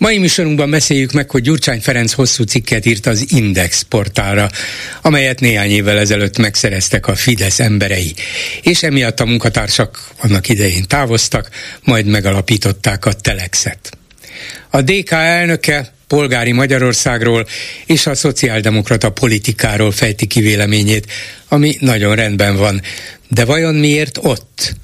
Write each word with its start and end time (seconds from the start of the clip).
Mai 0.00 0.18
műsorunkban 0.18 0.70
beszéljük 0.70 1.12
meg, 1.12 1.30
hogy 1.30 1.42
Gyurcsány 1.42 1.80
Ferenc 1.80 2.12
hosszú 2.12 2.42
cikket 2.42 2.86
írt 2.86 3.06
az 3.06 3.24
Index 3.28 3.82
portára, 3.82 4.50
amelyet 5.02 5.40
néhány 5.40 5.70
évvel 5.70 5.98
ezelőtt 5.98 6.38
megszereztek 6.38 7.06
a 7.06 7.14
Fidesz 7.14 7.60
emberei, 7.60 8.14
és 8.62 8.82
emiatt 8.82 9.20
a 9.20 9.24
munkatársak 9.24 10.08
annak 10.20 10.48
idején 10.48 10.86
távoztak, 10.86 11.50
majd 11.84 12.06
megalapították 12.06 13.04
a 13.04 13.12
Telexet. 13.12 13.98
A 14.70 14.82
DK 14.82 15.10
elnöke 15.10 15.92
polgári 16.06 16.52
Magyarországról 16.52 17.46
és 17.86 18.06
a 18.06 18.14
szociáldemokrata 18.14 19.10
politikáról 19.10 19.92
fejti 19.92 20.26
ki 20.26 20.40
véleményét, 20.40 21.12
ami 21.48 21.76
nagyon 21.80 22.14
rendben 22.14 22.56
van. 22.56 22.82
De 23.28 23.44
vajon 23.44 23.74
miért 23.74 24.18
ott? 24.22 24.74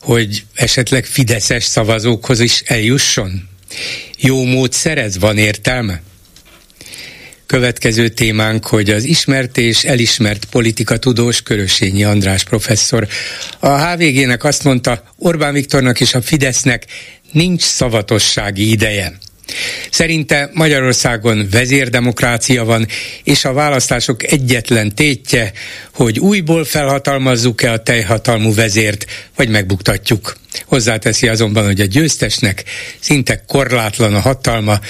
Hogy 0.00 0.44
esetleg 0.54 1.04
fideszes 1.04 1.64
szavazókhoz 1.64 2.40
is 2.40 2.62
eljusson? 2.64 3.54
Jó 4.18 4.44
módszer 4.44 4.98
ez, 4.98 5.18
van 5.18 5.38
értelme? 5.38 6.02
Következő 7.46 8.08
témánk, 8.08 8.66
hogy 8.66 8.90
az 8.90 9.04
ismert 9.04 9.58
és 9.58 9.84
elismert 9.84 10.44
politika 10.44 10.98
tudós 10.98 11.42
Körösényi 11.42 12.04
András 12.04 12.44
professzor 12.44 13.08
a 13.58 13.86
HVG-nek 13.86 14.44
azt 14.44 14.64
mondta, 14.64 15.02
Orbán 15.16 15.52
Viktornak 15.52 16.00
és 16.00 16.14
a 16.14 16.22
Fidesznek 16.22 16.86
nincs 17.32 17.62
szavatossági 17.62 18.70
ideje. 18.70 19.18
Szerinte 19.90 20.50
Magyarországon 20.52 21.48
vezérdemokrácia 21.50 22.64
van, 22.64 22.86
és 23.24 23.44
a 23.44 23.52
választások 23.52 24.22
egyetlen 24.22 24.94
tétje, 24.94 25.52
hogy 25.94 26.18
újból 26.18 26.64
felhatalmazzuk-e 26.64 27.72
a 27.72 27.82
teljhatalmú 27.82 28.54
vezért, 28.54 29.06
vagy 29.36 29.48
megbuktatjuk. 29.48 30.36
Hozzáteszi 30.64 31.28
azonban, 31.28 31.64
hogy 31.64 31.80
a 31.80 31.84
győztesnek 31.84 32.64
szinte 33.00 33.44
korlátlan 33.46 34.14
a 34.14 34.20
hatalma, 34.20 34.80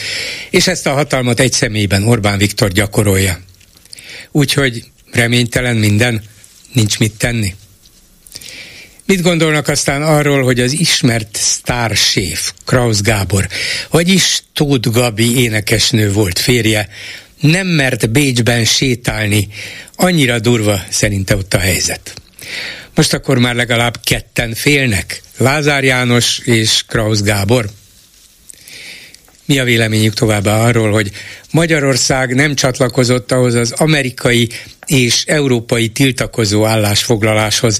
és 0.50 0.66
ezt 0.66 0.86
a 0.86 0.92
hatalmat 0.92 1.40
egy 1.40 1.52
személyben 1.52 2.08
Orbán 2.08 2.38
Viktor 2.38 2.72
gyakorolja. 2.72 3.40
Úgyhogy 4.30 4.84
reménytelen 5.12 5.76
minden, 5.76 6.22
nincs 6.72 6.98
mit 6.98 7.12
tenni. 7.12 7.54
Mit 9.06 9.22
gondolnak 9.22 9.68
aztán 9.68 10.02
arról, 10.02 10.42
hogy 10.42 10.60
az 10.60 10.72
ismert 10.72 11.36
sztárséf 11.36 12.52
Kraus 12.64 13.00
Gábor, 13.00 13.48
vagyis 13.90 14.42
Tóth 14.52 14.90
Gabi 14.90 15.42
énekesnő 15.42 16.12
volt 16.12 16.38
férje, 16.38 16.88
nem 17.40 17.66
mert 17.66 18.10
Bécsben 18.10 18.64
sétálni, 18.64 19.48
annyira 19.96 20.38
durva 20.38 20.80
szerinte 20.88 21.36
ott 21.36 21.54
a 21.54 21.58
helyzet. 21.58 22.14
Most 22.94 23.12
akkor 23.12 23.38
már 23.38 23.54
legalább 23.54 24.00
ketten 24.04 24.54
félnek, 24.54 25.22
Lázár 25.36 25.84
János 25.84 26.38
és 26.38 26.82
Kraus 26.86 27.22
Gábor. 27.22 27.70
Mi 29.46 29.58
a 29.58 29.64
véleményük 29.64 30.14
továbbá 30.14 30.58
arról, 30.58 30.90
hogy 30.90 31.10
Magyarország 31.50 32.34
nem 32.34 32.54
csatlakozott 32.54 33.32
ahhoz 33.32 33.54
az 33.54 33.72
amerikai 33.72 34.48
és 34.86 35.24
európai 35.26 35.88
tiltakozó 35.88 36.64
állásfoglaláshoz, 36.64 37.78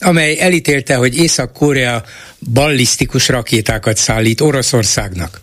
amely 0.00 0.40
elítélte, 0.40 0.94
hogy 0.94 1.16
Észak-Korea 1.16 2.04
ballisztikus 2.52 3.28
rakétákat 3.28 3.96
szállít 3.96 4.40
Oroszországnak. 4.40 5.40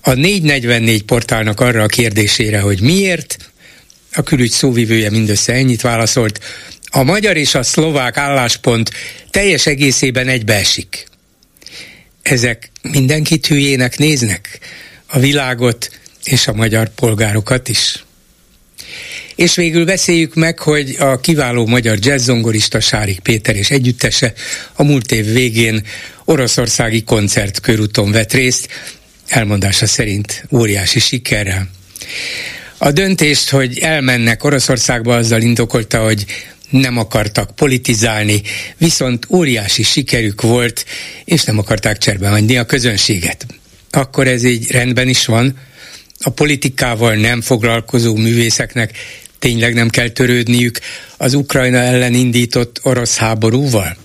A 0.00 0.12
444 0.12 1.02
portálnak 1.02 1.60
arra 1.60 1.82
a 1.82 1.86
kérdésére, 1.86 2.60
hogy 2.60 2.80
miért, 2.80 3.36
a 4.12 4.22
külügy 4.22 4.50
szóvivője 4.50 5.10
mindössze 5.10 5.52
ennyit 5.52 5.80
válaszolt, 5.80 6.40
a 6.90 7.02
magyar 7.02 7.36
és 7.36 7.54
a 7.54 7.62
szlovák 7.62 8.16
álláspont 8.16 8.90
teljes 9.30 9.66
egészében 9.66 10.28
egybeesik. 10.28 11.06
Ezek 12.22 12.70
mindenkit 12.90 13.46
hülyének 13.46 13.98
néznek, 13.98 14.58
a 15.06 15.18
világot 15.18 15.90
és 16.24 16.46
a 16.46 16.52
magyar 16.52 16.88
polgárokat 16.88 17.68
is. 17.68 18.04
És 19.36 19.54
végül 19.54 19.84
beszéljük 19.84 20.34
meg, 20.34 20.58
hogy 20.58 20.96
a 20.98 21.20
kiváló 21.20 21.66
magyar 21.66 21.98
jazzzongorista 22.00 22.80
Sárik 22.80 23.20
Péter 23.20 23.56
és 23.56 23.70
együttese 23.70 24.32
a 24.72 24.82
múlt 24.82 25.12
év 25.12 25.32
végén 25.32 25.86
oroszországi 26.24 27.02
koncertkörúton 27.02 28.10
vett 28.10 28.32
részt, 28.32 28.68
elmondása 29.26 29.86
szerint 29.86 30.44
óriási 30.52 30.98
sikerrel. 30.98 31.68
A 32.78 32.90
döntést, 32.90 33.50
hogy 33.50 33.78
elmennek 33.78 34.44
Oroszországba, 34.44 35.16
azzal 35.16 35.42
indokolta, 35.42 36.02
hogy 36.02 36.24
nem 36.70 36.98
akartak 36.98 37.54
politizálni, 37.54 38.42
viszont 38.76 39.26
óriási 39.30 39.82
sikerük 39.82 40.42
volt, 40.42 40.84
és 41.24 41.44
nem 41.44 41.58
akarták 41.58 41.98
cserbe 41.98 42.28
hagyni 42.28 42.56
a 42.56 42.64
közönséget. 42.64 43.46
Akkor 43.90 44.26
ez 44.26 44.44
így 44.44 44.70
rendben 44.70 45.08
is 45.08 45.26
van. 45.26 45.58
A 46.20 46.30
politikával 46.30 47.14
nem 47.14 47.40
foglalkozó 47.40 48.16
művészeknek 48.16 48.98
tényleg 49.38 49.74
nem 49.74 49.88
kell 49.88 50.08
törődniük 50.08 50.78
az 51.16 51.34
Ukrajna 51.34 51.78
ellen 51.78 52.14
indított 52.14 52.80
orosz 52.82 53.16
háborúval? 53.16 53.96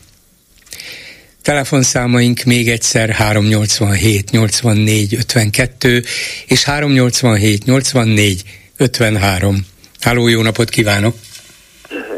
Telefonszámaink 1.42 2.44
még 2.44 2.70
egyszer 2.70 3.10
387 3.10 4.32
84 4.32 5.16
52 5.16 6.04
és 6.48 6.64
387 6.64 7.66
84 7.66 8.44
53. 8.78 9.66
Háló, 10.00 10.28
jó 10.28 10.42
napot 10.42 10.70
kívánok! 10.70 11.16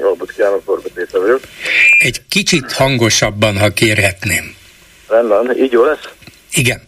Jó 0.02 0.10
napot 0.10 0.32
kívánok, 0.32 0.82
Péter 0.94 1.22
vagyok. 1.22 1.40
Egy 2.00 2.22
kicsit 2.30 2.72
hangosabban, 2.72 3.58
ha 3.58 3.70
kérhetném. 3.70 4.56
Rendben, 5.08 5.58
így 5.58 5.72
jó 5.72 5.84
lesz? 5.84 6.10
Igen. 6.54 6.82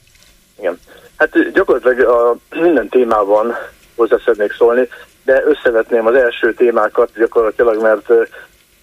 Igen. 0.60 0.80
Hát 1.18 1.52
gyakorlatilag 1.54 2.00
a 2.00 2.38
minden 2.50 2.90
témában 2.90 3.56
hozzá 3.96 4.18
szeretnék 4.26 4.54
szólni 4.58 4.88
de 5.28 5.44
összevetném 5.46 6.06
az 6.06 6.16
első 6.16 6.54
témákat 6.54 7.12
gyakorlatilag, 7.18 7.82
mert 7.82 8.10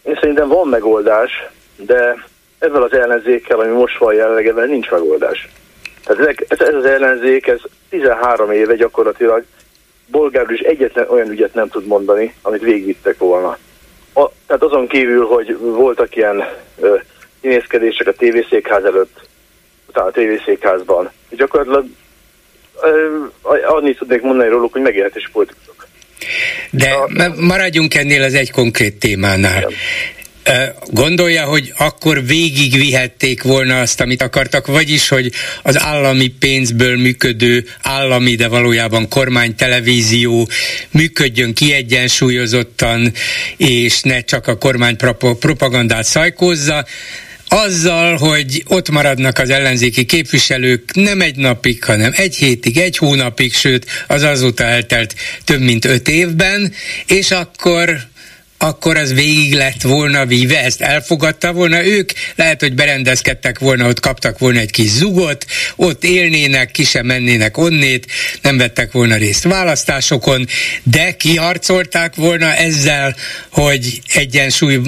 én 0.02 0.18
szerintem 0.20 0.48
van 0.48 0.68
megoldás, 0.68 1.30
de 1.76 2.24
ezzel 2.58 2.82
az 2.82 2.92
ellenzékkel, 2.92 3.60
ami 3.60 3.72
most 3.72 3.98
van 3.98 4.14
jelenleg, 4.14 4.68
nincs 4.68 4.90
megoldás. 4.90 5.48
Tehát 6.04 6.44
ez, 6.48 6.60
ez 6.60 6.74
az 6.74 6.84
ellenzék, 6.84 7.46
ez 7.46 7.60
13 7.88 8.50
éve 8.50 8.74
gyakorlatilag 8.74 9.44
bolgárul 10.06 10.52
is 10.52 10.60
egyetlen 10.60 11.08
olyan 11.08 11.30
ügyet 11.30 11.54
nem 11.54 11.68
tud 11.68 11.86
mondani, 11.86 12.34
amit 12.42 12.62
végigvittek 12.62 13.18
volna. 13.18 13.58
A, 14.14 14.30
tehát 14.46 14.62
azon 14.62 14.86
kívül, 14.88 15.26
hogy 15.26 15.56
voltak 15.58 16.16
ilyen 16.16 16.44
ö, 16.80 16.96
a 18.06 18.12
tévészékház 18.12 18.84
előtt, 18.84 19.28
utána 19.88 20.06
a 20.06 20.10
tévészékházban, 20.10 21.10
gyakorlatilag 21.30 21.86
ö, 22.82 23.24
annyit 23.64 23.98
tudnék 23.98 24.22
mondani 24.22 24.48
róluk, 24.48 24.72
hogy 24.72 24.82
megélhetés 24.82 25.28
politikusok. 25.32 25.86
De 26.70 26.94
maradjunk 27.40 27.94
ennél 27.94 28.22
az 28.22 28.34
egy 28.34 28.50
konkrét 28.50 28.98
témánál. 28.98 29.70
Gondolja, 30.90 31.44
hogy 31.44 31.72
akkor 31.76 32.26
végigvihették 32.26 33.42
volna 33.42 33.80
azt, 33.80 34.00
amit 34.00 34.22
akartak, 34.22 34.66
vagyis, 34.66 35.08
hogy 35.08 35.32
az 35.62 35.80
állami 35.80 36.26
pénzből 36.26 36.96
működő 36.96 37.66
állami, 37.82 38.34
de 38.34 38.48
valójában 38.48 39.08
kormánytelevízió 39.08 40.48
működjön 40.90 41.54
kiegyensúlyozottan, 41.54 43.12
és 43.56 44.00
ne 44.00 44.20
csak 44.20 44.46
a 44.46 44.58
kormány 44.58 44.96
propagandát 45.38 46.04
szajkózza, 46.04 46.84
azzal, 47.48 48.16
hogy 48.16 48.62
ott 48.66 48.90
maradnak 48.90 49.38
az 49.38 49.50
ellenzéki 49.50 50.04
képviselők 50.04 50.94
nem 50.94 51.20
egy 51.20 51.36
napig, 51.36 51.84
hanem 51.84 52.12
egy 52.16 52.36
hétig, 52.36 52.76
egy 52.76 52.96
hónapig, 52.96 53.54
sőt 53.54 53.86
az 54.06 54.22
azóta 54.22 54.64
eltelt 54.64 55.14
több 55.44 55.60
mint 55.60 55.84
öt 55.84 56.08
évben, 56.08 56.72
és 57.06 57.30
akkor 57.30 58.12
akkor 58.68 58.96
az 58.96 59.14
végig 59.14 59.54
lett 59.54 59.82
volna 59.82 60.26
víve, 60.26 60.58
ezt 60.64 60.80
elfogadta 60.80 61.52
volna 61.52 61.86
ők, 61.86 62.10
lehet, 62.36 62.60
hogy 62.60 62.74
berendezkedtek 62.74 63.58
volna, 63.58 63.88
ott 63.88 64.00
kaptak 64.00 64.38
volna 64.38 64.58
egy 64.58 64.70
kis 64.70 64.88
zugot, 64.88 65.44
ott 65.76 66.04
élnének, 66.04 66.70
ki 66.70 66.84
sem 66.84 67.06
mennének 67.06 67.56
onnét, 67.56 68.06
nem 68.42 68.56
vettek 68.56 68.92
volna 68.92 69.16
részt 69.16 69.44
választásokon, 69.44 70.44
de 70.82 71.16
kiharcolták 71.16 72.14
volna 72.14 72.54
ezzel, 72.54 73.14
hogy 73.50 74.00
egyensúly, 74.14 74.80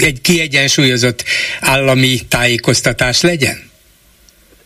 egy 0.00 0.20
kiegyensúlyozott 0.20 1.24
állami 1.60 2.18
tájékoztatás 2.28 3.22
legyen? 3.22 3.70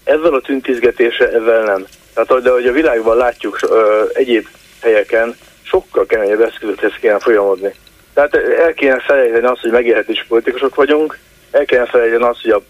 Ezzel 0.04 0.34
a 0.34 0.40
tüntizgetése, 0.40 1.26
ezzel 1.28 1.64
nem. 1.64 1.86
Tehát, 2.14 2.42
de 2.42 2.50
hogy 2.50 2.66
a 2.66 2.72
világban 2.72 3.16
látjuk 3.16 3.58
ö, 3.62 4.04
egyéb 4.12 4.46
helyeken, 4.80 5.36
sokkal 5.62 6.06
keményebb 6.06 6.40
eszközökhez 6.40 6.92
kéne 7.00 7.18
folyamodni. 7.18 7.74
Tehát 8.18 8.48
el 8.66 8.72
kéne 8.72 9.00
felejteni 9.00 9.46
azt, 9.46 9.60
hogy 9.60 9.70
megélhetés 9.70 10.24
politikusok 10.28 10.74
vagyunk, 10.74 11.18
el 11.50 11.64
kéne 11.64 11.86
felejteni 11.86 12.22
azt, 12.22 12.42
hogy 12.42 12.50
a, 12.50 12.62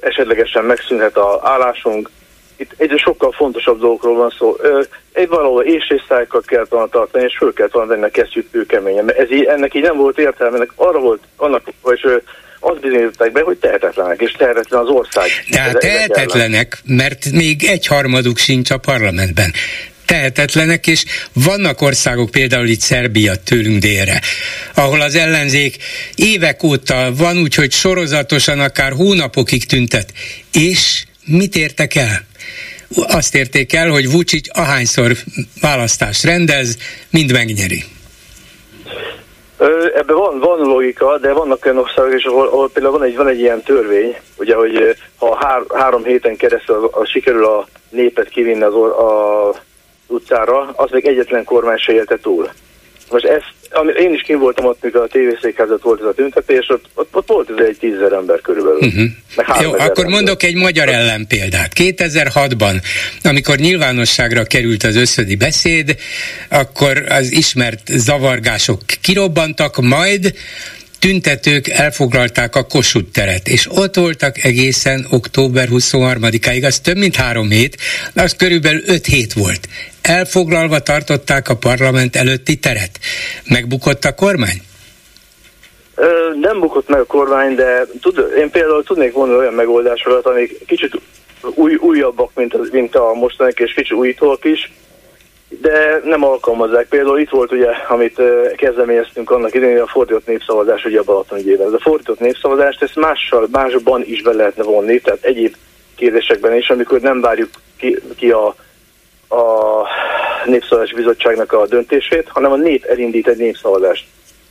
esetlegesen 0.00 0.64
megszűnhet 0.64 1.16
a 1.16 1.40
állásunk. 1.42 2.10
Itt 2.56 2.74
egy 2.76 2.98
sokkal 2.98 3.32
fontosabb 3.32 3.80
dolgokról 3.80 4.16
van 4.16 4.34
szó. 4.38 4.56
Ö, 4.60 4.82
egy 5.12 5.28
valahol 5.28 5.64
ésrészájkat 5.64 6.46
kell 6.46 6.66
volna 6.68 6.88
tartani, 6.88 7.24
és 7.24 7.36
föl 7.36 7.52
kell 7.52 7.68
volna 7.72 7.88
venni 7.88 8.04
a 8.04 8.10
kesztyűt. 8.10 8.82
Mert 8.82 9.18
ez 9.18 9.30
így, 9.30 9.44
ennek 9.44 9.74
így 9.74 9.82
nem 9.82 9.96
volt 9.96 10.18
értelme, 10.18 10.56
ennek 10.56 10.72
arra 10.74 10.98
volt, 10.98 11.22
annak, 11.36 11.62
vagy 11.82 12.22
azt 12.60 12.80
bizonyították 12.80 13.32
be, 13.32 13.42
hogy 13.42 13.56
tehetetlenek, 13.56 14.20
és 14.20 14.32
tehetetlen 14.32 14.80
az 14.80 14.88
ország. 14.88 15.28
Tehát 15.50 15.78
tehetetlenek, 15.78 16.78
mert 16.84 17.30
még 17.32 17.64
egy 17.64 17.86
harmaduk 17.86 18.38
sincs 18.38 18.70
a 18.70 18.78
parlamentben 18.78 19.52
tehetetlenek, 20.08 20.86
és 20.86 21.04
vannak 21.32 21.80
országok, 21.80 22.30
például 22.30 22.66
itt 22.66 22.80
Szerbia 22.80 23.32
tőlünk 23.36 23.78
délre, 23.80 24.20
ahol 24.74 25.00
az 25.00 25.14
ellenzék 25.14 25.76
évek 26.14 26.62
óta 26.62 27.10
van 27.16 27.38
úgy, 27.38 27.54
hogy 27.54 27.72
sorozatosan 27.72 28.60
akár 28.60 28.92
hónapokig 28.92 29.66
tüntet, 29.66 30.12
és 30.52 31.04
mit 31.26 31.56
értek 31.56 31.94
el? 31.94 32.26
Azt 33.08 33.34
érték 33.34 33.72
el, 33.72 33.88
hogy 33.90 34.10
Vucic 34.10 34.58
ahányszor 34.58 35.12
választást 35.60 36.24
rendez, 36.24 36.76
mind 37.10 37.32
megnyeri. 37.32 37.84
Ebben 39.94 40.16
van, 40.16 40.38
van 40.38 40.58
logika, 40.58 41.18
de 41.18 41.32
vannak 41.32 41.64
olyan 41.64 41.78
országok 41.78 42.14
is, 42.14 42.24
ahol, 42.24 42.46
ahol 42.46 42.70
például 42.70 42.98
van 42.98 43.08
egy, 43.08 43.16
van 43.16 43.28
egy 43.28 43.40
ilyen 43.40 43.62
törvény, 43.62 44.16
ugye, 44.36 44.54
hogy 44.54 44.96
ha 45.16 45.36
hár, 45.40 45.62
három 45.74 46.04
héten 46.04 46.36
keresztül 46.36 46.74
a, 46.74 47.00
a, 47.00 47.06
sikerül 47.06 47.44
a 47.44 47.68
népet 47.90 48.28
kivinni 48.28 48.62
az, 48.62 48.74
a 48.74 49.66
utcára, 50.08 50.72
az 50.76 50.90
még 50.90 51.06
egyetlen 51.06 51.44
kormány 51.44 51.78
se 51.78 51.92
élte 51.92 52.18
túl. 52.22 52.50
Most 53.10 53.24
ezt, 53.24 53.52
ami, 53.70 53.92
én 53.92 54.14
is 54.14 54.22
kim 54.22 54.38
voltam 54.38 54.64
ott, 54.64 54.82
mikor 54.82 55.00
a 55.00 55.06
tévészékházat 55.06 55.82
volt 55.82 56.00
ez 56.00 56.06
a 56.06 56.12
tüntetés, 56.12 56.68
ott, 56.68 56.84
ott, 56.94 57.08
ott 57.16 57.28
volt 57.28 57.50
ez 57.50 57.66
egy 57.66 57.76
tízezer 57.78 58.12
ember 58.12 58.40
körülbelül. 58.40 58.78
Uh-huh. 58.78 59.62
Jó, 59.62 59.72
akkor 59.72 60.04
ember. 60.04 60.04
mondok 60.04 60.42
egy 60.42 60.54
magyar 60.54 60.88
ellenpéldát. 60.88 61.72
2006-ban, 61.74 62.82
amikor 63.22 63.56
nyilvánosságra 63.56 64.44
került 64.44 64.84
az 64.84 64.96
összödi 64.96 65.36
beszéd, 65.36 65.96
akkor 66.48 67.04
az 67.08 67.32
ismert 67.32 67.82
zavargások 67.86 68.80
kirobbantak, 69.00 69.76
majd 69.80 70.34
tüntetők 70.98 71.68
elfoglalták 71.68 72.56
a 72.56 72.62
Kossuth 72.62 73.10
teret, 73.10 73.48
és 73.48 73.66
ott 73.70 73.94
voltak 73.94 74.44
egészen 74.44 75.06
október 75.10 75.68
23-áig, 75.70 76.64
az 76.64 76.78
több 76.78 76.96
mint 76.96 77.16
három 77.16 77.50
hét, 77.50 77.76
az 78.14 78.34
körülbelül 78.36 78.82
öt 78.86 79.06
hét 79.06 79.32
volt. 79.32 79.68
Elfoglalva 80.08 80.78
tartották 80.78 81.48
a 81.48 81.56
parlament 81.56 82.16
előtti 82.16 82.56
teret. 82.56 82.98
Megbukott 83.48 84.04
a 84.04 84.14
kormány? 84.14 84.62
Nem 86.40 86.60
bukott 86.60 86.88
meg 86.88 87.00
a 87.00 87.04
kormány, 87.04 87.54
de 87.54 87.86
tud, 88.00 88.32
én 88.38 88.50
például 88.50 88.84
tudnék 88.84 89.14
mondani 89.14 89.38
olyan 89.38 89.54
megoldásokat, 89.54 90.26
amik 90.26 90.66
kicsit 90.66 91.00
új, 91.54 91.74
újabbak, 91.74 92.30
mint, 92.34 92.54
az, 92.54 92.68
mint 92.72 92.94
a 92.94 93.12
mostanak, 93.12 93.60
és 93.60 93.72
kicsit 93.72 93.96
újítóak 93.96 94.44
is 94.44 94.70
de 95.48 96.00
nem 96.04 96.24
alkalmazzák. 96.24 96.88
Például 96.88 97.18
itt 97.18 97.30
volt 97.30 97.52
ugye, 97.52 97.70
amit 97.88 98.20
kezdeményeztünk 98.56 99.30
annak 99.30 99.54
idején, 99.54 99.80
a 99.80 99.86
fordított 99.86 100.26
népszavazás 100.26 100.84
ugye 100.84 100.98
a 100.98 101.02
Balaton 101.02 101.38
ügyében. 101.38 101.66
Ez 101.66 101.72
a 101.72 101.80
fordított 101.80 102.20
népszavazást 102.20 102.82
ezt 102.82 102.96
mással, 102.96 103.48
másban 103.52 104.02
is 104.04 104.22
be 104.22 104.32
lehetne 104.32 104.62
vonni, 104.62 105.00
tehát 105.00 105.24
egyéb 105.24 105.54
kérdésekben 105.96 106.56
is, 106.56 106.70
amikor 106.70 107.00
nem 107.00 107.20
várjuk 107.20 107.50
ki, 107.76 107.98
ki 108.16 108.30
a, 108.30 108.46
a 109.28 109.84
Népszavazás 110.48 110.92
Bizottságnak 110.92 111.52
a 111.52 111.66
döntését, 111.66 112.28
hanem 112.28 112.52
a 112.52 112.56
nép 112.56 112.84
elindít 112.84 113.28
egy 113.28 113.36
népszavazást. 113.36 114.06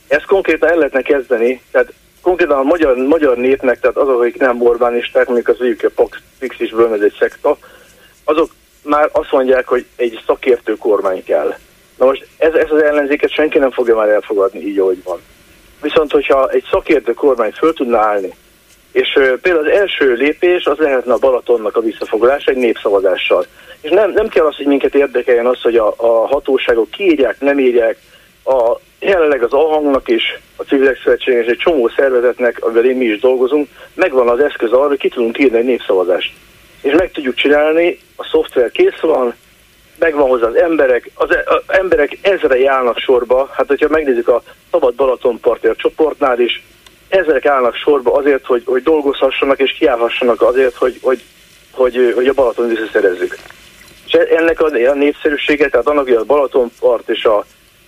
Ezt 0.08 0.24
konkrétan 0.24 0.68
el 0.68 0.76
lehetne 0.76 1.02
kezdeni, 1.02 1.62
tehát 1.70 1.92
konkrétan 2.22 2.58
a 2.58 2.62
magyar, 2.62 2.96
magyar 2.96 3.36
népnek, 3.36 3.80
tehát 3.80 3.96
azok, 3.96 4.20
akik 4.20 4.38
nem 4.38 4.62
Orbánisták, 4.62 5.26
mondjuk 5.26 5.48
az 5.48 5.60
ügyük 5.60 5.82
a 5.82 5.88
Pax 5.94 6.18
Fixisből, 6.38 6.94
ez 6.94 7.00
egy 7.00 7.16
szekta, 7.18 7.58
azok 8.24 8.50
már 8.82 9.08
azt 9.12 9.32
mondják, 9.32 9.68
hogy 9.68 9.86
egy 9.96 10.20
szakértő 10.26 10.76
kormány 10.76 11.24
kell. 11.24 11.54
Na 11.96 12.04
most 12.04 12.26
ez, 12.36 12.54
ez 12.54 12.70
az 12.70 12.82
ellenzéket 12.82 13.30
senki 13.30 13.58
nem 13.58 13.70
fogja 13.70 13.96
már 13.96 14.08
elfogadni 14.08 14.60
így, 14.60 14.78
ahogy 14.78 15.02
van. 15.04 15.20
Viszont, 15.82 16.12
hogyha 16.12 16.48
egy 16.50 16.64
szakértő 16.70 17.12
kormány 17.12 17.52
föl 17.52 17.72
tudna 17.72 17.98
állni, 17.98 18.34
és 18.92 19.12
például 19.42 19.68
az 19.68 19.72
első 19.72 20.12
lépés 20.12 20.64
az 20.64 20.78
lehetne 20.78 21.12
a 21.12 21.18
Balatonnak 21.18 21.76
a 21.76 21.80
visszafoglalása 21.80 22.50
egy 22.50 22.56
népszavazással. 22.56 23.46
És 23.80 23.90
nem, 23.90 24.10
nem 24.10 24.28
kell 24.28 24.46
az, 24.46 24.56
hogy 24.56 24.66
minket 24.66 24.94
érdekeljen 24.94 25.46
az, 25.46 25.60
hogy 25.62 25.76
a, 25.76 25.94
a 25.96 26.26
hatóságok 26.26 26.90
kiírják, 26.90 27.40
nem 27.40 27.58
írják. 27.58 27.96
A, 28.44 28.78
jelenleg 29.00 29.42
az 29.42 29.52
ahangnak 29.52 30.08
is, 30.08 30.38
a 30.56 30.62
civilek 30.62 31.00
szövetségnek 31.04 31.44
és 31.44 31.50
egy 31.50 31.58
csomó 31.58 31.88
szervezetnek, 31.88 32.64
amivel 32.64 32.84
én 32.84 32.96
mi 32.96 33.04
is 33.04 33.20
dolgozunk, 33.20 33.68
megvan 33.94 34.28
az 34.28 34.40
eszköz 34.40 34.72
arra, 34.72 34.88
hogy 34.88 34.98
ki 34.98 35.08
tudunk 35.08 35.38
írni 35.38 35.58
egy 35.58 35.64
népszavazást 35.64 36.32
és 36.80 36.94
meg 36.94 37.10
tudjuk 37.10 37.34
csinálni, 37.34 37.98
a 38.16 38.24
szoftver 38.24 38.70
kész 38.70 39.00
van, 39.00 39.34
megvan 39.98 40.28
hozzá 40.28 40.46
az 40.46 40.56
emberek, 40.56 41.10
az, 41.14 41.30
e- 41.30 41.44
az 41.46 41.62
emberek 41.66 42.18
ezre 42.22 42.70
állnak 42.70 42.98
sorba, 42.98 43.50
hát 43.52 43.66
hogyha 43.66 43.88
megnézzük 43.88 44.28
a 44.28 44.42
Szabad 44.70 44.94
Balatonparti 44.94 45.68
csoportnál 45.76 46.40
is, 46.40 46.62
ezek 47.08 47.46
állnak 47.46 47.74
sorba 47.74 48.12
azért, 48.12 48.44
hogy, 48.44 48.62
hogy 48.66 48.82
dolgozhassanak 48.82 49.58
és 49.58 49.72
kiállhassanak 49.78 50.42
azért, 50.42 50.74
hogy, 50.74 50.98
hogy, 51.02 51.22
hogy, 51.70 52.12
hogy 52.14 52.26
a 52.26 52.32
Balaton 52.32 52.68
visszaszerezzük. 52.68 53.36
És 54.06 54.12
ennek 54.12 54.60
a, 54.60 54.66
a 54.66 54.94
népszerűsége, 54.94 55.68
tehát 55.68 55.86
annak, 55.86 56.04
hogy 56.04 56.14
a 56.14 56.24
Balatonpart 56.24 57.08
és 57.08 57.24
a, 57.24 57.44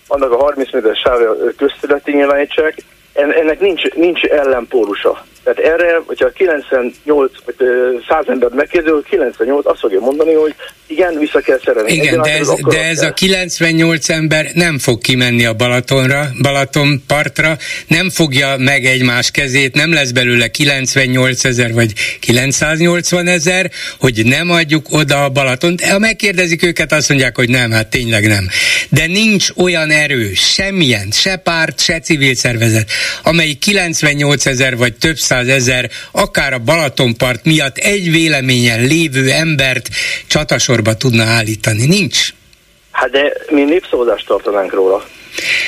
annak 0.06 0.32
a 0.32 0.36
30 0.36 0.72
méteres 0.72 0.98
sávja 0.98 1.36
közterületi 1.56 2.12
nyilvánítsák, 2.12 2.82
ennek 3.12 3.60
nincs, 3.60 3.90
nincs 3.90 4.24
ellenpólusa. 4.24 5.24
Tehát 5.44 5.58
erre, 5.58 6.00
hogyha 6.06 6.30
98 6.30 7.32
vagy 7.44 7.54
100 8.08 8.24
ember 8.26 8.50
megkérdező, 8.50 9.02
98 9.08 9.66
azt 9.66 9.80
fogja 9.80 10.00
mondani, 10.00 10.32
hogy 10.32 10.54
igen, 10.86 11.18
vissza 11.18 11.40
kell 11.40 11.60
szerelni. 11.64 11.92
Igen, 11.92 12.22
de 12.22 12.38
ez, 12.38 12.48
de 12.68 12.84
ez 12.84 13.02
a 13.02 13.12
98 13.12 14.08
ember 14.08 14.50
nem 14.54 14.78
fog 14.78 15.00
kimenni 15.00 15.44
a 15.44 15.52
Balatonra, 15.52 16.28
Balaton 16.42 17.02
partra, 17.06 17.56
nem 17.86 18.10
fogja 18.10 18.54
meg 18.58 18.84
egymás 18.84 19.30
kezét, 19.30 19.74
nem 19.74 19.92
lesz 19.92 20.10
belőle 20.10 20.48
98 20.48 21.44
ezer 21.44 21.72
vagy 21.72 21.92
980 22.20 23.26
ezer, 23.26 23.70
hogy 23.98 24.22
nem 24.24 24.50
adjuk 24.50 24.86
oda 24.90 25.24
a 25.24 25.28
Balatont. 25.28 25.80
Ha 25.84 25.98
megkérdezik 25.98 26.62
őket, 26.62 26.92
azt 26.92 27.08
mondják, 27.08 27.36
hogy 27.36 27.48
nem, 27.48 27.70
hát 27.70 27.90
tényleg 27.90 28.26
nem. 28.26 28.48
De 28.88 29.06
nincs 29.06 29.48
olyan 29.56 29.90
erő, 29.90 30.32
semmilyen, 30.34 31.10
se 31.10 31.36
párt, 31.36 31.80
se 31.80 32.00
civil 32.00 32.34
szervezet, 32.34 32.90
amelyik 33.22 33.58
98 33.58 34.46
ezer 34.46 34.76
vagy 34.76 34.94
több 34.94 35.16
százezer, 35.30 35.90
akár 36.12 36.52
a 36.52 36.58
Balatonpart 36.58 37.44
miatt 37.44 37.76
egy 37.76 38.10
véleményen 38.10 38.80
lévő 38.86 39.30
embert 39.30 39.88
csatasorba 40.26 40.94
tudna 40.94 41.24
állítani. 41.24 41.86
Nincs. 41.86 42.28
Hát 42.90 43.10
de 43.10 43.32
mi 43.50 43.62
népszavazást 43.62 44.26
tartanánk 44.26 44.72
róla. 44.72 45.04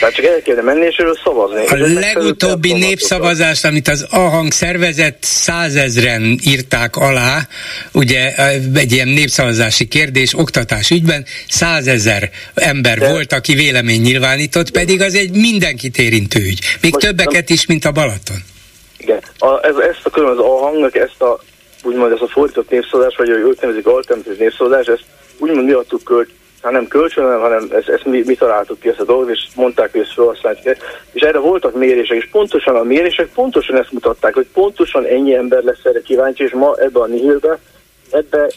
Tehát 0.00 0.14
csak 0.14 0.24
el 0.24 0.42
kéne 0.42 0.62
menni 0.62 0.86
és 0.86 0.96
őről 0.98 1.18
szavazni. 1.24 1.66
A 1.66 2.00
legutóbbi 2.00 2.72
népszavazást, 2.72 3.64
amit 3.64 3.88
az 3.88 4.06
AHANG 4.10 4.52
szervezett, 4.52 5.18
százezren 5.20 6.38
írták 6.44 6.96
alá, 6.96 7.48
ugye 7.92 8.34
egy 8.74 8.92
ilyen 8.92 9.08
népszavazási 9.08 9.88
kérdés 9.88 10.38
oktatás 10.38 10.90
ügyben, 10.90 11.24
százezer 11.48 12.30
ember 12.54 12.98
De... 12.98 13.10
volt, 13.10 13.32
aki 13.32 13.54
vélemény 13.54 14.00
nyilvánított, 14.00 14.70
pedig 14.70 15.00
az 15.00 15.14
egy 15.14 15.30
mindenkit 15.30 15.98
érintő 15.98 16.40
ügy. 16.40 16.58
Még 16.80 16.92
Most 16.92 17.06
többeket 17.06 17.48
nem... 17.48 17.56
is, 17.56 17.66
mint 17.66 17.84
a 17.84 17.92
Balaton. 17.92 18.42
Igen. 19.02 19.20
A, 19.38 19.66
ez, 19.66 19.76
ezt 19.76 20.06
a 20.06 20.10
külön 20.10 20.30
az 20.30 20.38
AHANG-nak, 20.38 20.96
ezt 20.96 21.22
a 21.22 21.38
úgymond 21.84 22.12
ez 22.12 22.20
a 22.20 22.26
fordított 22.26 22.70
népszavazás, 22.70 23.16
vagy 23.16 23.28
hogy 23.28 23.40
ők 23.40 23.60
nevezik 23.60 23.86
alternatív 23.86 24.38
népszavazás, 24.38 24.86
ezt 24.86 25.04
úgymond 25.38 25.66
mi 25.66 25.72
adtuk 25.72 26.04
költ, 26.04 26.30
hát 26.62 26.72
nem 26.72 26.88
kölcsön, 26.88 27.40
hanem 27.40 27.68
ezt, 27.70 27.88
ezt 27.88 28.04
mi, 28.04 28.22
mi 28.26 28.34
találtuk 28.34 28.80
ki 28.80 28.88
ezt 28.88 29.00
a 29.00 29.04
dolgot, 29.04 29.30
és 29.30 29.46
mondták, 29.54 29.92
hogy 29.92 30.00
ezt 30.00 30.12
felhasználjuk. 30.12 30.76
És 31.12 31.22
erre 31.22 31.38
voltak 31.38 31.74
mérések, 31.74 32.16
és 32.16 32.28
pontosan 32.30 32.76
a 32.76 32.82
mérések 32.82 33.28
pontosan 33.34 33.76
ezt 33.76 33.92
mutatták, 33.92 34.34
hogy 34.34 34.46
pontosan 34.52 35.04
ennyi 35.04 35.34
ember 35.34 35.62
lesz 35.62 35.84
erre 35.84 36.00
kíváncsi, 36.00 36.44
és 36.44 36.52
ma 36.52 36.74
ebbe 36.76 37.00
a 37.00 37.06
nihilbe, 37.06 37.58
ebbe 38.10 38.50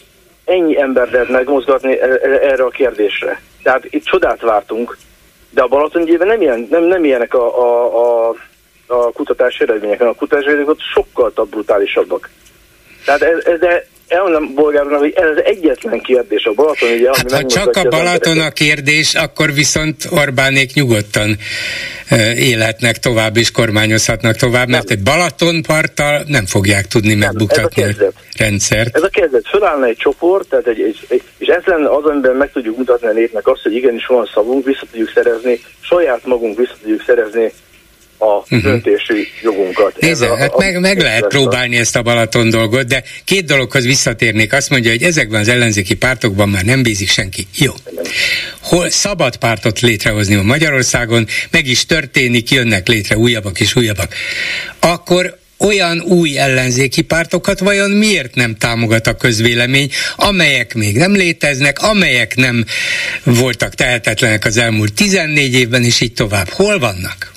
ennyi 0.44 0.80
ember 0.80 1.10
lehet 1.10 1.28
megmozgatni 1.28 2.00
e, 2.00 2.06
e, 2.06 2.28
erre 2.28 2.64
a 2.64 2.68
kérdésre. 2.68 3.40
Tehát 3.62 3.84
itt 3.84 4.04
csodát 4.04 4.40
vártunk, 4.40 4.96
de 5.50 5.62
a 5.62 5.68
Balaton 5.68 6.02
ügyében 6.02 6.26
nem, 6.26 6.40
ilyen, 6.40 6.66
nem, 6.70 6.82
nem 6.82 7.04
ilyenek 7.04 7.34
a, 7.34 7.60
a, 7.60 8.28
a, 8.28 8.34
a 8.86 9.12
kutatási 9.12 9.62
eredmények, 9.62 10.00
a 10.00 10.14
kutatási 10.14 10.46
eredmények 10.46 10.72
ott 10.72 10.82
sokkal 10.94 11.46
brutálisabbak. 11.50 12.30
Tehát 13.04 13.22
ez, 13.22 13.44
ez 13.44 13.58
de 13.58 13.86
elmondom 14.08 14.54
bolgáron, 14.54 14.98
hogy 14.98 15.12
ez 15.16 15.28
az 15.36 15.42
egyetlen 15.44 16.00
kérdés 16.00 16.44
a 16.44 16.52
Balaton, 16.52 16.92
ugye, 16.92 17.08
hát, 17.08 17.32
ha 17.32 17.46
csak 17.46 17.76
a 17.76 17.88
Balaton 17.88 18.38
a 18.38 18.50
kérdés, 18.50 19.14
akkor 19.14 19.52
viszont 19.52 20.06
Orbánék 20.10 20.74
nyugodtan 20.74 21.36
élhetnek 22.36 22.96
tovább 22.96 23.36
és 23.36 23.50
kormányozhatnak 23.50 24.36
tovább, 24.36 24.68
mert 24.68 24.88
nem. 24.88 24.96
egy 24.96 25.02
Balatonparttal 25.04 26.22
nem 26.26 26.46
fogják 26.46 26.86
tudni 26.86 27.08
nem, 27.08 27.18
megbuktatni 27.18 27.82
a, 27.82 27.86
a 27.86 28.12
rendszert. 28.38 28.96
Ez 28.96 29.02
a 29.02 29.08
kezdet. 29.08 29.48
Fölállna 29.48 29.86
egy 29.86 29.96
csoport, 29.96 30.48
tehát 30.48 30.66
egy, 30.66 30.80
egy, 30.80 30.98
egy, 31.08 31.22
és 31.38 31.46
ez 31.46 31.62
lenne 31.64 31.88
az, 31.88 32.04
amiben 32.04 32.36
meg 32.36 32.52
tudjuk 32.52 32.76
mutatni 32.76 33.06
a 33.06 33.12
népnek 33.12 33.46
azt, 33.46 33.62
hogy 33.62 33.74
igenis 33.74 34.06
van 34.06 34.30
szavunk, 34.34 34.64
vissza 34.64 34.86
tudjuk 34.90 35.10
szerezni, 35.14 35.60
saját 35.80 36.26
magunk 36.26 36.58
vissza 36.58 36.74
tudjuk 36.80 37.02
szerezni 37.06 37.52
a 38.18 38.24
uh-huh. 38.24 38.62
döntési 38.62 39.28
jogunkat. 39.42 40.00
Nézze, 40.00 40.26
a, 40.26 40.36
hát 40.36 40.52
a, 40.52 40.58
meg, 40.58 40.80
meg 40.80 41.00
lehet 41.00 41.26
próbálni 41.26 41.76
ezt 41.76 41.96
a 41.96 42.02
Balaton 42.02 42.50
dolgot, 42.50 42.86
de 42.86 43.02
két 43.24 43.44
dologhoz 43.44 43.84
visszatérnék. 43.84 44.52
Azt 44.52 44.70
mondja, 44.70 44.90
hogy 44.90 45.02
ezekben 45.02 45.40
az 45.40 45.48
ellenzéki 45.48 45.94
pártokban 45.94 46.48
már 46.48 46.64
nem 46.64 46.82
bízik 46.82 47.08
senki. 47.08 47.46
Jó. 47.56 47.72
Hol 48.60 48.90
szabad 48.90 49.36
pártot 49.36 49.80
létrehozni 49.80 50.34
a 50.34 50.42
Magyarországon, 50.42 51.26
meg 51.50 51.66
is 51.66 51.86
történik, 51.86 52.50
jönnek 52.50 52.88
létre 52.88 53.16
újabbak 53.16 53.60
és 53.60 53.76
újabbak. 53.76 54.14
Akkor 54.80 55.38
olyan 55.58 56.00
új 56.00 56.38
ellenzéki 56.38 57.02
pártokat 57.02 57.58
vajon 57.58 57.90
miért 57.90 58.34
nem 58.34 58.54
támogat 58.54 59.06
a 59.06 59.14
közvélemény, 59.16 59.90
amelyek 60.16 60.74
még 60.74 60.96
nem 60.96 61.12
léteznek, 61.12 61.82
amelyek 61.82 62.36
nem 62.36 62.64
voltak 63.24 63.74
tehetetlenek 63.74 64.44
az 64.44 64.56
elmúlt 64.56 64.94
14 64.94 65.54
évben, 65.54 65.84
és 65.84 66.00
így 66.00 66.12
tovább. 66.12 66.48
Hol 66.48 66.78
vannak? 66.78 67.34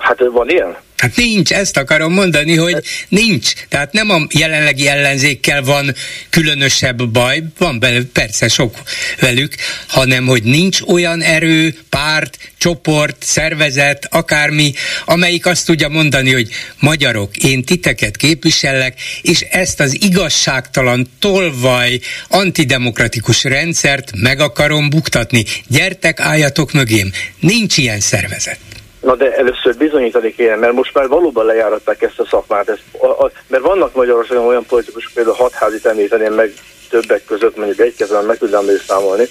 Hát 0.00 0.18
van 0.32 0.48
ilyen? 0.48 0.76
Hát 1.00 1.16
nincs, 1.16 1.52
ezt 1.52 1.76
akarom 1.76 2.12
mondani, 2.12 2.56
hogy 2.56 2.76
nincs. 3.08 3.52
Tehát 3.68 3.92
nem 3.92 4.10
a 4.10 4.26
jelenlegi 4.30 4.88
ellenzékkel 4.88 5.62
van 5.62 5.94
különösebb 6.30 7.08
baj, 7.08 7.42
van 7.58 7.78
belőle 7.78 8.04
persze 8.12 8.48
sok 8.48 8.76
velük, 9.20 9.54
hanem 9.86 10.26
hogy 10.26 10.42
nincs 10.42 10.80
olyan 10.80 11.22
erő, 11.22 11.78
párt, 11.88 12.38
csoport, 12.58 13.16
szervezet, 13.22 14.06
akármi, 14.10 14.72
amelyik 15.04 15.46
azt 15.46 15.66
tudja 15.66 15.88
mondani, 15.88 16.32
hogy 16.32 16.48
magyarok, 16.78 17.36
én 17.36 17.64
titeket 17.64 18.16
képvisellek, 18.16 19.00
és 19.22 19.40
ezt 19.40 19.80
az 19.80 20.02
igazságtalan, 20.02 21.06
tolvaj, 21.18 22.00
antidemokratikus 22.28 23.44
rendszert 23.44 24.10
meg 24.14 24.40
akarom 24.40 24.90
buktatni. 24.90 25.44
Gyertek, 25.66 26.20
álljatok 26.20 26.72
mögém. 26.72 27.12
Nincs 27.38 27.76
ilyen 27.76 28.00
szervezet. 28.00 28.69
Na 29.10 29.16
de 29.16 29.36
először 29.36 29.76
bizonyítani 29.76 30.34
kéne, 30.34 30.56
mert 30.56 30.72
most 30.72 30.94
már 30.94 31.08
valóban 31.08 31.46
lejáratták 31.46 32.02
ezt 32.02 32.18
a 32.18 32.26
szakmát. 32.30 32.68
Ezt, 32.68 32.82
a, 32.98 33.06
a, 33.06 33.30
mert 33.46 33.62
vannak 33.62 33.94
Magyarországon 33.94 34.46
olyan 34.46 34.66
politikusok, 34.66 35.12
például 35.14 35.36
hatházit 35.36 35.86
említeném 35.86 36.32
meg 36.32 36.52
többek 36.90 37.24
között, 37.24 37.56
mondjuk 37.56 37.80
egy 37.80 37.94
kezben 37.96 38.24
meg 38.24 38.38
tudnám 38.38 38.64
számolni, 38.86 39.24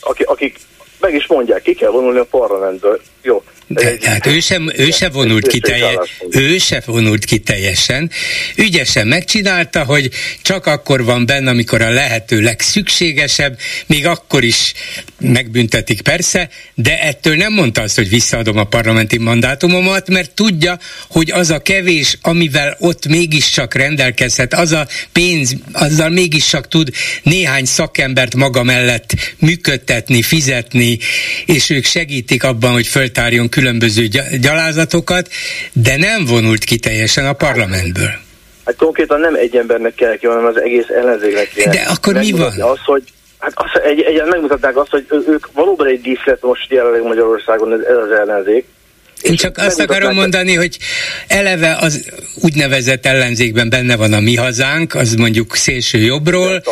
akik, 0.00 0.28
akik 0.28 0.58
meg 1.00 1.14
is 1.14 1.26
mondják, 1.26 1.62
ki 1.62 1.74
kell 1.74 1.90
vonulni 1.90 2.18
a 2.18 2.24
parlamentből. 2.24 3.00
Jó, 3.22 3.42
de, 3.68 3.96
tehát 3.96 4.26
ő 4.26 4.40
sem, 4.40 4.70
ő 4.76 4.90
sem 4.90 5.12
vonult 5.12 5.46
ki 5.46 5.60
telje, 5.60 6.00
ő 6.30 6.58
se 6.58 6.82
vonult 6.86 7.24
ki 7.24 7.38
teljesen. 7.38 8.10
Ügyesen 8.56 9.06
megcsinálta, 9.06 9.84
hogy 9.84 10.10
csak 10.42 10.66
akkor 10.66 11.04
van 11.04 11.26
benne, 11.26 11.50
amikor 11.50 11.82
a 11.82 11.90
lehető 11.90 12.40
legszükségesebb, 12.40 13.58
még 13.86 14.06
akkor 14.06 14.44
is 14.44 14.72
megbüntetik 15.18 16.00
persze, 16.00 16.48
de 16.74 17.00
ettől 17.00 17.36
nem 17.36 17.52
mondta 17.52 17.82
azt, 17.82 17.96
hogy 17.96 18.08
visszaadom 18.08 18.58
a 18.58 18.64
parlamenti 18.64 19.18
mandátumomat, 19.18 20.08
mert 20.08 20.30
tudja, 20.30 20.78
hogy 21.08 21.30
az 21.30 21.50
a 21.50 21.58
kevés, 21.58 22.18
amivel 22.22 22.76
ott 22.78 23.06
mégiscsak 23.06 23.74
rendelkezhet, 23.74 24.54
az 24.54 24.72
a 24.72 24.86
pénz, 25.12 25.54
azzal 25.72 26.08
mégiscsak 26.08 26.68
tud 26.68 26.90
néhány 27.22 27.64
szakembert 27.64 28.34
maga 28.34 28.62
mellett 28.62 29.14
működtetni, 29.38 30.22
fizetni, 30.22 30.98
és 31.46 31.70
ők 31.70 31.84
segítik 31.84 32.44
abban, 32.44 32.72
hogy 32.72 32.86
föltárjon 32.86 33.48
különböző 33.48 34.08
gyalázatokat, 34.40 35.28
de 35.72 35.96
nem 35.96 36.24
vonult 36.24 36.64
ki 36.64 36.78
teljesen 36.78 37.26
a 37.26 37.32
parlamentből. 37.32 38.24
Hát 38.64 38.76
konkrétan 38.76 39.20
nem 39.20 39.34
egy 39.34 39.56
embernek 39.56 39.94
kell 39.94 40.16
ki, 40.16 40.26
hanem 40.26 40.44
az 40.44 40.60
egész 40.60 40.88
ellenzéknek 40.88 41.48
kell. 41.54 41.72
De 41.72 41.80
akkor 41.80 42.14
mi 42.14 42.30
van? 42.30 42.60
Az, 42.60 42.78
hogy 42.84 43.02
Hát 43.38 43.52
azt, 43.54 43.74
egy, 43.74 44.00
egy, 44.00 44.22
megmutatták 44.26 44.76
azt, 44.76 44.90
hogy 44.90 45.06
ők 45.10 45.52
valóban 45.52 45.86
egy 45.86 46.00
díszlet 46.00 46.42
most 46.42 46.70
jelenleg 46.70 47.02
Magyarországon 47.02 47.72
ez, 47.72 47.96
az 47.96 48.10
ellenzék, 48.10 48.66
én 49.22 49.36
csak 49.36 49.58
azt 49.58 49.80
akarom 49.80 50.14
mondani, 50.14 50.54
hogy 50.54 50.78
eleve 51.26 51.76
az 51.80 52.04
úgynevezett 52.34 53.06
ellenzékben 53.06 53.68
benne 53.68 53.96
van 53.96 54.12
a 54.12 54.20
mi 54.20 54.34
hazánk, 54.34 54.94
az 54.94 55.14
mondjuk 55.14 55.56
szélső 55.56 55.98
jobbról, 55.98 56.62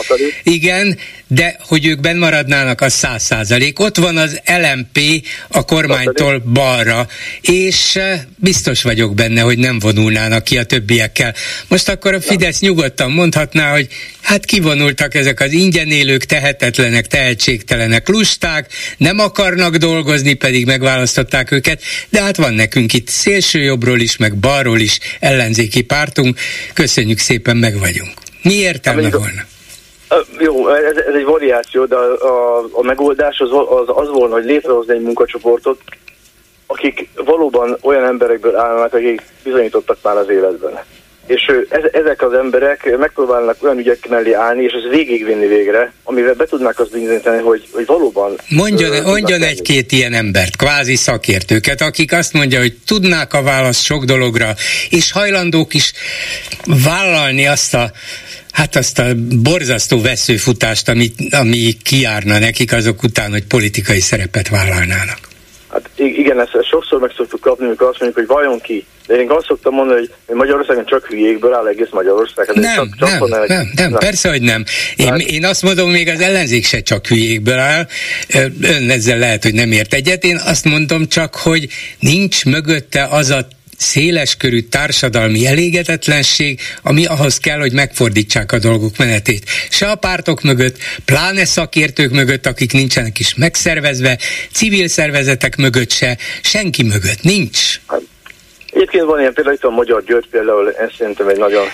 igen, 0.42 0.98
de 1.26 1.56
hogy 1.60 1.86
ők 1.86 2.00
benn 2.00 2.18
maradnának, 2.18 2.80
az 2.80 2.92
száz 2.92 3.22
százalék. 3.22 3.78
Ott 3.78 3.96
van 3.96 4.16
az 4.16 4.40
LMP 4.46 5.26
a 5.48 5.64
kormánytól 5.64 6.38
balra, 6.38 7.08
és 7.40 7.96
eh, 7.96 8.20
biztos 8.36 8.82
vagyok 8.82 9.14
benne, 9.14 9.40
hogy 9.40 9.58
nem 9.58 9.78
vonulnának 9.78 10.44
ki 10.44 10.58
a 10.58 10.64
többiekkel. 10.64 11.34
Most 11.68 11.88
akkor 11.88 12.14
a 12.14 12.20
Fidesz 12.20 12.60
nyugodtan 12.60 13.10
mondhatná, 13.10 13.72
hogy 13.72 13.88
hát 14.22 14.44
kivonultak 14.44 15.14
ezek 15.14 15.40
az 15.40 15.52
ingyen 15.52 15.90
élők, 15.90 16.24
tehetetlenek, 16.24 17.06
tehetségtelenek, 17.06 18.08
lusták, 18.08 18.72
nem 18.96 19.18
akarnak 19.18 19.76
dolgozni, 19.76 20.34
pedig 20.34 20.66
megválasztották 20.66 21.50
őket, 21.50 21.82
de 22.08 22.22
hát 22.22 22.33
van 22.36 22.54
nekünk 22.54 22.92
itt 22.92 23.08
szélsőjobbról 23.08 24.00
is, 24.00 24.16
meg 24.16 24.36
balról 24.36 24.78
is 24.78 24.98
ellenzéki 25.20 25.82
pártunk. 25.82 26.38
Köszönjük 26.74 27.18
szépen, 27.18 27.56
meg 27.56 27.78
vagyunk. 27.78 28.12
Mi 28.42 28.54
értelme 28.54 29.10
volna? 29.10 29.42
Jó, 30.38 30.68
ez, 30.68 30.96
ez 30.96 31.14
egy 31.14 31.24
variáció, 31.24 31.84
de 31.84 31.96
a, 31.96 32.58
a, 32.58 32.64
a 32.72 32.82
megoldás 32.82 33.38
az, 33.38 33.50
az 33.50 33.96
az 33.96 34.08
volna, 34.08 34.34
hogy 34.34 34.44
létrehozni 34.44 34.94
egy 34.94 35.02
munkacsoportot, 35.02 35.80
akik 36.66 37.08
valóban 37.14 37.78
olyan 37.82 38.04
emberekből 38.04 38.56
állnak, 38.56 38.94
akik 38.94 39.22
bizonyítottak 39.42 39.98
már 40.02 40.16
az 40.16 40.28
életben 40.28 40.84
és 41.26 41.52
ezek 41.92 42.22
az 42.22 42.32
emberek 42.32 42.96
megpróbálnak 42.98 43.56
olyan 43.62 43.78
ügyek 43.78 44.08
mellé 44.08 44.32
állni, 44.32 44.62
és 44.62 44.72
ez 44.72 44.90
végigvinni 44.90 45.46
végre, 45.46 45.92
amivel 46.02 46.34
be 46.34 46.46
tudnák 46.46 46.80
azt 46.80 46.90
bizonyítani, 46.90 47.42
hogy, 47.42 47.68
hogy 47.72 47.86
valóban... 47.86 48.38
Mondjon, 48.48 49.02
mondjon 49.02 49.42
egy-két 49.42 49.92
ilyen 49.92 50.12
embert, 50.12 50.56
kvázi 50.56 50.96
szakértőket, 50.96 51.80
akik 51.80 52.12
azt 52.12 52.32
mondja, 52.32 52.58
hogy 52.58 52.74
tudnák 52.86 53.34
a 53.34 53.42
választ 53.42 53.84
sok 53.84 54.04
dologra, 54.04 54.54
és 54.90 55.12
hajlandók 55.12 55.74
is 55.74 55.92
vállalni 56.84 57.46
azt 57.46 57.74
a 57.74 57.90
Hát 58.54 58.76
azt 58.76 58.98
a 58.98 59.14
borzasztó 59.42 60.00
veszőfutást, 60.00 60.88
ami, 60.88 61.12
ami 61.30 61.76
kiárna 61.82 62.38
nekik 62.38 62.72
azok 62.72 63.02
után, 63.02 63.30
hogy 63.30 63.44
politikai 63.44 64.00
szerepet 64.00 64.48
vállalnának. 64.48 65.33
Hát 65.74 65.90
igen, 65.96 66.40
ezt, 66.40 66.54
ezt 66.54 66.68
sokszor 66.68 67.00
meg 67.00 67.12
szoktuk 67.16 67.40
kapni, 67.40 67.66
amikor 67.66 67.86
azt 67.88 68.00
mondjuk, 68.00 68.26
hogy 68.26 68.36
vajon 68.36 68.60
ki. 68.60 68.86
De 69.06 69.14
én 69.14 69.30
azt 69.30 69.46
szoktam 69.46 69.74
mondani, 69.74 69.98
hogy 70.26 70.36
Magyarországon 70.36 70.86
csak 70.86 71.06
hülyékből 71.06 71.54
áll 71.54 71.66
egész 71.66 71.88
Magyarország. 71.90 72.46
Hát 72.46 72.54
nem, 72.54 72.74
csak, 72.74 72.88
csak 72.98 73.28
nem, 73.28 73.28
nem, 73.28 73.46
nem, 73.46 73.90
nem, 73.90 73.98
persze, 73.98 74.28
hogy 74.28 74.42
nem. 74.42 74.64
Én, 74.96 75.08
hát, 75.08 75.20
én 75.20 75.44
azt 75.44 75.62
mondom, 75.62 75.90
még 75.90 76.08
az 76.08 76.20
ellenzék 76.20 76.64
se 76.64 76.80
csak 76.80 77.06
hülyékből 77.06 77.58
áll. 77.58 77.86
Ön 78.60 78.90
ezzel 78.90 79.18
lehet, 79.18 79.42
hogy 79.42 79.54
nem 79.54 79.72
ért 79.72 79.94
egyet. 79.94 80.24
Én 80.24 80.40
azt 80.44 80.64
mondom 80.64 81.08
csak, 81.08 81.34
hogy 81.34 81.68
nincs 81.98 82.44
mögötte 82.44 83.06
az 83.10 83.30
a 83.30 83.46
széleskörű 83.76 84.60
társadalmi 84.60 85.46
elégedetlenség, 85.46 86.60
ami 86.82 87.04
ahhoz 87.04 87.38
kell, 87.38 87.58
hogy 87.58 87.72
megfordítsák 87.72 88.52
a 88.52 88.58
dolgok 88.58 88.96
menetét. 88.98 89.50
Se 89.70 89.86
a 89.86 89.94
pártok 89.94 90.42
mögött, 90.42 90.76
pláne 91.04 91.44
szakértők 91.44 92.10
mögött, 92.10 92.46
akik 92.46 92.72
nincsenek 92.72 93.18
is 93.18 93.34
megszervezve, 93.34 94.18
civil 94.52 94.88
szervezetek 94.88 95.56
mögött 95.56 95.90
se, 95.90 96.16
senki 96.42 96.82
mögött 96.82 97.22
nincs. 97.22 97.80
Egyébként 98.72 99.04
van 99.04 99.20
ilyen 99.20 99.32
például 99.32 99.54
itt 99.54 99.64
a 99.64 99.70
Magyar 99.70 100.04
György 100.04 100.28
például, 100.30 100.72
ez 100.72 100.90
szerintem 100.98 101.28
egy 101.28 101.38
nagyon 101.38 101.66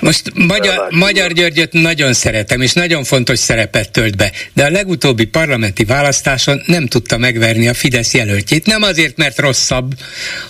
most 0.00 0.32
Magyar, 0.34 0.86
Magyar 0.90 1.32
Györgyöt 1.32 1.72
nagyon 1.72 2.12
szeretem, 2.12 2.60
és 2.60 2.72
nagyon 2.72 3.04
fontos 3.04 3.38
szerepet 3.38 3.92
tölt 3.92 4.16
be, 4.16 4.30
de 4.54 4.64
a 4.64 4.70
legutóbbi 4.70 5.26
parlamenti 5.26 5.84
választáson 5.84 6.62
nem 6.66 6.86
tudta 6.86 7.18
megverni 7.18 7.68
a 7.68 7.74
Fidesz 7.74 8.14
jelöltjét. 8.14 8.66
Nem 8.66 8.82
azért, 8.82 9.16
mert 9.16 9.38
rosszabb, 9.38 9.92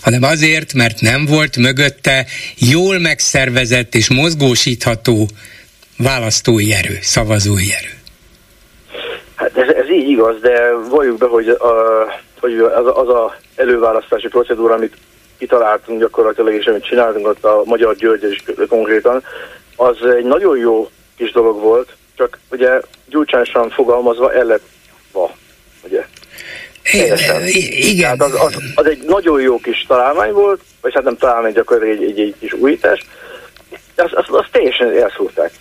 hanem 0.00 0.22
azért, 0.22 0.72
mert 0.72 1.00
nem 1.00 1.26
volt 1.26 1.56
mögötte 1.56 2.26
jól 2.58 2.98
megszervezett 2.98 3.94
és 3.94 4.10
mozgósítható 4.10 5.28
választói 5.98 6.72
erő, 6.72 6.98
szavazói 7.00 7.72
erő. 7.72 8.00
Hát 9.34 9.56
ez, 9.56 9.74
ez 9.74 9.90
így 9.90 10.08
igaz, 10.08 10.40
de 10.40 10.70
valljuk 10.90 11.18
be, 11.18 11.26
hogy, 11.26 11.48
a, 11.48 11.72
hogy 12.40 12.58
az, 12.58 12.86
az 12.86 13.08
a 13.08 13.36
előválasztási 13.56 14.28
procedúra, 14.28 14.74
amit 14.74 14.96
kitaláltunk 15.42 16.00
gyakorlatilag, 16.00 16.54
és 16.54 16.66
amit 16.66 16.84
csináltunk 16.84 17.26
ott 17.26 17.44
a 17.44 17.62
Magyar 17.64 17.94
György 17.94 18.30
is 18.30 18.44
konkrétan, 18.68 19.24
az 19.76 19.96
egy 20.16 20.24
nagyon 20.24 20.58
jó 20.58 20.90
kis 21.16 21.32
dolog 21.32 21.60
volt, 21.60 21.92
csak 22.16 22.38
ugye 22.50 22.80
gyurcsányosan 23.06 23.70
fogalmazva 23.70 24.32
el 24.32 24.44
lett 24.44 24.62
va, 25.12 25.30
ugye? 25.84 26.06
Teljesen. 26.92 27.42
Igen. 27.46 28.20
Az, 28.20 28.32
az, 28.32 28.56
az, 28.74 28.86
egy 28.86 29.02
nagyon 29.06 29.40
jó 29.40 29.58
kis 29.58 29.84
találmány 29.88 30.32
volt, 30.32 30.60
vagy 30.80 30.94
hát 30.94 31.04
nem 31.04 31.16
találmány, 31.16 31.52
gyakorlatilag 31.52 32.02
egy, 32.02 32.10
egy, 32.10 32.20
egy 32.20 32.34
kis 32.40 32.52
újítás, 32.52 33.06
azt, 33.96 34.12
azt, 34.12 34.28
azt 34.28 34.48
teljesen 34.52 34.92
elszúrták 34.92 35.52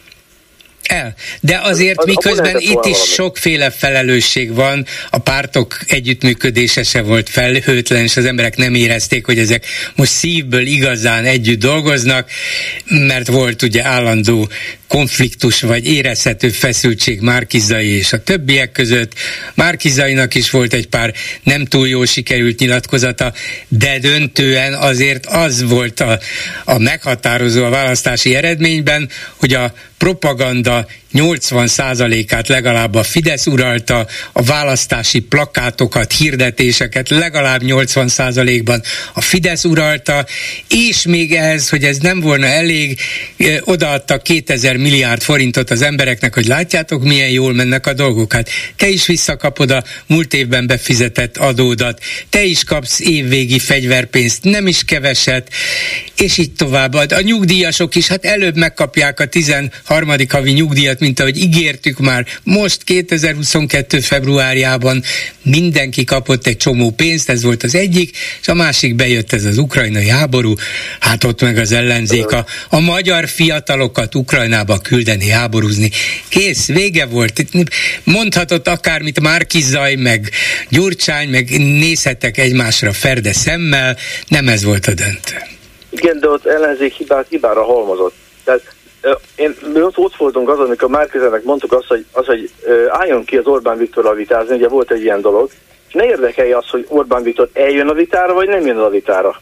el. 0.91 1.13
De 1.39 1.59
azért 1.63 1.97
az, 1.97 2.05
miközben 2.05 2.55
itt 2.59 2.63
is 2.63 2.73
valami. 2.73 2.93
sokféle 2.93 3.69
felelősség 3.69 4.53
van, 4.53 4.85
a 5.09 5.17
pártok 5.17 5.79
együttműködése 5.87 6.83
se 6.83 7.01
volt 7.01 7.29
felhőtlen, 7.29 8.03
és 8.03 8.17
az 8.17 8.25
emberek 8.25 8.57
nem 8.57 8.73
érezték, 8.73 9.25
hogy 9.25 9.39
ezek 9.39 9.65
most 9.95 10.11
szívből 10.11 10.65
igazán 10.65 11.25
együtt 11.25 11.59
dolgoznak, 11.59 12.29
mert 12.85 13.27
volt 13.27 13.61
ugye 13.61 13.83
állandó 13.83 14.49
konfliktus 14.87 15.61
vagy 15.61 15.87
érezhető 15.87 16.49
feszültség 16.49 17.21
Márkizai 17.21 17.87
és 17.87 18.13
a 18.13 18.23
többiek 18.23 18.71
között. 18.71 19.13
Márkizainak 19.53 20.35
is 20.35 20.49
volt 20.49 20.73
egy 20.73 20.87
pár 20.87 21.13
nem 21.43 21.65
túl 21.65 21.87
jól 21.87 22.05
sikerült 22.05 22.59
nyilatkozata, 22.59 23.33
de 23.67 23.99
döntően 23.99 24.73
azért 24.73 25.25
az 25.25 25.63
volt 25.63 25.99
a, 25.99 26.19
a 26.65 26.77
meghatározó 26.77 27.63
a 27.63 27.69
választási 27.69 28.35
eredményben, 28.35 29.09
hogy 29.35 29.53
a 29.53 29.73
propaganda 30.01 30.85
80%-át 31.13 32.47
legalább 32.47 32.95
a 32.95 33.03
Fidesz 33.03 33.45
uralta, 33.45 34.07
a 34.31 34.43
választási 34.43 35.19
plakátokat, 35.19 36.13
hirdetéseket 36.13 37.09
legalább 37.09 37.61
80%-ban 37.63 38.81
a 39.13 39.21
Fidesz 39.21 39.63
uralta, 39.63 40.25
és 40.69 41.05
még 41.05 41.33
ehhez, 41.33 41.69
hogy 41.69 41.83
ez 41.83 41.97
nem 41.97 42.19
volna 42.19 42.45
elég, 42.45 42.99
odaadta 43.59 44.17
2000 44.17 44.77
milliárd 44.77 45.21
forintot 45.21 45.71
az 45.71 45.81
embereknek, 45.81 46.33
hogy 46.33 46.45
látjátok, 46.45 47.03
milyen 47.03 47.29
jól 47.29 47.53
mennek 47.53 47.87
a 47.87 47.93
dolgok. 47.93 48.33
Hát 48.33 48.49
te 48.75 48.87
is 48.87 49.05
visszakapod 49.05 49.71
a 49.71 49.83
múlt 50.07 50.33
évben 50.33 50.67
befizetett 50.67 51.37
adódat, 51.37 52.01
te 52.29 52.43
is 52.43 52.63
kapsz 52.63 52.99
évvégi 52.99 53.59
fegyverpénzt, 53.59 54.43
nem 54.43 54.67
is 54.67 54.83
keveset, 54.83 55.49
és 56.17 56.37
így 56.37 56.51
tovább. 56.51 56.93
A 56.93 57.21
nyugdíjasok 57.21 57.95
is, 57.95 58.07
hát 58.07 58.25
előbb 58.25 58.55
megkapják 58.55 59.19
a 59.19 59.25
13. 59.91 60.27
havi 60.29 60.51
nyugdíjat, 60.51 60.99
mint 60.99 61.19
ahogy 61.19 61.37
ígértük 61.37 61.99
már, 61.99 62.25
most 62.43 62.83
2022. 62.83 63.99
februárjában 63.99 65.03
mindenki 65.41 66.03
kapott 66.03 66.47
egy 66.47 66.57
csomó 66.57 66.91
pénzt, 66.91 67.29
ez 67.29 67.43
volt 67.43 67.63
az 67.63 67.75
egyik, 67.75 68.17
és 68.41 68.47
a 68.47 68.53
másik 68.53 68.95
bejött 68.95 69.33
ez 69.33 69.45
az 69.45 69.57
ukrajnai 69.57 70.09
háború, 70.09 70.53
hát 70.99 71.23
ott 71.23 71.41
meg 71.41 71.57
az 71.57 71.71
ellenzék 71.71 72.25
a 72.69 72.79
magyar 72.79 73.27
fiatalokat 73.27 74.15
Ukrajnába 74.15 74.77
küldeni 74.77 75.29
háborúzni. 75.29 75.89
Kész, 76.29 76.67
vége 76.67 77.05
volt. 77.05 77.45
Mondhatott 78.03 78.67
akármit 78.67 79.21
Márkizaj, 79.21 79.95
meg 79.95 80.29
Gyurcsány, 80.69 81.29
meg 81.29 81.49
nézhetek 81.57 82.37
egymásra 82.37 82.93
ferde 82.93 83.33
szemmel, 83.33 83.97
nem 84.27 84.47
ez 84.47 84.63
volt 84.63 84.85
a 84.85 84.93
döntő. 84.93 85.35
Igen, 85.89 86.19
de 86.19 86.27
ott 86.27 86.45
ellenzék 86.45 86.93
hibát 86.93 87.25
hibára 87.29 87.63
halmozott. 87.63 88.15
Tehát 88.43 88.61
én, 89.35 89.55
mi 89.73 89.81
ott, 89.81 89.97
ott 89.97 90.15
voltunk 90.15 90.49
azon, 90.49 90.65
amikor 90.65 90.89
Márkezenek 90.89 91.43
mondtuk 91.43 91.71
azt, 91.71 91.87
hogy, 91.87 92.05
az, 92.11 92.25
hogy 92.25 92.51
álljon 92.87 93.23
ki 93.23 93.37
az 93.37 93.45
Orbán 93.45 93.77
Viktorral 93.77 94.15
vitázni, 94.15 94.55
ugye 94.55 94.67
volt 94.67 94.91
egy 94.91 95.01
ilyen 95.01 95.21
dolog, 95.21 95.49
és 95.87 95.93
ne 95.93 96.05
érdekelje 96.05 96.57
az, 96.57 96.69
hogy 96.69 96.85
Orbán 96.89 97.23
Viktor 97.23 97.49
eljön 97.53 97.87
a 97.87 97.93
vitára, 97.93 98.33
vagy 98.33 98.47
nem 98.47 98.65
jön 98.65 98.77
a 98.77 98.89
vitára. 98.89 99.41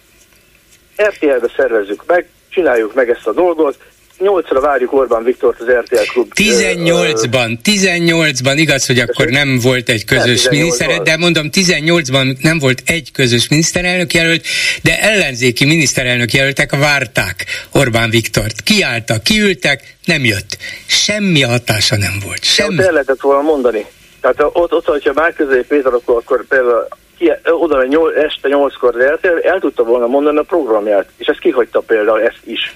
RTL-be 1.03 1.51
szervezzük 1.55 2.03
meg, 2.05 2.29
csináljuk 2.49 2.93
meg 2.93 3.09
ezt 3.09 3.27
a 3.27 3.33
dolgot, 3.33 3.77
nyolcra 4.19 4.59
várjuk 4.59 4.93
Orbán 4.93 5.23
Viktort 5.23 5.59
az 5.59 5.67
RTL 5.67 6.11
klub. 6.11 6.31
18-ban, 6.35 7.57
18-ban, 7.63 8.53
igaz, 8.55 8.85
hogy 8.85 8.99
akkor 8.99 9.25
nem 9.27 9.59
volt 9.61 9.89
egy 9.89 10.05
közös 10.05 10.49
miniszter, 10.49 11.01
de 11.01 11.17
mondom, 11.17 11.49
18-ban 11.51 12.41
nem 12.41 12.59
volt 12.59 12.81
egy 12.85 13.11
közös 13.11 13.47
miniszterelnök 13.47 14.13
jelölt, 14.13 14.45
de 14.83 15.01
ellenzéki 15.01 15.65
miniszterelnök 15.65 16.33
jelöltek 16.33 16.75
várták 16.75 17.45
Orbán 17.73 18.09
Viktort. 18.09 18.61
Kiálltak, 18.61 19.23
kiültek, 19.23 19.95
nem 20.05 20.25
jött. 20.25 20.57
Semmi 20.85 21.41
hatása 21.41 21.97
nem 21.97 22.13
volt. 22.25 22.43
Semmi. 22.43 22.83
El 22.83 22.91
lehetett 22.91 23.21
volna 23.21 23.41
mondani. 23.41 23.85
Tehát 24.21 24.39
ott, 24.39 24.73
ott 24.73 24.85
hogyha 24.85 25.13
már 25.13 25.33
közé 25.33 25.61
Péter, 25.67 25.93
akkor, 25.93 26.15
akkor 26.15 26.45
például 26.47 26.87
ki, 27.17 27.31
oda 27.43 27.85
nyol, 27.85 28.15
este 28.15 28.47
nyolckor 28.47 29.01
el, 29.01 29.19
el 29.41 29.59
tudta 29.59 29.83
volna 29.83 30.07
mondani 30.07 30.37
a 30.37 30.43
programját, 30.43 31.09
és 31.17 31.27
ezt 31.27 31.39
kihagyta 31.39 31.79
például 31.79 32.21
ezt 32.21 32.41
is. 32.45 32.75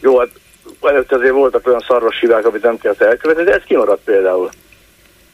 Jó, 0.00 0.18
hát 0.18 0.28
előtte 0.84 1.16
azért 1.16 1.32
voltak 1.32 1.66
olyan 1.66 1.84
szarvas 1.86 2.18
hibák, 2.20 2.46
amit 2.46 2.62
nem 2.62 2.78
kellett 2.78 3.00
elkövetni, 3.00 3.42
de 3.42 3.52
ez 3.52 3.62
kimaradt 3.66 4.04
például. 4.04 4.48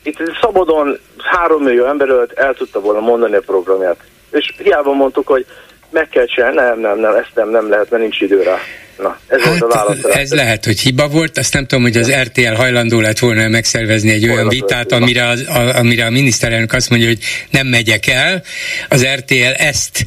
Itt 0.02 0.18
szabadon 0.40 0.98
három 1.18 1.62
millió 1.62 1.84
ember 1.84 2.08
előtt 2.08 2.32
el 2.32 2.54
tudta 2.54 2.80
volna 2.80 3.00
mondani 3.00 3.34
a 3.34 3.40
programját. 3.40 3.96
És 4.30 4.54
hiába 4.58 4.92
mondtuk, 4.92 5.26
hogy 5.26 5.46
meg 5.90 6.08
kell 6.08 6.24
csinálni, 6.24 6.56
nem, 6.56 6.78
nem, 6.78 6.98
nem, 6.98 7.14
ezt 7.14 7.34
nem, 7.34 7.48
nem 7.48 7.68
lehet, 7.68 7.90
mert 7.90 8.02
nincs 8.02 8.20
idő 8.20 8.42
rá. 8.42 8.56
Na, 9.02 9.18
ez 9.26 9.40
hát, 9.40 9.48
volt 9.48 9.72
a 9.72 9.76
válasz. 9.76 9.98
Ez 10.16 10.32
lehet, 10.32 10.64
hogy 10.64 10.80
hiba 10.80 11.08
volt, 11.08 11.38
azt 11.38 11.52
nem 11.52 11.66
tudom, 11.66 11.84
hogy 11.84 11.96
az 11.96 12.12
RTL 12.12 12.54
hajlandó 12.54 13.00
lett 13.00 13.18
volna 13.18 13.48
megszervezni 13.48 14.10
egy 14.10 14.28
olyan 14.28 14.48
vitát, 14.48 14.92
amire, 14.92 15.26
az, 15.26 15.44
a, 15.48 15.76
amire 15.76 16.04
a 16.04 16.10
miniszterelnök 16.10 16.72
azt 16.72 16.90
mondja, 16.90 17.08
hogy 17.08 17.18
nem 17.50 17.66
megyek 17.66 18.06
el. 18.06 18.42
Az 18.88 19.06
RTL 19.14 19.52
ezt 19.56 20.04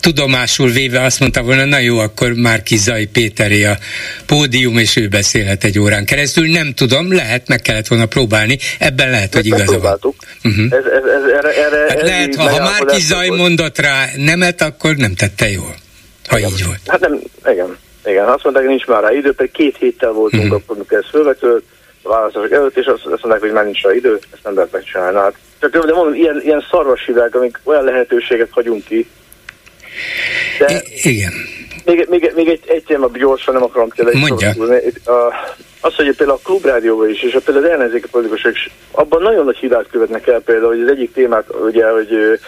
tudomásul 0.00 0.70
véve 0.70 1.02
azt 1.02 1.20
mondta 1.20 1.42
volna, 1.42 1.64
na 1.64 1.78
jó, 1.78 1.98
akkor 1.98 2.32
már 2.32 2.62
Kizai 2.62 3.06
Péteré 3.06 3.64
a 3.64 3.78
pódium, 4.26 4.78
és 4.78 4.96
ő 4.96 5.08
beszélhet 5.08 5.64
egy 5.64 5.78
órán 5.78 6.04
keresztül. 6.04 6.48
Nem 6.48 6.72
tudom, 6.74 7.12
lehet, 7.12 7.48
meg 7.48 7.60
kellett 7.60 7.86
volna 7.86 8.06
próbálni, 8.06 8.58
ebben 8.78 9.10
lehet, 9.10 9.34
hogy 9.34 9.46
igaza 9.46 9.78
van. 9.78 9.98
Uh-huh. 10.44 10.64
Ez, 10.70 10.84
ez, 10.84 11.02
ez, 11.04 11.30
erre, 11.36 11.64
erre, 11.64 11.86
hát 11.88 12.02
lehet, 12.02 12.34
ha, 12.34 12.48
ha 12.48 12.58
Márki 12.58 13.00
Zaj 13.00 13.28
mondott 13.28 13.78
rá 13.78 14.08
nemet, 14.16 14.62
akkor 14.62 14.96
nem 14.96 15.14
tette 15.14 15.50
jól. 15.50 15.74
Ha 16.26 16.38
igen. 16.38 16.50
így 16.50 16.64
volt. 16.64 16.80
Hát 16.86 17.00
nem, 17.00 17.20
igen. 17.52 17.76
Igen, 18.04 18.28
azt 18.28 18.44
mondták, 18.44 18.66
nincs 18.66 18.86
már 18.86 19.02
rá 19.02 19.12
idő, 19.12 19.32
pedig 19.32 19.52
két 19.52 19.76
héttel 19.76 20.12
voltunk 20.12 20.52
akkor, 20.52 20.76
amikor 20.76 20.98
ez 20.98 21.08
fölvetődött, 21.10 21.64
a 22.02 22.08
választások 22.08 22.52
előtt, 22.52 22.76
és 22.76 22.86
azt, 22.86 23.04
azt 23.04 23.22
mondták, 23.22 23.40
hogy 23.40 23.52
már 23.52 23.64
nincs 23.64 23.82
rá 23.82 23.94
idő, 23.94 24.18
ezt 24.32 24.44
nem 24.44 24.54
lehet 24.54 24.72
megcsinálni. 24.72 25.16
Hát, 25.18 25.34
csak 25.60 25.86
de 25.86 25.92
mondom, 25.92 26.14
ilyen, 26.14 26.40
ilyen 26.44 26.64
szarvas 26.70 27.04
hívek, 27.06 27.34
amik 27.34 27.60
olyan 27.62 27.84
lehetőséget 27.84 28.48
hagyunk 28.50 28.84
ki. 28.84 29.08
De 30.58 30.82
I- 30.94 31.10
igen. 31.10 31.32
Még, 31.84 32.06
még, 32.10 32.32
még 32.34 32.48
egy, 32.48 32.60
egy 32.66 32.84
téma 32.84 33.10
gyorsan, 33.18 33.54
nem 33.54 33.62
akarom 33.62 33.88
tényleg 33.88 34.14
Mondja. 34.14 34.54
Az, 35.80 35.94
hogy 35.94 36.16
például 36.16 36.38
a 36.38 36.46
klubrádióban 36.46 37.10
is, 37.10 37.22
és 37.22 37.38
például 37.44 37.64
az 37.64 37.70
ellenzéki 37.70 38.08
politikusok 38.10 38.52
is, 38.52 38.70
abban 38.90 39.22
nagyon 39.22 39.44
nagy 39.44 39.56
hibát 39.56 39.86
követnek 39.90 40.26
el 40.26 40.40
például, 40.40 40.68
hogy 40.68 40.80
az 40.80 40.88
egyik 40.88 41.12
témát, 41.12 41.44
ugye, 41.64 41.90
hogy 41.90 42.40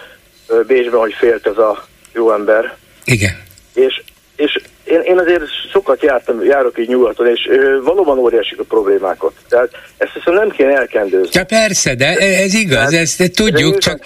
Bécsben, 0.66 1.00
hogy 1.00 1.14
félt 1.18 1.46
ez 1.46 1.58
a 1.58 1.86
jó 2.12 2.32
ember. 2.32 2.76
Igen. 3.04 3.42
És, 3.74 4.02
és 4.36 4.60
én, 4.86 5.00
én 5.00 5.18
azért 5.18 5.42
sokat 5.72 6.02
jártam, 6.02 6.44
járok 6.44 6.78
így 6.78 6.88
nyugaton, 6.88 7.26
és 7.28 7.46
ö, 7.50 7.82
valóban 7.82 8.18
óriásik 8.18 8.58
a 8.58 8.64
problémákat. 8.64 9.32
Tehát 9.48 9.68
ezt 9.96 10.10
hiszem 10.14 10.34
nem 10.34 10.50
kéne 10.50 10.76
elkendőzni. 10.76 11.28
Ja 11.32 11.44
persze, 11.44 11.94
de 11.94 12.16
ez 12.16 12.54
igaz, 12.54 12.90
Tehát, 12.90 12.92
ezt 12.92 13.32
tudjuk, 13.34 13.78
csak 13.78 14.04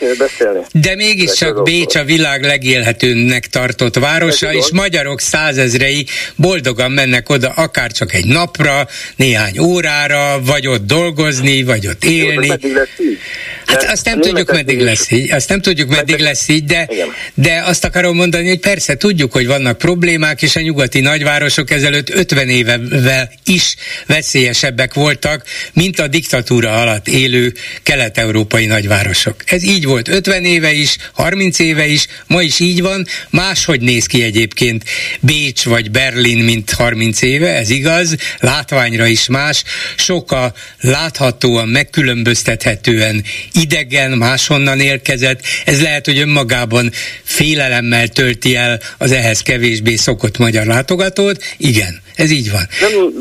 de 0.72 0.94
mégiscsak 0.94 1.62
Bécs 1.62 1.94
a 1.94 2.04
világ 2.04 2.42
legélhetőnek 2.42 3.46
tartott 3.46 3.94
városa, 3.94 4.52
és 4.52 4.70
magyarok 4.72 5.20
százezrei 5.20 6.06
boldogan 6.36 6.90
mennek 6.90 7.28
oda 7.28 7.48
akár 7.48 7.90
csak 7.90 8.14
egy 8.14 8.26
napra, 8.26 8.86
néhány 9.16 9.58
órára, 9.58 10.40
vagy 10.44 10.66
ott 10.66 10.86
dolgozni, 10.86 11.62
vagy 11.62 11.86
ott 11.86 12.04
élni. 12.04 12.46
Jó, 12.46 12.72
lesz 12.72 12.98
így? 12.98 13.18
Hát 13.66 13.82
azt 13.82 14.04
nem 14.04 14.20
tudjuk, 14.20 14.52
meddig 14.52 14.80
lesz 14.80 15.10
így, 15.10 15.32
azt 15.32 15.48
nem 15.48 15.60
tudjuk, 15.60 15.88
meddig 15.88 16.18
lesz 16.18 16.48
így, 16.48 16.64
de, 16.64 16.88
de 17.34 17.62
azt 17.66 17.84
akarom 17.84 18.16
mondani, 18.16 18.48
hogy 18.48 18.60
persze 18.60 18.96
tudjuk, 18.96 19.32
hogy 19.32 19.46
vannak 19.46 19.78
problémák, 19.78 20.42
és 20.42 20.56
a 20.56 20.60
nyugati 20.70 21.00
nagyvárosok 21.00 21.70
ezelőtt 21.70 22.10
50 22.10 22.48
évevel 22.48 23.30
is 23.44 23.74
veszélyesebbek 24.06 24.94
voltak, 24.94 25.44
mint 25.72 25.98
a 25.98 26.08
diktatúra 26.08 26.80
alatt 26.80 27.08
élő 27.08 27.54
kelet-európai 27.82 28.66
nagyvárosok. 28.66 29.36
Ez 29.46 29.62
így 29.62 29.84
volt 29.84 30.08
50 30.08 30.44
éve 30.44 30.72
is, 30.72 30.96
30 31.12 31.58
éve 31.58 31.86
is, 31.86 32.06
ma 32.26 32.42
is 32.42 32.60
így 32.60 32.82
van, 32.82 33.06
máshogy 33.30 33.80
néz 33.80 34.06
ki 34.06 34.22
egyébként 34.22 34.84
Bécs 35.20 35.64
vagy 35.64 35.90
Berlin, 35.90 36.44
mint 36.44 36.70
30 36.70 37.22
éve, 37.22 37.54
ez 37.54 37.70
igaz, 37.70 38.14
látványra 38.38 39.06
is 39.06 39.26
más, 39.26 39.62
sokkal 39.96 40.54
láthatóan, 40.80 41.68
megkülönböztethetően 41.68 43.24
idegen, 43.52 44.10
máshonnan 44.10 44.80
érkezett, 44.80 45.40
ez 45.64 45.82
lehet, 45.82 46.04
hogy 46.04 46.18
önmagában 46.18 46.92
félelemmel 47.22 48.08
tölti 48.08 48.56
el 48.56 48.80
az 48.98 49.12
ehhez 49.12 49.40
kevésbé 49.42 49.96
szokott 49.96 50.38
magyar 50.38 50.59
látogatót. 50.66 51.36
Igen, 51.56 52.00
ez 52.16 52.30
így 52.30 52.50
van. 52.50 52.62
Nem, 52.80 53.12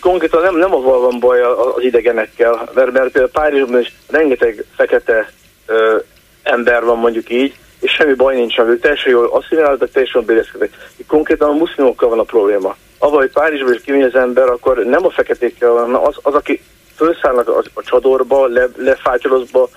konkrétan 0.00 0.42
nem, 0.42 0.56
nem 0.56 0.74
avval 0.74 1.00
van 1.00 1.20
baj 1.20 1.40
az 1.42 1.82
idegenekkel, 1.82 2.70
mert, 2.74 2.92
mert 2.92 3.10
például 3.10 3.30
Párizsban 3.30 3.80
is 3.80 3.94
rengeteg 4.08 4.64
fekete 4.76 5.32
ö, 5.66 5.96
ember 6.42 6.84
van 6.84 6.98
mondjuk 6.98 7.30
így, 7.30 7.54
és 7.80 7.92
semmi 7.92 8.14
baj 8.14 8.34
nincs 8.34 8.56
velük, 8.56 8.80
teljesen 8.80 9.10
jól 9.10 9.26
asszimiláltak, 9.26 9.90
teljesen 9.90 10.20
jól 10.20 10.24
bélyezkedek. 10.24 10.70
Konkrétan 11.06 11.48
a 11.48 11.52
muszlimokkal 11.52 12.08
van 12.08 12.18
a 12.18 12.22
probléma. 12.22 12.76
Avval, 12.98 13.18
hogy 13.18 13.30
Párizsban 13.30 13.74
is 13.74 13.80
kimegy 13.80 14.02
az 14.02 14.14
ember, 14.14 14.48
akkor 14.48 14.84
nem 14.84 15.04
a 15.04 15.10
feketékkel 15.10 15.70
van, 15.70 15.94
az, 15.94 16.16
az 16.22 16.34
aki 16.34 16.60
felszállnak 16.94 17.48
a, 17.48 17.62
a 17.74 17.82
csadorba, 17.82 18.46
le, 18.46 18.68
lefátyolozba, 18.76 19.68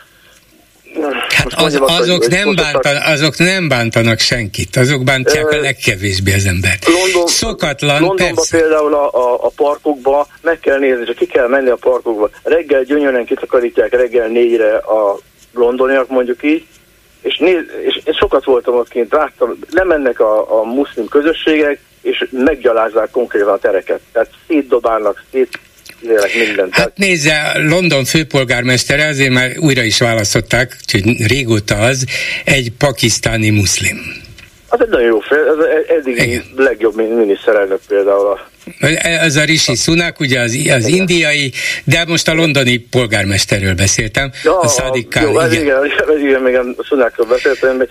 Hát 1.30 1.54
az, 1.54 1.82
azok, 1.86 2.28
nem 2.28 2.56
bántan, 2.56 2.96
azok 2.96 3.38
nem 3.38 3.68
bántanak 3.68 4.20
senkit, 4.20 4.76
azok 4.76 5.04
bántják 5.04 5.52
a 5.52 5.56
legkevésbé 5.56 6.34
az 6.34 6.46
embert. 6.46 6.86
London, 6.86 7.28
Szokatlan, 7.28 8.00
Londonban 8.02 8.36
persze. 8.36 8.58
például 8.58 8.94
a, 8.94 9.14
a, 9.14 9.46
a 9.46 9.52
parkokba 9.56 10.28
meg 10.42 10.60
kell 10.60 10.80
nézni, 10.80 11.06
csak 11.06 11.16
ki 11.16 11.26
kell 11.26 11.48
menni 11.48 11.70
a 11.70 11.76
parkokba. 11.76 12.30
Reggel 12.44 12.84
gyönyörűen 12.84 13.26
kitakarítják 13.26 13.92
reggel 13.92 14.28
négyre 14.28 14.76
a 14.78 15.20
londoniak 15.54 16.10
mondjuk 16.10 16.44
így, 16.44 16.66
és, 17.22 17.38
néz, 17.38 17.64
és 17.86 18.02
én 18.04 18.14
sokat 18.14 18.46
voltam 18.46 18.76
ott 18.76 18.90
kint, 18.90 19.12
láttam, 19.12 19.60
lemennek 19.70 20.20
a, 20.20 20.60
a 20.60 20.64
muszlim 20.64 21.08
közösségek, 21.08 21.80
és 22.02 22.28
meggyalázzák 22.32 23.12
konkrétan 23.12 23.50
a 23.54 23.58
tereket. 23.58 24.00
Tehát 24.12 24.30
szétdobálnak, 24.48 25.24
szét 25.32 25.60
mindent. 26.46 26.74
Hát 26.74 26.92
nézze, 26.96 27.52
London 27.56 28.06
főpolgármestere, 28.06 29.08
azért 29.08 29.32
már 29.32 29.52
újra 29.58 29.84
is 29.84 30.00
választották, 30.00 30.78
úgyhogy 30.82 31.28
régóta 31.28 31.76
az, 31.76 32.06
egy 32.46 32.72
pakisztáni 32.78 33.50
muszlim. 33.50 34.26
Az 34.70 34.82
egy 34.82 34.90
nagyon 34.90 35.08
jó 35.08 35.20
fél, 35.20 35.66
ez 35.88 35.98
eddig 35.98 36.18
Igen. 36.18 36.44
legjobb 36.56 36.96
miniszterelnök 36.96 37.80
például 37.88 38.28
a 38.28 38.50
ez 39.02 39.36
a 39.36 39.44
Rishi 39.44 39.76
Sunak, 39.76 40.20
ugye 40.20 40.40
az, 40.40 40.58
az 40.70 40.88
indiai, 40.88 41.52
de 41.84 42.06
most 42.08 42.28
a 42.28 42.34
londoni 42.34 42.78
polgármesterről 42.78 43.74
beszéltem, 43.74 44.32
ja, 44.44 44.60
a 44.60 44.68
Sadiq 44.68 45.08
Khan. 45.10 45.24
Jó, 45.24 45.42
igen, 45.42 45.86
igen, 45.86 46.20
igen, 46.20 46.42
még 46.42 46.56
a 46.56 46.84
Sunakról 46.84 47.28
beszéltem, 47.28 47.88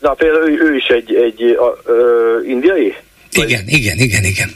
na 0.00 0.14
például 0.14 0.48
ő, 0.48 0.70
ő 0.70 0.76
is 0.76 0.86
egy, 0.86 1.14
egy 1.14 1.42
a, 1.42 1.78
ö, 1.84 2.38
indiai? 2.46 2.94
Igen, 3.32 3.62
igen, 3.66 3.98
igen, 3.98 4.24
igen. 4.24 4.50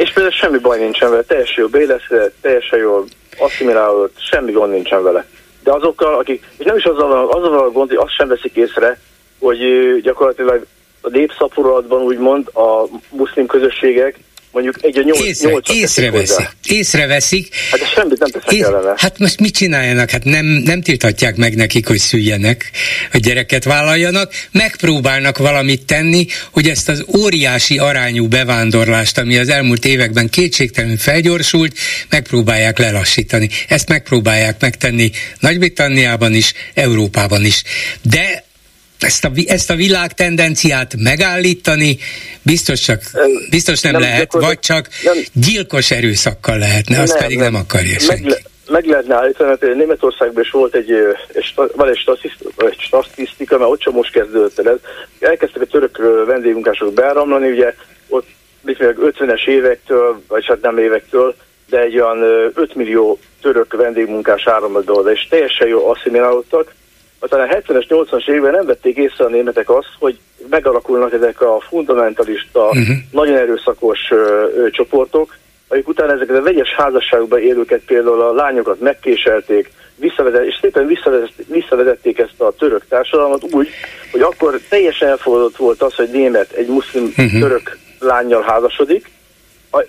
És 0.00 0.12
például 0.12 0.34
semmi 0.34 0.58
baj 0.58 0.78
nincsen 0.78 1.10
vele, 1.10 1.22
teljesen 1.22 1.62
jó 1.62 1.68
béleszkedett, 1.68 2.34
teljesen 2.40 2.78
jól 2.78 3.04
asszimilálódott, 3.38 4.14
semmi 4.18 4.52
gond 4.52 4.72
nincsen 4.72 5.02
vele. 5.02 5.26
De 5.62 5.72
azokkal, 5.72 6.14
akik, 6.14 6.44
és 6.58 6.64
nem 6.64 6.76
is 6.76 6.84
azzal, 6.84 7.28
azzal 7.28 7.58
a 7.58 7.70
gond, 7.70 7.88
hogy 7.88 7.98
azt 7.98 8.14
sem 8.14 8.28
veszik 8.28 8.56
észre, 8.56 9.00
hogy 9.38 9.58
gyakorlatilag 10.02 10.66
a 11.00 11.08
népszaporulatban 11.08 12.02
úgymond 12.02 12.48
a 12.48 12.84
muszlim 13.10 13.46
közösségek 13.46 14.18
mondjuk 14.52 14.74
egy 14.80 14.98
a 14.98 15.02
nyolc, 15.02 15.20
Észre, 15.20 15.60
észreveszik. 15.72 16.48
Észreveszik. 16.66 17.54
Hát 17.70 17.92
semmit 17.94 18.18
nem 18.18 18.30
teszek 18.30 18.52
Ész, 18.52 18.62
ellene. 18.62 18.94
Hát 18.96 19.18
most 19.18 19.40
mit 19.40 19.54
csináljanak? 19.54 20.10
Hát 20.10 20.24
nem, 20.24 20.46
nem 20.46 20.82
tiltatják 20.82 21.36
meg 21.36 21.54
nekik, 21.54 21.86
hogy 21.86 21.98
szüljenek, 21.98 22.70
hogy 23.10 23.20
gyereket 23.20 23.64
vállaljanak. 23.64 24.32
Megpróbálnak 24.52 25.38
valamit 25.38 25.84
tenni, 25.84 26.26
hogy 26.50 26.68
ezt 26.68 26.88
az 26.88 27.04
óriási 27.16 27.78
arányú 27.78 28.28
bevándorlást, 28.28 29.18
ami 29.18 29.36
az 29.36 29.48
elmúlt 29.48 29.84
években 29.84 30.28
kétségtelenül 30.28 30.98
felgyorsult, 30.98 31.78
megpróbálják 32.08 32.78
lelassítani. 32.78 33.48
Ezt 33.68 33.88
megpróbálják 33.88 34.60
megtenni 34.60 35.10
Nagy-Britanniában 35.38 36.34
is, 36.34 36.52
Európában 36.74 37.44
is. 37.44 37.62
De 38.02 38.48
ezt 39.00 39.24
a, 39.24 39.30
ezt 39.46 39.70
a 39.70 39.74
világ 39.74 40.12
tendenciát 40.12 40.94
megállítani 40.98 41.98
biztos, 42.42 42.80
csak, 42.80 43.02
biztos 43.50 43.80
nem, 43.80 43.92
nem 43.92 44.00
lehet, 44.00 44.32
vagy 44.32 44.58
csak 44.58 44.88
nem, 45.04 45.16
gyilkos 45.32 45.90
erőszakkal 45.90 46.58
lehetne, 46.58 47.00
azt 47.00 47.12
nem, 47.12 47.22
pedig 47.22 47.38
nem, 47.38 47.52
nem 47.52 47.60
akarja 47.60 47.98
senki. 47.98 48.28
Meg, 48.28 48.42
meg 48.70 48.84
lehetne 48.84 49.14
állítani, 49.14 49.48
mert 49.48 49.76
Németországban 49.76 50.42
is 50.42 50.50
volt 50.50 50.74
egy, 50.74 50.90
egy 51.32 51.54
van 51.76 51.88
egy 51.88 52.78
statisztika, 52.78 53.58
mert 53.58 53.70
ott 53.70 53.82
sem 53.82 53.92
most 53.92 54.12
kezdődött 54.12 54.58
el 54.58 54.68
ez. 54.68 54.78
Elkezdtek 55.20 55.62
a 55.62 55.66
török 55.66 55.96
vendégmunkások 56.26 56.94
beáramlani, 56.94 57.50
ugye 57.50 57.74
ott 58.08 58.26
50-es 58.66 59.46
évektől, 59.46 60.22
vagy 60.28 60.46
hát 60.46 60.60
nem 60.60 60.78
évektől, 60.78 61.34
de 61.68 61.80
egy 61.80 62.00
olyan 62.00 62.22
5 62.54 62.74
millió 62.74 63.18
török 63.40 63.72
vendégmunkás 63.72 64.46
áramlott 64.46 64.90
oda, 64.90 65.12
és 65.12 65.26
teljesen 65.30 65.68
jó 65.68 65.90
asszimilálódtak, 65.90 66.74
aztán 67.20 67.40
a 67.40 67.54
70-es, 67.54 67.84
80-as 67.88 68.28
években 68.28 68.52
nem 68.52 68.66
vették 68.66 68.96
észre 68.96 69.24
a 69.24 69.28
németek 69.28 69.70
azt, 69.70 69.90
hogy 69.98 70.18
megalakulnak 70.50 71.12
ezek 71.12 71.40
a 71.40 71.60
fundamentalista, 71.68 72.64
uh-huh. 72.64 72.96
nagyon 73.10 73.36
erőszakos 73.36 73.98
ö, 74.10 74.46
ö, 74.56 74.70
csoportok, 74.70 75.36
akik 75.68 75.88
utána 75.88 76.12
ezeket 76.12 76.36
a 76.36 76.42
vegyes 76.42 76.74
házasságokban 76.76 77.40
élőket, 77.40 77.80
például 77.86 78.20
a 78.20 78.32
lányokat 78.32 78.80
megkéselték, 78.80 79.70
visszavezet, 79.96 80.44
és 80.44 80.58
szépen 80.60 80.86
visszavezették, 80.86 81.46
visszavezették 81.48 82.18
ezt 82.18 82.40
a 82.40 82.52
török 82.58 82.84
társadalmat 82.88 83.42
úgy, 83.50 83.68
hogy 84.12 84.20
akkor 84.20 84.60
teljesen 84.68 85.08
elfogadott 85.08 85.56
volt 85.56 85.82
az, 85.82 85.94
hogy 85.94 86.10
német 86.10 86.52
egy 86.52 86.68
muszlim 86.68 87.04
uh-huh. 87.04 87.40
török 87.40 87.78
lányjal 87.98 88.42
házasodik, 88.42 89.10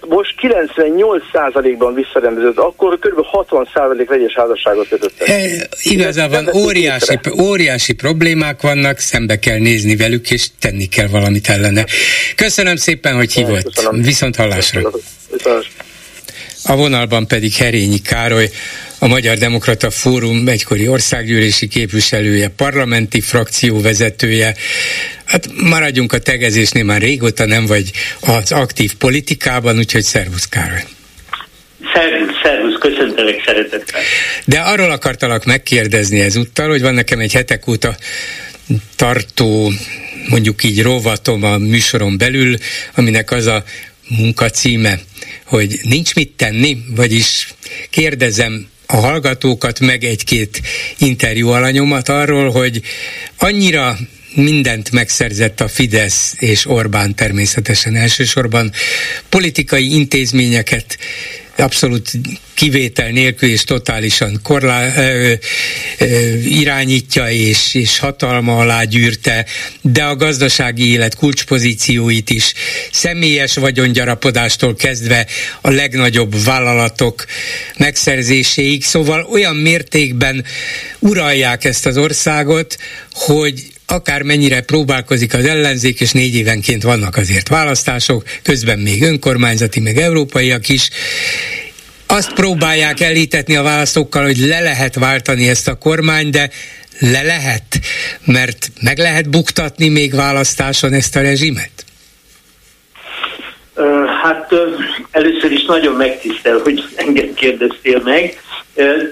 most 0.10 0.36
98%-ban 0.42 1.94
visszarendeződött, 1.94 2.58
akkor 2.58 3.00
kb. 3.00 3.26
60% 3.50 4.06
vegyes 4.08 4.34
házasságot 4.34 4.88
kötöttek. 4.88 5.28
E, 5.28 5.68
igazán 5.84 6.50
óriási, 6.56 7.20
óriási 7.42 7.94
problémák 7.94 8.62
vannak, 8.62 9.00
szembe 9.00 9.40
kell 9.40 9.58
nézni 9.58 9.96
velük, 9.96 10.32
és 10.32 10.48
tenni 10.60 10.86
kell 10.86 11.08
valamit 11.08 11.50
ellene. 11.50 11.86
Köszönöm 12.36 12.76
szépen, 12.76 13.16
hogy 13.16 13.34
hívott. 13.34 13.74
Köszönöm. 13.74 14.02
Viszont 14.02 14.36
hallásra. 14.36 14.92
Köszönöm. 15.32 15.62
A 16.64 16.76
vonalban 16.76 17.28
pedig 17.28 17.54
Herényi 17.54 18.02
Károly, 18.02 18.50
a 19.04 19.08
Magyar 19.08 19.38
Demokrata 19.38 19.90
Fórum 19.92 20.48
egykori 20.48 20.88
országgyűlési 20.88 21.68
képviselője, 21.68 22.48
parlamenti 22.48 23.22
frakció 23.22 23.82
vezetője. 23.82 24.56
Hát 25.26 25.50
maradjunk 25.70 26.14
a 26.14 26.20
tegezésnél, 26.20 26.84
már 26.84 27.02
régóta 27.02 27.46
nem 27.46 27.66
vagy 27.66 27.92
az 28.20 28.52
aktív 28.52 28.96
politikában, 28.96 29.78
úgyhogy 29.78 30.04
szervusz 30.04 30.46
Károly. 30.46 30.84
Szervusz, 31.94 32.36
szervusz, 32.44 32.78
köszöntelek 32.80 33.44
szeretettel. 33.46 34.02
De 34.46 34.60
arról 34.60 34.92
akartalak 34.92 35.46
megkérdezni 35.46 36.20
ezúttal, 36.20 36.70
hogy 36.70 36.82
van 36.82 36.94
nekem 36.94 37.20
egy 37.20 37.34
hetek 37.34 37.68
óta 37.68 37.96
tartó, 38.96 39.72
mondjuk 40.28 40.64
így 40.64 40.82
rovatom 40.82 41.44
a 41.44 41.58
műsoron 41.58 42.18
belül, 42.18 42.56
aminek 42.96 43.32
az 43.32 43.46
a 43.46 43.64
munka 44.08 44.50
címe, 44.50 45.00
hogy 45.46 45.80
nincs 45.84 46.16
mit 46.16 46.30
tenni, 46.30 46.78
vagyis 46.96 47.54
kérdezem 47.90 48.70
a 48.92 48.96
hallgatókat, 48.96 49.80
meg 49.80 50.04
egy-két 50.04 50.62
interjú 50.98 51.48
alanyomat 51.50 52.10
arról, 52.10 52.50
hogy 52.50 52.82
annyira 53.38 53.98
mindent 54.36 54.92
megszerzett 54.92 55.62
a 55.62 55.68
Fidesz 55.68 56.36
és 56.38 56.66
Orbán 56.66 57.16
természetesen 57.16 57.96
elsősorban 57.96 58.72
politikai 59.30 59.94
intézményeket 59.94 60.98
abszolút 61.58 62.12
kivétel 62.54 63.10
nélkül 63.10 63.50
és 63.50 63.64
totálisan 63.64 64.40
korlá, 64.44 64.96
ö, 64.98 65.34
ö, 65.98 66.06
irányítja 66.38 67.30
és, 67.30 67.74
és 67.74 68.00
hatalma 68.00 68.58
alá 68.58 68.84
gyűrte, 68.84 69.46
de 69.82 70.04
a 70.04 70.16
gazdasági 70.16 70.92
élet 70.92 71.16
kulcspozícióit 71.16 72.30
is 72.30 72.54
személyes 72.92 73.56
vagyongyarapodástól 73.56 74.76
kezdve 74.76 75.28
a 75.62 75.70
legnagyobb 75.70 76.44
vállalatok 76.44 77.26
megszerzéséig, 77.78 78.84
szóval 78.84 79.28
olyan 79.32 79.56
mértékben 79.56 80.46
uralják 81.00 81.64
ezt 81.64 81.86
az 81.86 81.98
országot, 81.98 82.78
hogy 83.12 83.72
akármennyire 83.92 84.62
próbálkozik 84.62 85.34
az 85.34 85.46
ellenzék, 85.46 86.00
és 86.00 86.12
négy 86.12 86.36
évenként 86.36 86.84
vannak 86.84 87.18
azért 87.18 87.48
választások, 87.48 88.24
közben 88.42 88.80
még 88.80 89.04
önkormányzati, 89.04 89.80
meg 89.80 89.98
európaiak 89.98 90.70
is, 90.70 90.90
azt 92.08 92.34
próbálják 92.34 93.00
elítetni 93.00 93.56
a 93.56 93.64
választókkal, 93.64 94.24
hogy 94.24 94.38
le 94.38 94.60
lehet 94.60 94.96
váltani 94.96 95.50
ezt 95.50 95.68
a 95.68 95.76
kormány, 95.76 96.30
de 96.30 96.50
le 97.00 97.22
lehet, 97.22 97.80
mert 98.26 98.72
meg 98.82 98.98
lehet 98.98 99.30
buktatni 99.30 99.90
még 99.90 100.16
választáson 100.16 100.94
ezt 100.94 101.16
a 101.16 101.22
rezsimet? 101.22 101.72
Hát 104.24 104.54
először 105.12 105.52
is 105.52 105.66
nagyon 105.66 105.96
megtisztel, 105.96 106.60
hogy 106.64 106.84
engem 106.96 107.34
kérdeztél 107.34 108.02
meg. 108.04 108.42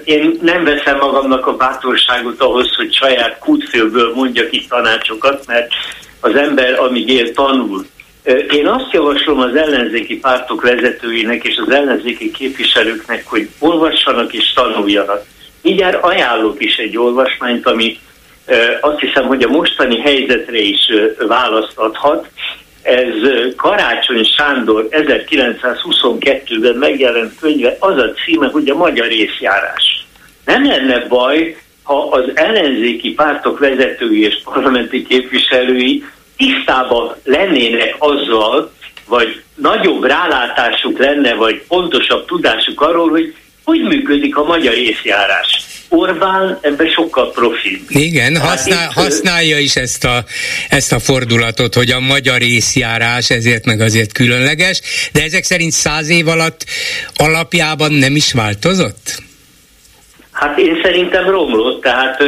Én 0.04 0.38
nem 0.42 0.64
veszem 0.64 0.96
magamnak 0.96 1.46
a 1.46 1.56
bátorságot 1.56 2.40
ahhoz, 2.40 2.74
hogy 2.74 2.94
saját 2.94 3.38
kútfőből 3.38 4.14
mondjak 4.14 4.52
itt 4.52 4.68
tanácsokat, 4.68 5.46
mert 5.46 5.72
az 6.20 6.34
ember, 6.34 6.78
amíg 6.78 7.08
él, 7.08 7.32
tanul. 7.32 7.86
Én 8.50 8.66
azt 8.66 8.92
javaslom 8.92 9.40
az 9.40 9.54
ellenzéki 9.54 10.18
pártok 10.18 10.62
vezetőinek 10.62 11.44
és 11.44 11.56
az 11.56 11.70
ellenzéki 11.74 12.30
képviselőknek, 12.30 13.26
hogy 13.26 13.48
olvassanak 13.58 14.32
és 14.32 14.52
tanuljanak. 14.52 15.24
Mindjárt 15.62 16.04
ajánlok 16.04 16.62
is 16.64 16.76
egy 16.76 16.96
olvasmányt, 16.96 17.66
ami 17.66 17.98
azt 18.80 19.00
hiszem, 19.00 19.26
hogy 19.26 19.42
a 19.42 19.48
mostani 19.48 20.00
helyzetre 20.00 20.58
is 20.58 20.80
választ 21.18 21.78
adhat. 21.78 22.26
Ez 22.82 23.14
Karácsony 23.56 24.24
Sándor 24.24 24.88
1922-ben 24.90 26.74
megjelent 26.74 27.38
könyve, 27.40 27.76
az 27.78 27.96
a 27.96 28.12
címe, 28.12 28.48
hogy 28.48 28.68
a 28.68 28.76
magyar 28.76 29.06
részjárás. 29.06 30.06
Nem 30.44 30.66
lenne 30.66 31.06
baj, 31.06 31.56
ha 31.82 32.08
az 32.08 32.24
ellenzéki 32.34 33.12
pártok 33.12 33.58
vezetői 33.58 34.24
és 34.24 34.40
parlamenti 34.44 35.02
képviselői 35.02 36.04
tisztában 36.36 37.14
lennének 37.24 37.94
azzal, 37.98 38.72
vagy 39.06 39.42
nagyobb 39.54 40.04
rálátásuk 40.04 40.98
lenne, 40.98 41.34
vagy 41.34 41.62
pontosabb 41.68 42.26
tudásuk 42.26 42.80
arról, 42.80 43.10
hogy 43.10 43.34
hogy 43.64 43.80
működik 43.80 44.36
a 44.36 44.44
magyar 44.44 44.74
észjárás. 44.74 45.60
Orbán 45.88 46.58
ebben 46.60 46.88
sokkal 46.88 47.30
profi. 47.30 47.84
Igen, 47.88 48.36
használ, 48.36 48.88
itt, 48.88 48.94
használja 48.94 49.58
is 49.58 49.76
ezt 49.76 50.04
a, 50.04 50.24
ezt 50.68 50.92
a 50.92 50.98
fordulatot, 50.98 51.74
hogy 51.74 51.90
a 51.90 52.00
magyar 52.00 52.42
észjárás 52.42 53.30
ezért 53.30 53.64
meg 53.64 53.80
azért 53.80 54.12
különleges, 54.12 54.80
de 55.12 55.22
ezek 55.22 55.44
szerint 55.44 55.72
száz 55.72 56.08
év 56.08 56.28
alatt 56.28 56.64
alapjában 57.16 57.92
nem 57.92 58.16
is 58.16 58.32
változott? 58.32 59.22
Hát 60.30 60.58
én 60.58 60.80
szerintem 60.82 61.30
romlott, 61.30 61.82
tehát 61.82 62.22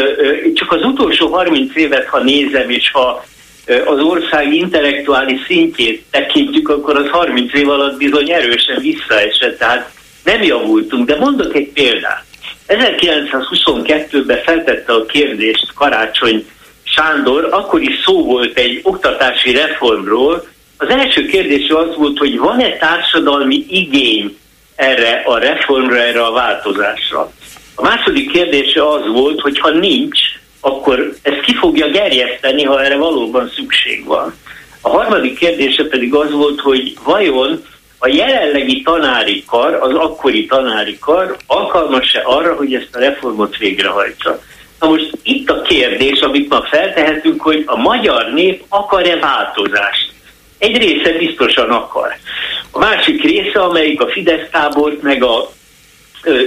csak 0.55 0.73
az 0.73 0.85
utolsó 0.85 1.29
30 1.29 1.77
évet, 1.77 2.07
ha 2.07 2.23
nézem, 2.23 2.71
és 2.71 2.91
ha 2.91 3.25
az 3.87 4.01
ország 4.01 4.53
intellektuális 4.55 5.41
szintjét 5.47 6.05
tekintjük, 6.11 6.69
akkor 6.69 6.97
az 6.97 7.09
30 7.09 7.55
év 7.55 7.69
alatt 7.69 7.97
bizony 7.97 8.31
erősen 8.31 8.81
visszaesett, 8.81 9.59
tehát 9.59 9.91
nem 10.25 10.43
javultunk. 10.43 11.07
De 11.07 11.17
mondok 11.17 11.55
egy 11.55 11.69
példát. 11.69 12.25
1922-ben 12.69 14.43
feltette 14.45 14.93
a 14.93 15.07
kérdést 15.07 15.73
Karácsony 15.75 16.47
Sándor, 16.83 17.49
akkor 17.51 17.83
is 17.83 18.01
szó 18.05 18.25
volt 18.25 18.59
egy 18.59 18.81
oktatási 18.83 19.53
reformról. 19.53 20.47
Az 20.77 20.89
első 20.89 21.27
kérdés 21.27 21.69
az 21.69 21.97
volt, 21.97 22.19
hogy 22.19 22.39
van-e 22.39 22.77
társadalmi 22.77 23.65
igény 23.69 24.37
erre 24.75 25.23
a 25.25 25.39
reformra, 25.39 25.97
erre 25.97 26.25
a 26.25 26.33
változásra. 26.33 27.33
A 27.75 27.83
második 27.83 28.31
kérdése 28.31 28.89
az 28.89 29.07
volt, 29.07 29.41
hogy 29.41 29.59
ha 29.59 29.71
nincs, 29.71 30.21
akkor 30.61 31.13
ez 31.23 31.35
ki 31.43 31.55
fogja 31.55 31.89
gerjeszteni, 31.89 32.63
ha 32.63 32.85
erre 32.85 32.97
valóban 32.97 33.51
szükség 33.55 34.05
van. 34.05 34.35
A 34.81 34.89
harmadik 34.89 35.39
kérdése 35.39 35.85
pedig 35.85 36.15
az 36.15 36.31
volt, 36.31 36.61
hogy 36.61 36.97
vajon 37.05 37.65
a 38.05 38.09
jelenlegi 38.09 38.83
tanári 38.83 39.45
kar, 39.47 39.79
az 39.81 39.95
akkori 39.95 40.47
tanári 40.47 40.99
kar 40.99 41.37
alkalmas-e 41.47 42.23
arra, 42.25 42.55
hogy 42.55 42.75
ezt 42.75 42.89
a 42.93 42.99
reformot 42.99 43.57
végrehajtsa. 43.57 44.41
Na 44.81 44.89
most 44.89 45.11
itt 45.23 45.51
a 45.51 45.63
kérdés, 45.63 46.21
amit 46.21 46.49
ma 46.49 46.63
feltehetünk, 46.63 47.43
hogy 47.43 47.63
a 47.67 47.77
magyar 47.77 48.33
nép 48.33 48.65
akar-e 48.69 49.17
változást. 49.17 50.13
Egy 50.59 50.77
része 50.77 51.13
biztosan 51.19 51.71
akar. 51.71 52.17
A 52.71 52.79
másik 52.79 53.23
része, 53.23 53.61
amelyik 53.61 54.01
a 54.01 54.11
Fidesz 54.11 54.49
tábort, 54.51 55.03
meg 55.03 55.25
a, 55.25 55.51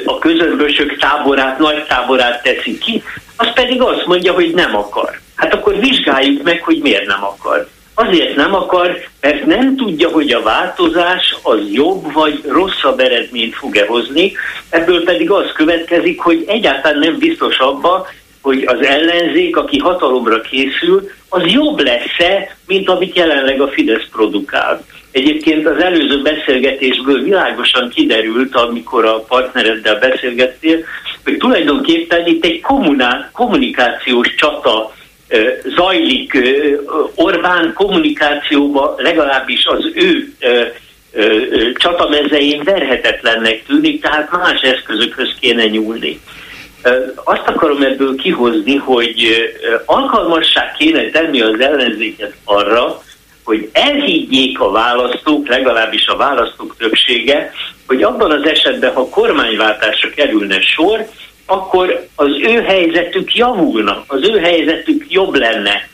a 0.05 0.19
közömbösök 0.19 0.97
táborát, 0.97 1.59
nagy 1.59 1.85
táborát 1.85 2.43
teszi 2.43 2.77
ki, 2.77 3.03
az 3.35 3.53
pedig 3.53 3.81
azt 3.81 4.05
mondja, 4.05 4.33
hogy 4.33 4.53
nem 4.53 4.75
akar. 4.75 5.19
Hát 5.35 5.53
akkor 5.53 5.79
vizsgáljuk 5.79 6.43
meg, 6.43 6.63
hogy 6.63 6.79
miért 6.81 7.05
nem 7.05 7.23
akar. 7.23 7.67
Azért 7.97 8.36
nem 8.36 8.53
akar, 8.53 9.08
mert 9.21 9.45
nem 9.45 9.75
tudja, 9.75 10.10
hogy 10.10 10.31
a 10.31 10.41
változás 10.41 11.36
az 11.41 11.60
jobb 11.71 12.13
vagy 12.13 12.41
rosszabb 12.47 12.99
eredményt 12.99 13.55
fog-e 13.55 13.86
hozni, 13.86 14.31
ebből 14.69 15.03
pedig 15.03 15.31
az 15.31 15.51
következik, 15.53 16.19
hogy 16.19 16.43
egyáltalán 16.47 16.99
nem 16.99 17.17
biztos 17.17 17.58
abba, 17.58 18.08
hogy 18.41 18.63
az 18.65 18.86
ellenzék, 18.86 19.58
aki 19.58 19.79
hatalomra 19.79 20.41
készül, 20.41 21.10
az 21.29 21.43
jobb 21.45 21.79
lesz-e, 21.79 22.58
mint 22.67 22.89
amit 22.89 23.15
jelenleg 23.15 23.62
a 23.62 23.67
Fidesz 23.67 24.08
produkál. 24.12 24.86
Egyébként 25.12 25.67
az 25.67 25.81
előző 25.81 26.21
beszélgetésből 26.21 27.23
világosan 27.23 27.89
kiderült, 27.89 28.55
amikor 28.55 29.05
a 29.05 29.19
partnereddel 29.19 29.99
beszélgettél, 29.99 30.84
hogy 31.23 31.38
tulajdonképpen 31.38 32.27
itt 32.27 32.45
egy 32.45 32.62
kommuná- 32.62 33.29
kommunikációs 33.31 34.36
csata 34.36 34.93
zajlik 35.75 36.38
Orbán 37.15 37.73
kommunikációba, 37.73 38.95
legalábbis 38.97 39.65
az 39.65 39.91
ő 39.93 40.33
csatamezein 41.73 42.63
verhetetlennek 42.63 43.65
tűnik, 43.65 44.01
tehát 44.01 44.31
más 44.31 44.61
eszközökhöz 44.61 45.35
kéne 45.39 45.65
nyúlni. 45.65 46.19
Azt 47.23 47.47
akarom 47.47 47.81
ebből 47.81 48.15
kihozni, 48.15 48.75
hogy 48.75 49.35
alkalmassá 49.85 50.71
kéne 50.77 51.09
tenni 51.09 51.41
az 51.41 51.59
ellenzéket 51.59 52.33
arra, 52.43 53.03
hogy 53.43 53.69
elhiggyék 53.71 54.59
a 54.59 54.71
választók, 54.71 55.47
legalábbis 55.47 56.07
a 56.07 56.17
választók 56.17 56.75
többsége, 56.77 57.51
hogy 57.88 58.03
abban 58.03 58.31
az 58.31 58.47
esetben, 58.47 58.93
ha 58.93 59.09
kormányváltásra 59.09 60.09
kerülne 60.09 60.61
sor, 60.61 61.05
akkor 61.45 62.08
az 62.15 62.29
ő 62.41 62.62
helyzetük 62.62 63.36
javulna, 63.36 64.03
az 64.08 64.29
ő 64.29 64.39
helyzetük 64.39 65.05
jobb 65.10 65.36
lenne. 65.36 65.88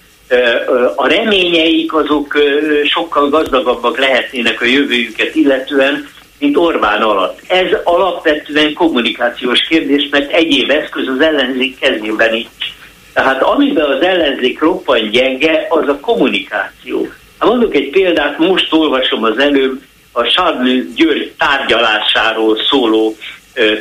A 0.95 1.07
reményeik 1.07 1.93
azok 1.93 2.37
sokkal 2.83 3.29
gazdagabbak 3.29 3.99
lehetnének 3.99 4.61
a 4.61 4.65
jövőjüket 4.65 5.35
illetően, 5.35 6.07
mint 6.39 6.57
Orbán 6.57 7.01
alatt. 7.01 7.39
Ez 7.47 7.67
alapvetően 7.83 8.73
kommunikációs 8.73 9.59
kérdés, 9.67 10.07
mert 10.11 10.31
egyéb 10.31 10.69
eszköz 10.69 11.07
az 11.07 11.21
ellenzék 11.21 11.79
kezében 11.79 12.31
nincs. 12.31 12.73
Tehát 13.13 13.41
amiben 13.41 13.91
az 13.91 14.01
ellenzék 14.01 14.59
roppan 14.59 15.09
gyenge, 15.09 15.65
az 15.69 15.87
a 15.87 15.99
kommunikáció. 15.99 17.09
Ha 17.37 17.47
mondok 17.47 17.75
egy 17.75 17.89
példát, 17.89 18.37
most 18.37 18.73
olvasom 18.73 19.23
az 19.23 19.37
előbb 19.39 19.81
a 20.11 20.23
Sarnő 20.23 20.91
György 20.95 21.31
tárgyalásáról 21.37 22.57
szóló 22.69 23.15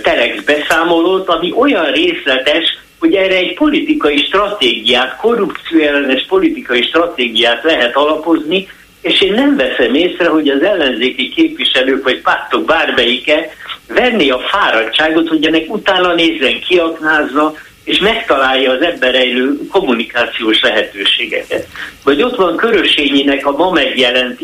Telex 0.02 0.42
beszámolót, 0.44 1.28
ami 1.28 1.52
olyan 1.56 1.92
részletes, 1.92 2.78
hogy 2.98 3.14
erre 3.14 3.36
egy 3.36 3.54
politikai 3.54 4.16
stratégiát, 4.16 5.16
korrupcióellenes 5.16 6.26
politikai 6.28 6.82
stratégiát 6.82 7.64
lehet 7.64 7.96
alapozni, 7.96 8.68
és 9.00 9.20
én 9.20 9.32
nem 9.32 9.56
veszem 9.56 9.94
észre, 9.94 10.28
hogy 10.28 10.48
az 10.48 10.62
ellenzéki 10.62 11.28
képviselők 11.28 12.04
vagy 12.04 12.20
pártok 12.20 12.64
bármelyike 12.64 13.54
venni 13.88 14.30
a 14.30 14.38
fáradtságot, 14.38 15.28
hogy 15.28 15.46
ennek 15.46 15.72
utána 15.74 16.14
nézzen, 16.14 16.60
kiaknázza, 16.60 17.54
és 17.84 17.98
megtalálja 17.98 18.70
az 18.70 18.82
ebben 18.82 19.12
rejlő 19.12 19.58
kommunikációs 19.70 20.60
lehetőségeket. 20.60 21.66
Vagy 22.04 22.22
ott 22.22 22.36
van 22.36 22.56
Körösényinek 22.56 23.46
a 23.46 23.50
ma 23.50 23.70
megjelent 23.70 24.40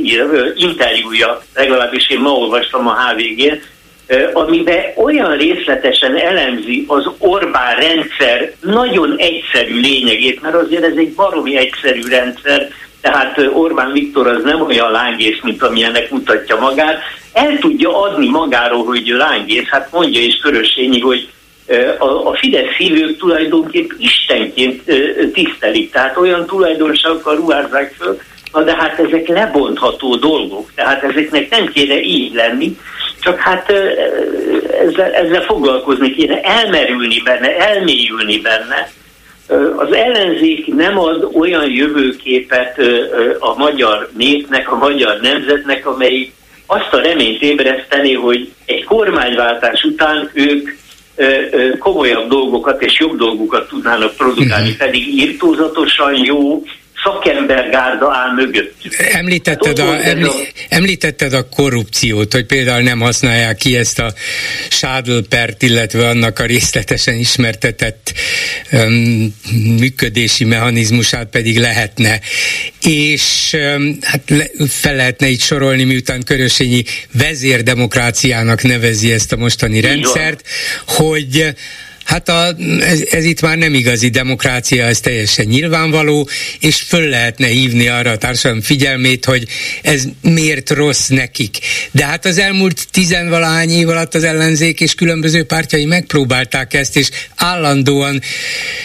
interjúja, 0.56 1.42
legalábbis 1.54 2.10
én 2.10 2.20
ma 2.20 2.30
olvastam 2.30 2.86
a 2.88 2.94
HVG-n, 2.94 3.60
amiben 4.32 4.82
olyan 4.96 5.36
részletesen 5.36 6.16
elemzi 6.16 6.84
az 6.88 7.10
Orbán 7.18 7.76
rendszer 7.76 8.52
nagyon 8.60 9.14
egyszerű 9.16 9.80
lényegét, 9.80 10.42
mert 10.42 10.54
azért 10.54 10.84
ez 10.84 10.96
egy 10.96 11.12
baromi 11.12 11.56
egyszerű 11.56 12.00
rendszer, 12.08 12.68
tehát 13.00 13.38
Orbán 13.52 13.92
Viktor 13.92 14.26
az 14.26 14.42
nem 14.42 14.60
olyan 14.60 14.90
lángész, 14.90 15.38
mint 15.42 15.62
amilyennek 15.62 16.10
mutatja 16.10 16.56
magát, 16.56 17.02
el 17.32 17.58
tudja 17.58 18.02
adni 18.02 18.28
magáról, 18.28 18.84
hogy 18.84 19.06
lángész, 19.06 19.66
hát 19.68 19.92
mondja 19.92 20.20
is 20.20 20.36
Körösényi, 20.36 21.00
hogy 21.00 21.28
a, 21.98 22.36
Fidesz 22.36 22.74
szívők 22.76 23.16
tulajdonképp 23.18 23.90
istenként 23.98 24.82
tisztelik, 25.32 25.92
tehát 25.92 26.16
olyan 26.16 26.46
tulajdonságokkal 26.46 27.36
ruházzák 27.36 27.94
föl, 27.98 28.20
na 28.52 28.62
de 28.62 28.76
hát 28.76 28.98
ezek 28.98 29.28
lebontható 29.28 30.16
dolgok, 30.16 30.70
tehát 30.74 31.02
ezeknek 31.02 31.50
nem 31.50 31.66
kéne 31.66 32.00
így 32.00 32.34
lenni, 32.34 32.76
csak 33.20 33.38
hát 33.38 33.70
ezzel, 34.84 35.12
ezzel 35.12 35.42
foglalkozni 35.42 36.14
kéne, 36.14 36.40
elmerülni 36.40 37.22
benne, 37.24 37.56
elmélyülni 37.56 38.40
benne. 38.40 38.90
Az 39.76 39.92
ellenzék 39.92 40.66
nem 40.66 40.98
ad 40.98 41.28
olyan 41.32 41.70
jövőképet 41.70 42.80
a 43.38 43.58
magyar 43.58 44.08
népnek, 44.16 44.72
a 44.72 44.76
magyar 44.76 45.20
nemzetnek, 45.20 45.86
amely 45.86 46.30
azt 46.66 46.92
a 46.92 47.00
reményt 47.00 47.42
ébreszteni, 47.42 48.14
hogy 48.14 48.52
egy 48.64 48.84
kormányváltás 48.84 49.82
után 49.82 50.30
ők 50.32 50.68
komolyabb 51.78 52.28
dolgokat 52.28 52.82
és 52.82 52.98
jobb 52.98 53.16
dolgokat 53.16 53.68
tudnának 53.68 54.16
produkálni, 54.16 54.70
uh-huh. 54.70 54.86
pedig 54.86 55.06
írtózatosan 55.06 56.14
jó, 56.24 56.62
szakembergárda 57.04 58.12
áll 58.12 58.34
mögött. 58.34 58.74
Említetted, 59.12 59.78
hát 59.78 59.88
a, 59.88 60.08
emli, 60.08 60.28
említetted 60.68 61.32
a 61.32 61.48
korrupciót, 61.48 62.32
hogy 62.32 62.46
például 62.46 62.82
nem 62.82 63.00
használják 63.00 63.56
ki 63.56 63.76
ezt 63.76 63.98
a 63.98 64.12
sádlpert, 64.68 65.62
illetve 65.62 66.08
annak 66.08 66.38
a 66.38 66.44
részletesen 66.44 67.14
ismertetett 67.14 68.12
um, 68.72 69.34
működési 69.78 70.44
mechanizmusát 70.44 71.26
pedig 71.26 71.58
lehetne. 71.58 72.20
És 72.82 73.56
um, 73.76 73.98
hát 74.02 74.22
le, 74.26 74.46
fel 74.68 74.96
lehetne 74.96 75.28
itt 75.28 75.40
sorolni, 75.40 75.84
miután 75.84 76.22
Körösényi 76.22 76.84
vezérdemokráciának 77.12 78.62
nevezi 78.62 79.12
ezt 79.12 79.32
a 79.32 79.36
mostani 79.36 79.80
rendszert, 79.80 80.42
hogy 80.86 81.54
Hát 82.06 82.28
a, 82.28 82.54
ez, 82.80 83.02
ez 83.10 83.24
itt 83.24 83.40
már 83.40 83.58
nem 83.58 83.74
igazi 83.74 84.08
demokrácia, 84.08 84.84
ez 84.84 85.00
teljesen 85.00 85.46
nyilvánvaló, 85.46 86.28
és 86.60 86.76
föl 86.80 87.08
lehetne 87.08 87.46
hívni 87.46 87.88
arra 87.88 88.10
a 88.10 88.16
társadalom 88.16 88.62
figyelmét, 88.62 89.24
hogy 89.24 89.46
ez 89.82 90.04
miért 90.20 90.70
rossz 90.70 91.06
nekik. 91.06 91.58
De 91.90 92.04
hát 92.04 92.24
az 92.24 92.38
elmúlt 92.38 92.86
tizenvalahány 92.90 93.70
év 93.70 93.88
alatt 93.88 94.14
az 94.14 94.24
ellenzék 94.24 94.80
és 94.80 94.94
különböző 94.94 95.44
pártjai 95.44 95.84
megpróbálták 95.84 96.74
ezt, 96.74 96.96
és 96.96 97.08
állandóan 97.36 98.22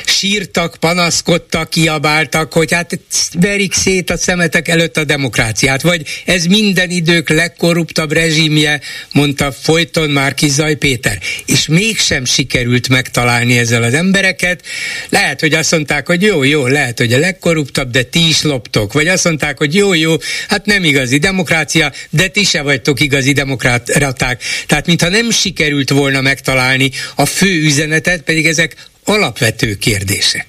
sírtak, 0.06 0.76
panaszkodtak, 0.80 1.70
kiabáltak, 1.70 2.54
hogy 2.54 2.74
hát 2.74 3.00
verik 3.40 3.74
szét 3.74 4.10
a 4.10 4.18
szemetek 4.18 4.68
előtt 4.68 4.98
a 4.98 5.04
demokráciát, 5.04 5.82
vagy 5.82 6.06
ez 6.26 6.46
minden 6.46 6.90
idők 6.90 7.30
legkorruptabb 7.30 8.12
rezsimje, 8.12 8.82
mondta 9.12 9.52
folyton 9.52 10.10
már 10.10 10.34
Kizaj 10.34 10.76
Péter. 10.76 11.20
És 11.46 11.68
mégsem 11.68 12.26
sikerült 12.26 12.88
megtalálni 13.12 13.58
ezzel 13.58 13.84
az 13.84 13.94
embereket. 13.94 14.62
Lehet, 15.10 15.40
hogy 15.40 15.54
azt 15.54 15.72
mondták, 15.72 16.08
hogy 16.08 16.22
jó, 16.22 16.44
jó, 16.44 16.68
lehet, 16.68 16.98
hogy 16.98 17.14
a 17.14 17.18
legkorruptabb, 17.18 17.90
de 17.90 18.04
ti 18.04 18.28
is 18.28 18.44
loptok. 18.44 18.94
Vagy 18.94 19.08
azt 19.08 19.26
mondták, 19.26 19.58
hogy 19.58 19.76
jó, 19.76 19.94
jó, 19.94 20.12
hát 20.48 20.66
nem 20.66 20.84
igazi 20.84 21.18
demokrácia, 21.18 21.92
de 22.10 22.28
ti 22.28 22.44
se 22.44 22.62
vagytok 22.62 23.00
igazi 23.00 23.32
demokraták. 23.32 24.42
Tehát 24.68 24.88
mintha 24.88 25.10
nem 25.10 25.30
sikerült 25.30 25.90
volna 25.90 26.22
megtalálni 26.22 26.92
a 27.16 27.26
fő 27.26 27.62
üzenetet, 27.64 28.22
pedig 28.22 28.46
ezek 28.46 28.76
alapvető 29.06 29.76
kérdések. 29.76 30.48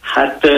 Hát 0.00 0.48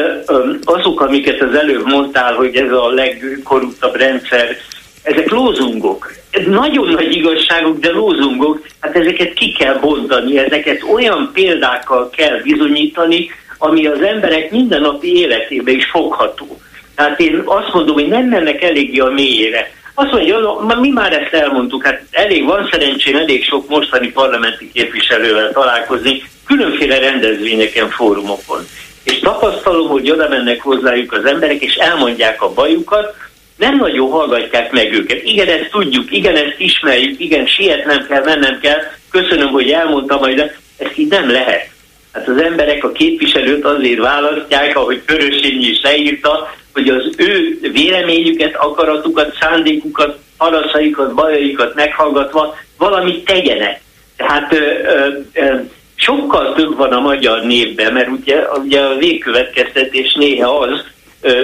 azok, 0.64 1.00
amiket 1.00 1.40
az 1.40 1.54
előbb 1.54 1.86
mondtál, 1.86 2.34
hogy 2.34 2.56
ez 2.56 2.70
a 2.70 2.88
legkorruptabb 2.94 3.96
rendszer, 3.96 4.56
ezek 5.02 5.30
lózungok. 5.30 6.12
Nagyon 6.46 6.88
nagy 6.88 7.16
igazságok, 7.16 7.78
de 7.78 7.90
lózungok, 7.90 8.66
hát 8.80 8.96
ezeket 8.96 9.32
ki 9.32 9.52
kell 9.52 9.74
bontani, 9.74 10.38
ezeket 10.38 10.82
olyan 10.92 11.30
példákkal 11.32 12.10
kell 12.10 12.40
bizonyítani, 12.42 13.30
ami 13.58 13.86
az 13.86 14.00
emberek 14.00 14.50
mindennapi 14.50 15.16
életében 15.16 15.74
is 15.74 15.90
fogható. 15.90 16.60
Tehát 16.94 17.20
én 17.20 17.42
azt 17.44 17.72
mondom, 17.72 17.94
hogy 17.94 18.08
nem 18.08 18.24
mennek 18.24 18.62
eléggé 18.62 18.98
a 18.98 19.10
mélyére. 19.10 19.72
Azt 19.94 20.12
mondja, 20.12 20.64
mi 20.80 20.90
már 20.90 21.12
ezt 21.12 21.32
elmondtuk, 21.32 21.84
hát 21.84 22.02
elég 22.10 22.44
van 22.44 22.68
szerencsém 22.70 23.16
elég 23.16 23.44
sok 23.44 23.68
mostani 23.68 24.10
parlamenti 24.10 24.70
képviselővel 24.72 25.52
találkozni, 25.52 26.22
különféle 26.46 26.98
rendezvényeken, 26.98 27.90
fórumokon. 27.90 28.60
És 29.02 29.18
tapasztalom, 29.18 29.88
hogy 29.88 30.10
oda 30.10 30.28
mennek 30.28 30.62
hozzájuk 30.62 31.12
az 31.12 31.24
emberek, 31.24 31.62
és 31.62 31.74
elmondják 31.74 32.42
a 32.42 32.52
bajukat, 32.52 33.14
nem 33.60 33.76
nagyon 33.76 34.10
hallgatják 34.10 34.72
meg 34.72 34.92
őket. 34.92 35.24
Igen, 35.24 35.48
ezt 35.48 35.70
tudjuk, 35.70 36.12
igen, 36.12 36.36
ezt 36.36 36.54
ismerjük, 36.58 37.20
igen, 37.20 37.46
sietnem 37.46 38.06
kell, 38.08 38.24
mennem 38.24 38.58
kell, 38.60 38.78
köszönöm, 39.10 39.48
hogy 39.48 39.70
elmondtam, 39.70 40.18
majd 40.18 40.36
de 40.36 40.56
ezt 40.78 40.98
így 40.98 41.10
nem 41.10 41.30
lehet. 41.30 41.68
Hát 42.12 42.28
az 42.28 42.42
emberek 42.42 42.84
a 42.84 42.92
képviselőt 42.92 43.64
azért 43.64 43.98
választják, 43.98 44.76
ahogy 44.76 45.02
Körösényi 45.04 45.66
is 45.66 45.80
leírta, 45.82 46.54
hogy 46.72 46.88
az 46.88 47.10
ő 47.16 47.58
véleményüket, 47.72 48.56
akaratukat, 48.56 49.36
szándékukat, 49.40 50.18
panaszaikat, 50.36 51.14
bajaikat 51.14 51.74
meghallgatva 51.74 52.56
valamit 52.78 53.24
tegyenek. 53.24 53.80
Tehát 54.16 54.52
ö, 54.52 54.56
ö, 54.56 55.08
ö, 55.32 55.54
sokkal 55.94 56.54
több 56.54 56.76
van 56.76 56.92
a 56.92 57.00
magyar 57.00 57.42
névben, 57.42 57.92
mert 57.92 58.08
ugye, 58.08 58.42
ugye 58.64 58.80
a 58.80 58.96
végkövetkeztetés 58.96 60.14
néha 60.14 60.58
az, 60.58 60.84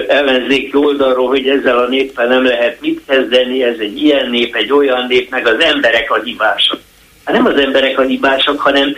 ellenzéki 0.07 0.75
oldalról, 0.77 1.27
hogy 1.27 1.47
ezzel 1.47 1.77
a 1.77 1.87
néppel 1.87 2.27
nem 2.27 2.43
lehet 2.43 2.81
mit 2.81 3.01
kezdeni, 3.07 3.63
ez 3.63 3.75
egy 3.79 4.03
ilyen 4.03 4.29
nép, 4.29 4.55
egy 4.55 4.71
olyan 4.71 5.05
nép, 5.07 5.29
meg 5.29 5.47
az 5.47 5.59
emberek 5.59 6.11
a 6.11 6.21
hibások. 6.23 6.79
Hát 7.23 7.35
nem 7.35 7.45
az 7.45 7.59
emberek 7.59 7.99
a 7.99 8.01
hibások, 8.01 8.59
hanem 8.59 8.95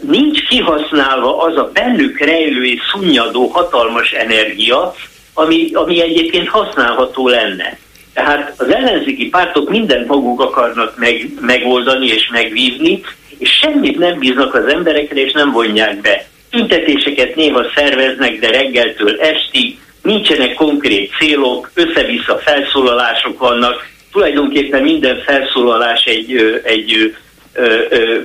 nincs 0.00 0.46
kihasználva 0.46 1.42
az 1.42 1.56
a 1.56 1.70
bennük 1.72 2.18
rejlő 2.18 2.64
és 2.64 2.80
szunnyadó 2.92 3.46
hatalmas 3.46 4.10
energia, 4.10 4.94
ami, 5.34 5.70
ami 5.72 6.02
egyébként 6.02 6.48
használható 6.48 7.28
lenne. 7.28 7.78
Tehát 8.14 8.54
az 8.56 8.74
ellenzéki 8.74 9.28
pártok 9.28 9.70
mindent 9.70 10.06
maguk 10.06 10.40
akarnak 10.40 10.98
meg, 10.98 11.28
megoldani 11.40 12.06
és 12.06 12.28
megvívni, 12.32 13.00
és 13.38 13.50
semmit 13.50 13.98
nem 13.98 14.18
bíznak 14.18 14.54
az 14.54 14.66
emberekre, 14.66 15.20
és 15.20 15.32
nem 15.32 15.50
vonják 15.50 16.00
be. 16.00 16.26
Tüntetéseket 16.54 17.34
néha 17.34 17.64
szerveznek, 17.74 18.38
de 18.38 18.50
reggeltől 18.50 19.20
estig, 19.20 19.78
nincsenek 20.02 20.54
konkrét 20.54 21.10
célok, 21.18 21.70
össze-vissza 21.74 22.38
felszólalások 22.38 23.38
vannak, 23.38 23.86
tulajdonképpen 24.12 24.82
minden 24.82 25.22
felszólalás 25.26 26.04
egy, 26.04 26.60
egy 26.64 27.14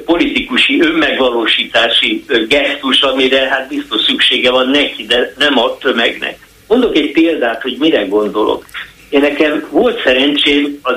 politikusi 0.05 0.81
önmegvalósítási 0.81 2.25
gesztus, 2.47 3.01
amire 3.01 3.47
hát 3.47 3.67
biztos 3.67 4.01
szüksége 4.01 4.51
van 4.51 4.69
neki, 4.69 5.05
de 5.05 5.33
nem 5.37 5.59
a 5.59 5.77
tömegnek. 5.77 6.37
Mondok 6.67 6.95
egy 6.95 7.11
példát, 7.11 7.61
hogy 7.61 7.75
mire 7.79 8.05
gondolok. 8.05 8.65
Én 9.09 9.19
nekem 9.19 9.67
volt 9.71 10.03
szerencsém 10.03 10.79
az 10.81 10.95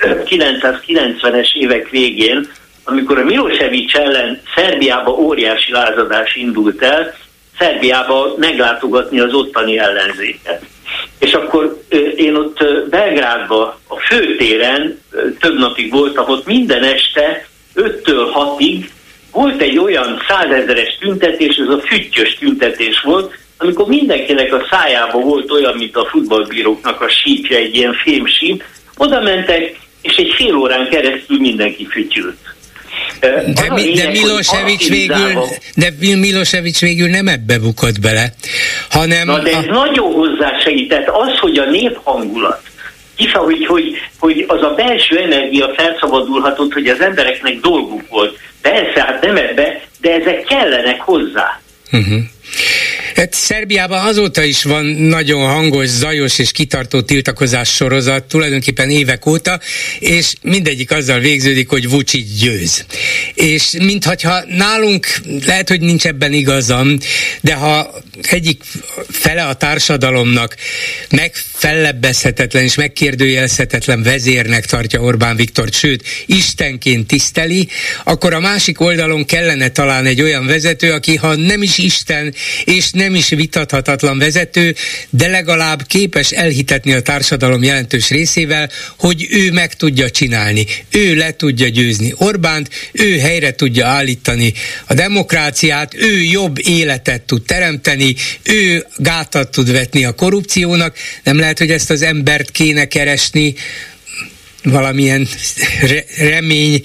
1990-es 0.00 1.52
évek 1.52 1.88
végén, 1.88 2.48
amikor 2.88 3.18
a 3.18 3.24
Milosevic 3.24 3.94
ellen 3.94 4.42
Szerbiába 4.54 5.10
óriási 5.10 5.72
lázadás 5.72 6.34
indult 6.34 6.82
el, 6.82 7.14
Szerbiába 7.58 8.34
meglátogatni 8.36 9.20
az 9.20 9.34
ottani 9.34 9.78
ellenzéket. 9.78 10.62
És 11.18 11.32
akkor 11.32 11.82
én 12.16 12.34
ott 12.34 12.64
Belgrádban, 12.90 13.74
a 13.88 13.96
főtéren 13.96 15.00
több 15.40 15.58
napig 15.58 15.92
voltam, 15.92 16.28
ott 16.28 16.46
minden 16.46 16.82
este 16.82 17.46
5-től 17.74 18.28
6-ig 18.34 18.88
volt 19.32 19.60
egy 19.60 19.78
olyan 19.78 20.22
százezeres 20.28 20.96
tüntetés, 21.00 21.56
ez 21.56 21.68
a 21.68 21.80
füttyös 21.80 22.34
tüntetés 22.34 23.00
volt, 23.00 23.34
amikor 23.56 23.86
mindenkinek 23.86 24.52
a 24.52 24.66
szájában 24.70 25.22
volt 25.22 25.50
olyan, 25.50 25.76
mint 25.76 25.96
a 25.96 26.06
futballbíróknak 26.10 27.00
a 27.00 27.08
sípja, 27.08 27.56
egy 27.56 27.74
ilyen 27.74 27.94
fémsíp, 27.94 28.64
oda 28.96 29.20
mentek, 29.20 29.78
és 30.02 30.16
egy 30.16 30.32
fél 30.36 30.56
órán 30.56 30.88
keresztül 30.88 31.38
mindenki 31.38 31.86
fütyült. 31.86 32.36
De, 33.20 33.72
mi, 33.74 33.92
de 33.92 34.08
Milosevic 34.08 34.88
végül, 34.88 35.32
de 35.74 35.92
Milosevic 35.98 36.80
végül 36.80 37.08
nem 37.08 37.28
ebbe 37.28 37.58
bukott 37.58 38.00
bele, 38.00 38.32
hanem... 38.90 39.26
Na 39.26 39.38
de 39.38 39.50
ez 39.50 39.64
a... 39.68 39.72
nagyon 39.72 40.12
hozzásegített 40.12 41.08
az, 41.08 41.38
hogy 41.38 41.58
a 41.58 41.70
néphangulat, 41.70 42.62
hiszen, 43.16 43.40
hogy, 43.40 43.66
hogy, 43.66 43.84
hogy 44.18 44.44
az 44.46 44.62
a 44.62 44.74
belső 44.76 45.18
energia 45.18 45.74
felszabadulhatott, 45.76 46.72
hogy 46.72 46.86
az 46.86 47.00
embereknek 47.00 47.60
dolguk 47.60 48.08
volt. 48.08 48.38
Persze, 48.62 49.02
hát 49.02 49.22
nem 49.22 49.36
ebbe, 49.36 49.80
de 50.00 50.14
ezek 50.14 50.44
kellenek 50.44 51.00
hozzá. 51.00 51.60
Uh-huh. 51.92 52.18
Hát 53.14 53.34
Szerbiában 53.34 54.06
azóta 54.06 54.42
is 54.42 54.62
van 54.62 54.84
nagyon 54.84 55.46
hangos, 55.46 55.88
zajos 55.88 56.38
és 56.38 56.52
kitartó 56.52 57.00
tiltakozás 57.00 57.74
sorozat, 57.74 58.24
tulajdonképpen 58.24 58.90
évek 58.90 59.26
óta, 59.26 59.60
és 59.98 60.32
mindegyik 60.42 60.90
azzal 60.90 61.18
végződik, 61.18 61.68
hogy 61.68 61.88
Vucic 61.88 62.38
győz. 62.40 62.84
És 63.34 63.70
mintha 63.70 64.44
nálunk, 64.48 65.06
lehet, 65.46 65.68
hogy 65.68 65.80
nincs 65.80 66.06
ebben 66.06 66.32
igazam, 66.32 66.98
de 67.40 67.54
ha 67.54 68.02
egyik 68.22 68.62
fele 69.08 69.44
a 69.44 69.54
társadalomnak 69.54 70.56
megfellebbezhetetlen 71.10 72.62
és 72.62 72.74
megkérdőjelezhetetlen 72.74 74.02
vezérnek 74.02 74.66
tartja 74.66 75.00
Orbán 75.00 75.36
Viktor, 75.36 75.68
sőt, 75.72 76.04
Istenként 76.26 77.06
tiszteli, 77.06 77.68
akkor 78.04 78.34
a 78.34 78.40
másik 78.40 78.80
oldalon 78.80 79.24
kellene 79.24 79.68
talán 79.68 80.06
egy 80.06 80.22
olyan 80.22 80.46
vezető, 80.46 80.92
aki 80.92 81.16
ha 81.16 81.34
nem 81.34 81.62
is 81.62 81.78
Isten, 81.78 82.34
és 82.64 82.87
nem 82.90 83.14
is 83.14 83.28
vitathatatlan 83.28 84.18
vezető, 84.18 84.74
de 85.10 85.26
legalább 85.26 85.86
képes 85.86 86.30
elhitetni 86.30 86.92
a 86.92 87.02
társadalom 87.02 87.62
jelentős 87.62 88.08
részével, 88.08 88.70
hogy 88.98 89.26
ő 89.30 89.52
meg 89.52 89.74
tudja 89.74 90.10
csinálni, 90.10 90.66
ő 90.90 91.14
le 91.14 91.30
tudja 91.32 91.68
győzni 91.68 92.12
Orbánt, 92.16 92.70
ő 92.92 93.18
helyre 93.18 93.54
tudja 93.54 93.86
állítani 93.86 94.52
a 94.86 94.94
demokráciát, 94.94 95.94
ő 95.94 96.22
jobb 96.22 96.58
életet 96.58 97.22
tud 97.22 97.42
teremteni, 97.42 98.14
ő 98.42 98.86
gátat 98.96 99.50
tud 99.50 99.72
vetni 99.72 100.04
a 100.04 100.12
korrupciónak, 100.12 100.96
nem 101.22 101.38
lehet, 101.38 101.58
hogy 101.58 101.70
ezt 101.70 101.90
az 101.90 102.02
embert 102.02 102.50
kéne 102.50 102.84
keresni, 102.84 103.54
valamilyen 104.64 105.26
re- 105.80 106.30
remény 106.30 106.80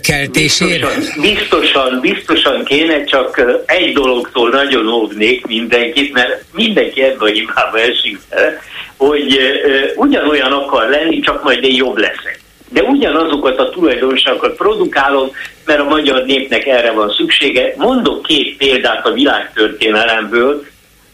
keltésére? 0.00 0.88
Biztosan, 0.96 1.20
biztosan, 1.20 2.00
biztosan 2.00 2.64
kéne, 2.64 3.04
csak 3.04 3.42
egy 3.66 3.92
dologtól 3.92 4.50
nagyon 4.50 4.88
óvnék 4.88 5.46
mindenkit, 5.46 6.12
mert 6.12 6.44
mindenki 6.52 7.02
ebben 7.02 7.28
a 7.28 7.32
hibába 7.32 7.80
esik 7.80 8.18
hogy 8.96 9.38
ugyanolyan 9.94 10.52
akar 10.52 10.88
lenni, 10.88 11.20
csak 11.20 11.42
majd 11.42 11.64
én 11.64 11.74
jobb 11.74 11.96
leszek. 11.96 12.40
De 12.70 12.82
ugyanazokat 12.82 13.58
a 13.58 13.70
tulajdonságokat 13.70 14.56
produkálom, 14.56 15.30
mert 15.64 15.80
a 15.80 15.84
magyar 15.84 16.24
népnek 16.24 16.66
erre 16.66 16.90
van 16.90 17.14
szüksége. 17.16 17.74
Mondok 17.76 18.22
két 18.22 18.56
példát 18.56 19.06
a 19.06 19.12
világtörténelemből. 19.12 20.66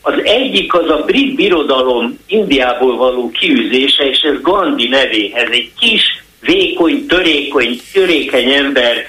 Az 0.02 0.14
egyik 0.22 0.74
az 0.74 0.90
a 0.90 1.02
brit 1.06 1.34
birodalom 1.34 2.18
Indiából 2.26 2.96
való 2.96 3.30
kiűzése, 3.30 4.04
és 4.04 4.18
ez 4.18 4.40
Gandhi 4.42 4.88
nevéhez 4.88 5.48
egy 5.50 5.70
kis 5.78 6.02
vékony, 6.40 7.06
törékony, 7.06 7.80
törékeny 7.92 8.50
ember 8.50 9.06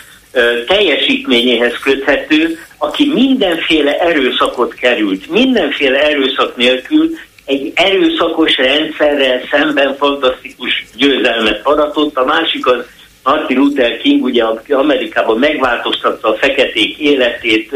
teljesítményéhez 0.67 1.77
köthető, 1.83 2.57
aki 2.77 3.11
mindenféle 3.13 3.97
erőszakot 3.99 4.73
került, 4.73 5.29
mindenféle 5.29 5.99
erőszak 5.99 6.55
nélkül 6.55 7.09
egy 7.45 7.71
erőszakos 7.75 8.57
rendszerrel 8.57 9.41
szemben 9.51 9.95
fantasztikus 9.97 10.85
győzelmet 10.95 11.59
aratott, 11.63 12.17
a 12.17 12.25
másik 12.25 12.67
az 12.67 12.85
Martin 13.23 13.57
Luther 13.57 13.97
King 13.97 14.23
ugye 14.23 14.43
Amerikában 14.69 15.37
megváltoztatta 15.39 16.27
a 16.27 16.37
feketék 16.37 16.97
életét, 16.97 17.71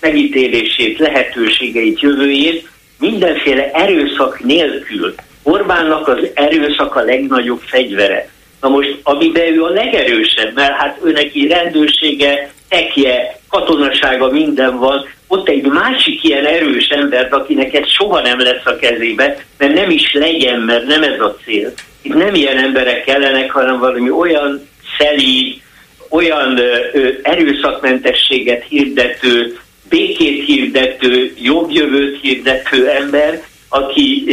megítélését, 0.00 0.98
lehetőségeit, 0.98 2.00
jövőjét, 2.00 2.68
mindenféle 2.98 3.70
erőszak 3.70 4.40
nélkül. 4.44 5.14
Orbánnak 5.42 6.08
az 6.08 6.18
erőszak 6.34 6.96
a 6.96 7.00
legnagyobb 7.00 7.60
fegyvere. 7.60 8.28
Na 8.60 8.68
most, 8.68 8.98
amiben 9.02 9.52
ő 9.52 9.62
a 9.62 9.68
legerősebb, 9.68 10.54
mert 10.54 10.72
hát 10.72 10.98
ő 11.04 11.12
neki 11.12 11.46
rendőrsége, 11.46 12.50
tekje, 12.68 13.38
katonasága 13.48 14.30
minden 14.30 14.78
van, 14.78 15.08
ott 15.26 15.48
egy 15.48 15.66
másik 15.66 16.24
ilyen 16.24 16.46
erős 16.46 16.88
ember, 16.88 17.28
akinek 17.30 17.74
ez 17.74 17.88
soha 17.88 18.20
nem 18.20 18.40
lesz 18.40 18.64
a 18.66 18.76
kezébe, 18.76 19.44
mert 19.58 19.74
nem 19.74 19.90
is 19.90 20.12
legyen, 20.12 20.60
mert 20.60 20.86
nem 20.86 21.02
ez 21.02 21.20
a 21.20 21.36
cél. 21.44 21.72
Itt 22.02 22.14
nem 22.14 22.34
ilyen 22.34 22.58
emberek 22.58 23.04
kellenek, 23.04 23.50
hanem 23.50 23.78
valami 23.78 24.10
olyan 24.10 24.68
szelíd, 25.00 25.60
olyan 26.08 26.58
ö, 26.58 27.08
erőszakmentességet 27.22 28.64
hirdető, 28.68 29.58
békét 29.88 30.44
hirdető, 30.44 31.34
jobb 31.42 31.70
jövőt 31.70 32.20
hirdető 32.20 32.88
ember, 32.88 33.42
aki 33.68 34.24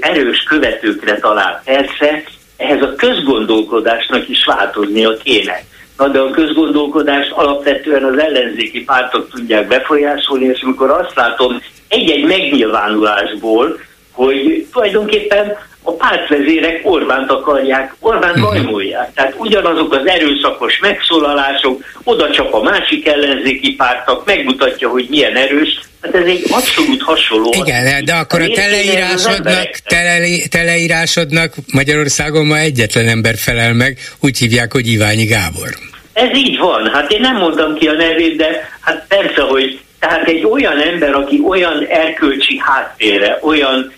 erős 0.00 0.42
követőkre 0.42 1.18
talál. 1.18 1.62
Persze 1.64 2.22
ehhez 2.56 2.82
a 2.82 2.94
közgondolkodásnak 2.94 4.28
is 4.28 4.44
változnia 4.44 5.16
kéne. 5.16 5.62
Na 5.96 6.08
de 6.08 6.18
a 6.18 6.30
közgondolkodást 6.30 7.30
alapvetően 7.30 8.04
az 8.04 8.18
ellenzéki 8.18 8.84
pártok 8.84 9.30
tudják 9.30 9.68
befolyásolni, 9.68 10.44
és 10.44 10.60
amikor 10.60 10.90
azt 10.90 11.14
látom 11.14 11.62
egy-egy 11.88 12.24
megnyilvánulásból, 12.24 13.80
hogy 14.16 14.66
tulajdonképpen 14.72 15.56
a 15.82 15.92
pártvezérek 15.92 16.80
Orbánt 16.82 17.30
akarják, 17.30 17.94
Orbánt 18.00 18.40
bajmolják. 18.40 19.06
Mhm. 19.06 19.14
Tehát 19.14 19.34
ugyanazok 19.38 19.92
az 19.92 20.06
erőszakos 20.06 20.78
megszólalások, 20.78 21.84
oda 22.04 22.30
csak 22.30 22.54
a 22.54 22.62
másik 22.62 23.06
ellenzéki 23.06 23.72
pártak, 23.72 24.26
megmutatja, 24.26 24.88
hogy 24.88 25.06
milyen 25.10 25.36
erős, 25.36 25.80
Hát 26.02 26.14
ez 26.14 26.26
egy 26.26 26.44
abszolút 26.50 27.02
hasonló. 27.02 27.54
Igen, 27.64 28.04
de 28.04 28.14
akkor 28.14 28.40
a 28.40 28.48
teleírásodnak, 28.48 29.68
tele, 29.84 30.18
teleírásodnak 30.50 31.54
Magyarországon 31.72 32.46
ma 32.46 32.58
egyetlen 32.58 33.08
ember 33.08 33.34
felel 33.36 33.74
meg, 33.74 33.98
úgy 34.20 34.38
hívják, 34.38 34.72
hogy 34.72 34.86
Iványi 34.86 35.24
Gábor. 35.24 35.68
Ez 36.12 36.36
így 36.36 36.58
van, 36.58 36.90
hát 36.92 37.10
én 37.12 37.20
nem 37.20 37.36
mondtam 37.36 37.74
ki 37.74 37.86
a 37.86 37.92
nevét, 37.92 38.36
de 38.36 38.68
hát 38.80 39.04
persze, 39.08 39.42
hogy 39.42 39.80
tehát 39.98 40.28
egy 40.28 40.44
olyan 40.44 40.80
ember, 40.80 41.14
aki 41.14 41.42
olyan 41.48 41.86
erkölcsi 41.88 42.58
háttérre, 42.64 43.38
olyan, 43.42 43.92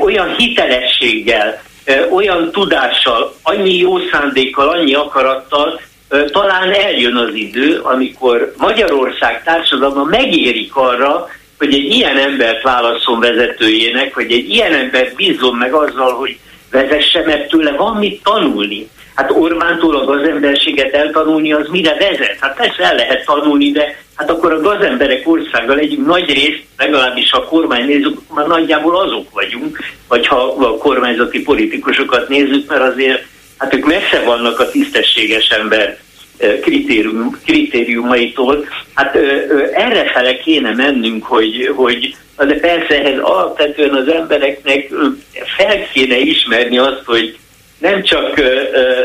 olyan 0.00 0.34
hitelességgel, 0.36 1.62
olyan 2.10 2.50
tudással, 2.50 3.34
annyi 3.42 3.76
jó 3.78 3.98
szándékkal, 3.98 4.68
annyi 4.68 4.94
akarattal, 4.94 5.80
talán 6.32 6.72
eljön 6.72 7.16
az 7.16 7.34
idő, 7.34 7.80
amikor 7.82 8.54
Magyarország 8.56 9.42
társadalma 9.44 10.04
megérik 10.04 10.76
arra, 10.76 11.28
hogy 11.58 11.74
egy 11.74 11.94
ilyen 11.94 12.16
embert 12.16 12.62
válaszol 12.62 13.18
vezetőjének, 13.18 14.14
hogy 14.14 14.32
egy 14.32 14.50
ilyen 14.50 14.74
embert 14.74 15.14
bízom 15.14 15.56
meg 15.56 15.72
azzal, 15.72 16.12
hogy 16.12 16.38
vezesse, 16.70 17.22
mert 17.24 17.48
tőle 17.48 17.70
van 17.70 17.96
mit 17.96 18.22
tanulni. 18.22 18.88
Hát 19.20 19.30
Orbántól 19.30 19.96
a 19.96 20.04
gazemberséget 20.04 20.94
eltanulni, 20.94 21.52
az 21.52 21.68
mire 21.68 21.96
vezet? 21.98 22.36
Hát 22.40 22.56
persze 22.56 22.82
el 22.82 22.94
lehet 22.94 23.24
tanulni, 23.24 23.70
de 23.70 23.96
hát 24.14 24.30
akkor 24.30 24.52
a 24.52 24.60
gazemberek 24.60 25.28
országgal 25.28 25.78
egy 25.78 25.98
nagy 25.98 26.32
részt, 26.32 26.62
legalábbis 26.78 27.32
a 27.32 27.44
kormány 27.44 27.84
nézzük, 27.84 28.20
már 28.34 28.46
nagyjából 28.46 28.96
azok 28.96 29.30
vagyunk, 29.30 29.78
vagy 30.08 30.26
ha 30.26 30.36
a 30.36 30.76
kormányzati 30.76 31.42
politikusokat 31.42 32.28
nézzük, 32.28 32.68
mert 32.68 32.92
azért 32.92 33.22
hát 33.58 33.74
ők 33.74 33.86
messze 33.86 34.22
vannak 34.24 34.60
a 34.60 34.70
tisztességes 34.70 35.48
ember 35.48 35.98
kritérium, 36.60 37.38
kritériumaitól. 37.44 38.66
Hát 38.94 39.14
erre 39.72 40.10
fele 40.12 40.36
kéne 40.36 40.74
mennünk, 40.74 41.24
hogy, 41.24 41.72
hogy 41.74 42.16
de 42.36 42.54
persze 42.54 43.02
ehhez 43.02 43.18
alapvetően 43.18 43.94
az 43.94 44.08
embereknek 44.08 44.90
fel 45.56 45.88
kéne 45.92 46.18
ismerni 46.18 46.78
azt, 46.78 47.02
hogy 47.04 47.38
nem 47.80 48.02
csak 48.02 48.38
ö, 48.38 48.62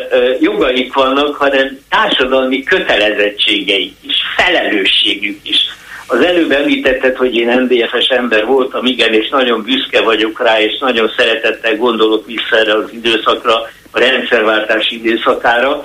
ö, 0.09 0.33
jogaik 0.39 0.93
vannak, 0.93 1.35
hanem 1.35 1.79
társadalmi 1.89 2.63
kötelezettségeik 2.63 3.93
is, 4.01 4.15
felelősségük 4.35 5.39
is. 5.43 5.57
Az 6.07 6.19
előbb 6.19 6.51
említetted, 6.51 7.15
hogy 7.15 7.35
én 7.35 7.49
NDFS 7.49 8.07
ember 8.07 8.45
voltam, 8.45 8.85
igen, 8.85 9.13
és 9.13 9.29
nagyon 9.29 9.63
büszke 9.63 10.01
vagyok 10.01 10.43
rá, 10.43 10.59
és 10.59 10.77
nagyon 10.79 11.11
szeretettel 11.17 11.75
gondolok 11.75 12.25
vissza 12.25 12.57
erre 12.57 12.73
az 12.73 12.93
időszakra, 12.93 13.53
a 13.91 13.99
rendszerváltás 13.99 14.89
időszakára, 14.89 15.83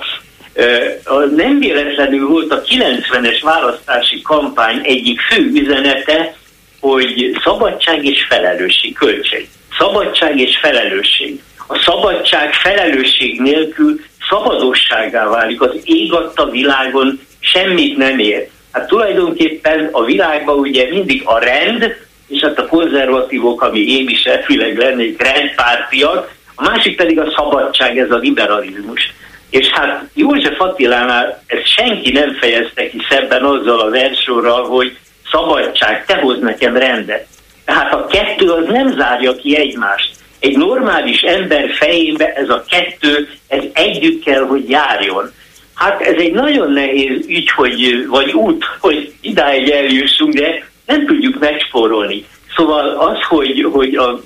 nem 1.35 1.59
véletlenül 1.59 2.27
volt 2.27 2.51
a 2.51 2.61
90-es 2.61 3.39
választási 3.41 4.21
kampány 4.21 4.81
egyik 4.83 5.19
fő 5.19 5.51
üzenete, 5.53 6.35
hogy 6.79 7.37
szabadság 7.43 8.05
és 8.05 8.25
felelősség, 8.29 8.93
költség. 8.93 9.49
Szabadság 9.77 10.39
és 10.39 10.57
felelősség. 10.61 11.41
A 11.71 11.79
szabadság 11.85 12.53
felelősség 12.53 13.41
nélkül 13.41 13.99
szabadosságá 14.29 15.27
válik. 15.29 15.61
Az 15.61 15.79
ég 15.83 16.13
adta 16.13 16.49
világon 16.49 17.19
semmit 17.39 17.97
nem 17.97 18.19
ér. 18.19 18.49
Hát 18.71 18.87
tulajdonképpen 18.87 19.89
a 19.91 20.03
világban 20.03 20.57
ugye 20.59 20.87
mindig 20.89 21.21
a 21.25 21.39
rend, 21.39 21.95
és 22.27 22.41
hát 22.41 22.59
a 22.59 22.67
konzervatívok, 22.67 23.61
ami 23.61 23.79
én 23.79 24.09
is 24.09 24.23
elfileg 24.23 24.77
lennék 24.77 25.21
rendpártiak, 25.21 26.31
a 26.55 26.63
másik 26.63 26.95
pedig 26.95 27.19
a 27.19 27.33
szabadság, 27.35 27.97
ez 27.97 28.11
a 28.11 28.17
liberalizmus. 28.17 29.13
És 29.49 29.67
hát 29.67 30.09
József 30.13 30.59
Attilánál 30.61 31.43
ezt 31.47 31.67
senki 31.67 32.11
nem 32.11 32.33
fejezte 32.39 32.89
ki 32.89 32.97
szebben 33.09 33.43
azzal 33.43 33.79
a 33.79 33.89
versorral, 33.89 34.63
hogy 34.63 34.97
szabadság, 35.31 36.05
te 36.05 36.15
hoz 36.15 36.39
nekem 36.39 36.77
rendet. 36.77 37.27
Tehát 37.65 37.93
a 37.93 38.05
kettő 38.05 38.49
az 38.49 38.65
nem 38.67 38.93
zárja 38.97 39.35
ki 39.35 39.57
egymást. 39.57 40.20
Egy 40.41 40.57
normális 40.57 41.21
ember 41.21 41.69
fejébe 41.73 42.33
ez 42.33 42.49
a 42.49 42.63
kettő, 42.69 43.29
ez 43.47 43.63
együtt 43.73 44.23
kell, 44.23 44.45
hogy 44.45 44.69
járjon. 44.69 45.31
Hát 45.73 46.01
ez 46.01 46.15
egy 46.17 46.31
nagyon 46.31 46.71
nehéz 46.71 47.25
ügy, 47.27 47.49
hogy, 47.49 48.07
vagy 48.07 48.31
út, 48.31 48.65
hogy 48.79 49.13
idáig 49.21 49.69
eljussunk, 49.69 50.33
de 50.33 50.69
nem 50.85 51.05
tudjuk 51.05 51.39
megspórolni. 51.39 52.25
Szóval 52.55 52.89
az, 52.89 53.17
hogy, 53.27 53.67
hogy 53.71 53.95
a 53.95 54.21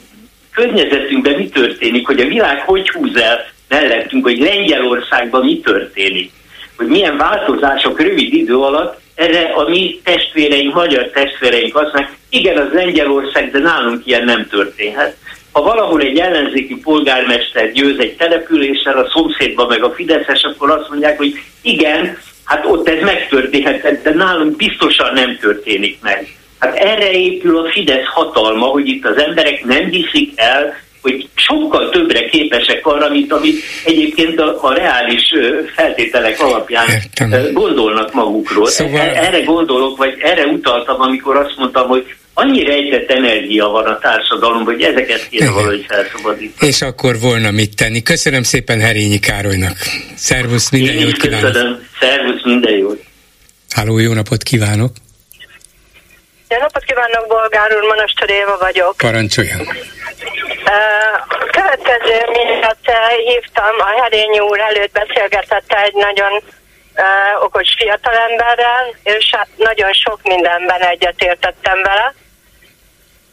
környezetünkben 0.53 1.33
mi 1.33 1.49
történik, 1.49 2.05
hogy 2.05 2.19
a 2.19 2.27
világ 2.27 2.59
hogy 2.59 2.89
húz 2.89 3.15
el 3.15 3.45
mellettünk, 3.67 4.23
hogy 4.23 4.39
Lengyelországban 4.39 5.45
mi 5.45 5.59
történik, 5.59 6.31
hogy 6.77 6.87
milyen 6.87 7.17
változások 7.17 8.01
rövid 8.01 8.33
idő 8.33 8.57
alatt, 8.57 8.99
erre 9.15 9.41
a 9.41 9.69
mi 9.69 10.01
testvéreink, 10.03 10.73
magyar 10.73 11.09
testvéreink 11.09 11.75
azt 11.75 11.93
mondják, 11.93 12.17
igen, 12.29 12.57
az 12.57 12.73
Lengyelország, 12.73 13.51
de 13.51 13.59
nálunk 13.59 14.05
ilyen 14.05 14.23
nem 14.23 14.47
történhet. 14.47 15.17
Ha 15.55 15.61
valahol 15.61 16.01
egy 16.01 16.19
ellenzéki 16.19 16.75
polgármester 16.75 17.71
győz 17.71 17.99
egy 17.99 18.15
településsel, 18.15 18.97
a 18.97 19.09
szomszédban 19.13 19.67
meg 19.67 19.83
a 19.83 19.91
Fideszes, 19.91 20.41
akkor 20.43 20.71
azt 20.71 20.89
mondják, 20.89 21.17
hogy 21.17 21.41
igen, 21.61 22.17
hát 22.43 22.65
ott 22.65 22.89
ez 22.89 23.01
megtörténhet, 23.01 24.01
de 24.01 24.13
nálunk 24.13 24.55
biztosan 24.55 25.13
nem 25.13 25.37
történik 25.41 25.97
meg. 26.01 26.37
Hát 26.59 26.75
erre 26.75 27.11
épül 27.11 27.57
a 27.57 27.69
Fidesz 27.69 28.05
hatalma, 28.05 28.65
hogy 28.65 28.87
itt 28.87 29.05
az 29.05 29.17
emberek 29.17 29.63
nem 29.63 29.89
hiszik 29.89 30.31
el, 30.35 30.73
hogy 31.01 31.27
sokkal 31.35 31.89
többre 31.89 32.25
képesek 32.29 32.85
arra, 32.85 33.09
mint 33.09 33.31
amit 33.31 33.63
egyébként 33.85 34.39
a, 34.39 34.57
a 34.61 34.73
reális 34.73 35.33
feltételek 35.75 36.39
alapján 36.39 36.85
Értem. 36.87 37.53
gondolnak 37.53 38.13
magukról. 38.13 38.67
Szóval... 38.67 38.99
E, 38.99 39.25
erre 39.25 39.43
gondolok, 39.43 39.97
vagy 39.97 40.15
erre 40.19 40.45
utaltam, 40.45 41.01
amikor 41.01 41.35
azt 41.35 41.57
mondtam, 41.57 41.87
hogy 41.87 42.15
annyi 42.37 42.63
rejtett 42.63 43.09
energia 43.09 43.67
van 43.67 43.85
a 43.85 43.97
társadalomban, 43.97 44.73
hogy 44.73 44.83
ezeket 44.83 45.29
kéne 45.29 45.49
valahogy 45.51 45.85
felszabadítani. 45.87 46.67
És 46.69 46.81
akkor 46.81 47.19
volna 47.19 47.51
mit 47.51 47.75
tenni. 47.75 48.01
Köszönöm 48.01 48.43
szépen 48.43 48.79
Herényi 48.79 49.19
Károlynak. 49.19 49.77
Szervusz, 50.15 50.69
minden 50.69 50.95
Én 50.95 51.01
jót 51.01 51.17
kívánok. 51.17 51.51
Köszönöm. 51.51 51.87
Szervusz, 51.99 52.43
minden 52.43 52.77
jót. 52.77 53.03
Háló, 53.69 53.97
jó 53.97 54.13
napot 54.13 54.43
kívánok. 54.43 54.91
Jó 56.49 56.57
napot 56.59 56.83
kívánok, 56.83 57.27
Bolgár 57.27 57.75
úr, 57.75 57.83
Manastor 57.87 58.29
Éva 58.29 58.57
vagyok. 58.59 58.97
Parancsoljon. 58.97 59.59
A 61.25 61.45
következő 61.57 62.17
miatt 62.31 62.87
hívtam, 63.27 63.75
a 63.79 64.01
Herényi 64.01 64.39
úr 64.39 64.59
előtt 64.59 64.91
beszélgetette 64.91 65.83
egy 65.83 65.93
nagyon 65.93 66.43
okos 67.41 67.67
fiatalemberrel, 67.77 68.85
és 69.03 69.25
hát 69.31 69.47
nagyon 69.57 69.93
sok 69.93 70.19
mindenben 70.23 70.81
egyetértettem 70.81 71.81
vele. 71.81 72.13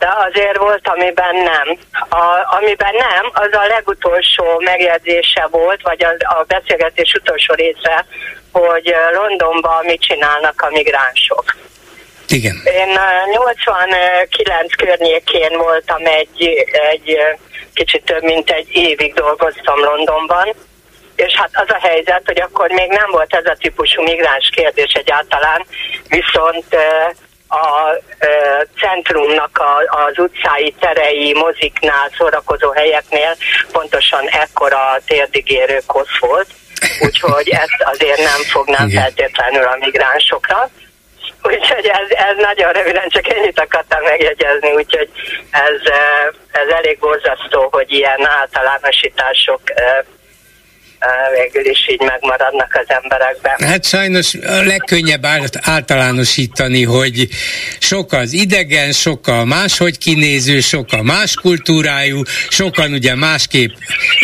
De 0.02 0.14
azért 0.28 0.56
volt, 0.56 0.88
amiben 0.88 1.36
nem. 1.36 1.78
A, 2.08 2.56
amiben 2.56 2.94
nem, 2.94 3.30
az 3.32 3.52
a 3.52 3.66
legutolsó 3.66 4.60
megjegyzése 4.64 5.48
volt, 5.50 5.82
vagy 5.82 6.04
a, 6.04 6.38
a 6.38 6.44
beszélgetés 6.46 7.12
utolsó 7.14 7.54
része, 7.54 8.06
hogy 8.52 8.94
Londonban 9.12 9.84
mit 9.84 10.00
csinálnak 10.00 10.60
a 10.60 10.70
migránsok. 10.70 11.44
Igen. 12.28 12.62
Én 12.64 12.98
89 13.30 14.74
környékén 14.76 15.58
voltam 15.58 16.06
egy, 16.06 16.66
egy 16.90 17.18
kicsit 17.74 18.04
több 18.04 18.22
mint 18.22 18.50
egy 18.50 18.66
évig 18.70 19.14
dolgoztam 19.14 19.78
Londonban, 19.78 20.54
és 21.16 21.34
hát 21.34 21.50
az 21.52 21.68
a 21.68 21.78
helyzet, 21.80 22.22
hogy 22.24 22.40
akkor 22.40 22.70
még 22.70 22.90
nem 22.90 23.10
volt 23.10 23.34
ez 23.34 23.46
a 23.46 23.56
típusú 23.58 24.02
migráns 24.02 24.50
kérdés 24.54 24.92
egyáltalán, 24.92 25.66
viszont 26.08 26.76
a 27.52 27.98
centrumnak 28.80 29.58
a, 29.58 29.96
az 30.06 30.18
utcái, 30.18 30.74
terei, 30.80 31.34
moziknál, 31.34 32.10
szórakozó 32.18 32.70
helyeknél 32.70 33.36
pontosan 33.72 34.28
ekkora 34.28 34.98
térdigérő 35.06 35.80
kosz 35.86 36.18
volt, 36.20 36.46
úgyhogy 37.00 37.48
ezt 37.48 37.82
azért 37.82 38.18
nem 38.18 38.42
fognám 38.50 38.88
Igen. 38.88 39.02
feltétlenül 39.02 39.64
a 39.64 39.76
migránsokra. 39.80 40.70
Úgyhogy 41.42 41.86
ez, 41.86 42.08
ez 42.10 42.36
nagyon 42.36 42.72
röviden 42.72 43.08
csak 43.08 43.28
ennyit 43.28 43.60
akartam 43.60 44.02
megjegyezni, 44.02 44.72
úgyhogy 44.72 45.08
ez, 45.50 45.92
ez 46.52 46.68
elég 46.68 46.98
borzasztó, 46.98 47.68
hogy 47.70 47.92
ilyen 47.92 48.26
általánosítások 48.26 49.60
végül 51.34 51.70
is 51.70 51.88
így 51.88 52.00
megmaradnak 52.00 52.80
az 52.82 52.94
emberekben. 53.02 53.68
Hát 53.68 53.84
sajnos 53.84 54.34
a 54.34 54.62
legkönnyebb 54.62 55.26
általánosítani, 55.60 56.84
hogy 56.84 57.28
sok 57.78 58.12
az 58.12 58.32
idegen, 58.32 58.92
sok 58.92 59.26
a 59.26 59.44
máshogy 59.44 59.98
kinéző, 59.98 60.60
sok 60.60 60.92
a 60.92 61.02
más 61.02 61.34
kultúrájú, 61.34 62.22
sokan 62.48 62.92
ugye 62.92 63.14
másképp 63.14 63.70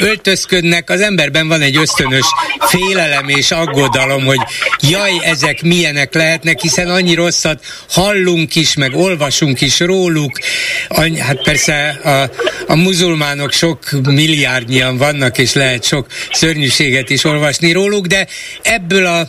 öltözködnek, 0.00 0.90
az 0.90 1.00
emberben 1.00 1.48
van 1.48 1.60
egy 1.60 1.76
ösztönös 1.76 2.26
félelem 2.58 3.28
és 3.28 3.50
aggodalom, 3.50 4.24
hogy 4.24 4.40
jaj, 4.80 5.12
ezek 5.22 5.62
milyenek 5.62 6.14
lehetnek, 6.14 6.60
hiszen 6.60 6.90
annyi 6.90 7.14
rosszat 7.14 7.64
hallunk 7.88 8.54
is, 8.54 8.74
meg 8.74 8.94
olvasunk 8.94 9.60
is 9.60 9.80
róluk. 9.80 10.38
Hát 11.18 11.42
persze 11.42 11.88
a, 11.88 12.30
a 12.72 12.76
muzulmánok 12.76 13.52
sok 13.52 13.78
milliárdnyian 14.02 14.96
vannak, 14.96 15.38
és 15.38 15.54
lehet 15.54 15.84
sok 15.84 16.06
szörnyű 16.32 16.67
szörnyűséget 16.68 17.10
is 17.10 17.24
olvasni 17.24 17.72
róluk, 17.72 18.06
de 18.06 18.26
ebből 18.62 19.06
a 19.06 19.22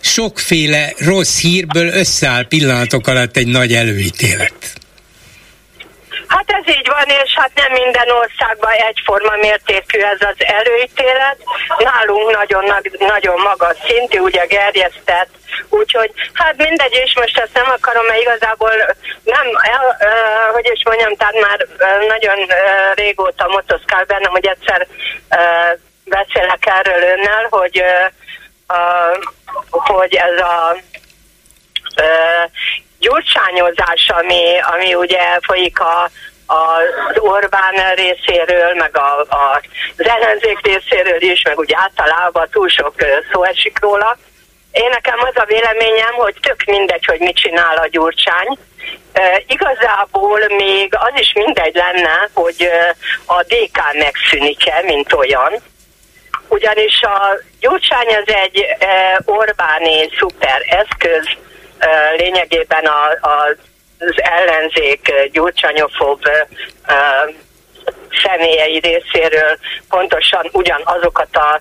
sokféle 0.00 0.92
rossz 0.98 1.40
hírből 1.40 1.88
összeáll 1.88 2.46
pillanatok 2.48 3.06
alatt 3.06 3.36
egy 3.36 3.46
nagy 3.46 3.72
előítélet. 3.72 4.60
Hát 6.26 6.44
ez 6.46 6.74
így 6.76 6.88
van, 6.88 7.08
és 7.24 7.32
hát 7.34 7.50
nem 7.54 7.72
minden 7.72 8.08
országban 8.22 8.72
egyforma 8.72 9.36
mértékű 9.36 9.98
ez 9.98 10.20
az 10.20 10.38
előítélet. 10.38 11.38
Nálunk 11.78 12.36
nagyon, 12.36 12.64
nagyon 12.98 13.40
magas 13.40 13.76
szintű, 13.88 14.18
ugye 14.18 14.44
gerjesztett, 14.44 15.30
úgyhogy 15.68 16.10
hát 16.32 16.56
mindegy, 16.56 16.96
és 17.04 17.12
most 17.14 17.38
ezt 17.38 17.54
nem 17.54 17.70
akarom, 17.76 18.06
mert 18.06 18.20
igazából 18.20 18.74
nem, 19.24 19.46
el, 19.74 19.84
uh, 20.00 20.54
hogy 20.54 20.70
is 20.74 20.82
mondjam, 20.84 21.14
tehát 21.16 21.40
már 21.40 21.66
nagyon 22.08 22.38
uh, 22.38 22.94
régóta 22.94 23.46
motoszkál 23.48 24.04
bennem, 24.04 24.30
hogy 24.30 24.46
egyszer 24.46 24.86
uh, 25.30 25.78
beszélek 26.16 26.66
erről 26.66 27.02
önnel, 27.02 27.46
hogy, 27.50 27.82
uh, 28.68 29.16
hogy 29.70 30.14
ez 30.14 30.38
a 30.38 30.76
gyurcsányozás, 32.98 34.08
ami, 34.08 34.58
ami 34.74 34.94
ugye 34.94 35.38
folyik 35.42 35.80
a, 35.80 36.10
az 36.46 37.18
Orbán 37.18 37.94
részéről, 37.94 38.74
meg 38.74 38.96
a, 38.96 39.20
a, 39.20 39.62
az 39.98 40.06
ellenzék 40.06 40.58
részéről 40.62 41.22
is, 41.22 41.42
meg 41.42 41.58
úgy 41.58 41.72
általában 41.74 42.48
túl 42.50 42.68
sok 42.68 42.94
szó 43.32 43.44
esik 43.44 43.78
róla. 43.80 44.16
Én 44.72 44.88
nekem 44.90 45.18
az 45.18 45.36
a 45.36 45.44
véleményem, 45.44 46.12
hogy 46.12 46.34
tök 46.40 46.64
mindegy, 46.64 47.04
hogy 47.04 47.18
mit 47.18 47.36
csinál 47.36 47.76
a 47.76 47.86
Gyurcsány. 47.86 48.58
E, 49.12 49.42
igazából 49.46 50.40
még 50.48 50.94
az 50.94 51.20
is 51.20 51.32
mindegy 51.34 51.74
lenne, 51.74 52.28
hogy 52.32 52.68
a 53.26 53.42
DK 53.42 53.78
megszűnik-e, 53.92 54.82
mint 54.82 55.12
olyan, 55.12 55.52
ugyanis 56.52 57.02
a 57.02 57.38
gyurcsány 57.60 58.06
az 58.06 58.34
egy 58.34 58.66
e, 58.78 59.20
Orbáni 59.24 60.08
szuper 60.18 60.62
eszköz, 60.68 61.26
e, 61.78 62.10
lényegében 62.16 62.84
a, 62.84 63.04
a, 63.20 63.56
az 63.98 64.14
ellenzék 64.16 65.12
gyurcsányofób 65.32 66.26
e, 66.26 66.46
személyei 68.22 68.78
részéről 68.78 69.58
pontosan 69.88 70.48
ugyanazokat 70.52 71.36
a, 71.36 71.60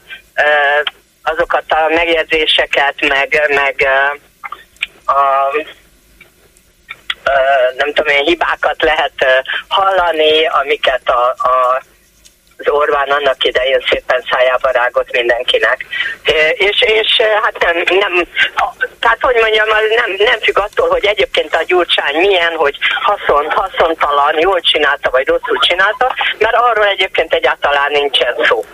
azokat 1.24 1.64
a 1.68 1.94
megjegyzéseket, 1.94 2.96
meg, 3.08 3.42
meg 3.56 3.88
a, 5.06 5.22
nem 7.78 7.94
tudom 7.94 8.14
én, 8.16 8.24
hibákat 8.24 8.82
lehet 8.82 9.46
hallani, 9.68 10.46
amiket 10.46 11.10
a, 11.10 11.36
a 11.38 11.82
az 12.62 12.74
Orbán 12.74 13.10
annak 13.10 13.44
idején 13.44 13.84
szépen 13.90 14.24
szájába 14.30 14.70
rágott 14.72 15.12
mindenkinek. 15.12 15.86
És, 16.54 16.78
és 17.00 17.22
hát 17.44 17.56
nem, 17.60 17.98
nem, 18.00 18.14
tehát 19.00 19.22
hogy 19.22 19.36
mondjam, 19.42 19.68
nem, 20.02 20.12
nem 20.18 20.40
függ 20.40 20.58
attól, 20.58 20.90
hogy 20.90 21.06
egyébként 21.06 21.56
a 21.56 21.64
Gyurcsány 21.68 22.16
milyen, 22.16 22.54
hogy 22.56 22.78
haszon, 23.02 23.46
haszontalan, 23.50 24.40
jól 24.40 24.60
csinálta, 24.62 25.10
vagy 25.10 25.28
rosszul 25.28 25.60
csinálta, 25.68 26.16
mert 26.40 26.56
arról 26.56 26.88
egyébként 26.88 27.34
egyáltalán 27.34 27.92
nincsen 27.92 28.36
szó. 28.48 28.66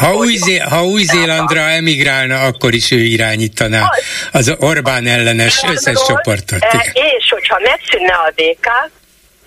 Ha, 0.00 0.14
új 0.14 0.36
Zé- 0.36 0.62
ha 0.62 0.84
Új-Zélandra 0.84 1.60
emigrálna, 1.60 2.40
akkor 2.40 2.74
is 2.74 2.90
ő 2.90 2.98
irányítaná 2.98 3.90
az 4.32 4.56
Orbán 4.58 5.06
ellenes 5.06 5.62
összes 5.72 6.04
csoportot. 6.06 6.66
Igen. 6.72 6.92
És 7.18 7.30
hogyha 7.30 7.58
megszűnne 7.62 8.14
a 8.14 8.32
DK, 8.34 8.90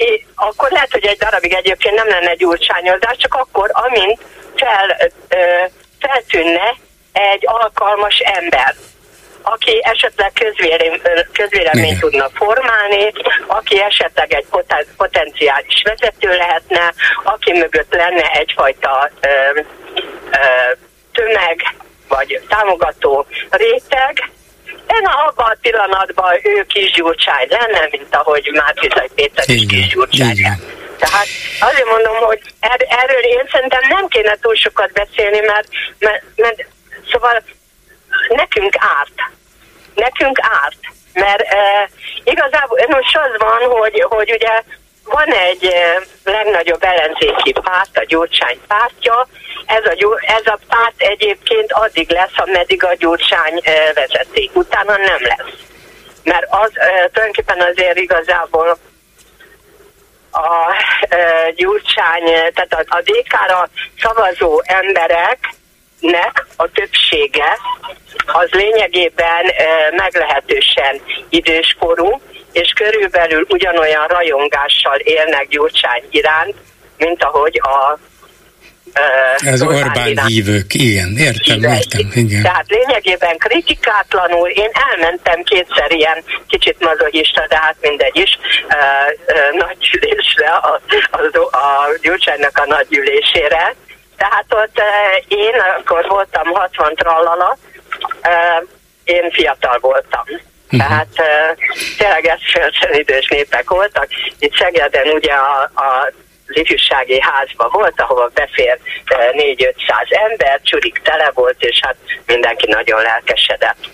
és 0.02 0.24
akkor 0.36 0.72
lehet, 0.72 0.91
hogy 0.91 1.06
egy 1.06 1.18
darabig 1.18 1.54
egyébként 1.54 1.95
nem 1.95 2.08
lenne 2.08 2.34
gyurcsányozás, 2.34 3.18
csak 3.18 3.34
akkor, 3.34 3.70
amint 3.74 4.22
fel, 4.56 5.12
ö, 5.28 5.66
feltűnne 5.99 6.76
egy 7.12 7.43
alkalmas 7.45 8.18
ember, 8.20 8.76
aki 9.41 9.80
esetleg 9.84 10.32
közvéleményt 10.34 11.28
közvélemény 11.34 11.99
tudna 11.99 12.30
formálni, 12.34 13.12
aki 13.47 13.82
esetleg 13.82 14.34
egy 14.34 14.45
poten, 14.49 14.86
potenciális 14.97 15.82
vezető 15.84 16.30
lehetne, 16.38 16.93
aki 17.24 17.52
mögött 17.52 17.93
lenne 17.93 18.32
egyfajta 18.32 19.10
ö, 19.22 19.28
ö, 19.60 19.62
tömeg 21.14 21.76
vagy 22.08 22.41
támogató 22.49 23.26
réteg, 23.49 24.30
én 24.88 25.05
abban 25.05 25.49
a 25.49 25.57
pillanatban 25.61 26.39
ő 26.43 26.65
kisgyurcsány 26.67 27.47
lenne, 27.49 27.88
mint 27.91 28.15
ahogy 28.15 28.49
Márkizaj 28.53 29.09
Péter 29.15 29.49
is 29.49 29.65
kisgyurcsány. 29.65 30.38
Tehát 30.97 31.27
azért 31.59 31.89
mondom, 31.89 32.15
hogy 32.15 32.41
er, 32.59 32.86
erről 32.89 33.21
én 33.21 33.47
szerintem 33.51 33.82
nem 33.89 34.07
kéne 34.07 34.38
túl 34.41 34.55
sokat 34.55 34.91
beszélni, 34.91 35.39
mert, 35.39 35.67
mert, 35.99 36.23
mert 36.36 36.65
szóval 37.11 37.43
nekünk 38.29 38.75
árt. 38.77 39.32
Nekünk 39.95 40.38
árt. 40.63 40.79
Mert 41.13 41.41
e, 41.41 41.89
igazából 42.23 42.79
most 42.88 43.17
az 43.17 43.38
van, 43.38 43.69
hogy, 43.69 44.05
hogy 44.09 44.32
ugye 44.32 44.63
van 45.12 45.34
egy 45.34 45.66
e, 45.66 46.01
legnagyobb 46.24 46.84
ellenzéki 46.84 47.51
párt, 47.51 47.97
a 47.97 48.05
Gyurcsány 48.07 48.59
pártja, 48.68 49.28
ez 49.66 49.86
a, 49.86 49.95
ez 50.22 50.45
a 50.45 50.59
párt 50.68 51.01
egyébként 51.01 51.72
addig 51.72 52.09
lesz, 52.09 52.36
ameddig 52.36 52.84
a 52.84 52.93
Gyurcsány 52.93 53.62
vezeti. 53.93 54.49
Utána 54.53 54.97
nem 54.97 55.22
lesz. 55.22 55.53
Mert 56.24 56.45
az 56.49 56.72
tulajdonképpen 57.12 57.62
azért 57.62 57.97
igazából 57.97 58.78
a 60.32 60.76
Gyurcsány, 61.55 62.24
tehát 62.53 62.74
a, 62.74 62.95
a 62.95 63.01
DK-ra 63.01 63.70
szavazó 64.01 64.62
embereknek 64.66 66.45
a 66.55 66.72
többsége 66.72 67.57
az 68.26 68.49
lényegében 68.49 69.45
meglehetősen 69.95 71.01
időskorú, 71.30 72.22
és 72.52 72.74
körülbelül 72.76 73.45
ugyanolyan 73.49 74.08
rajongással 74.08 74.97
élnek 74.97 75.47
Gyurcsány 75.47 76.04
iránt, 76.10 76.56
mint 76.97 77.24
ahogy 77.24 77.62
a 77.64 77.99
ez 79.45 79.62
Orbán, 79.62 80.26
hívők, 80.26 80.74
igen, 80.74 81.18
értem, 81.18 81.56
hívők. 81.56 81.76
értem, 81.76 82.12
igen. 82.14 82.41
Tehát 82.41 82.66
lényegében 82.68 83.38
kritikátlanul 83.38 84.49
én 84.49 84.70
elmentem 84.91 85.43
kétszer 85.43 85.91
ilyen 85.91 86.24
kicsit 86.47 86.76
mazohista, 86.80 87.45
de 87.47 87.58
hát 87.62 87.76
mindegy 87.82 88.18
is, 88.18 88.39
uh, 88.68 88.78
uh, 89.28 89.60
nagy 89.60 89.78
gyűlésre, 89.78 90.49
a, 90.49 90.82
a, 91.12 91.58
a 91.58 91.97
Gyurcsánynak 92.02 92.58
a 92.58 92.66
nagy 92.66 92.88
gyűlésére. 92.89 93.76
Tehát 94.18 94.45
ott 94.49 94.80
uh, 94.80 95.38
én 95.39 95.54
akkor 95.78 96.06
voltam 96.08 96.47
60 96.54 96.95
trallala, 96.95 97.58
uh, 98.24 98.68
én 99.04 99.32
fiatal 99.32 99.78
voltam. 99.82 100.24
Uh-huh. 100.72 100.80
Tehát 100.80 101.07
tényleg 101.97 102.26
ez 102.26 102.39
idős 102.97 103.28
népek 103.28 103.69
voltak. 103.69 104.07
Itt 104.39 104.57
Szegeden 104.57 105.07
ugye 105.07 105.34
a, 105.34 105.72
a 105.76 106.11
az 106.53 106.57
ifjúsági 106.59 107.19
házba 107.22 107.69
volt, 107.72 108.01
ahova 108.01 108.30
befér 108.34 108.78
4-500 109.05 109.74
ember, 110.30 110.59
csurik 110.63 111.01
tele 111.03 111.32
volt, 111.34 111.55
és 111.59 111.80
hát 111.82 111.95
mindenki 112.26 112.67
nagyon 112.69 113.01
lelkesedett. 113.01 113.89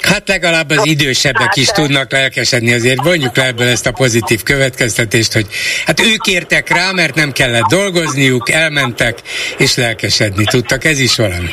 Hát 0.00 0.28
legalább 0.28 0.70
az 0.70 0.86
idősebbek 0.86 1.42
hát, 1.42 1.56
is 1.56 1.68
tudnak 1.68 2.12
lelkesedni, 2.12 2.72
azért 2.72 3.02
vonjuk 3.02 3.36
le 3.36 3.46
ebből 3.46 3.68
ezt 3.68 3.86
a 3.86 3.92
pozitív 3.92 4.42
következtetést, 4.42 5.32
hogy 5.32 5.46
hát 5.86 6.00
ők 6.00 6.26
értek 6.26 6.68
rá, 6.68 6.90
mert 6.92 7.14
nem 7.14 7.32
kellett 7.32 7.66
dolgozniuk, 7.68 8.50
elmentek, 8.50 9.18
és 9.58 9.76
lelkesedni 9.76 10.44
tudtak, 10.44 10.84
ez 10.84 10.98
is 10.98 11.16
valami. 11.16 11.48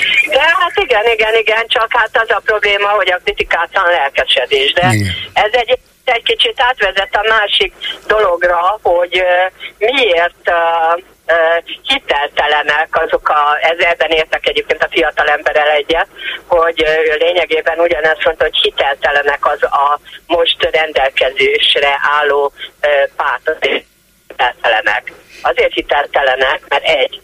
Igen, 0.83 1.05
igen, 1.13 1.35
igen, 1.35 1.67
csak 1.67 1.87
hát 1.89 2.09
az 2.13 2.29
a 2.29 2.41
probléma, 2.45 2.87
hogy 2.87 3.11
a 3.11 3.19
kritikátlan 3.23 3.85
lelkesedés, 3.85 4.73
de 4.73 4.89
igen. 4.91 5.13
ez 5.33 5.51
egy 5.51 5.79
egy 6.05 6.23
kicsit 6.23 6.61
átvezet 6.61 7.15
a 7.15 7.25
másik 7.27 7.73
dologra, 8.07 8.79
hogy 8.81 9.23
miért 9.77 10.51
hiteltelenek 11.83 12.87
azok 12.91 13.29
a, 13.29 13.57
ezerben 13.61 14.09
értek 14.09 14.47
egyébként 14.47 14.83
a 14.83 14.87
fiatal 14.91 15.27
emberrel 15.27 15.69
egyet, 15.69 16.07
hogy 16.47 16.85
lényegében 17.19 17.79
ugyanezt 17.79 18.25
mondta, 18.25 18.43
hogy 18.43 18.57
hiteltelenek 18.57 19.45
az 19.45 19.63
a 19.63 19.99
most 20.27 20.69
rendelkezésre 20.71 21.99
álló 22.19 22.51
pártok 23.15 23.57
hiteltelenek. 24.27 25.11
Azért 25.41 25.73
hiteltelenek, 25.73 26.61
mert 26.67 26.83
egy, 26.83 27.21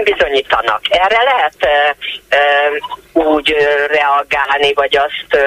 nem 0.00 0.14
bizonyítanak. 0.16 0.80
Erre 0.88 1.22
lehet 1.22 1.68
úgy 3.12 3.56
reagálni, 3.86 4.72
vagy 4.74 4.96
azt 4.96 5.42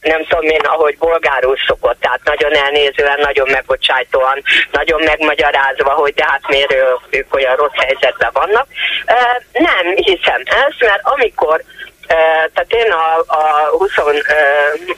nem 0.00 0.24
tudom 0.24 0.44
én, 0.44 0.60
ahogy 0.60 0.98
bolgárul 0.98 1.56
szokott, 1.66 2.00
tehát 2.00 2.20
nagyon 2.24 2.54
elnézően, 2.54 3.18
nagyon 3.20 3.48
megbocsájtóan, 3.50 4.42
nagyon 4.70 5.02
megmagyarázva, 5.04 5.90
hogy 5.90 6.14
de 6.14 6.24
hát 6.24 6.48
miért 6.48 6.74
ők 7.10 7.34
olyan 7.34 7.56
rossz 7.56 7.76
helyzetben 7.76 8.30
vannak. 8.32 8.66
Nem 9.52 9.94
hiszem 9.94 10.42
ezt, 10.44 10.80
mert 10.80 11.00
amikor 11.02 11.62
tehát 12.08 12.72
én 12.72 12.90
a, 12.90 13.24
a 13.26 13.68
20, 13.70 13.90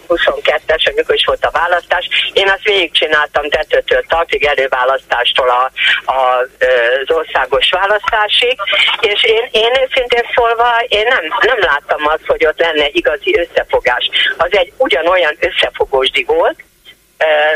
22-es, 0.08 0.92
amikor 0.92 1.14
is 1.14 1.24
volt 1.24 1.44
a 1.44 1.50
választás, 1.50 2.08
én 2.32 2.48
azt 2.48 2.62
végigcsináltam 2.62 3.48
tetőtől 3.48 4.04
tartig, 4.08 4.44
előválasztástól 4.44 5.48
a, 5.48 5.70
a, 6.12 6.46
az 7.04 7.16
országos 7.16 7.70
választásig, 7.70 8.58
és 9.00 9.24
én, 9.24 9.48
én 9.50 9.70
őszintén 9.82 10.24
szólva, 10.34 10.68
én 10.88 11.06
nem, 11.08 11.24
nem 11.40 11.58
láttam 11.58 12.06
azt, 12.06 12.26
hogy 12.26 12.46
ott 12.46 12.58
lenne 12.58 12.88
igazi 12.92 13.38
összefogás. 13.38 14.10
Az 14.36 14.48
egy 14.50 14.72
ugyanolyan 14.76 15.36
összefogósdi 15.40 16.24
volt, 16.24 16.64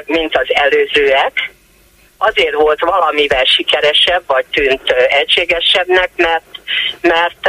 mint 0.07 0.36
az 0.36 0.46
előzőek, 0.48 1.52
azért 2.18 2.55
volt 2.55 2.80
valamivel 2.80 3.44
sikeresebb, 3.44 4.22
vagy 4.26 4.44
tűnt 4.44 4.90
egységesebbnek, 4.90 6.11
mert, 6.16 6.44
mert 7.00 7.48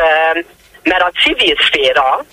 mert 0.85 1.01
a 1.01 1.11
civil 1.23 1.55
szféra, 1.67 2.25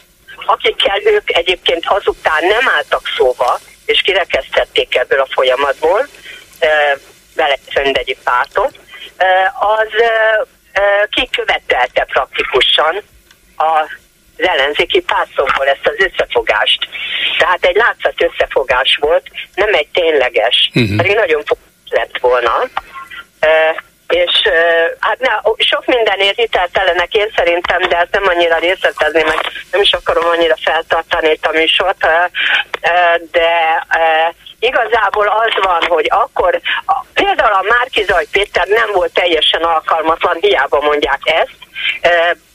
akikkel 0.47 1.01
ők 1.05 1.37
egyébként 1.37 1.87
azután 1.87 2.45
nem 2.45 2.69
álltak 2.77 3.03
szóba, 3.17 3.59
és 3.85 4.01
kirekesztették 4.01 4.97
ebből 4.97 5.21
a 5.21 5.27
folyamatból, 5.31 6.09
vele 7.35 7.59
mindegyik 7.83 8.19
pártot, 8.25 8.79
az 9.61 9.89
kikövetelte 11.11 12.05
praktikusan 12.05 13.03
az 13.57 13.87
ellenzéki 14.37 15.01
pártokból 15.01 15.67
ezt 15.67 15.87
az 15.87 15.95
összefogást. 15.99 16.89
Tehát 17.39 17.65
egy 17.65 17.77
látszat 17.77 18.23
összefogás 18.23 18.97
volt, 19.01 19.31
nem 19.55 19.75
egy 19.75 19.89
tényleges, 19.93 20.71
uh-huh. 20.75 20.97
pedig 20.97 21.15
nagyon 21.15 21.43
lett 21.89 22.19
volna 22.21 22.69
és 24.13 24.49
hát 25.01 25.19
ne, 25.19 25.31
sok 25.59 25.87
mindenért 25.87 26.37
hiteltelenek 26.37 27.15
én 27.15 27.33
szerintem, 27.37 27.81
de 27.89 27.97
ezt 27.97 28.11
nem 28.11 28.27
annyira 28.27 28.59
részletezni, 28.59 29.23
meg 29.23 29.39
nem 29.71 29.81
is 29.81 29.93
akarom 29.93 30.25
annyira 30.25 30.55
feltartani 30.63 31.31
itt 31.31 31.47
a 31.47 31.53
műsort, 31.53 32.07
de 33.31 33.87
igazából 34.59 35.27
az 35.27 35.65
van, 35.65 35.83
hogy 35.89 36.07
akkor 36.09 36.61
a, 36.87 37.05
például 37.15 37.53
a 37.53 37.67
Márkizaj 37.69 38.27
Péter 38.33 38.67
nem 38.67 38.91
volt 38.93 39.13
teljesen 39.13 39.63
alkalmatlan, 39.63 40.37
hiába 40.41 40.81
mondják 40.81 41.21
ezt, 41.25 41.57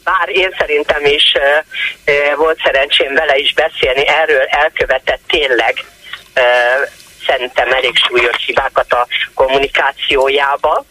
bár 0.03 0.29
én 0.29 0.55
szerintem 0.57 1.05
is 1.05 1.33
volt 2.35 2.59
szerencsém 2.63 3.13
vele 3.13 3.37
is 3.37 3.53
beszélni, 3.53 4.07
erről 4.07 4.45
elkövetett 4.45 5.21
tényleg 5.27 5.85
szerintem 7.27 7.71
elég 7.71 7.97
súlyos 7.97 8.45
hibákat 8.45 8.93
a 8.93 9.07
kommunikációjába 9.33 10.85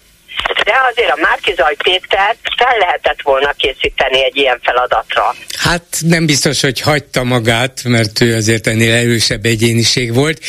de 0.65 0.73
azért 0.91 1.11
a 1.11 1.19
Márkizaj 1.21 1.75
Péter 1.83 2.37
fel 2.57 2.79
lehetett 2.79 3.23
volna 3.23 3.53
készíteni 3.53 4.25
egy 4.25 4.37
ilyen 4.37 4.61
feladatra. 4.63 5.35
Hát 5.59 5.83
nem 6.01 6.27
biztos, 6.27 6.61
hogy 6.61 6.81
hagyta 6.81 7.25
magát, 7.25 7.85
mert 7.85 8.21
ő 8.21 8.35
azért 8.35 8.67
ennél 8.67 8.95
erősebb 8.95 9.45
egyéniség 9.45 10.15
volt. 10.15 10.41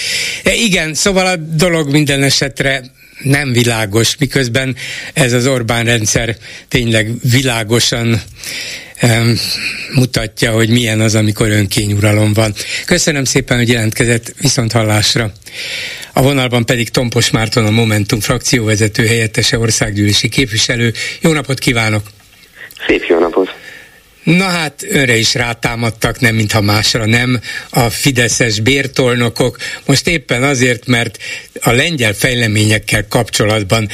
De 0.43 0.53
igen, 0.53 0.93
szóval 0.93 1.25
a 1.25 1.35
dolog 1.35 1.91
minden 1.91 2.23
esetre 2.23 2.81
nem 3.21 3.51
világos, 3.51 4.17
miközben 4.17 4.75
ez 5.13 5.33
az 5.33 5.47
Orbán 5.47 5.85
rendszer 5.85 6.35
tényleg 6.67 7.11
világosan 7.31 8.21
um, 9.01 9.33
mutatja, 9.93 10.51
hogy 10.51 10.69
milyen 10.69 10.99
az, 10.99 11.15
amikor 11.15 11.49
önkényuralom 11.49 12.33
van. 12.33 12.53
Köszönöm 12.85 13.23
szépen, 13.23 13.57
hogy 13.57 13.69
jelentkezett 13.69 14.33
viszont 14.41 14.71
hallásra. 14.71 15.31
A 16.13 16.21
vonalban 16.21 16.65
pedig 16.65 16.89
Tompos 16.89 17.29
Márton, 17.31 17.65
a 17.65 17.71
Momentum 17.71 18.19
frakcióvezető 18.19 19.05
helyettese 19.05 19.59
országgyűlési 19.59 20.29
képviselő. 20.29 20.93
Jó 21.21 21.31
napot 21.31 21.59
kívánok! 21.59 22.01
Szép 22.87 23.03
jó 23.03 23.19
napot! 23.19 23.56
Na 24.27 24.43
hát 24.43 24.85
önre 24.89 25.15
is 25.17 25.33
rátámadtak, 25.33 26.19
nem 26.19 26.35
mintha 26.35 26.61
másra 26.61 27.05
nem, 27.05 27.41
a 27.69 27.89
fideszes 27.89 28.59
bértolnokok. 28.59 29.57
Most 29.85 30.07
éppen 30.07 30.43
azért, 30.43 30.85
mert 30.85 31.17
a 31.61 31.71
lengyel 31.71 32.13
fejleményekkel 32.13 33.07
kapcsolatban 33.07 33.89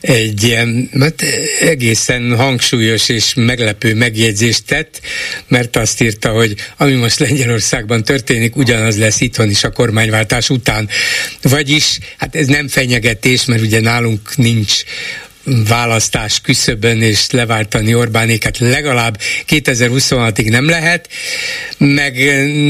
egy 0.00 0.42
ilyen 0.42 0.88
mert 0.92 1.22
egészen 1.60 2.36
hangsúlyos 2.36 3.08
és 3.08 3.32
meglepő 3.34 3.94
megjegyzést 3.94 4.66
tett, 4.66 5.00
mert 5.48 5.76
azt 5.76 6.02
írta, 6.02 6.30
hogy 6.30 6.54
ami 6.76 6.92
most 6.92 7.18
Lengyelországban 7.18 8.02
történik, 8.02 8.56
ugyanaz 8.56 8.98
lesz 8.98 9.20
itthon 9.20 9.50
is 9.50 9.64
a 9.64 9.72
kormányváltás 9.72 10.50
után. 10.50 10.88
Vagyis, 11.42 11.98
hát 12.18 12.36
ez 12.36 12.46
nem 12.46 12.68
fenyegetés, 12.68 13.44
mert 13.44 13.62
ugye 13.62 13.80
nálunk 13.80 14.36
nincs 14.36 14.82
választás 15.44 16.40
küszöbön 16.40 17.02
és 17.02 17.30
leváltani 17.30 17.94
Orbánéket 17.94 18.58
legalább 18.58 19.20
2026-ig 19.48 20.50
nem 20.50 20.68
lehet, 20.68 21.08
meg 21.78 22.16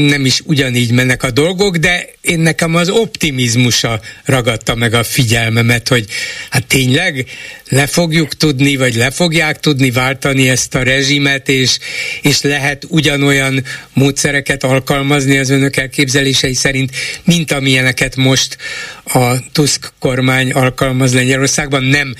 nem 0.07 0.25
is 0.25 0.41
ugyanígy 0.45 0.91
mennek 0.91 1.23
a 1.23 1.31
dolgok, 1.31 1.77
de 1.77 2.09
én 2.21 2.39
nekem 2.39 2.75
az 2.75 2.89
optimizmusa 2.89 4.01
ragadta 4.25 4.75
meg 4.75 4.93
a 4.93 5.03
figyelmemet, 5.03 5.87
hogy 5.87 6.05
hát 6.49 6.65
tényleg 6.65 7.25
le 7.69 7.87
fogjuk 7.87 8.33
tudni, 8.33 8.75
vagy 8.75 8.95
le 8.95 9.11
fogják 9.11 9.59
tudni 9.59 9.91
váltani 9.91 10.49
ezt 10.49 10.75
a 10.75 10.83
rezsimet, 10.83 11.49
és, 11.49 11.77
és 12.21 12.41
lehet 12.41 12.85
ugyanolyan 12.89 13.63
módszereket 13.93 14.63
alkalmazni 14.63 15.37
az 15.37 15.49
önök 15.49 15.75
elképzelései 15.77 16.53
szerint, 16.53 16.91
mint 17.23 17.51
amilyeneket 17.51 18.15
most 18.15 18.57
a 19.03 19.51
Tusk 19.51 19.93
kormány 19.99 20.51
alkalmaz 20.51 21.13
Lengyelországban, 21.13 21.83
nem 21.83 22.15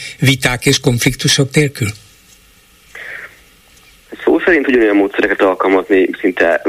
viták 0.45 0.65
és 0.65 0.79
konfliktusok 0.79 1.53
nélkül? 1.53 1.87
Szó 4.23 4.39
szerint 4.39 4.67
ugyanolyan 4.67 4.95
módszereket 4.95 5.41
alkalmazni 5.41 6.09
szinte 6.19 6.61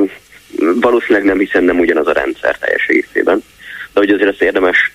valószínűleg 0.81 1.25
nem, 1.25 1.39
hiszen 1.39 1.65
nem 1.65 1.79
ugyanaz 1.79 2.07
a 2.07 2.13
rendszer 2.13 2.59
teljes 2.59 2.87
egészében. 2.87 3.45
De 3.93 4.01
hogy 4.01 4.11
azért 4.11 4.31
ezt 4.31 4.43
érdemes 4.43 4.93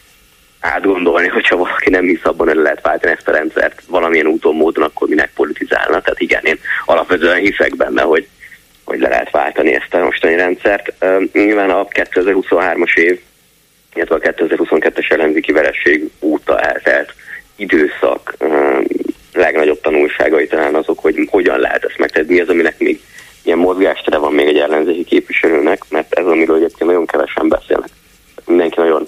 átgondolni, 0.59 1.27
hogyha 1.27 1.57
valaki 1.57 1.89
nem 1.89 2.05
hisz 2.05 2.23
abban, 2.25 2.47
hogy 2.47 2.55
lehet 2.55 2.82
váltani 2.82 3.13
ezt 3.13 3.27
a 3.27 3.32
rendszert 3.32 3.82
valamilyen 3.88 4.27
úton, 4.27 4.55
módon, 4.55 4.84
akkor 4.84 5.07
minek 5.07 5.32
politizálna. 5.36 6.01
Tehát 6.01 6.19
igen, 6.19 6.43
én 6.43 6.59
alapvetően 6.86 7.39
hiszek 7.39 7.75
benne, 7.75 8.01
hogy, 8.01 8.27
hogy 8.84 8.99
le 8.99 9.09
lehet 9.09 9.32
váltani 9.32 9.73
ezt 9.73 9.93
a 9.93 10.03
mostani 10.03 10.36
rendszert. 10.36 10.93
Nyilván 11.34 11.69
a 11.69 11.86
2023-as 11.86 12.97
év, 12.97 13.19
illetve 13.93 14.15
a 14.15 14.19
2022-es 14.19 15.11
ellenzéki 15.11 15.51
veresség 15.51 16.09
óta 16.19 16.59
eltelt 16.59 17.13
időszak 17.56 18.38
legnagyobb 19.34 19.82
tanulságai 19.82 20.47
talán 20.47 20.76
azok, 20.76 20.99
hogy 20.99 21.28
hogyan 21.30 21.60
lehet 21.60 21.84
ezt 21.84 21.97
megtenni, 21.97 22.34
mi 22.34 22.39
az, 22.39 22.49
aminek 22.49 22.80
még 22.80 23.02
ilyen 23.43 23.58
mozgástere 23.58 24.18
van 24.18 24.34
még 24.34 24.47
egy 24.47 24.58
ellenzéki 24.58 25.04
képviselőnek, 25.04 25.84
mert 25.89 26.14
ez 26.14 26.26
amiről 26.26 26.56
egyébként 26.56 26.89
nagyon 26.89 27.06
kevesen 27.06 27.47
beszélnek. 27.47 27.89
Mindenki 28.45 28.80
nagyon 28.80 29.08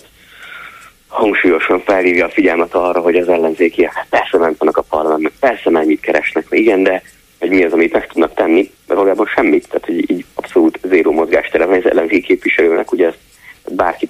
hangsúlyosan 1.07 1.79
felhívja 1.79 2.25
a 2.25 2.29
figyelmet 2.29 2.73
arra, 2.73 2.99
hogy 2.99 3.15
az 3.15 3.27
ellenzéki 3.27 3.89
persze 4.09 4.37
nem 4.37 4.55
vannak 4.57 4.77
a 4.77 4.81
parlamentben, 4.81 5.31
persze 5.39 5.69
mennyit 5.69 5.99
keresnek, 5.99 6.45
igen, 6.49 6.83
de 6.83 7.01
hogy 7.39 7.49
mi 7.49 7.63
az, 7.63 7.73
amit 7.73 7.93
meg 7.93 8.07
tudnak 8.07 8.33
tenni, 8.33 8.71
de 8.87 8.93
valójában 8.93 9.25
semmit, 9.25 9.67
tehát 9.67 9.85
hogy 9.85 10.11
így 10.11 10.25
abszolút 10.33 10.79
zéró 10.83 11.11
mozgástere 11.11 11.65
van 11.65 11.77
az 11.77 11.89
ellenzéki 11.89 12.21
képviselőnek, 12.21 12.91
ugye 12.91 13.07
ezt 13.07 13.17
bárki 13.75 14.07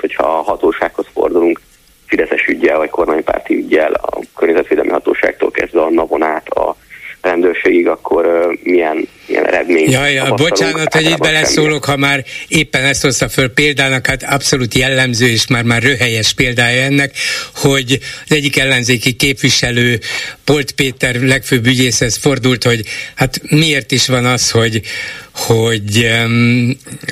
hogyha 0.00 0.22
a 0.22 0.42
hatósághoz 0.42 1.06
fordulunk, 1.12 1.60
Fideszes 2.06 2.46
ügyel 2.46 2.78
vagy 2.78 2.90
kormánypárti 2.90 3.54
ügyel, 3.54 3.92
a 3.92 4.18
környezetvédelmi 4.36 4.90
hatóságtól 4.90 5.50
kezdve 5.50 5.82
a 5.82 5.90
navon 5.90 6.22
át 6.22 6.48
a 6.48 6.76
rendőrségig, 7.20 7.88
akkor 7.88 8.26
uh, 8.26 8.58
milyen, 8.62 9.08
milyen 9.26 9.46
eredmény. 9.46 9.90
Jaj, 9.90 10.12
ja, 10.12 10.34
bocsánat, 10.34 10.94
hogy 10.94 11.04
itt 11.04 11.18
beleszólok, 11.18 11.84
ha 11.84 11.96
már 11.96 12.24
éppen 12.48 12.84
ezt 12.84 13.02
hozta 13.02 13.28
föl 13.28 13.48
példának, 13.48 14.06
hát 14.06 14.22
abszolút 14.22 14.74
jellemző 14.74 15.26
és 15.26 15.46
már 15.46 15.62
már 15.64 15.82
röhelyes 15.82 16.34
példája 16.34 16.82
ennek, 16.82 17.14
hogy 17.54 17.98
az 18.28 18.36
egyik 18.36 18.58
ellenzéki 18.58 19.12
képviselő 19.12 19.98
Polt 20.44 20.72
Péter 20.72 21.14
legfőbb 21.14 21.66
ügyészhez 21.66 22.16
fordult, 22.16 22.64
hogy 22.64 22.80
hát 23.14 23.40
miért 23.50 23.92
is 23.92 24.06
van 24.06 24.24
az, 24.24 24.50
hogy 24.50 24.80
hogy 25.36 26.10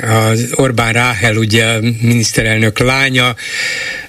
az 0.03 0.53
Orbán 0.55 0.93
Ráhel, 0.93 1.37
ugye 1.37 1.81
miniszterelnök 2.01 2.79
lánya 2.79 3.35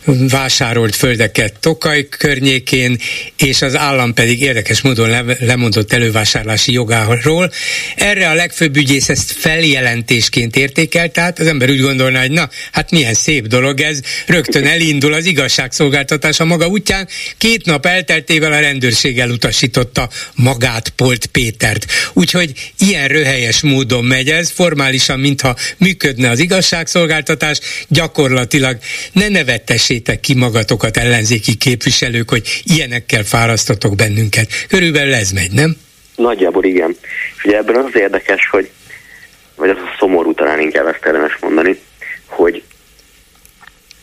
vásárolt 0.05 0.95
földeket 0.95 1.53
Tokaj 1.59 2.07
környékén, 2.09 2.97
és 3.38 3.61
az 3.61 3.76
állam 3.76 4.13
pedig 4.13 4.41
érdekes 4.41 4.82
módon 4.82 5.09
le, 5.09 5.24
lemondott 5.39 5.93
elővásárlási 5.93 6.72
jogáról. 6.72 7.51
Erre 7.95 8.30
a 8.30 8.34
legfőbb 8.34 8.76
ügyész 8.76 9.09
ezt 9.09 9.32
feljelentésként 9.32 10.55
értékelt, 10.55 11.11
tehát 11.11 11.39
az 11.39 11.47
ember 11.47 11.70
úgy 11.70 11.82
gondolná, 11.82 12.22
hogy 12.22 12.32
na, 12.32 12.49
hát 12.72 12.91
milyen 12.91 13.13
szép 13.13 13.47
dolog 13.47 13.82
ez, 13.82 13.99
rögtön 14.26 14.66
elindul 14.66 15.13
az 15.13 15.26
igazságszolgáltatás 15.26 16.39
a 16.39 16.45
maga 16.45 16.68
útján. 16.68 17.07
Két 17.38 17.66
nap 17.66 17.86
elteltével 17.86 18.51
a 18.51 18.59
rendőrség 18.59 19.20
elutasította 19.20 20.09
magát 20.34 20.89
Polt 20.89 21.26
Pétert. 21.26 21.86
Úgyhogy 22.13 22.72
ilyen 22.80 23.07
röhelyes 23.07 23.61
módon 23.61 24.05
megy 24.06 24.30
ez, 24.30 24.51
formálisan, 24.51 25.20
mintha 25.20 25.56
működne 25.78 26.30
az 26.30 26.39
igazságszolgáltatás, 26.39 27.60
gyakorlatilag 27.88 28.78
ne 29.12 29.28
nevettessétek 29.28 30.20
ki 30.20 30.34
magatokat 30.36 30.97
ellenzéki 30.97 31.56
képviselők, 31.56 32.30
hogy 32.30 32.62
ilyenekkel 32.64 33.24
fárasztatok 33.24 33.95
bennünket. 33.95 34.49
Körülbelül 34.68 35.14
ez 35.14 35.32
megy, 35.32 35.51
nem? 35.51 35.76
Nagyjából 36.16 36.64
igen. 36.64 36.95
És 37.38 37.43
ugye 37.45 37.58
ebben 37.58 37.76
az 37.76 37.95
érdekes, 37.95 38.47
hogy, 38.49 38.70
vagy 39.56 39.70
az 39.70 39.78
a 39.78 39.95
szomorú 39.99 40.34
talán 40.34 40.60
inkább 40.60 40.88
ezt 40.88 41.06
érdemes 41.06 41.38
mondani, 41.41 41.80
hogy 42.26 42.64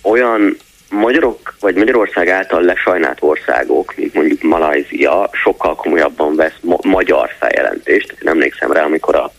olyan 0.03 0.57
magyarok, 0.93 1.55
vagy 1.61 1.75
Magyarország 1.75 2.29
által 2.29 2.63
lesajnált 2.63 3.19
országok, 3.21 3.95
mint 3.97 4.15
mondjuk 4.15 4.43
Malajzia, 4.43 5.31
sokkal 5.33 5.75
komolyabban 5.75 6.37
vesz 6.37 6.59
ma- 6.61 6.79
magyar 6.83 7.31
feljelentést. 7.39 8.17
Én 8.23 8.29
emlékszem 8.29 8.73
rá, 8.73 8.85
amikor 8.85 9.15
a 9.15 9.33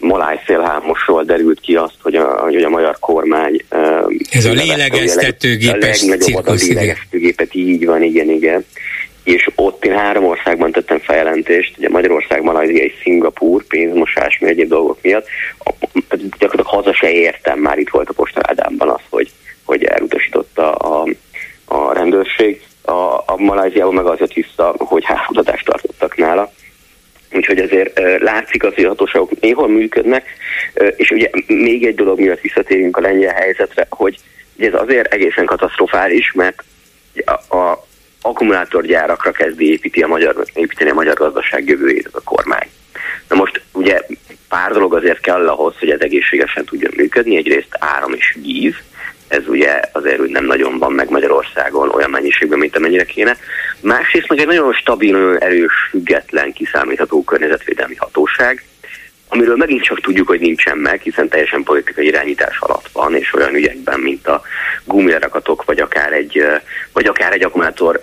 Maláj 0.00 0.40
szélhámosról 0.46 1.24
derült 1.24 1.60
ki 1.60 1.76
azt, 1.76 1.94
hogy 2.02 2.14
a, 2.14 2.24
hogy 2.24 2.56
a 2.56 2.68
magyar 2.68 2.96
kormány... 3.00 3.64
Ez 4.30 4.44
a 4.44 4.52
lélegeztetőgépes 4.52 6.02
A 6.02 6.06
legnagyobb 6.08 6.46
a 6.46 6.52
lélegeztetőgépet, 6.52 7.54
így 7.54 7.86
van, 7.86 8.02
igen, 8.02 8.30
igen. 8.30 8.64
És 9.24 9.48
ott 9.54 9.84
én 9.84 9.92
három 9.92 10.24
országban 10.24 10.72
tettem 10.72 10.98
feljelentést, 10.98 11.74
ugye 11.78 11.88
Magyarország, 11.88 12.42
Malajzia 12.42 12.82
és 12.82 12.92
Szingapúr 13.02 13.64
pénzmosás, 13.64 14.38
mi 14.38 14.48
egyéb 14.48 14.68
dolgok 14.68 14.98
miatt. 15.02 15.26
Gyakorlatilag 16.38 16.66
haza 16.66 16.94
se 16.94 17.10
értem, 17.10 17.58
már 17.58 17.78
itt 17.78 17.90
volt 17.90 18.08
a 18.08 18.12
postaládámban 18.12 18.88
az, 18.88 19.00
hogy, 19.08 19.30
hogy 19.64 19.84
elutasította 19.84 20.74
a, 20.74 21.06
a 21.64 21.92
rendőrség. 21.92 22.62
A, 22.82 22.92
a 23.26 23.34
Malajziában 23.36 23.94
meg 23.94 24.06
az 24.06 24.18
jött 24.18 24.32
vissza, 24.32 24.74
hogy 24.78 25.04
házkutatást 25.04 25.64
tartottak 25.64 26.16
nála 26.16 26.52
Úgyhogy 27.32 27.59
ezért 27.70 28.20
látszik 28.22 28.64
az, 28.64 28.74
hogy 28.74 28.84
hatóságok 28.84 29.40
néhol 29.40 29.68
működnek, 29.68 30.26
és 30.96 31.10
ugye 31.10 31.30
még 31.46 31.86
egy 31.86 31.94
dolog 31.94 32.20
miatt 32.20 32.40
visszatérünk 32.40 32.96
a 32.96 33.00
lengyel 33.00 33.34
helyzetre, 33.34 33.86
hogy 33.90 34.18
ez 34.58 34.74
azért 34.74 35.12
egészen 35.12 35.44
katasztrofális, 35.44 36.32
mert 36.32 36.62
a, 37.24 37.56
a 37.56 37.86
akkumulátorgyárakra 38.22 39.30
kezdi 39.30 39.70
építi 39.70 40.02
a 40.02 40.06
magyar, 40.06 40.44
építeni 40.54 40.90
a 40.90 40.94
magyar 40.94 41.16
gazdaság 41.16 41.68
jövőjét 41.68 42.08
a 42.12 42.20
kormány. 42.24 42.68
Na 43.28 43.36
most 43.36 43.62
ugye 43.72 44.00
pár 44.48 44.72
dolog 44.72 44.94
azért 44.94 45.20
kell 45.20 45.48
ahhoz, 45.48 45.74
hogy 45.78 45.90
ez 45.90 46.00
egészségesen 46.00 46.64
tudjon 46.64 46.92
működni, 46.96 47.36
egyrészt 47.36 47.76
áram 47.78 48.14
és 48.14 48.36
víz, 48.42 48.74
ez 49.28 49.48
ugye 49.48 49.80
azért 49.92 50.20
úgy 50.20 50.30
nem 50.30 50.44
nagyon 50.44 50.78
van 50.78 50.92
meg 50.92 51.10
Magyarországon 51.10 51.88
olyan 51.88 52.10
mennyiségben, 52.10 52.58
mint 52.58 52.76
amennyire 52.76 53.04
kéne. 53.04 53.36
Másrészt 53.80 54.28
meg 54.28 54.38
egy 54.38 54.46
nagyon 54.46 54.72
stabil, 54.72 55.36
erős, 55.36 55.72
független, 55.90 56.52
kiszámítható 56.52 57.24
környezetvédelmi 57.24 57.94
hatóság, 57.94 58.64
amiről 59.32 59.56
megint 59.56 59.82
csak 59.82 60.00
tudjuk, 60.00 60.28
hogy 60.28 60.40
nincsen 60.40 60.78
meg, 60.78 61.00
hiszen 61.00 61.28
teljesen 61.28 61.62
politikai 61.62 62.06
irányítás 62.06 62.58
alatt 62.58 62.88
van, 62.92 63.14
és 63.14 63.34
olyan 63.34 63.54
ügyekben, 63.54 64.00
mint 64.00 64.26
a 64.26 64.42
gumilerakatok, 64.84 65.64
vagy 65.64 65.80
akár 65.80 66.12
egy, 66.12 66.44
vagy 66.92 67.06
akár 67.06 67.32
egy 67.32 67.44
akkumulátor 67.44 67.98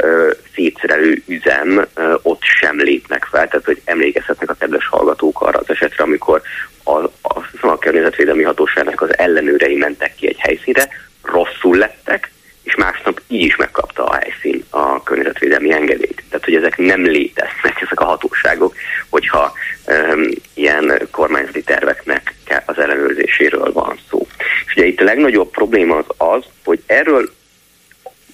szétszerelő 0.55 1.21
üzem, 1.25 1.85
ott 2.21 2.41
sem 2.41 2.77
lépnek 2.77 3.27
fel, 3.31 3.47
tehát 3.47 3.65
hogy 3.65 3.81
emlékezhetnek 3.85 4.49
a 4.49 4.53
kedves 4.53 4.87
hallgatók 4.87 5.41
arra 5.41 5.59
az 5.59 5.69
esetre, 5.69 6.03
amikor 6.03 6.41
a, 6.83 6.97
a, 7.03 7.45
a 7.61 7.77
környezetvédelmi 7.77 8.43
hatóságnak 8.43 9.01
az 9.01 9.17
ellenőrei 9.17 9.75
mentek 9.75 10.15
ki 10.15 10.27
egy 10.27 10.39
helyszínre, 10.39 10.87
rosszul 11.23 11.77
lettek, 11.77 12.31
és 12.67 12.75
másnap 12.75 13.21
így 13.27 13.43
is 13.43 13.55
megkapta 13.55 14.03
a 14.03 14.15
helyszín 14.15 14.63
a 14.69 15.03
környezetvédelmi 15.03 15.71
engedélyt. 15.71 16.23
Tehát, 16.29 16.45
hogy 16.45 16.55
ezek 16.55 16.77
nem 16.77 17.03
léteznek, 17.03 17.81
ezek 17.81 17.99
a 17.99 18.05
hatóságok, 18.05 18.75
hogyha 19.09 19.53
um, 19.87 20.29
ilyen 20.53 21.07
kormányzati 21.11 21.63
terveknek 21.63 22.33
az 22.65 22.77
ellenőrzéséről 22.77 23.71
van 23.73 23.99
szó. 24.09 24.27
És 24.65 24.75
ugye 24.75 24.85
itt 24.85 25.01
a 25.01 25.03
legnagyobb 25.03 25.51
probléma 25.51 25.97
az 25.97 26.05
az, 26.17 26.43
hogy 26.63 26.79
erről 26.85 27.29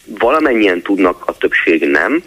valamennyien 0.05 0.81
tudnak, 0.81 1.23
a 1.25 1.37
többség 1.37 1.89
nem, 1.89 2.23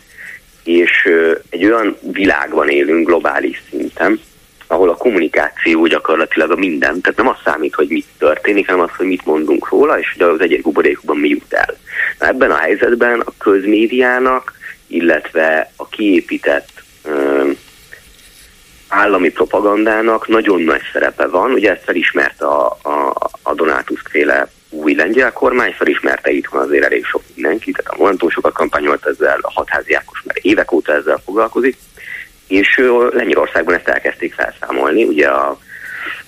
és 0.64 1.08
egy 1.50 1.64
olyan 1.64 1.96
világban 2.00 2.68
élünk 2.68 3.06
globális 3.06 3.62
szinten, 3.70 4.20
ahol 4.66 4.88
a 4.88 4.96
kommunikáció 4.96 5.86
gyakorlatilag 5.86 6.50
a 6.50 6.56
minden, 6.56 7.00
tehát 7.00 7.18
nem 7.18 7.28
az 7.28 7.36
számít, 7.44 7.74
hogy 7.74 7.88
mit 7.88 8.06
történik, 8.18 8.66
hanem 8.66 8.80
az, 8.80 8.90
hogy 8.96 9.06
mit 9.06 9.24
mondunk 9.24 9.68
róla, 9.68 9.98
és 9.98 10.14
hogy 10.18 10.28
az 10.28 10.40
egyik 10.40 10.62
buborékban 10.62 11.16
mi 11.16 11.28
jut 11.28 11.52
el. 11.52 11.76
Na, 12.18 12.26
ebben 12.26 12.50
a 12.50 12.56
helyzetben 12.56 13.20
a 13.20 13.32
közmédiának, 13.38 14.52
illetve 14.86 15.72
a 15.76 15.88
kiépített 15.88 16.68
ö, 17.04 17.50
állami 18.88 19.30
propagandának 19.30 20.28
nagyon 20.28 20.62
nagy 20.62 20.82
szerepe 20.92 21.26
van. 21.26 21.52
Ugye 21.52 21.70
ezt 21.70 21.84
felismert 21.84 22.42
a, 22.42 22.66
a, 22.82 23.14
a 23.42 23.54
Donátusz 23.54 24.02
féle 24.10 24.48
új 24.70 24.94
lengyel 24.94 25.32
kormány, 25.32 25.72
felismerte 25.72 26.30
itthon 26.30 26.60
azért 26.60 26.84
elég 26.84 27.04
sok 27.04 27.22
mindenki, 27.34 27.70
tehát 27.70 27.92
a 27.92 27.96
Momentum 27.98 28.30
sokat 28.30 28.52
kampányolt 28.52 29.06
ezzel, 29.06 29.38
a 29.40 29.52
hatházi 29.52 29.92
Ákos 29.92 30.22
már 30.24 30.36
évek 30.40 30.72
óta 30.72 30.92
ezzel 30.92 31.22
foglalkozik, 31.24 31.76
és 32.46 32.82
Lengyelországban 33.10 33.74
ezt 33.74 33.88
elkezdték 33.88 34.34
felszámolni, 34.34 35.04
ugye 35.04 35.28
a, 35.28 35.58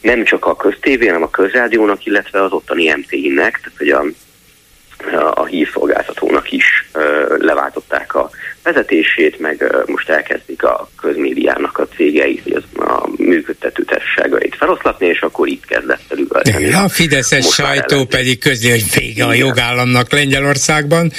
nem 0.00 0.24
csak 0.24 0.46
a 0.46 0.56
köztévé, 0.56 1.06
hanem 1.06 1.22
a 1.22 1.30
közrádiónak, 1.30 2.06
illetve 2.06 2.42
az 2.42 2.52
ottani 2.52 2.94
MTI-nek, 2.96 3.60
tehát 3.62 3.78
hogy 3.78 3.88
a, 3.88 5.40
a, 5.40 5.44
hírszolgáltatónak 5.44 6.52
is 6.52 6.88
ö, 6.92 7.36
leváltották 7.38 8.14
a 8.14 8.30
vezetését, 8.62 9.38
meg 9.38 9.64
most 9.86 10.08
elkezdik 10.08 10.62
a 10.62 10.90
közmédiának 11.00 11.78
a 11.78 11.88
cégeit, 11.96 12.54
az, 12.54 12.82
a 12.86 13.08
működtető 13.16 13.82
társaságait 13.82 14.56
feloszlatni, 14.56 15.06
és 15.06 15.20
akkor 15.20 15.48
itt 15.48 15.66
kezdett 15.66 16.02
el 16.08 16.18
üvölteni. 16.18 16.72
A 16.72 16.88
Fideszes 16.88 17.46
sajtó 17.46 18.04
pedig 18.04 18.38
közli, 18.38 18.70
hogy 18.70 18.84
vége 18.94 19.24
a 19.24 19.34
jogállamnak 19.34 20.12
Lengyelországban. 20.12 21.12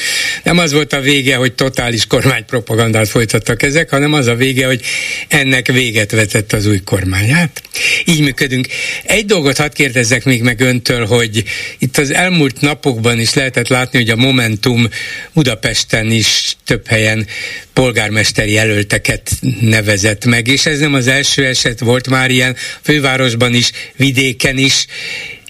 Nem 0.44 0.58
az 0.58 0.74
volt 0.74 0.94
a 0.94 1.00
vége, 1.00 1.36
hogy 1.36 1.54
totális 1.54 2.08
kormánypropagandát 2.08 3.08
folytattak 3.08 3.64
ezek, 3.64 3.90
hanem 3.90 4.14
az 4.14 4.28
a 4.28 4.36
vége, 4.36 4.66
hogy 4.66 4.82
ennek 5.28 5.68
véget 5.68 6.12
vetett 6.12 6.54
az 6.54 6.68
új 6.68 6.80
kormány. 6.86 7.34
Hát 7.34 7.62
így 8.06 8.22
működünk. 8.22 8.68
Egy 9.04 9.26
dolgot 9.26 9.58
hadd 9.58 9.74
kérdezzek 9.74 10.26
még 10.26 10.44
meg 10.44 10.60
öntől, 10.60 11.06
hogy 11.06 11.44
itt 11.80 11.98
az 11.98 12.14
elmúlt 12.14 12.62
napokban 12.62 13.20
is 13.20 13.34
lehetett 13.34 13.68
látni, 13.68 14.00
hogy 14.00 14.10
a 14.10 14.16
Momentum 14.16 14.88
Budapesten 15.34 16.12
is 16.12 16.56
több 16.66 16.88
helyen 16.88 17.28
polgármesteri 17.74 18.52
jelölteket 18.52 19.32
nevezett 19.62 20.26
meg, 20.26 20.48
és 20.48 20.66
ez 20.66 20.80
nem 20.80 20.94
az 20.94 21.08
első 21.08 21.46
eset, 21.46 21.80
volt 21.80 22.10
már 22.10 22.32
ilyen 22.32 22.56
fővárosban 22.82 23.54
is, 23.54 23.72
vidéken 23.96 24.58
is, 24.58 24.86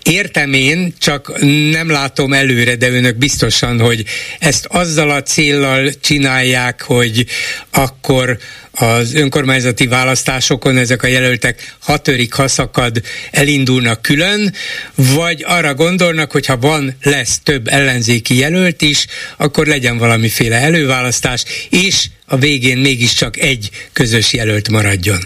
Értem 0.09 0.53
én, 0.53 0.93
csak 0.99 1.31
nem 1.71 1.89
látom 1.89 2.33
előre, 2.33 2.75
de 2.75 2.89
önök 2.89 3.15
biztosan, 3.15 3.79
hogy 3.79 4.03
ezt 4.39 4.65
azzal 4.65 5.09
a 5.09 5.21
céllal 5.21 5.89
csinálják, 6.01 6.81
hogy 6.81 7.25
akkor 7.73 8.37
az 8.71 9.15
önkormányzati 9.15 9.87
választásokon 9.87 10.77
ezek 10.77 11.03
a 11.03 11.07
jelöltek 11.07 11.75
hatörik 11.79 12.33
haszakad 12.33 13.01
elindulnak 13.31 14.01
külön, 14.01 14.53
vagy 14.95 15.43
arra 15.47 15.73
gondolnak, 15.73 16.31
hogy 16.31 16.45
ha 16.45 16.57
van, 16.57 16.95
lesz 17.03 17.39
több 17.39 17.67
ellenzéki 17.67 18.37
jelölt 18.37 18.81
is, 18.81 19.05
akkor 19.37 19.67
legyen 19.67 19.97
valamiféle 19.97 20.55
előválasztás, 20.55 21.43
és 21.69 22.05
a 22.25 22.37
végén 22.37 22.77
mégiscsak 22.77 23.37
egy 23.37 23.69
közös 23.93 24.33
jelölt 24.33 24.69
maradjon. 24.69 25.19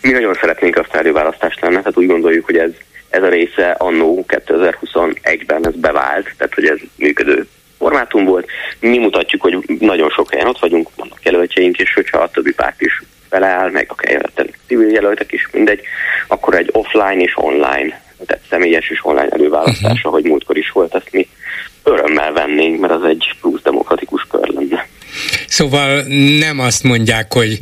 Mi 0.00 0.10
nagyon 0.10 0.34
szeretnénk 0.40 0.76
azt 0.76 0.94
előválasztást 0.94 1.60
lenne, 1.60 1.78
tehát 1.78 1.96
úgy 1.96 2.06
gondoljuk, 2.06 2.44
hogy 2.44 2.56
ez 2.56 2.70
ez 3.14 3.22
a 3.22 3.28
része 3.28 3.70
annó 3.70 4.24
2021-ben 4.28 5.66
ez 5.66 5.74
bevált, 5.74 6.34
tehát 6.36 6.54
hogy 6.54 6.66
ez 6.66 6.78
működő 6.96 7.46
formátum 7.78 8.24
volt. 8.24 8.46
Mi 8.80 8.98
mutatjuk, 8.98 9.42
hogy 9.42 9.58
nagyon 9.78 10.10
sok 10.10 10.30
helyen 10.30 10.46
ott 10.46 10.58
vagyunk, 10.58 10.88
vannak 10.96 11.24
jelöltjeink, 11.24 11.78
és 11.78 11.94
hogyha 11.94 12.18
a 12.18 12.30
többi 12.30 12.52
párt 12.52 12.80
is 12.80 13.02
beleáll, 13.30 13.70
meg 13.70 13.90
a 13.96 14.02
jelöltek, 14.08 14.58
civil 14.66 14.90
jelöltek 14.90 15.32
is, 15.32 15.48
mindegy, 15.52 15.80
akkor 16.28 16.54
egy 16.54 16.70
offline 16.72 17.22
és 17.22 17.32
online, 17.36 18.02
tehát 18.26 18.42
személyes 18.50 18.90
és 18.90 19.04
online 19.04 19.28
előválasztása, 19.28 19.94
uh-huh. 19.94 20.12
hogy 20.12 20.24
múltkor 20.24 20.56
is 20.56 20.70
volt, 20.70 20.94
ezt 20.94 21.12
mi 21.12 21.28
örömmel 21.82 22.32
vennénk, 22.32 22.80
mert 22.80 22.92
az 22.92 23.04
egy 23.04 23.34
plusz 23.40 23.62
demokratikus 23.62 24.26
kör. 24.30 24.43
Szóval 25.48 26.02
nem 26.38 26.58
azt 26.58 26.82
mondják, 26.82 27.32
hogy 27.32 27.58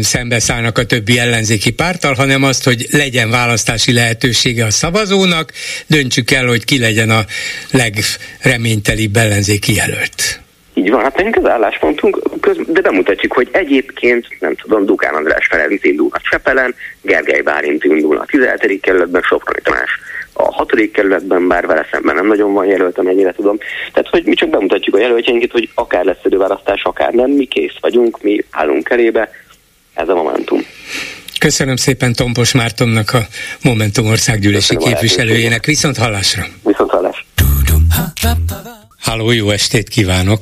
szembeszállnak 0.00 0.78
a 0.78 0.84
többi 0.84 1.18
ellenzéki 1.18 1.70
pártal, 1.70 2.14
hanem 2.14 2.42
azt, 2.42 2.64
hogy 2.64 2.86
legyen 2.90 3.30
választási 3.30 3.92
lehetősége 3.92 4.64
a 4.64 4.70
szavazónak, 4.70 5.52
döntsük 5.86 6.30
el, 6.30 6.46
hogy 6.46 6.64
ki 6.64 6.78
legyen 6.78 7.10
a 7.10 7.24
legreménytelibb 7.70 9.16
ellenzéki 9.16 9.74
jelölt. 9.74 10.42
Így 10.74 10.90
van, 10.90 11.02
hát 11.02 11.16
nekünk 11.16 11.36
az 11.36 11.46
álláspontunk, 11.46 12.20
de 12.66 12.80
bemutatjuk, 12.80 13.32
hogy 13.32 13.48
egyébként, 13.52 14.26
nem 14.40 14.54
tudom, 14.54 14.86
Dukán 14.86 15.14
András 15.14 15.46
Ferenc 15.46 15.84
indulna 15.84 16.20
Csepelen, 16.30 16.74
Gergely 17.02 17.40
Bálint 17.40 17.84
indulna 17.84 18.20
a 18.20 18.24
17. 18.26 18.80
kerületben, 18.80 19.22
Soproni 19.22 19.60
Tamás 19.62 19.90
a 20.34 20.52
hatodik 20.52 20.92
kerületben, 20.92 21.48
bár 21.48 21.66
vele 21.66 21.86
szemben 21.90 22.14
nem 22.14 22.26
nagyon 22.26 22.52
van 22.52 22.66
jelölt, 22.66 22.98
amennyire 22.98 23.32
tudom. 23.32 23.58
Tehát, 23.92 24.08
hogy 24.08 24.24
mi 24.24 24.34
csak 24.34 24.48
bemutatjuk 24.48 24.96
a 24.96 24.98
jelöltjeinket, 24.98 25.50
hogy 25.50 25.68
akár 25.74 26.04
lesz 26.04 26.24
időválasztás, 26.24 26.82
akár 26.82 27.12
nem, 27.12 27.30
mi 27.30 27.44
kész 27.44 27.76
vagyunk, 27.80 28.22
mi 28.22 28.44
állunk 28.50 28.90
elébe, 28.90 29.30
ez 29.94 30.08
a 30.08 30.14
Momentum. 30.14 30.60
Köszönöm 31.38 31.76
szépen 31.76 32.12
Tompos 32.12 32.52
Mártonnak, 32.52 33.10
a 33.12 33.26
Momentum 33.62 34.06
országgyűlési 34.06 34.74
Köszönöm 34.74 34.98
képviselőjének. 34.98 35.64
Viszont 35.64 35.96
hallásra! 35.96 36.44
Viszont 36.64 36.90
hallás! 36.90 37.26
Háló, 38.98 39.30
jó 39.30 39.50
estét 39.50 39.88
kívánok! 39.88 40.40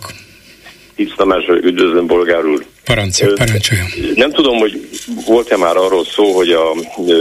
Tiszta 0.94 1.14
Tamás, 1.16 1.44
üdvözlöm, 1.48 2.06
bolgár 2.06 2.44
úr! 2.44 2.64
Parancsoljon, 2.84 3.36
parancsoljon. 3.36 3.86
Nem 4.14 4.32
tudom, 4.32 4.58
hogy 4.58 4.88
volt-e 5.26 5.56
már 5.56 5.76
arról 5.76 6.04
szó, 6.04 6.32
hogy 6.32 6.50
a 6.50 6.74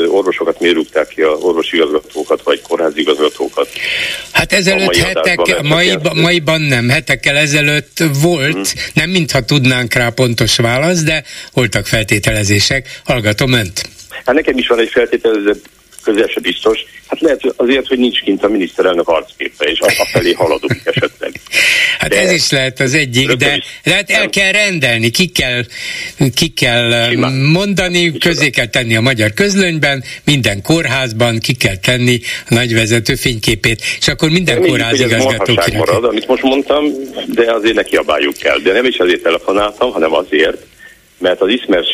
orvosokat 0.07 0.59
miért 0.59 0.75
rúgták 0.75 1.07
ki, 1.07 1.21
a 1.21 1.29
orvosi 1.29 1.75
igazgatókat, 1.75 2.41
vagy 2.43 2.61
kórházi 2.61 2.99
igazgatókat? 2.99 3.69
Hát 4.31 4.53
ezelőtt 4.53 4.95
hetek, 4.95 5.61
mai, 5.61 5.97
maiban 6.13 6.61
nem, 6.61 6.89
hetekkel 6.89 7.37
ezelőtt 7.37 8.03
volt, 8.21 8.53
hmm. 8.53 8.83
nem 8.93 9.09
mintha 9.09 9.41
tudnánk 9.41 9.93
rá 9.93 10.09
pontos 10.09 10.57
választ, 10.57 11.05
de 11.05 11.23
voltak 11.53 11.85
feltételezések. 11.85 13.01
Hallgatom 13.03 13.53
önt. 13.53 13.89
Hát 14.25 14.35
nekem 14.35 14.57
is 14.57 14.67
van 14.67 14.79
egy 14.79 14.89
feltételezett 14.89 15.65
közel 16.03 16.27
se 16.27 16.39
biztos. 16.39 16.79
Hát 17.07 17.19
lehet 17.19 17.41
azért, 17.55 17.87
hogy 17.87 17.97
nincs 17.97 18.21
kint 18.21 18.43
a 18.43 18.47
miniszterelnök 18.47 19.07
arcképe, 19.07 19.65
és 19.65 19.79
a 19.79 20.07
felé 20.11 20.31
haladunk 20.31 20.81
esetleg. 20.83 21.31
Hát 21.99 22.09
de 22.09 22.19
ez 22.19 22.31
is 22.31 22.51
lehet 22.51 22.79
az 22.79 22.93
egyik, 22.93 23.31
de 23.31 23.63
lehet 23.83 24.09
el 24.09 24.29
kell 24.29 24.51
rendelni, 24.51 25.09
ki 25.09 25.27
kell, 25.27 25.63
ki 26.35 26.47
kell 26.47 27.09
Simán. 27.09 27.33
mondani, 27.33 28.17
közé 28.17 28.49
kell 28.49 28.65
tenni 28.65 28.95
a 28.95 29.01
magyar 29.01 29.33
közlönyben, 29.33 30.03
minden 30.25 30.61
kórházban 30.61 31.39
ki 31.39 31.53
kell 31.53 31.77
tenni 31.77 32.19
a 32.49 32.53
nagyvezető 32.53 33.15
fényképét, 33.15 33.81
és 33.99 34.07
akkor 34.07 34.29
minden 34.29 34.61
kórház 34.61 34.99
igazgató 34.99 35.53
marad, 35.73 36.03
amit 36.03 36.27
most 36.27 36.43
mondtam, 36.43 36.85
de 37.27 37.53
azért 37.53 37.75
neki 37.75 37.95
abáljuk 37.95 38.37
kell. 38.37 38.57
De 38.57 38.71
nem 38.71 38.85
is 38.85 38.97
azért 38.97 39.21
telefonáltam, 39.21 39.91
hanem 39.91 40.13
azért, 40.13 40.57
mert 41.17 41.41
az 41.41 41.49
ismert 41.49 41.85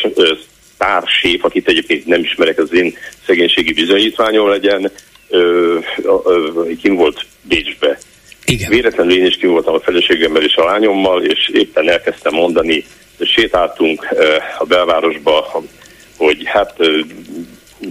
társép, 0.78 1.44
akit 1.44 1.68
egyébként 1.68 2.06
nem 2.06 2.20
ismerek, 2.20 2.58
az 2.58 2.72
én 2.72 2.96
szegénységi 3.26 3.72
bizonyítványom 3.72 4.48
legyen, 4.48 4.90
ö, 5.28 5.78
ö, 6.02 6.62
kim 6.80 6.94
volt 6.94 7.26
Bécsbe. 7.42 7.98
Igen. 8.44 8.70
Véletlenül 8.70 9.16
én 9.16 9.26
is 9.26 9.36
kim 9.36 9.50
voltam 9.50 9.74
a 9.74 9.80
feleségemmel 9.80 10.42
és 10.42 10.54
a 10.54 10.64
lányommal, 10.64 11.24
és 11.24 11.48
éppen 11.52 11.90
elkezdtem 11.90 12.34
mondani, 12.34 12.84
sétáltunk 13.20 14.06
ö, 14.10 14.36
a 14.58 14.64
belvárosba, 14.64 15.62
hogy 16.16 16.42
hát 16.44 16.74
ö, 16.76 16.98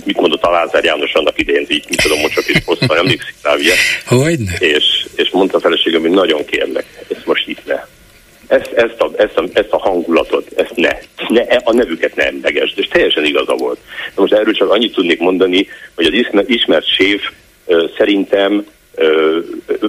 mit 0.05 0.19
mondott 0.19 0.43
a 0.43 0.51
Lázár 0.51 0.83
János 0.83 1.13
annak 1.13 1.39
idején, 1.39 1.65
így 1.69 1.85
mit 1.89 2.01
tudom, 2.01 2.19
most 2.19 2.33
csak 2.33 2.47
is 2.47 2.61
hosszan 2.65 2.97
emlékszik 2.97 3.35
rá, 3.41 3.55
ugye? 3.55 3.73
Hogyne? 4.23 4.55
És, 4.59 5.05
és 5.15 5.29
mondta 5.29 5.57
a 5.57 5.61
feleségem, 5.61 6.01
hogy 6.01 6.09
nagyon 6.09 6.45
kérlek, 6.45 6.85
ezt 7.09 7.25
most 7.25 7.47
itt 7.47 7.65
ne 7.65 7.83
ezt, 8.47 8.71
ezt, 8.71 9.01
a, 9.01 9.11
ezt, 9.15 9.37
a, 9.37 9.43
ezt 9.53 9.71
a 9.71 9.77
hangulatot, 9.77 10.51
ezt 10.55 10.75
ne, 10.75 10.89
ne, 11.27 11.41
a 11.63 11.73
nevüket 11.73 12.15
ne 12.15 12.25
emlegesd, 12.25 12.79
és 12.79 12.87
teljesen 12.87 13.25
igaza 13.25 13.55
volt. 13.55 13.79
De 14.15 14.21
most 14.21 14.33
erről 14.33 14.53
csak 14.53 14.71
annyit 14.71 14.93
tudnék 14.93 15.19
mondani, 15.19 15.67
hogy 15.95 16.05
az 16.05 16.45
ismert 16.47 16.85
séf 16.85 17.21
szerintem 17.97 18.65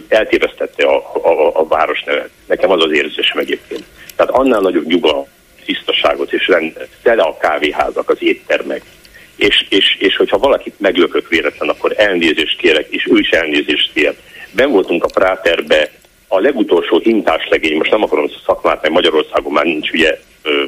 eltévesztette 0.08 0.86
a, 0.86 0.96
a, 1.22 1.60
a 1.60 1.66
város 1.66 2.02
nevet. 2.04 2.30
Nekem 2.46 2.70
az 2.70 2.84
az 2.84 2.92
érzésem 2.92 3.38
egyébként. 3.38 3.84
Tehát 4.16 4.32
annál 4.32 4.60
nagyobb 4.60 4.86
nyuga, 4.86 5.26
tisztaságot 5.64 6.32
és 6.32 6.48
rendet, 6.48 6.88
tele 7.02 7.22
a 7.22 7.36
kávéházak, 7.36 8.10
az 8.10 8.22
éttermek, 8.22 8.82
és, 9.36 9.66
és, 9.68 9.96
és 9.98 10.16
hogyha 10.16 10.38
valakit 10.38 10.80
meglökök 10.80 11.28
véletlen, 11.28 11.68
akkor 11.68 11.94
elnézést 11.96 12.58
kérek, 12.58 12.86
és 12.90 13.06
ő 13.10 13.18
is 13.18 13.30
elnézést 13.30 13.92
kér. 13.92 14.14
Ben 14.50 14.70
voltunk 14.70 15.04
a 15.04 15.08
Práterbe 15.14 15.90
a 16.28 16.38
legutolsó 16.38 16.98
hintás 16.98 17.48
legény, 17.48 17.76
most 17.76 17.90
nem 17.90 18.02
akarom 18.02 18.30
szakmát, 18.46 18.82
mert 18.82 18.94
Magyarországon 18.94 19.52
már 19.52 19.64
nincs 19.64 19.90
ugye, 19.90 20.18
ö, 20.42 20.64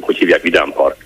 hogy 0.00 0.16
hívják, 0.16 0.42
Vidám 0.42 0.72
Park. 0.72 1.04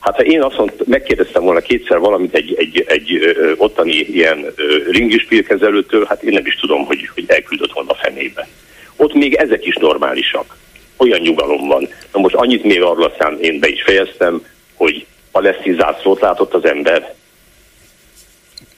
Hát 0.00 0.16
ha 0.16 0.22
én 0.22 0.42
azt 0.42 0.56
mondta, 0.56 0.84
megkérdeztem 0.86 1.42
volna 1.42 1.60
kétszer 1.60 1.98
valamit 1.98 2.34
egy, 2.34 2.54
egy, 2.58 2.84
egy 2.86 3.14
ö, 3.14 3.52
ottani 3.56 3.92
ilyen 3.92 4.54
ringispírkezelőtől, 4.90 6.04
hát 6.04 6.22
én 6.22 6.32
nem 6.32 6.46
is 6.46 6.54
tudom, 6.54 6.84
hogy, 6.84 7.10
hogy 7.14 7.24
elküldött 7.26 7.72
volna 7.72 7.90
a 7.90 7.98
fenébe. 8.02 8.48
Ott 8.96 9.14
még 9.14 9.34
ezek 9.34 9.66
is 9.66 9.74
normálisak. 9.74 10.56
Olyan 10.96 11.20
nyugalom 11.20 11.66
van. 11.66 11.88
Na 12.12 12.20
most 12.20 12.34
annyit 12.34 12.64
még 12.64 12.82
arra 12.82 13.14
szám, 13.18 13.38
én 13.40 13.58
be 13.58 13.68
is 13.68 13.82
fejeztem, 13.82 14.46
hogy 14.74 15.06
a 15.30 15.40
leszti 15.40 15.74
zászlót 15.74 16.20
látott 16.20 16.54
az 16.54 16.64
ember. 16.64 17.14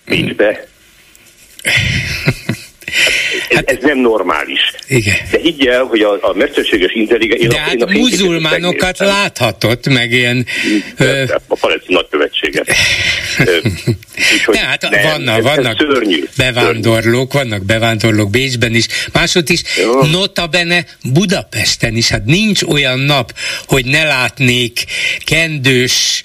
Nincs 0.04 0.34
be. 0.34 0.66
Hát, 3.50 3.70
ez 3.70 3.76
nem 3.80 3.98
normális. 3.98 4.60
Igen. 4.88 5.16
De 5.30 5.38
higgy 5.38 5.66
el, 5.66 5.82
hogy 5.82 6.00
a, 6.00 6.18
a 6.20 6.34
mesterséges 6.34 6.92
intelligencia... 6.92 7.48
De 7.48 7.58
hát 7.58 7.82
a 7.82 7.90
muzulmánokat 7.90 8.98
láthatott, 8.98 9.88
meg 9.88 10.12
ilyen... 10.12 10.46
Ö... 10.96 11.24
A 11.48 11.54
palesztin 11.60 11.94
nagykövetséget. 11.94 12.74
Tehát 14.46 14.80
nem, 14.90 15.02
vannak, 15.02 15.38
ez, 15.38 15.44
vannak 15.44 15.80
ez 15.80 15.86
szörnyű, 15.88 16.24
bevándorlók, 16.36 17.32
szörnyű. 17.32 17.48
vannak 17.48 17.64
bevándorlók 17.64 18.30
Bécsben 18.30 18.74
is, 18.74 18.86
másod 19.12 19.50
is, 19.50 19.62
Jó. 19.82 20.02
notabene 20.02 20.84
Budapesten 21.12 21.96
is, 21.96 22.08
hát 22.08 22.24
nincs 22.24 22.62
olyan 22.62 22.98
nap, 22.98 23.32
hogy 23.66 23.84
ne 23.84 24.04
látnék 24.04 24.84
kendős 25.24 26.22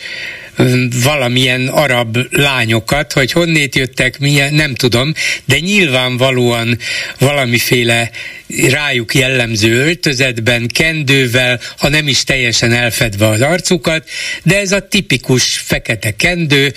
valamilyen 1.04 1.68
arab 1.68 2.18
lányokat, 2.30 3.14
hogy 3.14 3.32
honnét 3.32 3.76
jöttek, 3.76 4.20
milyen, 4.20 4.54
nem 4.54 4.76
tudom, 4.76 5.14
de 5.46 5.60
nyilvánvalóan 5.60 6.78
valamiféle 7.20 8.12
rájuk 8.48 9.14
jellemző 9.14 9.86
öltözetben, 9.86 10.68
kendővel, 10.68 11.60
ha 11.78 11.90
nem 11.90 12.08
is 12.08 12.24
teljesen 12.24 12.72
elfedve 12.72 13.28
az 13.28 13.42
arcukat, 13.42 14.10
de 14.44 14.60
ez 14.60 14.72
a 14.72 14.88
tipikus 14.88 15.58
fekete 15.58 16.16
kendő, 16.16 16.74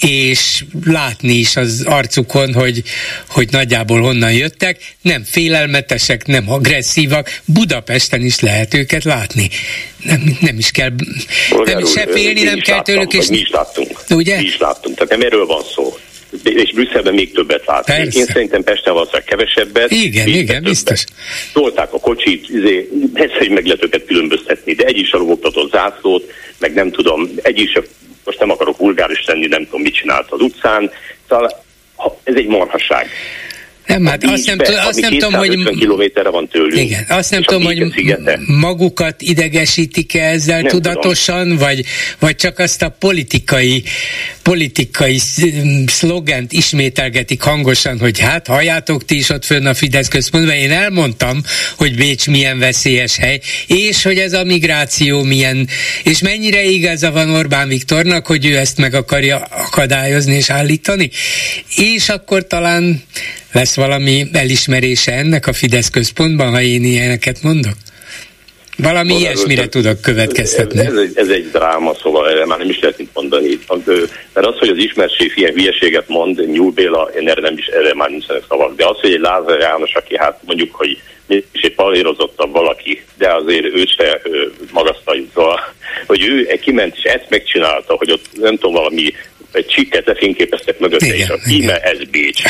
és 0.00 0.64
látni 0.84 1.32
is 1.32 1.56
az 1.56 1.82
arcukon, 1.86 2.54
hogy, 2.54 2.82
hogy 3.28 3.48
nagyjából 3.50 4.00
honnan 4.00 4.32
jöttek, 4.32 4.94
nem 5.02 5.24
félelmetesek, 5.24 6.26
nem 6.26 6.50
agresszívak, 6.50 7.40
Budapesten 7.44 8.22
is 8.22 8.40
lehet 8.40 8.74
őket 8.74 9.04
látni. 9.04 9.50
Nem, 10.02 10.36
nem 10.40 10.58
is 10.58 10.70
kell, 10.70 10.90
Bolgár 11.50 11.74
nem 11.74 11.84
is 11.84 11.90
se 11.90 12.06
félni, 12.12 12.42
nem 12.42 12.58
kell 12.58 12.76
láttam, 12.76 12.94
tőlük. 12.94 13.12
És... 13.12 13.26
Mi 13.26 13.38
is 13.38 13.50
láttunk. 13.50 14.04
Ugye? 14.10 14.36
Mi 14.36 14.42
is 14.42 14.58
láttunk, 14.58 14.94
tehát 14.94 15.10
nem 15.10 15.20
erről 15.20 15.46
van 15.46 15.62
szó 15.74 15.96
és 16.42 16.72
Brüsszelben 16.72 17.14
még 17.14 17.32
többet 17.32 17.66
lát. 17.66 17.84
Persze. 17.84 18.18
Én 18.18 18.24
szerintem 18.24 18.62
Pesten 18.62 18.92
valószínűleg 18.92 19.26
kevesebbet. 19.26 19.90
Igen, 19.90 20.26
igen, 20.26 20.46
többet. 20.46 20.62
biztos. 20.62 21.04
Tolták 21.52 21.92
a 21.92 21.98
kocsit, 21.98 22.48
izé, 22.48 22.88
persze, 23.12 23.36
hogy 23.38 23.50
meg 23.50 23.64
lehet 23.64 23.84
őket 23.84 24.04
különböztetni, 24.06 24.72
de 24.72 24.84
egy 24.84 24.98
is 24.98 25.12
aluloktatott 25.12 25.72
zászlót, 25.72 26.32
meg 26.58 26.74
nem 26.74 26.90
tudom, 26.90 27.30
egy 27.42 27.58
is, 27.58 27.78
most 28.24 28.38
nem 28.38 28.50
akarok 28.50 28.78
vulgáris 28.78 29.24
lenni, 29.26 29.46
nem 29.46 29.64
tudom, 29.64 29.80
mit 29.80 29.94
csinált 29.94 30.30
az 30.30 30.40
utcán. 30.40 30.90
Szóval 31.28 31.62
ez 32.22 32.34
egy 32.34 32.46
marhaság. 32.46 33.08
Nem, 33.86 34.06
hát 34.06 34.24
azt 34.24 34.46
nem, 34.46 34.56
Bécsbe, 34.56 34.82
azt 34.86 35.00
nem 35.00 35.12
tudom, 35.12 35.32
hogy... 35.32 35.76
kilométerre 35.78 36.28
van 36.28 36.48
tőlünk. 36.48 36.80
Igen, 36.80 37.04
azt 37.08 37.30
nem 37.30 37.42
tudom, 37.42 37.62
hogy 37.62 37.92
szigete. 37.94 38.38
magukat 38.46 39.22
idegesítik-e 39.22 40.24
ezzel 40.24 40.60
Nem 40.60 40.70
tudatosan, 40.70 41.56
vagy, 41.56 41.84
vagy 42.18 42.36
csak 42.36 42.58
azt 42.58 42.82
a 42.82 42.88
politikai, 42.88 43.82
politikai 44.42 45.18
sz- 45.18 45.52
szlogent 45.86 46.52
ismételgetik 46.52 47.42
hangosan, 47.42 47.98
hogy 47.98 48.18
hát 48.18 48.46
halljátok 48.46 49.04
ti 49.04 49.16
is 49.16 49.28
ott 49.28 49.44
fönn 49.44 49.66
a 49.66 49.74
Fidesz 49.74 50.08
központban, 50.08 50.54
én 50.54 50.70
elmondtam, 50.70 51.42
hogy 51.76 51.94
Bécs 51.96 52.26
milyen 52.26 52.58
veszélyes 52.58 53.16
hely, 53.16 53.40
és 53.66 54.02
hogy 54.02 54.18
ez 54.18 54.32
a 54.32 54.44
migráció 54.44 55.22
milyen, 55.22 55.68
és 56.02 56.18
mennyire 56.18 56.64
igaza 56.64 57.10
van 57.10 57.30
Orbán 57.30 57.68
Viktornak, 57.68 58.26
hogy 58.26 58.46
ő 58.46 58.56
ezt 58.56 58.78
meg 58.78 58.94
akarja 58.94 59.36
akadályozni 59.36 60.34
és 60.34 60.50
állítani, 60.50 61.10
és 61.76 62.08
akkor 62.08 62.46
talán 62.46 63.02
lesz 63.54 63.76
valami 63.76 64.24
elismerése 64.32 65.12
ennek 65.12 65.46
a 65.46 65.52
Fidesz 65.52 65.90
központban, 65.90 66.50
ha 66.50 66.60
én 66.60 66.84
ilyeneket 66.84 67.42
mondok? 67.42 67.74
Valami 68.76 69.08
Bolgár 69.08 69.20
ilyesmire 69.20 69.68
tudok 69.68 70.00
következtetni. 70.00 70.78
Ez, 70.78 70.86
ez, 70.86 70.98
egy, 70.98 71.12
ez 71.14 71.28
egy 71.28 71.50
dráma, 71.50 71.94
szóval 71.94 72.30
erre 72.30 72.46
már 72.46 72.58
nem 72.58 72.68
is 72.68 72.80
lehet 72.80 72.98
mit 72.98 73.10
mondani. 73.14 73.58
Mert 74.32 74.46
az, 74.46 74.58
hogy 74.58 74.68
az 74.68 74.76
ismertség 74.76 75.32
ilyen 75.34 75.52
hülyeséget 75.52 76.08
mond, 76.08 76.50
Nyúl 76.50 76.70
Béla, 76.70 77.10
én 77.20 77.28
erre, 77.28 77.40
nem 77.40 77.58
is, 77.58 77.66
erre 77.66 77.94
már 77.94 78.10
nincsenek 78.10 78.42
szavak. 78.48 78.76
De 78.76 78.86
az, 78.86 79.00
hogy 79.00 79.12
egy 79.12 79.20
Lázár 79.20 79.58
János, 79.58 79.94
aki 79.94 80.16
hát 80.16 80.40
mondjuk, 80.44 80.74
hogy 80.74 80.98
és 81.26 81.60
egy 81.60 81.74
pallérozottabb 81.74 82.52
valaki, 82.52 83.04
de 83.18 83.34
azért 83.34 83.64
őt 83.64 83.96
se 83.96 84.20
magasztaljuk. 84.72 85.28
Szóval, 85.34 85.60
hogy 86.06 86.22
ő 86.22 86.58
kiment 86.60 86.96
és 86.96 87.02
ezt 87.02 87.26
megcsinálta, 87.28 87.94
hogy 87.94 88.10
ott 88.10 88.26
nem 88.32 88.56
tudom, 88.56 88.74
valami 88.74 89.12
egy 89.56 89.66
csikket 89.66 90.06
lefényképeztek 90.06 90.78
mögötte, 90.78 91.06
Igen, 91.06 91.18
és 91.18 91.28
a 91.28 91.38
íme 91.48 91.76
ez 91.78 91.98
Bécs. 92.10 92.42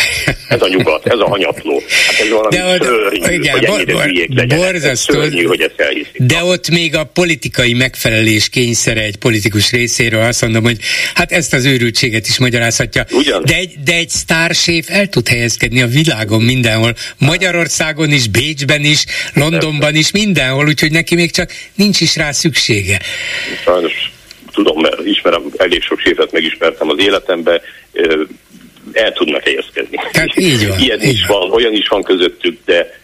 Ez 0.49 0.63
a 0.63 0.69
nyugat, 0.69 1.07
ez 1.07 1.19
a 1.19 1.29
hanyatló. 1.29 1.83
Hát 2.07 2.21
ez 2.21 2.29
valami 2.29 2.57
De 2.57 2.65
ott- 2.65 2.83
szörnyű, 2.83 3.35
igen, 3.35 3.53
hogy 3.53 3.65
ennyire 3.65 3.93
bor- 3.93 4.05
hülyék 4.05 4.29
legyenek. 4.35 4.83
Ez 4.83 5.01
szörnyű, 5.01 5.45
hogy 5.45 5.61
ezt 5.61 5.81
elhiszik. 5.81 6.23
De 6.23 6.43
ott 6.45 6.69
még 6.71 6.97
a 6.97 7.05
politikai 7.05 7.73
megfelelés 7.73 8.49
kényszere 8.49 9.01
egy 9.03 9.17
politikus 9.17 9.71
részéről 9.71 10.23
azt 10.23 10.41
mondom, 10.43 10.63
hogy 10.63 10.79
hát 11.15 11.33
ezt 11.33 11.53
az 11.55 11.65
őrültséget 11.65 12.27
is 12.27 12.39
magyarázhatja. 12.39 13.05
Ugyan. 13.11 13.43
De 13.45 13.55
egy, 13.55 13.73
de 13.85 13.93
egy 13.95 14.09
sztárséf 14.11 14.87
el 14.91 15.07
tud 15.09 15.29
helyezkedni 15.29 15.83
a 15.83 15.87
világon 15.87 16.43
mindenhol. 16.43 16.95
Magyarországon 17.19 18.13
is, 18.13 18.29
Bécsben 18.29 18.85
is, 18.85 19.05
Londonban 19.35 19.95
is, 19.95 20.11
mindenhol, 20.11 20.67
úgyhogy 20.67 20.91
neki 20.93 21.15
még 21.15 21.31
csak 21.33 21.51
nincs 21.75 22.01
is 22.01 22.17
rá 22.17 22.33
szüksége. 22.33 23.01
Sajnos 23.65 23.93
tudom, 24.55 24.81
mert 24.81 25.05
ismerem, 25.05 25.43
elég 25.57 25.83
sok 25.83 25.99
séfet 25.99 26.33
megismertem 26.33 26.91
az 26.91 26.99
életembe, 26.99 27.61
el 28.93 29.13
tudnak 29.13 29.43
helyezkedni. 29.43 29.97
Hát 30.13 30.37
így 30.37 30.69
van, 30.69 30.79
Ilyen 30.85 31.01
így 31.01 31.13
is 31.13 31.27
van. 31.27 31.39
van, 31.39 31.51
olyan 31.51 31.73
is 31.73 31.89
van 31.89 32.03
közöttük, 32.03 32.59
de 32.65 33.01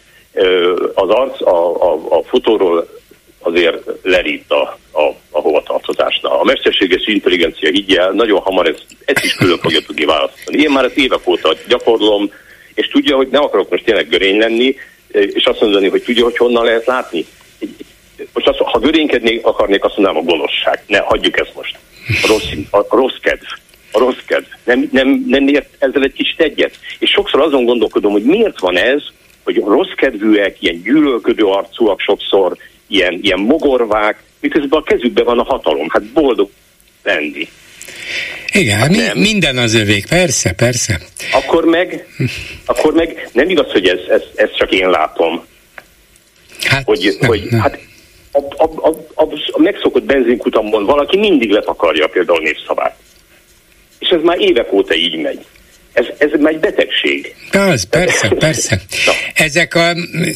az 0.94 1.08
arc 1.08 1.40
a, 1.40 1.82
a, 1.82 2.18
a 2.18 2.22
fotóról 2.22 2.88
azért 3.38 3.76
lerít 4.02 4.50
a, 4.50 4.78
a, 4.90 5.02
a 5.30 5.40
hovatartozásnál. 5.40 6.32
A 6.32 6.44
mesterséges 6.44 7.06
intelligencia 7.06 7.70
higgyel 7.70 8.10
nagyon 8.10 8.40
hamar 8.40 8.68
ezt, 8.68 8.84
ezt 9.04 9.24
is 9.24 9.34
külön 9.34 9.58
fogja 9.58 9.80
tudni 9.86 10.04
választani. 10.04 10.62
Én 10.62 10.70
már 10.70 10.84
ezt 10.84 10.96
évek 10.96 11.26
óta 11.28 11.56
gyakorlom, 11.68 12.30
és 12.74 12.88
tudja, 12.88 13.16
hogy 13.16 13.28
nem 13.28 13.42
akarok 13.42 13.70
most 13.70 13.84
tényleg 13.84 14.08
görény 14.08 14.38
lenni, 14.38 14.76
és 15.12 15.44
azt 15.44 15.60
mondani, 15.60 15.88
hogy 15.88 16.02
tudja, 16.02 16.24
hogy 16.24 16.36
honnan 16.36 16.64
lehet 16.64 16.86
látni. 16.86 17.26
Most 18.32 18.46
azt, 18.46 18.58
ha 18.58 18.78
görénykednék, 18.78 19.46
akarnék, 19.46 19.84
azt 19.84 19.96
mondanám 19.96 20.22
a 20.22 20.30
gonoszság. 20.30 20.82
Ne, 20.86 20.98
hagyjuk 20.98 21.38
ezt 21.38 21.54
most. 21.54 21.78
A 22.22 22.26
rossz, 22.26 22.44
a 22.70 22.96
rossz 22.96 23.18
kedv. 23.22 23.44
A 23.92 23.98
rossz 23.98 24.24
kedv. 24.26 24.44
Nem, 24.64 24.88
nem, 24.92 25.24
nem 25.26 25.48
ért 25.48 25.68
ezzel 25.78 26.02
egy 26.02 26.12
kicsit 26.12 26.40
egyet. 26.40 26.78
És 26.98 27.10
sokszor 27.10 27.40
azon 27.40 27.64
gondolkodom, 27.64 28.12
hogy 28.12 28.22
miért 28.22 28.60
van 28.60 28.76
ez, 28.76 29.02
hogy 29.44 29.56
rossz 29.56 29.92
kedvűek, 29.96 30.56
ilyen 30.58 30.82
gyűlölködő 30.82 31.44
arcúak 31.44 32.00
sokszor, 32.00 32.56
ilyen, 32.86 33.18
ilyen 33.22 33.38
mogorvák, 33.38 34.22
miközben 34.40 34.78
a 34.78 34.82
kezükben 34.82 35.24
van 35.24 35.38
a 35.38 35.44
hatalom. 35.44 35.88
Hát 35.88 36.04
boldog 36.04 36.50
lenni. 37.02 37.48
Igen, 38.52 38.78
hát 38.78 38.90
mi, 38.90 38.96
nem. 38.96 39.18
minden 39.18 39.56
az 39.56 39.74
övék, 39.74 40.08
persze, 40.08 40.52
persze. 40.52 41.00
Akkor 41.32 41.64
meg, 41.64 42.06
akkor 42.64 42.94
meg 42.94 43.28
nem 43.32 43.48
igaz, 43.48 43.70
hogy 43.72 43.88
ez, 43.88 43.98
ez, 44.08 44.22
ez 44.34 44.56
csak 44.56 44.72
én 44.72 44.88
látom. 44.88 45.44
Hát, 46.62 46.84
hogy, 46.84 47.16
nem, 47.20 47.28
hogy 47.28 47.46
nem. 47.50 47.60
hát 47.60 47.78
a, 48.32 48.38
a, 48.38 48.88
a, 48.88 48.88
a, 49.14 49.28
a 49.50 49.60
megszokott 49.60 50.04
benzinkutamon 50.04 50.84
valaki 50.84 51.18
mindig 51.18 51.50
letakarja 51.50 52.06
például 52.06 52.40
népszavát. 52.40 52.96
És 53.98 54.08
ez 54.08 54.20
már 54.22 54.40
évek 54.40 54.72
óta 54.72 54.94
így 54.94 55.16
megy. 55.16 55.44
Ez, 55.92 56.04
ez 56.18 56.30
már 56.40 56.52
egy 56.52 56.58
betegség. 56.60 57.34
Az, 57.52 57.84
persze, 57.84 58.28
persze. 58.28 58.80
Ezek 59.34 59.74
a 59.74 59.92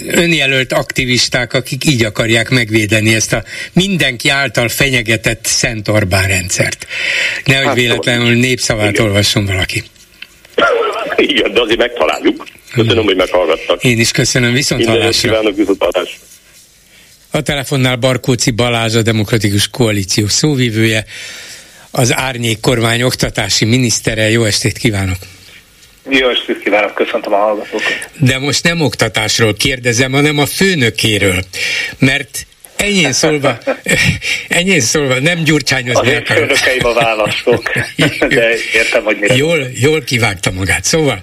önjelölt 0.07 0.72
aktivisták, 0.72 1.53
akik 1.53 1.84
így 1.84 2.05
akarják 2.05 2.51
megvédeni 2.51 3.14
ezt 3.14 3.32
a 3.32 3.42
mindenki 3.72 4.28
által 4.28 4.68
fenyegetett 4.68 5.45
Szent 5.45 5.88
Orbán 5.88 6.28
rendszert. 6.28 6.86
Nehogy 7.45 7.66
Hát, 7.66 7.74
véletlenül 7.74 8.34
népszavát 8.34 8.92
igen. 8.92 9.05
olvasson 9.07 9.47
valaki. 9.47 9.82
Igen, 11.16 11.53
de 11.53 11.61
azért 11.61 11.78
megtaláljuk. 11.78 12.45
Köszönöm, 12.72 13.05
hogy 13.05 13.16
meghallgattak. 13.16 13.84
Én 13.84 13.99
is 13.99 14.11
köszönöm, 14.11 14.53
viszont 14.53 14.80
Mindenet 14.80 15.03
hallásra. 15.03 15.28
kívánok, 15.28 15.57
viszontlátásra. 15.57 16.16
A 17.35 17.43
telefonnál 17.43 17.97
Barkóci 17.97 18.51
Balázs, 18.51 18.95
a 18.95 19.03
Demokratikus 19.03 19.68
Koalíció 19.68 20.26
szóvivője, 20.26 21.05
az 21.91 22.14
árnyék 22.16 22.61
kormány 22.61 23.03
oktatási 23.03 23.64
minisztere. 23.64 24.30
Jó 24.30 24.45
estét 24.45 24.78
kívánok! 24.78 25.16
Jó 26.11 26.28
estét 26.28 26.62
kívánok, 26.62 26.95
köszöntöm 26.95 27.32
a 27.32 27.37
hallgatókat. 27.37 28.11
De 28.18 28.39
most 28.39 28.62
nem 28.62 28.80
oktatásról 28.80 29.55
kérdezem, 29.55 30.12
hanem 30.12 30.39
a 30.39 30.47
főnökéről. 30.47 31.45
Mert 31.99 32.47
enyén 32.76 33.12
szólva, 33.12 33.59
enyén 34.49 34.80
szólva 34.80 35.20
nem 35.20 35.43
gyurcsányozni 35.43 36.01
Azért 36.01 36.30
akarok. 36.30 36.51
a 36.78 36.93
választok, 36.93 37.70
de 38.28 38.49
értem, 38.74 39.05
hogy 39.05 39.16
mire. 39.20 39.35
Jól, 39.35 39.66
jól 39.74 40.03
kivágta 40.03 40.51
magát. 40.51 40.85
Szóval 40.85 41.22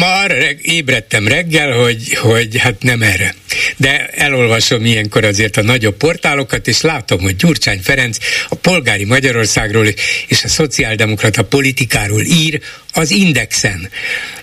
arra 0.00 0.26
reg, 0.26 0.58
ébredtem 0.62 1.28
reggel, 1.28 1.72
hogy, 1.72 2.14
hogy 2.14 2.58
hát 2.58 2.82
nem 2.82 3.02
erre. 3.02 3.34
De 3.76 4.06
elolvasom 4.06 4.84
ilyenkor 4.84 5.24
azért 5.24 5.56
a 5.56 5.62
nagyobb 5.62 5.96
portálokat, 5.96 6.68
és 6.68 6.80
látom, 6.80 7.20
hogy 7.20 7.36
Gyurcsány 7.36 7.80
Ferenc 7.82 8.16
a 8.48 8.54
polgári 8.54 9.04
Magyarországról 9.04 9.86
és 10.26 10.44
a 10.44 10.48
szociáldemokrata 10.48 11.44
politikáról 11.44 12.22
ír 12.22 12.60
az 12.92 13.10
Indexen. 13.10 13.90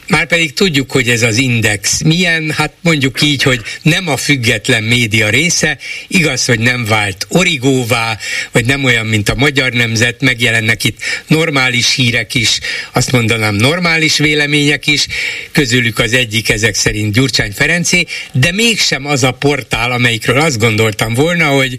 Márpedig 0.07 0.53
tudjuk, 0.53 0.91
hogy 0.91 1.09
ez 1.09 1.21
az 1.21 1.37
Index 1.37 2.01
milyen, 2.01 2.51
hát 2.57 2.73
mondjuk 2.81 3.21
így, 3.21 3.43
hogy 3.43 3.61
nem 3.81 4.07
a 4.07 4.17
független 4.17 4.83
média 4.83 5.29
része, 5.29 5.77
igaz, 6.07 6.45
hogy 6.45 6.59
nem 6.59 6.85
vált 6.85 7.25
origóvá, 7.29 8.17
vagy 8.51 8.65
nem 8.65 8.83
olyan, 8.83 9.05
mint 9.05 9.29
a 9.29 9.35
magyar 9.35 9.71
nemzet, 9.71 10.21
megjelennek 10.21 10.83
itt 10.83 10.97
normális 11.27 11.95
hírek 11.95 12.33
is, 12.33 12.59
azt 12.91 13.11
mondanám 13.11 13.55
normális 13.55 14.17
vélemények 14.17 14.80
is, 14.87 15.07
közülük 15.51 15.99
az 15.99 16.13
egyik 16.13 16.49
ezek 16.49 16.73
szerint 16.73 17.13
Gyurcsány 17.13 17.51
Ferencé, 17.51 18.05
de 18.31 18.51
mégsem 18.51 19.05
az 19.05 19.23
a 19.23 19.31
portál, 19.31 19.91
amelyikről 19.91 20.39
azt 20.39 20.59
gondoltam 20.59 21.13
volna, 21.13 21.45
hogy 21.45 21.77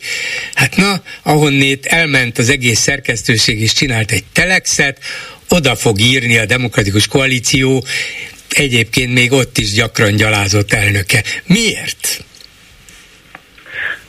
hát 0.54 0.76
na, 0.76 1.02
ahonnét 1.22 1.86
elment 1.86 2.38
az 2.38 2.50
egész 2.50 2.78
szerkesztőség 2.78 3.60
és 3.60 3.72
csinált 3.72 4.10
egy 4.10 4.24
telexet, 4.32 4.98
oda 5.48 5.74
fog 5.74 6.00
írni 6.00 6.38
a 6.38 6.46
Demokratikus 6.46 7.06
Koalíció, 7.06 7.84
egyébként 8.48 9.14
még 9.14 9.32
ott 9.32 9.58
is 9.58 9.72
gyakran 9.72 10.16
gyalázott 10.16 10.72
elnöke. 10.72 11.22
Miért? 11.46 12.24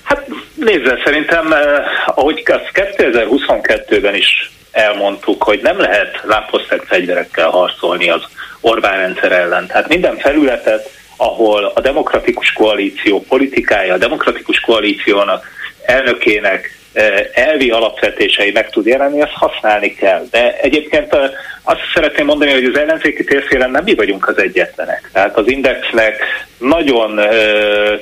Hát 0.04 0.28
nézze, 0.56 1.02
szerintem, 1.04 1.54
eh, 1.54 1.60
ahogy 2.06 2.44
azt 2.46 2.72
2022-ben 2.74 4.16
is 4.16 4.52
elmondtuk, 4.72 5.44
hogy 5.44 5.60
nem 5.62 5.80
lehet 5.80 6.22
lábfosztett 6.24 6.86
fegyverekkel 6.86 7.50
harcolni 7.50 8.10
az 8.10 8.22
Orbán 8.64 8.98
rendszer 8.98 9.32
ellen. 9.32 9.68
Tehát 9.68 9.88
minden 9.88 10.18
felületet, 10.18 10.90
ahol 11.18 11.72
a 11.76 11.82
demokratikus 11.82 12.52
koalíció 12.52 13.22
politikája, 13.22 13.94
a 13.94 13.98
demokratikus 13.98 14.60
koalíciónak 14.60 15.46
elnökének 15.86 16.80
eh, 16.94 17.30
elvi 17.34 17.70
alapvetései 17.70 18.52
meg 18.52 18.70
tud 18.70 18.86
jelenni, 18.86 19.22
azt 19.22 19.32
használni 19.32 19.96
kell. 19.96 20.26
De 20.32 20.60
egyébként 20.60 21.14
eh, 21.14 21.30
azt 21.64 21.82
szeretném 21.94 22.26
mondani, 22.26 22.52
hogy 22.52 22.66
az 22.66 22.78
ellenzéki 22.78 23.24
térfélen 23.24 23.72
nem 23.72 23.84
mi 23.84 23.96
vagyunk 23.96 24.28
az 24.28 24.38
egyetlenek. 24.38 25.10
Tehát 25.14 25.38
az 25.38 25.48
Indexnek 25.48 26.24
nagyon 26.58 27.20
eh, 27.20 28.00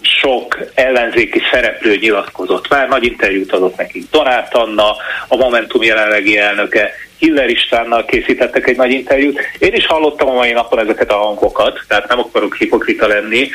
sok 0.00 0.58
ellenzéki 0.74 1.40
szereplő 1.52 1.96
nyilatkozott 1.96 2.68
már, 2.68 2.88
nagy 2.88 3.04
interjút 3.04 3.52
adott 3.52 3.76
nekik 3.76 4.10
Donát 4.10 4.54
Anna, 4.54 4.96
a 5.28 5.36
Momentum 5.36 5.82
jelenlegi 5.82 6.38
elnöke, 6.38 6.92
Hiller 7.18 7.48
Istvánnal 7.48 8.04
készítettek 8.04 8.68
egy 8.68 8.76
nagy 8.76 8.90
interjút. 8.90 9.40
Én 9.58 9.72
is 9.74 9.86
hallottam 9.86 10.28
a 10.28 10.32
mai 10.32 10.52
napon 10.52 10.78
ezeket 10.78 11.12
a 11.12 11.16
hangokat, 11.16 11.80
tehát 11.88 12.08
nem 12.08 12.18
akarok 12.18 12.56
hipokrita 12.56 13.06
lenni. 13.06 13.50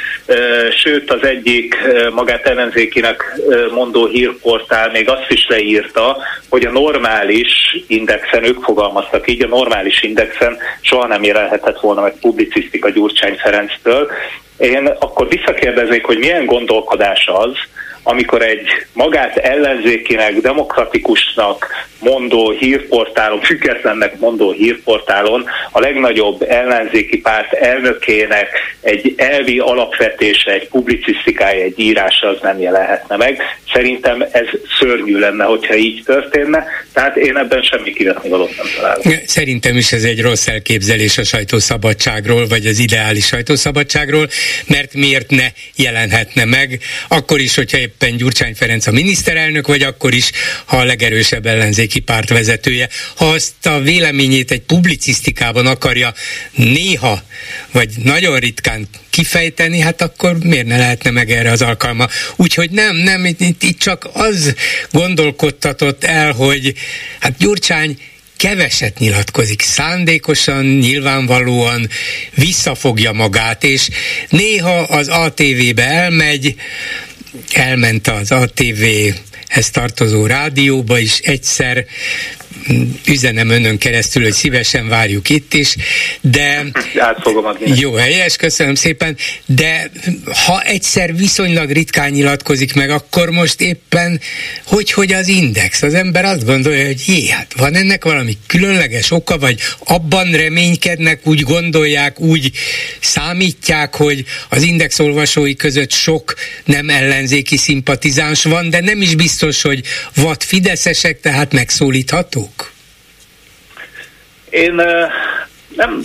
Sőt, 0.83 1.11
az 1.11 1.23
egyik 1.23 1.75
magát 2.13 2.45
ellenzékinek 2.47 3.23
mondó 3.73 4.05
hírportál 4.05 4.91
még 4.91 5.09
azt 5.09 5.29
is 5.29 5.45
leírta, 5.47 6.17
hogy 6.49 6.65
a 6.65 6.71
normális 6.71 7.83
indexen, 7.87 8.43
ők 8.43 8.63
fogalmaztak 8.63 9.27
így, 9.27 9.43
a 9.43 9.47
normális 9.47 10.03
indexen 10.03 10.57
soha 10.81 11.07
nem 11.07 11.23
jelenhetett 11.23 11.79
volna 11.79 12.01
meg 12.01 12.13
publicisztika 12.21 12.89
Gyurcsány 12.89 13.35
Ferenctől. 13.35 14.11
Én 14.57 14.87
akkor 14.99 15.27
visszakérdeznék, 15.27 16.05
hogy 16.05 16.17
milyen 16.17 16.45
gondolkodás 16.45 17.27
az, 17.27 17.53
amikor 18.03 18.41
egy 18.41 18.67
magát 18.93 19.37
ellenzékinek, 19.37 20.33
demokratikusnak 20.41 21.67
mondó 21.99 22.51
hírportálon, 22.51 23.41
függetlennek 23.41 24.19
mondó 24.19 24.51
hírportálon 24.51 25.45
a 25.71 25.79
legnagyobb 25.79 26.41
ellenzéki 26.41 27.17
párt 27.17 27.53
elnökének 27.53 28.47
egy 28.81 29.13
elvi 29.17 29.59
alapvetése, 29.59 30.51
egy 30.51 30.67
publicisztikája, 30.67 31.63
egy 31.63 31.79
írása 31.79 32.27
az 32.27 32.37
nem 32.41 32.59
jelenhetne 32.59 33.15
meg. 33.15 33.41
Szerintem 33.73 34.21
ez 34.31 34.47
szörnyű 34.79 35.17
lenne, 35.17 35.43
hogyha 35.43 35.75
így 35.75 36.03
történne, 36.05 36.65
tehát 36.93 37.15
én 37.15 37.37
ebben 37.37 37.61
semmi 37.61 37.93
kivetni 37.93 38.29
valót 38.29 38.57
nem 38.57 38.65
találok. 38.75 39.03
Szerintem 39.25 39.77
is 39.77 39.91
ez 39.91 40.03
egy 40.03 40.21
rossz 40.21 40.47
elképzelés 40.47 41.17
a 41.17 41.23
sajtószabadságról, 41.23 42.47
vagy 42.47 42.65
az 42.65 42.79
ideális 42.79 43.25
sajtószabadságról, 43.25 44.29
mert 44.67 44.93
miért 44.93 45.29
ne 45.29 45.45
jelenhetne 45.75 46.45
meg, 46.45 46.79
akkor 47.07 47.39
is, 47.39 47.55
hogyha 47.55 47.77
éppen 47.93 48.17
Gyurcsány 48.17 48.55
Ferenc 48.55 48.87
a 48.87 48.91
miniszterelnök, 48.91 49.67
vagy 49.67 49.81
akkor 49.81 50.13
is, 50.13 50.31
ha 50.65 50.77
a 50.77 50.83
legerősebb 50.83 51.45
ellenzéki 51.45 51.99
párt 51.99 52.29
vezetője. 52.29 52.89
Ha 53.15 53.25
azt 53.25 53.65
a 53.65 53.79
véleményét 53.79 54.51
egy 54.51 54.61
publicisztikában 54.61 55.67
akarja 55.67 56.13
néha, 56.51 57.23
vagy 57.71 57.89
nagyon 58.03 58.39
ritkán 58.39 58.87
kifejteni, 59.09 59.79
hát 59.79 60.01
akkor 60.01 60.37
miért 60.37 60.65
ne 60.65 60.77
lehetne 60.77 61.09
meg 61.09 61.31
erre 61.31 61.51
az 61.51 61.61
alkalma? 61.61 62.07
Úgyhogy 62.35 62.69
nem, 62.69 62.95
nem, 62.95 63.25
itt, 63.25 63.63
itt 63.63 63.79
csak 63.79 64.09
az 64.13 64.55
gondolkodtatott 64.91 66.03
el, 66.03 66.31
hogy 66.31 66.73
hát 67.19 67.37
Gyurcsány 67.37 67.97
keveset 68.37 68.99
nyilatkozik, 68.99 69.61
szándékosan, 69.61 70.65
nyilvánvalóan 70.65 71.89
visszafogja 72.35 73.11
magát, 73.11 73.63
és 73.63 73.89
néha 74.29 74.79
az 74.79 75.07
ATV-be 75.07 75.85
elmegy, 75.85 76.55
elment 77.51 78.07
az 78.07 78.31
ATV-hez 78.31 79.69
tartozó 79.71 80.25
rádióba 80.25 80.99
is 80.99 81.19
egyszer, 81.19 81.85
üzenem 83.07 83.49
önön 83.49 83.77
keresztül, 83.77 84.23
hogy 84.23 84.33
szívesen 84.33 84.87
várjuk 84.87 85.29
itt 85.29 85.53
is, 85.53 85.75
de... 86.21 86.65
Át 86.97 87.21
fogom 87.21 87.45
adni. 87.45 87.79
Jó, 87.79 87.93
helyes, 87.93 88.35
köszönöm 88.35 88.75
szépen, 88.75 89.17
de 89.45 89.91
ha 90.45 90.61
egyszer 90.61 91.15
viszonylag 91.15 91.71
ritkán 91.71 92.11
nyilatkozik 92.11 92.73
meg, 92.73 92.89
akkor 92.89 93.29
most 93.29 93.61
éppen 93.61 94.19
hogy, 94.65 94.91
hogy 94.91 95.13
az 95.13 95.27
index? 95.27 95.81
Az 95.81 95.93
ember 95.93 96.25
azt 96.25 96.45
gondolja, 96.45 96.85
hogy 96.85 97.03
jé, 97.07 97.27
hát 97.27 97.53
van 97.57 97.75
ennek 97.75 98.03
valami 98.03 98.37
különleges 98.47 99.11
oka, 99.11 99.37
vagy 99.37 99.59
abban 99.79 100.31
reménykednek, 100.31 101.19
úgy 101.23 101.41
gondolják, 101.41 102.19
úgy 102.19 102.51
számítják, 102.99 103.95
hogy 103.95 104.25
az 104.49 104.61
index 104.61 104.99
olvasói 104.99 105.55
között 105.55 105.91
sok 105.91 106.33
nem 106.65 106.89
ellenzéki 106.89 107.57
szimpatizáns 107.57 108.43
van, 108.43 108.69
de 108.69 108.79
nem 108.79 109.01
is 109.01 109.15
biztos, 109.15 109.61
hogy 109.61 109.83
vad 110.15 110.43
fideszesek, 110.43 111.19
tehát 111.19 111.51
megszólíthatók? 112.43 112.71
Én 114.49 114.73
nem, 115.75 116.03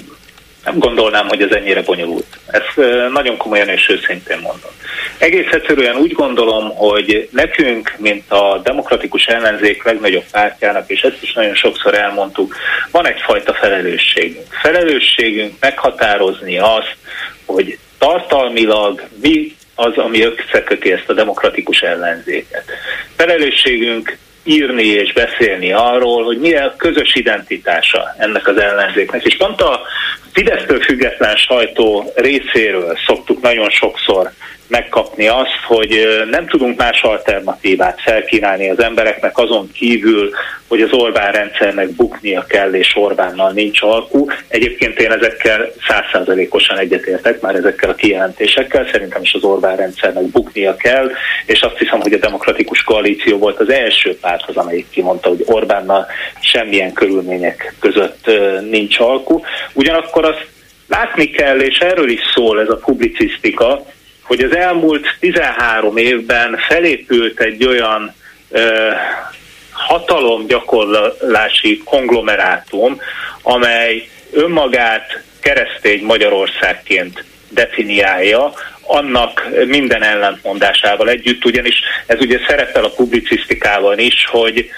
nem 0.64 0.78
gondolnám, 0.78 1.28
hogy 1.28 1.42
ez 1.42 1.50
ennyire 1.50 1.82
bonyolult. 1.82 2.38
Ezt 2.46 2.76
nagyon 3.12 3.36
komolyan 3.36 3.68
és 3.68 3.88
őszintén 3.88 4.38
mondom. 4.38 4.70
Egész 5.18 5.52
egyszerűen 5.52 5.96
úgy 5.96 6.12
gondolom, 6.12 6.76
hogy 6.76 7.28
nekünk, 7.32 7.94
mint 7.98 8.30
a 8.30 8.60
demokratikus 8.64 9.24
ellenzék 9.26 9.84
legnagyobb 9.84 10.24
pártjának, 10.30 10.90
és 10.90 11.00
ezt 11.00 11.22
is 11.22 11.32
nagyon 11.32 11.54
sokszor 11.54 11.94
elmondtuk, 11.94 12.56
van 12.90 13.06
egyfajta 13.06 13.54
felelősségünk. 13.54 14.46
Felelősségünk 14.62 15.54
meghatározni 15.60 16.58
azt, 16.58 16.96
hogy 17.44 17.78
tartalmilag 17.98 19.08
mi 19.22 19.56
az, 19.74 19.96
ami 19.96 20.22
összeköti 20.22 20.92
ezt 20.92 21.08
a 21.08 21.12
demokratikus 21.12 21.80
ellenzéket. 21.80 22.64
Felelősségünk 23.16 24.18
írni 24.48 24.86
és 24.86 25.12
beszélni 25.12 25.72
arról, 25.72 26.24
hogy 26.24 26.38
mi 26.38 26.54
a 26.54 26.74
közös 26.76 27.14
identitása 27.14 28.14
ennek 28.18 28.48
az 28.48 28.60
ellenzéknek. 28.60 29.24
És 29.24 29.36
pont 29.36 29.60
a 29.60 29.80
Fidesztől 30.32 30.80
független 30.80 31.36
sajtó 31.36 32.12
részéről 32.14 32.98
szoktuk 33.06 33.40
nagyon 33.40 33.70
sokszor 33.70 34.30
megkapni 34.68 35.28
azt, 35.28 35.60
hogy 35.66 36.08
nem 36.30 36.46
tudunk 36.46 36.78
más 36.78 37.02
alternatívát 37.02 38.00
felkínálni 38.00 38.70
az 38.70 38.82
embereknek 38.82 39.38
azon 39.38 39.70
kívül, 39.72 40.30
hogy 40.68 40.82
az 40.82 40.92
Orbán 40.92 41.32
rendszernek 41.32 41.90
buknia 41.90 42.44
kell, 42.48 42.74
és 42.74 42.96
Orbánnal 42.96 43.50
nincs 43.52 43.82
alkú. 43.82 44.26
Egyébként 44.48 45.00
én 45.00 45.12
ezekkel 45.12 45.72
százszázalékosan 45.88 46.78
egyetértek, 46.78 47.40
már 47.40 47.54
ezekkel 47.54 47.90
a 47.90 47.94
kijelentésekkel. 47.94 48.88
Szerintem 48.92 49.22
is 49.22 49.34
az 49.34 49.42
Orbán 49.42 49.76
rendszernek 49.76 50.24
buknia 50.24 50.76
kell, 50.76 51.10
és 51.46 51.60
azt 51.60 51.78
hiszem, 51.78 52.00
hogy 52.00 52.12
a 52.12 52.18
demokratikus 52.18 52.82
koalíció 52.82 53.38
volt 53.38 53.60
az 53.60 53.70
első 53.70 54.18
párt 54.20 54.48
az, 54.48 54.56
amelyik 54.56 54.86
kimondta, 54.90 55.28
hogy 55.28 55.44
Orbánnal 55.46 56.06
semmilyen 56.40 56.92
körülmények 56.92 57.74
között 57.80 58.30
nincs 58.70 58.98
alkú. 58.98 59.40
Ugyanakkor 59.72 60.24
azt 60.24 60.46
látni 60.88 61.30
kell, 61.30 61.60
és 61.60 61.78
erről 61.78 62.08
is 62.08 62.20
szól 62.34 62.60
ez 62.60 62.68
a 62.68 62.76
publicisztika, 62.76 63.86
hogy 64.28 64.40
az 64.40 64.56
elmúlt 64.56 65.16
13 65.20 65.96
évben 65.96 66.58
felépült 66.68 67.40
egy 67.40 67.66
olyan 67.66 68.14
ö, 68.50 68.90
hatalomgyakorlási 69.72 71.82
konglomerátum, 71.84 73.00
amely 73.42 74.08
önmagát 74.32 75.22
keresztény 75.40 76.04
Magyarországként 76.04 77.24
definiálja, 77.48 78.52
annak 78.82 79.48
minden 79.66 80.02
ellentmondásával 80.02 81.08
együtt, 81.08 81.44
ugyanis 81.44 81.80
ez 82.06 82.20
ugye 82.20 82.38
szerepel 82.48 82.84
a 82.84 82.90
publicisztikában 82.90 83.98
is, 83.98 84.26
hogy 84.30 84.70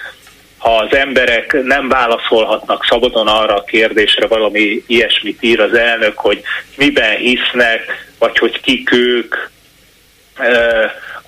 ha 0.57 0.75
az 0.75 0.95
emberek 0.95 1.63
nem 1.63 1.87
válaszolhatnak 1.87 2.85
szabadon 2.89 3.27
arra 3.27 3.55
a 3.55 3.63
kérdésre, 3.63 4.27
valami 4.27 4.83
ilyesmit 4.87 5.43
ír 5.43 5.59
az 5.59 5.73
elnök, 5.73 6.17
hogy 6.17 6.41
miben 6.77 7.17
hisznek, 7.17 8.10
vagy 8.21 8.37
hogy 8.37 8.61
kik 8.61 8.91
ők, 8.91 9.35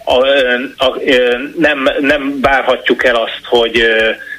a, 0.05 0.13
a, 0.13 0.85
a, 0.85 0.99
nem, 1.57 1.89
nem 1.99 2.39
várhatjuk 2.41 3.03
el 3.03 3.15
azt, 3.15 3.41
hogy 3.43 3.83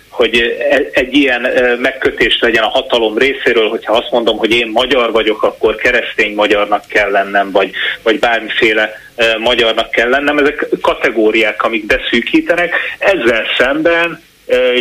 hogy 0.09 0.57
egy 0.93 1.15
ilyen 1.15 1.49
megkötést 1.79 2.41
legyen 2.41 2.63
a 2.63 2.69
hatalom 2.69 3.19
részéről, 3.19 3.69
hogyha 3.69 3.93
azt 3.93 4.11
mondom, 4.11 4.39
hogy 4.39 4.51
én 4.51 4.67
magyar 4.67 5.13
vagyok, 5.13 5.43
akkor 5.43 5.75
keresztény 5.75 6.35
magyarnak 6.35 6.87
kell 6.87 7.11
lennem, 7.11 7.51
vagy, 7.51 7.71
vagy 8.03 8.19
bármiféle 8.19 8.93
magyarnak 9.39 9.91
kell 9.91 10.09
lennem. 10.09 10.39
Ezek 10.39 10.67
kategóriák, 10.81 11.63
amik 11.63 11.87
beszűkítenek. 11.87 12.75
Ezzel 12.99 13.45
szemben 13.59 14.23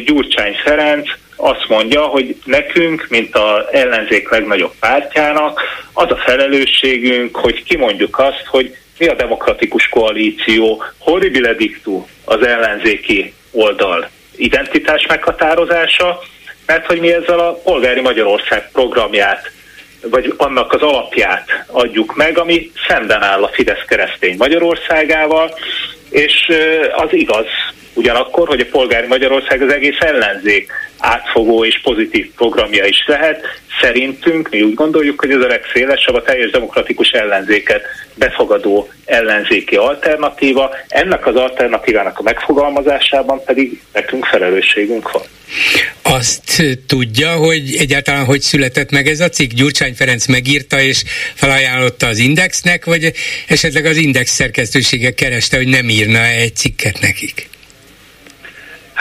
Gyurcsány 0.05 0.55
Ferenc 0.63 1.09
azt 1.43 1.67
mondja, 1.67 2.01
hogy 2.01 2.35
nekünk, 2.45 3.05
mint 3.09 3.35
az 3.35 3.65
ellenzék 3.71 4.29
legnagyobb 4.29 4.73
pártjának, 4.79 5.61
az 5.93 6.11
a 6.11 6.15
felelősségünk, 6.15 7.35
hogy 7.35 7.63
kimondjuk 7.63 8.19
azt, 8.19 8.45
hogy 8.47 8.75
mi 8.97 9.07
a 9.07 9.13
demokratikus 9.13 9.89
koalíció, 9.89 10.83
horribile 10.97 11.53
dictu 11.53 12.05
az 12.25 12.45
ellenzéki 12.45 13.33
oldal 13.51 14.09
identitás 14.35 15.05
meghatározása, 15.07 16.19
mert 16.65 16.85
hogy 16.85 16.99
mi 16.99 17.13
ezzel 17.13 17.39
a 17.39 17.53
polgári 17.53 18.01
Magyarország 18.01 18.71
programját 18.71 19.51
vagy 20.09 20.33
annak 20.37 20.73
az 20.73 20.81
alapját 20.81 21.65
adjuk 21.67 22.15
meg, 22.15 22.37
ami 22.37 22.71
szemben 22.87 23.23
áll 23.23 23.43
a 23.43 23.51
Fidesz 23.53 23.85
keresztény 23.87 24.35
Magyarországával, 24.37 25.53
és 26.09 26.51
az 26.95 27.13
igaz 27.13 27.45
ugyanakkor, 27.93 28.47
hogy 28.47 28.59
a 28.59 28.65
polgári 28.71 29.07
Magyarország 29.07 29.61
az 29.61 29.73
egész 29.73 29.99
ellenzék 29.99 30.71
átfogó 31.03 31.65
és 31.65 31.81
pozitív 31.81 32.31
programja 32.35 32.85
is 32.85 33.03
lehet. 33.05 33.41
Szerintünk 33.81 34.49
mi 34.49 34.61
úgy 34.61 34.73
gondoljuk, 34.73 35.19
hogy 35.19 35.31
ez 35.31 35.41
a 35.41 35.47
legszélesebb 35.47 36.15
a 36.15 36.21
teljes 36.21 36.51
demokratikus 36.51 37.09
ellenzéket 37.09 37.81
befogadó 38.13 38.89
ellenzéki 39.05 39.75
alternatíva. 39.75 40.75
Ennek 40.87 41.27
az 41.27 41.35
alternatívának 41.35 42.19
a 42.19 42.21
megfogalmazásában 42.23 43.43
pedig 43.45 43.81
nekünk 43.93 44.25
felelősségünk 44.25 45.11
van. 45.11 45.23
Azt 46.01 46.77
tudja, 46.87 47.31
hogy 47.31 47.75
egyáltalán 47.79 48.25
hogy 48.25 48.41
született 48.41 48.91
meg 48.91 49.07
ez 49.07 49.19
a 49.19 49.29
cikk? 49.29 49.51
Gyurcsány 49.51 49.93
Ferenc 49.93 50.25
megírta 50.25 50.81
és 50.81 51.03
felajánlotta 51.33 52.07
az 52.07 52.17
Indexnek, 52.17 52.85
vagy 52.85 53.11
esetleg 53.47 53.85
az 53.85 53.97
Index 53.97 54.31
szerkesztősége 54.31 55.11
kereste, 55.11 55.57
hogy 55.57 55.67
nem 55.67 55.89
írna 55.89 56.19
egy 56.19 56.55
cikket 56.55 56.99
nekik? 57.01 57.51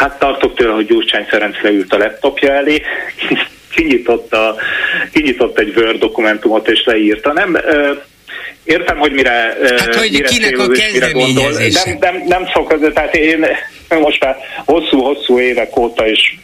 Hát 0.02 0.18
tartok 0.18 0.54
tőle, 0.54 0.72
hogy 0.72 0.86
Gyurcsány 0.86 1.24
Ferenc 1.24 1.62
leült 1.62 1.92
a 1.92 1.98
laptopja 1.98 2.52
elé, 2.52 2.82
kinyitotta, 3.74 4.56
kinyitott 5.12 5.58
egy 5.58 5.76
Word 5.76 5.98
dokumentumot 5.98 6.68
és 6.68 6.84
leírta. 6.84 7.32
Nem, 7.32 7.56
értem, 8.64 8.98
hogy 8.98 9.12
mire, 9.12 9.56
hát, 9.78 9.94
hogy 9.94 10.10
mire 10.10 10.28
kinek 10.28 10.58
a 10.58 10.66
gondol. 11.12 11.50
Nem, 11.50 11.96
nem, 12.00 12.22
nem 12.26 12.46
szokott, 12.52 12.94
tehát 12.94 13.14
én 13.14 13.46
most 14.00 14.24
már 14.24 14.36
hosszú-hosszú 14.64 15.40
évek 15.40 15.76
óta 15.76 16.06
is 16.06 16.38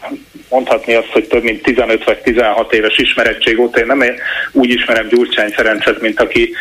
mondhatni 0.50 0.94
azt, 0.94 1.10
hogy 1.12 1.24
több 1.24 1.42
mint 1.42 1.62
15 1.62 2.04
vagy 2.04 2.18
16 2.18 2.72
éves 2.72 2.98
ismerettség 2.98 3.60
óta 3.60 3.80
én 3.80 3.86
nem 3.86 4.04
úgy 4.52 4.70
ismerem 4.70 5.08
Gyurcsány 5.08 5.50
Ferencet, 5.50 6.00
mint 6.00 6.20
aki 6.20 6.54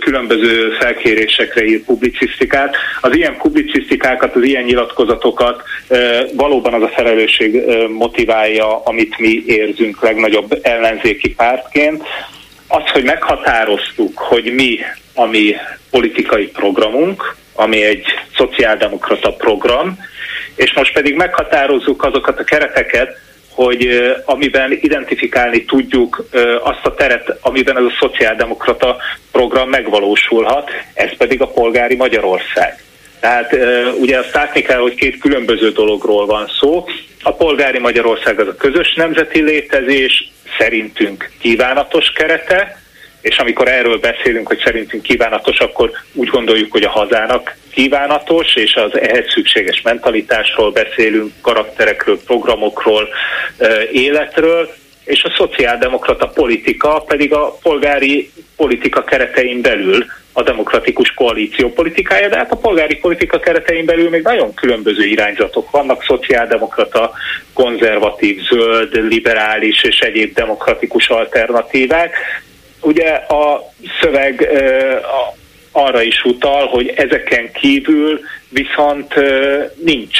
különböző 0.00 0.76
felkérésekre 0.80 1.64
ír 1.64 1.84
publicisztikát. 1.84 2.76
Az 3.00 3.16
ilyen 3.16 3.36
publicisztikákat, 3.36 4.36
az 4.36 4.42
ilyen 4.42 4.64
nyilatkozatokat 4.64 5.62
valóban 6.32 6.74
az 6.74 6.82
a 6.82 6.92
felelősség 6.94 7.62
motiválja, 7.88 8.82
amit 8.84 9.18
mi 9.18 9.42
érzünk 9.46 10.02
legnagyobb 10.02 10.58
ellenzéki 10.62 11.34
pártként. 11.34 12.02
Az, 12.72 12.90
hogy 12.92 13.04
meghatároztuk, 13.04 14.18
hogy 14.18 14.52
mi 14.54 14.78
a 15.14 15.24
mi 15.24 15.56
politikai 15.90 16.46
programunk, 16.46 17.36
ami 17.54 17.84
egy 17.84 18.04
szociáldemokrata 18.36 19.32
program, 19.32 19.98
és 20.54 20.72
most 20.74 20.92
pedig 20.92 21.14
meghatározzuk 21.14 22.04
azokat 22.04 22.38
a 22.38 22.44
kereteket, 22.44 23.18
hogy 23.50 23.88
amiben 24.24 24.72
identifikálni 24.72 25.64
tudjuk 25.64 26.24
azt 26.62 26.86
a 26.86 26.94
teret, 26.94 27.38
amiben 27.40 27.76
ez 27.76 27.84
a 27.84 27.96
szociáldemokrata 28.00 28.96
program 29.32 29.68
megvalósulhat, 29.68 30.70
ez 30.94 31.16
pedig 31.16 31.40
a 31.40 31.46
polgári 31.46 31.96
Magyarország. 31.96 32.82
Tehát 33.20 33.56
ugye 34.00 34.18
azt 34.18 34.34
látni 34.34 34.62
kell, 34.62 34.78
hogy 34.78 34.94
két 34.94 35.18
különböző 35.18 35.70
dologról 35.70 36.26
van 36.26 36.50
szó. 36.60 36.84
A 37.22 37.32
polgári 37.32 37.78
Magyarország 37.78 38.40
az 38.40 38.48
a 38.48 38.56
közös 38.56 38.94
nemzeti 38.94 39.42
létezés, 39.42 40.30
szerintünk 40.58 41.30
kívánatos 41.40 42.12
kerete, 42.14 42.82
és 43.20 43.38
amikor 43.38 43.68
erről 43.68 43.98
beszélünk, 43.98 44.46
hogy 44.46 44.60
szerintünk 44.64 45.02
kívánatos, 45.02 45.58
akkor 45.58 45.90
úgy 46.12 46.28
gondoljuk, 46.28 46.72
hogy 46.72 46.82
a 46.82 46.90
hazának 46.90 47.56
kívánatos, 47.72 48.54
és 48.54 48.74
az 48.74 48.98
ehhez 48.98 49.24
szükséges 49.34 49.82
mentalitásról 49.82 50.70
beszélünk, 50.70 51.32
karakterekről, 51.40 52.20
programokról, 52.26 53.08
életről, 53.92 54.74
és 55.10 55.24
a 55.24 55.34
szociáldemokrata 55.36 56.26
politika 56.28 57.04
pedig 57.06 57.32
a 57.32 57.58
polgári 57.62 58.30
politika 58.56 59.04
keretein 59.04 59.60
belül 59.60 60.04
a 60.32 60.42
demokratikus 60.42 61.14
koalíció 61.14 61.72
politikája, 61.72 62.28
de 62.28 62.36
hát 62.36 62.52
a 62.52 62.56
polgári 62.56 62.96
politika 62.96 63.38
keretein 63.38 63.84
belül 63.84 64.08
még 64.08 64.22
nagyon 64.22 64.54
különböző 64.54 65.04
irányzatok 65.04 65.70
vannak, 65.70 66.04
szociáldemokrata, 66.04 67.12
konzervatív, 67.52 68.40
zöld, 68.48 68.92
liberális 68.92 69.82
és 69.82 69.98
egyéb 69.98 70.34
demokratikus 70.34 71.08
alternatívák, 71.08 72.16
Ugye 72.80 73.08
a 73.12 73.72
szöveg 74.00 74.48
arra 75.72 76.02
is 76.02 76.24
utal, 76.24 76.66
hogy 76.66 76.88
ezeken 76.88 77.52
kívül 77.52 78.20
viszont 78.50 79.14
nincs 79.84 80.18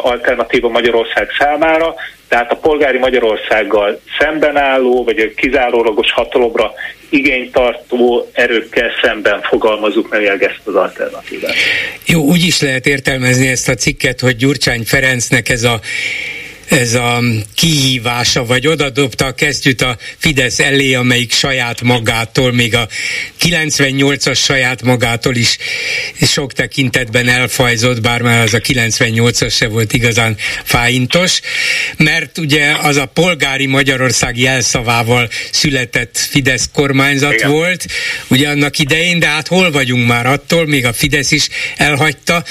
alternatíva 0.00 0.68
Magyarország 0.68 1.28
számára, 1.38 1.94
tehát 2.28 2.52
a 2.52 2.56
polgári 2.56 2.98
Magyarországgal 2.98 4.00
szemben 4.18 4.56
álló, 4.56 5.04
vagy 5.04 5.18
a 5.18 5.34
kizárólagos 5.36 6.12
hatalomra 6.12 6.72
igénytartó 7.08 8.30
erőkkel 8.32 8.90
szemben 9.02 9.42
fogalmazunk 9.42 10.08
meg 10.08 10.42
ezt 10.42 10.60
az 10.64 10.74
alternatívát. 10.74 11.54
Jó, 12.06 12.22
úgy 12.22 12.44
is 12.46 12.60
lehet 12.60 12.86
értelmezni 12.86 13.48
ezt 13.48 13.68
a 13.68 13.74
cikket, 13.74 14.20
hogy 14.20 14.36
Gyurcsány 14.36 14.82
Ferencnek 14.84 15.48
ez 15.48 15.62
a 15.62 15.80
ez 16.68 16.94
a 16.94 17.22
kihívása, 17.54 18.44
vagy 18.44 18.66
oda 18.66 18.90
dobta 18.90 19.26
a 19.26 19.34
kesztyűt 19.34 19.82
a 19.82 19.96
Fidesz 20.18 20.58
elé, 20.58 20.94
amelyik 20.94 21.32
saját 21.32 21.82
magától, 21.82 22.52
még 22.52 22.74
a 22.74 22.88
98-as 23.40 24.38
saját 24.42 24.82
magától 24.82 25.34
is 25.36 25.56
sok 26.22 26.52
tekintetben 26.52 27.28
elfajzott, 27.28 28.00
bár 28.00 28.22
már 28.22 28.42
az 28.42 28.54
a 28.54 28.58
98-as 28.60 29.54
se 29.54 29.68
volt 29.68 29.92
igazán 29.92 30.36
fáintos, 30.64 31.40
mert 31.96 32.38
ugye 32.38 32.74
az 32.82 32.96
a 32.96 33.06
polgári 33.06 33.66
Magyarország 33.66 34.38
jelszavával 34.38 35.28
született 35.50 36.18
Fidesz 36.18 36.68
kormányzat 36.72 37.32
Igen. 37.32 37.50
volt, 37.50 37.86
ugye 38.28 38.48
annak 38.48 38.78
idején, 38.78 39.18
de 39.18 39.26
hát 39.26 39.48
hol 39.48 39.70
vagyunk 39.70 40.06
már 40.06 40.26
attól, 40.26 40.66
még 40.66 40.86
a 40.86 40.92
Fidesz 40.92 41.30
is 41.30 41.48
elhagyta, 41.76 42.44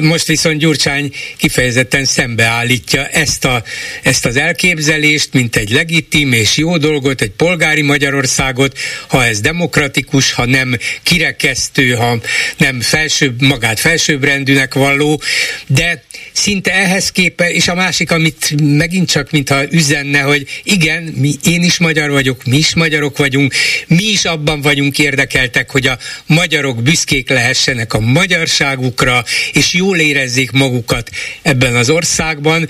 most 0.00 0.26
viszont 0.26 0.58
Gyurcsány 0.58 1.14
kifejezetten 1.36 2.04
szembeállítja 2.04 3.06
ezt 3.06 3.27
ezt, 3.28 3.44
a, 3.44 3.62
ezt 4.02 4.26
az 4.26 4.36
elképzelést, 4.36 5.32
mint 5.32 5.56
egy 5.56 5.70
legitim 5.70 6.32
és 6.32 6.56
jó 6.56 6.76
dolgot, 6.76 7.20
egy 7.20 7.30
polgári 7.30 7.82
Magyarországot, 7.82 8.78
ha 9.06 9.24
ez 9.24 9.40
demokratikus, 9.40 10.32
ha 10.32 10.44
nem 10.44 10.76
kirekesztő, 11.02 11.90
ha 11.90 12.20
nem 12.56 12.80
felsőbb, 12.80 13.42
magát 13.42 13.80
felsőbbrendűnek 13.80 14.74
valló, 14.74 15.20
de 15.66 16.02
szinte 16.32 16.72
ehhez 16.72 17.12
képe, 17.12 17.50
és 17.50 17.68
a 17.68 17.74
másik, 17.74 18.10
amit 18.10 18.54
megint 18.60 19.10
csak 19.10 19.30
mintha 19.30 19.62
üzenne, 19.70 20.20
hogy 20.20 20.46
igen, 20.62 21.02
mi, 21.02 21.34
én 21.44 21.62
is 21.62 21.78
magyar 21.78 22.10
vagyok, 22.10 22.44
mi 22.44 22.56
is 22.56 22.74
magyarok 22.74 23.18
vagyunk, 23.18 23.54
mi 23.86 24.04
is 24.04 24.24
abban 24.24 24.60
vagyunk 24.60 24.98
érdekeltek, 24.98 25.70
hogy 25.70 25.86
a 25.86 25.98
magyarok 26.26 26.82
büszkék 26.82 27.28
lehessenek 27.28 27.92
a 27.94 28.00
magyarságukra, 28.00 29.24
és 29.52 29.72
jól 29.72 29.98
érezzék 29.98 30.50
magukat 30.50 31.10
ebben 31.42 31.74
az 31.74 31.90
országban, 31.90 32.68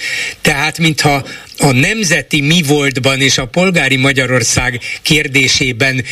tehát 0.49 0.79
mintha 0.79 1.27
a 1.59 1.73
nemzeti 1.73 2.41
mi 2.41 2.63
voltban 2.63 3.21
és 3.21 3.39
a 3.39 3.47
polgári 3.47 3.97
Magyarország 3.97 4.81
kérdésében 5.03 6.05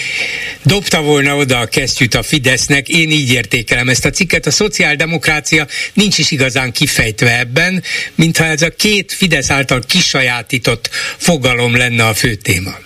dobta 0.62 1.02
volna 1.02 1.36
oda 1.36 1.58
a 1.58 1.66
kesztyűt 1.66 2.14
a 2.14 2.22
Fidesznek. 2.22 2.88
Én 2.88 3.10
így 3.10 3.32
értékelem 3.32 3.88
ezt 3.88 4.04
a 4.04 4.10
cikket. 4.10 4.46
A 4.46 4.50
szociáldemokrácia 4.50 5.66
nincs 5.92 6.18
is 6.18 6.30
igazán 6.30 6.72
kifejtve 6.72 7.38
ebben, 7.38 7.82
mintha 8.14 8.44
ez 8.44 8.62
a 8.62 8.70
két 8.70 9.12
Fidesz 9.12 9.50
által 9.50 9.82
kisajátított 9.86 10.90
fogalom 11.16 11.76
lenne 11.76 12.06
a 12.06 12.14
fő 12.14 12.34
téma. 12.34 12.85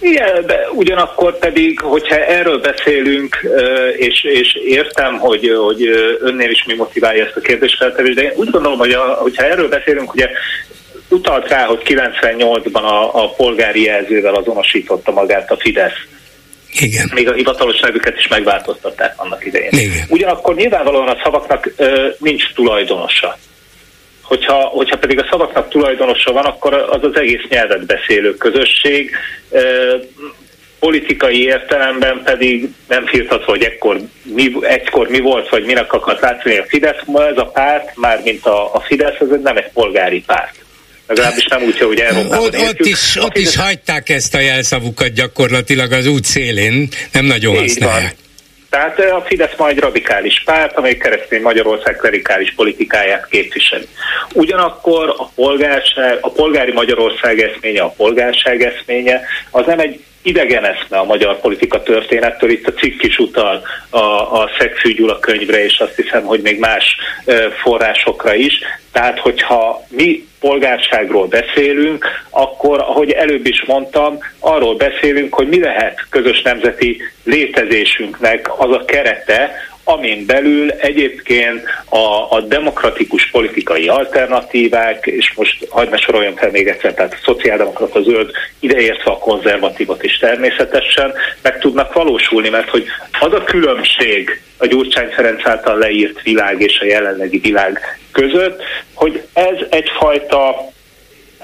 Igen, 0.00 0.46
de 0.46 0.68
ugyanakkor 0.74 1.38
pedig, 1.38 1.80
hogyha 1.80 2.24
erről 2.24 2.58
beszélünk, 2.58 3.48
és, 3.96 4.24
és 4.24 4.54
értem, 4.54 5.18
hogy, 5.18 5.52
hogy 5.64 5.86
önnél 6.20 6.50
is 6.50 6.64
mi 6.64 6.74
motiválja 6.74 7.24
ezt 7.24 7.36
a 7.36 7.40
kérdésfeltevést, 7.40 8.14
de 8.14 8.22
én 8.22 8.32
úgy 8.34 8.50
gondolom, 8.50 8.78
hogy 8.78 8.92
a, 8.92 9.02
hogyha 9.02 9.44
erről 9.44 9.68
beszélünk, 9.68 10.14
ugye 10.14 10.28
utalt 11.08 11.48
rá, 11.48 11.64
hogy 11.64 11.82
98-ban 11.84 12.82
a, 12.82 13.22
a 13.22 13.30
polgári 13.30 13.82
jelzővel 13.82 14.34
azonosította 14.34 15.12
magát 15.12 15.50
a 15.50 15.56
Fidesz. 15.56 16.06
Igen. 16.72 17.10
Még 17.14 17.28
a 17.28 17.32
hivatalosságukat 17.32 18.16
is 18.16 18.28
megváltoztatták 18.28 19.14
annak 19.16 19.46
idején. 19.46 19.70
Igen. 19.70 20.06
Ugyanakkor 20.08 20.54
nyilvánvalóan 20.54 21.08
a 21.08 21.20
szavaknak 21.22 21.72
ö, 21.76 22.08
nincs 22.18 22.52
tulajdonosa. 22.54 23.38
Hogyha, 24.28 24.54
hogyha 24.54 24.98
pedig 24.98 25.18
a 25.18 25.26
szavaknak 25.30 25.68
tulajdonosa 25.68 26.32
van, 26.32 26.44
akkor 26.44 26.74
az 26.74 27.04
az 27.04 27.16
egész 27.16 27.44
nyelvet 27.48 27.86
beszélő 27.86 28.34
közösség, 28.34 29.10
politikai 30.78 31.42
értelemben 31.42 32.20
pedig 32.24 32.68
nem 32.88 33.06
firtatva, 33.06 33.50
hogy 33.50 33.62
ekkor 33.62 34.00
mi, 34.22 34.52
egykor 34.60 35.08
mi 35.08 35.20
volt, 35.20 35.48
vagy 35.48 35.64
minek 35.64 35.92
akart 35.92 36.20
látni 36.20 36.56
a 36.56 36.64
Fidesz, 36.68 37.02
ma 37.06 37.26
ez 37.26 37.36
a 37.36 37.44
párt, 37.44 37.96
már 37.96 38.20
mint 38.24 38.46
a, 38.46 38.74
a 38.74 38.80
Fidesz, 38.80 39.20
ez 39.20 39.26
nem 39.42 39.56
egy 39.56 39.70
polgári 39.72 40.22
párt. 40.26 40.54
Legalábbis 41.06 41.46
nem 41.46 41.62
úgy, 41.62 41.78
hogy 41.78 42.00
Európában 42.00 42.38
ott, 42.38 42.58
ott, 42.58 42.86
is, 42.86 43.16
ott 43.20 43.36
is 43.36 43.56
hagyták 43.56 44.08
ezt 44.08 44.34
a 44.34 44.40
jelszavukat 44.40 45.12
gyakorlatilag 45.12 45.92
az 45.92 46.06
út 46.06 46.24
szélén, 46.24 46.88
nem 47.12 47.24
nagyon 47.24 47.54
Így 47.54 47.60
használják. 47.60 48.16
Van. 48.20 48.27
Tehát 48.70 48.98
a 48.98 49.24
Fidesz 49.26 49.56
majd 49.56 49.78
radikális 49.78 50.42
párt, 50.44 50.76
amely 50.76 50.96
keresztény 50.96 51.42
Magyarország 51.42 51.96
klerikális 51.96 52.54
politikáját 52.54 53.28
képviseli. 53.28 53.86
Ugyanakkor 54.32 55.14
a 55.16 55.28
polgárság, 55.34 56.18
a 56.20 56.30
polgári 56.30 56.72
Magyarország 56.72 57.40
eszménye, 57.40 57.82
a 57.82 57.94
polgárság 57.96 58.62
eszménye, 58.62 59.20
az 59.50 59.66
nem 59.66 59.78
egy 59.78 60.00
idegen 60.22 60.64
eszme 60.64 60.98
a 60.98 61.04
magyar 61.04 61.40
politika 61.40 61.82
történettől. 61.82 62.50
Itt 62.50 62.66
a 62.66 62.72
cikk 62.72 63.02
is 63.02 63.18
utal 63.18 63.62
a, 63.90 63.98
a 64.40 64.50
Szegfű 64.58 64.94
Gyula 64.94 65.18
könyvre, 65.18 65.64
és 65.64 65.78
azt 65.78 65.96
hiszem, 65.96 66.24
hogy 66.24 66.40
még 66.40 66.58
más 66.58 66.96
forrásokra 67.62 68.34
is. 68.34 68.58
Tehát, 68.92 69.18
hogyha 69.18 69.86
mi 69.88 70.27
polgárságról 70.40 71.26
beszélünk, 71.26 72.06
akkor, 72.30 72.80
ahogy 72.80 73.10
előbb 73.10 73.46
is 73.46 73.64
mondtam, 73.66 74.18
arról 74.38 74.76
beszélünk, 74.76 75.34
hogy 75.34 75.48
mi 75.48 75.60
lehet 75.60 76.06
közös 76.10 76.42
nemzeti 76.42 77.00
létezésünknek 77.24 78.60
az 78.60 78.70
a 78.70 78.84
kerete, 78.84 79.50
amin 79.88 80.26
belül 80.26 80.70
egyébként 80.70 81.64
a, 81.88 82.36
a 82.36 82.40
demokratikus 82.40 83.30
politikai 83.30 83.88
alternatívák, 83.88 85.06
és 85.06 85.32
most 85.36 85.66
hagyd 85.68 85.90
ne 85.90 85.96
soroljam 85.96 86.36
fel 86.36 86.50
még 86.50 86.68
egyszer, 86.68 86.94
tehát 86.94 87.12
a 87.12 87.22
szociáldemokrata 87.24 88.02
zöld, 88.02 88.30
ideértve 88.60 89.10
a 89.10 89.18
konzervatívot 89.18 90.02
is 90.02 90.18
természetesen, 90.18 91.12
meg 91.42 91.58
tudnak 91.58 91.92
valósulni, 91.92 92.48
mert 92.48 92.68
hogy 92.68 92.84
az 93.20 93.32
a 93.32 93.44
különbség 93.44 94.40
a 94.58 94.66
Gyurcsány 94.66 95.08
Ferenc 95.08 95.46
által 95.46 95.78
leírt 95.78 96.22
világ 96.22 96.60
és 96.60 96.78
a 96.80 96.84
jelenlegi 96.84 97.38
világ 97.38 97.98
között, 98.12 98.62
hogy 98.94 99.22
ez 99.32 99.56
egyfajta 99.70 100.70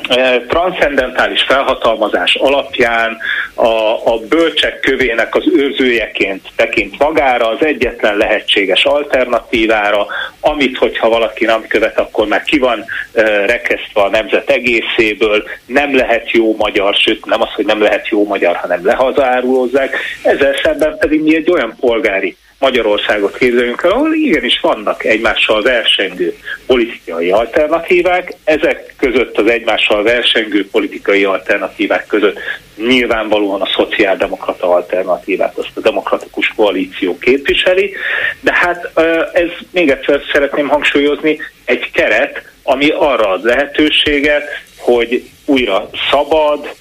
Eh, 0.02 0.42
transzendentális 0.48 1.42
felhatalmazás 1.42 2.34
alapján 2.34 3.18
a, 3.54 3.68
a 4.12 4.18
bölcsek 4.28 4.80
kövének 4.80 5.34
az 5.34 5.44
őrzőjeként 5.56 6.48
tekint 6.56 6.98
magára, 6.98 7.48
az 7.48 7.64
egyetlen 7.64 8.16
lehetséges 8.16 8.84
alternatívára, 8.84 10.06
amit, 10.40 10.78
hogyha 10.78 11.08
valaki 11.08 11.44
nem 11.44 11.66
követ, 11.66 11.98
akkor 11.98 12.26
már 12.26 12.42
ki 12.42 12.58
van 12.58 12.84
e, 13.12 13.22
rekesztve 13.46 14.02
a 14.02 14.08
nemzet 14.08 14.50
egészéből, 14.50 15.44
nem 15.66 15.96
lehet 15.96 16.30
jó 16.30 16.56
magyar, 16.56 16.94
sőt 16.94 17.24
nem 17.24 17.42
az, 17.42 17.52
hogy 17.54 17.66
nem 17.66 17.82
lehet 17.82 18.08
jó 18.08 18.26
magyar, 18.26 18.56
hanem 18.56 18.86
lehazárulozzák. 18.86 19.96
Ezzel 20.22 20.54
szemben 20.62 20.96
pedig 20.98 21.22
mi 21.22 21.36
egy 21.36 21.50
olyan 21.50 21.76
polgári 21.80 22.36
Magyarországot 22.64 23.36
képzeljünk 23.36 23.82
el, 23.82 23.90
ahol 23.90 24.14
igenis 24.14 24.60
vannak 24.60 25.04
egymással 25.04 25.62
versengő 25.62 26.36
politikai 26.66 27.30
alternatívák. 27.30 28.34
Ezek 28.44 28.94
között 28.98 29.38
az 29.38 29.46
egymással 29.46 30.02
versengő 30.02 30.68
politikai 30.68 31.24
alternatívák 31.24 32.06
között 32.06 32.38
nyilvánvalóan 32.76 33.60
a 33.60 33.72
szociáldemokrata 33.76 34.70
alternatívát, 34.70 35.56
azt 35.56 35.76
a 35.76 35.80
demokratikus 35.80 36.52
koalíció 36.56 37.18
képviseli, 37.18 37.94
de 38.40 38.54
hát 38.54 38.90
ez 39.32 39.48
még 39.70 39.90
egyszer 39.90 40.20
szeretném 40.32 40.68
hangsúlyozni, 40.68 41.38
egy 41.64 41.90
keret, 41.90 42.42
ami 42.62 42.88
arra 42.88 43.28
ad 43.28 43.44
lehetőséget, 43.44 44.44
hogy 44.76 45.22
újra 45.44 45.90
szabad, 46.10 46.74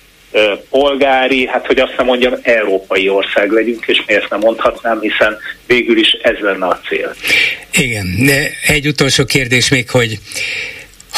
polgári, 0.70 1.48
hát 1.48 1.66
hogy 1.66 1.80
azt 1.80 1.94
nem 1.98 2.06
mondjam, 2.06 2.34
európai 2.42 3.10
ország 3.10 3.52
legyünk, 3.52 3.84
és 3.88 4.04
miért 4.08 4.30
nem 4.30 4.40
mondhatnám, 4.40 5.00
hiszen 5.02 5.38
végül 5.68 5.98
is 5.98 6.12
ez 6.22 6.36
lenne 6.40 6.66
a 6.66 6.82
cél. 6.88 7.16
Igen, 7.72 8.16
de 8.26 8.50
egy 8.68 8.88
utolsó 8.88 9.26
kérdés 9.26 9.70
még, 9.70 9.90
hogy 9.90 10.20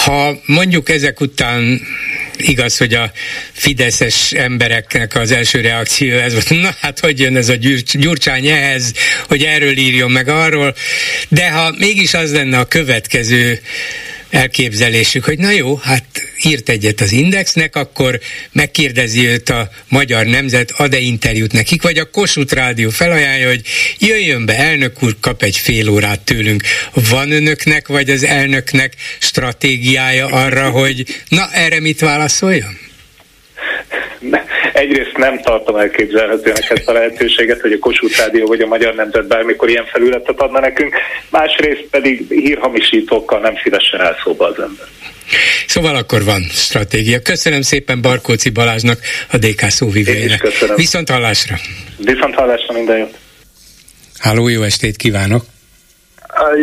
ha 0.06 0.38
mondjuk 0.46 0.90
ezek 0.90 1.22
után 1.22 1.82
igaz, 2.38 2.78
hogy 2.78 2.94
a 2.94 3.12
fideszes 3.52 4.32
embereknek 4.32 5.16
az 5.16 5.32
első 5.32 5.62
reakció 5.62 6.18
ez 6.18 6.34
volt, 6.34 6.62
na 6.62 6.76
hát 6.80 7.00
hogy 7.00 7.20
jön 7.20 7.36
ez 7.36 7.50
a 7.50 7.56
gyurcsány 7.94 8.48
ehhez, 8.48 8.94
hogy 9.28 9.44
erről 9.44 9.78
írjon 9.78 10.12
meg 10.12 10.28
arról, 10.28 10.76
de 11.30 11.50
ha 11.50 11.74
mégis 11.78 12.14
az 12.14 12.34
lenne 12.34 12.60
a 12.60 12.66
következő 12.66 13.60
elképzelésük, 14.36 15.24
hogy 15.24 15.38
na 15.38 15.52
jó, 15.52 15.76
hát 15.76 16.06
írt 16.44 16.70
egyet 16.70 17.02
az 17.02 17.12
Indexnek, 17.12 17.76
akkor 17.76 18.20
megkérdezi 18.52 19.28
őt 19.28 19.50
a 19.50 19.70
Magyar 19.88 20.26
Nemzet, 20.26 20.72
ad-e 20.72 21.00
interjút 21.00 21.52
nekik, 21.52 21.82
vagy 21.82 21.98
a 21.98 22.10
Kossuth 22.10 22.54
Rádió 22.54 22.90
felajánlja, 22.90 23.48
hogy 23.48 23.62
jöjjön 24.00 24.46
be, 24.46 24.58
elnök 24.58 25.04
úr, 25.04 25.16
kap 25.20 25.44
egy 25.44 25.58
fél 25.58 25.90
órát 25.90 26.20
tőlünk. 26.20 26.64
Van 26.94 27.32
önöknek, 27.32 27.88
vagy 27.88 28.10
az 28.10 28.24
elnöknek 28.24 28.94
stratégiája 29.20 30.28
arra, 30.28 30.70
hogy 30.70 31.06
na, 31.30 31.50
erre 31.52 31.80
mit 31.80 32.00
válaszoljon? 32.00 32.85
Egyrészt 34.74 35.18
nem 35.18 35.42
tartom 35.42 35.76
elképzelhetőnek 35.76 36.70
ezt 36.70 36.88
a 36.88 36.92
lehetőséget, 36.92 37.62
hogy 37.62 37.72
a 37.72 37.80
Kossuth 37.80 38.18
Rádió 38.18 38.46
vagy 38.48 38.62
a 38.62 38.68
Magyar 38.68 38.96
Nemzet 38.96 39.28
bármikor 39.28 39.70
ilyen 39.70 39.86
felületet 39.86 40.42
adna 40.42 40.60
nekünk, 40.60 40.96
másrészt 41.30 41.86
pedig 41.90 42.26
hírhamisítókkal 42.30 43.40
nem 43.40 43.54
szívesen 43.64 44.02
áll 44.02 44.16
szóba 44.24 44.48
az 44.48 44.60
ember. 44.60 44.86
Szóval 45.68 45.96
akkor 45.96 46.24
van 46.24 46.42
stratégia. 46.42 47.22
Köszönöm 47.22 47.62
szépen 47.62 48.02
Barkóci 48.02 48.50
Balázsnak, 48.50 49.00
a 49.32 49.38
DK 49.38 49.70
szóvivőjének. 49.70 50.48
Viszont 50.76 51.10
hallásra. 51.10 51.56
Viszont 51.98 52.36
hallásra 52.36 52.74
minden 52.74 52.98
jót. 52.98 53.18
Háló, 54.20 54.48
jó 54.48 54.62
estét 54.62 54.96
kívánok. 54.96 55.46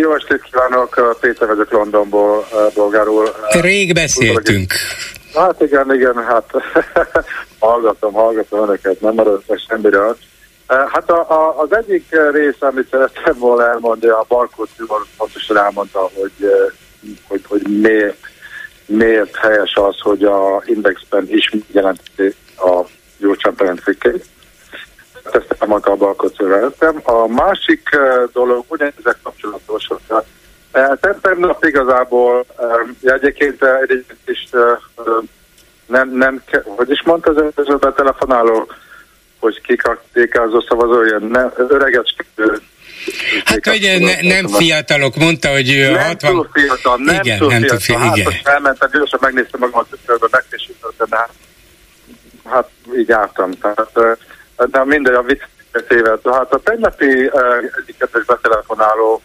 Jó 0.01 0.15
estét 0.15 0.43
kívánok, 0.51 1.19
Péter 1.21 1.49
vagyok 1.49 1.71
Londonból, 1.71 2.49
bolgárul. 2.75 3.35
Rég 3.61 3.93
beszéltünk. 3.93 4.75
Hát 5.35 5.61
igen, 5.61 5.95
igen, 5.95 6.25
hát 6.25 6.51
hallgatom, 7.59 8.13
hallgatom 8.13 8.63
önöket, 8.63 9.01
nem 9.01 9.15
marad 9.15 9.43
meg 9.47 9.59
semmire. 9.69 10.01
Hát 10.67 11.11
a, 11.11 11.31
a, 11.31 11.61
az 11.61 11.77
egyik 11.77 12.17
rész, 12.33 12.57
amit 12.61 12.89
szerettem 12.91 13.39
volna 13.39 13.69
elmondani, 13.69 14.13
a 14.13 14.25
Barkó 14.29 14.67
Tibor 14.77 15.07
pontosan 15.17 15.57
elmondta, 15.57 16.01
hogy, 16.01 16.51
hogy, 17.29 17.43
hogy 17.49 17.81
miért, 17.81 18.19
miért 18.87 19.37
helyes 19.37 19.75
az, 19.75 20.01
hogy 20.01 20.25
a 20.25 20.63
Indexben 20.65 21.25
is 21.29 21.53
jelenti 21.73 22.35
a 22.57 22.81
Gyurcsán 23.19 23.81
cikkét. 23.85 24.25
Ezt 25.33 25.57
elmondta 25.59 25.91
a 25.91 25.97
Barkó 25.97 26.31
A 27.03 27.27
másik 27.27 27.89
dolog, 28.33 28.65
ugyanezek 28.69 29.17
kapcsolatos, 29.23 29.87
hogy 29.87 30.25
Tegnap 31.21 31.65
igazából, 31.65 32.47
egyébként 33.03 33.65
egyébként 33.83 34.21
is 34.25 34.49
nem, 35.87 36.11
nem, 36.11 36.43
hogy 36.65 36.91
is 36.91 37.03
mondta 37.03 37.31
az 37.31 37.37
előzőben 37.37 37.95
telefonáló, 37.95 38.73
hogy 39.41 39.61
kikaktékázó 39.61 40.61
szavazó, 40.61 41.05
ilyen 41.05 41.23
ne, 41.23 41.45
öregecskő 41.57 42.61
Hát 43.45 43.67
ugye 43.67 43.99
ne, 43.99 44.21
nem 44.21 44.49
fiatalok, 44.49 45.17
mondta, 45.17 45.49
hogy 45.49 45.89
nem 45.93 46.03
60... 46.03 46.33
túl 46.33 46.49
fiatal, 46.53 46.97
nem 46.97 47.21
igen, 47.23 47.39
túl 47.39 47.49
nem 47.49 47.61
fiatal. 47.61 47.79
Túl 47.79 47.87
fiatal. 47.87 48.09
Hát 48.09 48.17
igen. 48.17 48.31
most 48.33 48.49
elmentem, 48.49 48.89
gyorsan 48.93 49.19
megnéztem 49.23 49.61
magam 49.61 49.79
a 49.79 49.87
tükörbe, 49.91 50.27
megtésítettem, 50.31 51.07
de 51.11 51.17
hát, 51.17 51.31
hát 52.45 52.69
így 52.99 53.13
álltam. 53.13 53.51
Tehát, 53.51 54.19
de 54.71 54.85
mindegy, 54.85 55.15
a 55.15 55.23
vicc 55.23 55.43
téved. 55.89 56.21
Hát 56.25 56.53
a 56.53 56.59
tegnapi 56.59 57.31
egyik 57.81 57.97
kedves 57.99 58.25
betelefonáló 58.25 59.23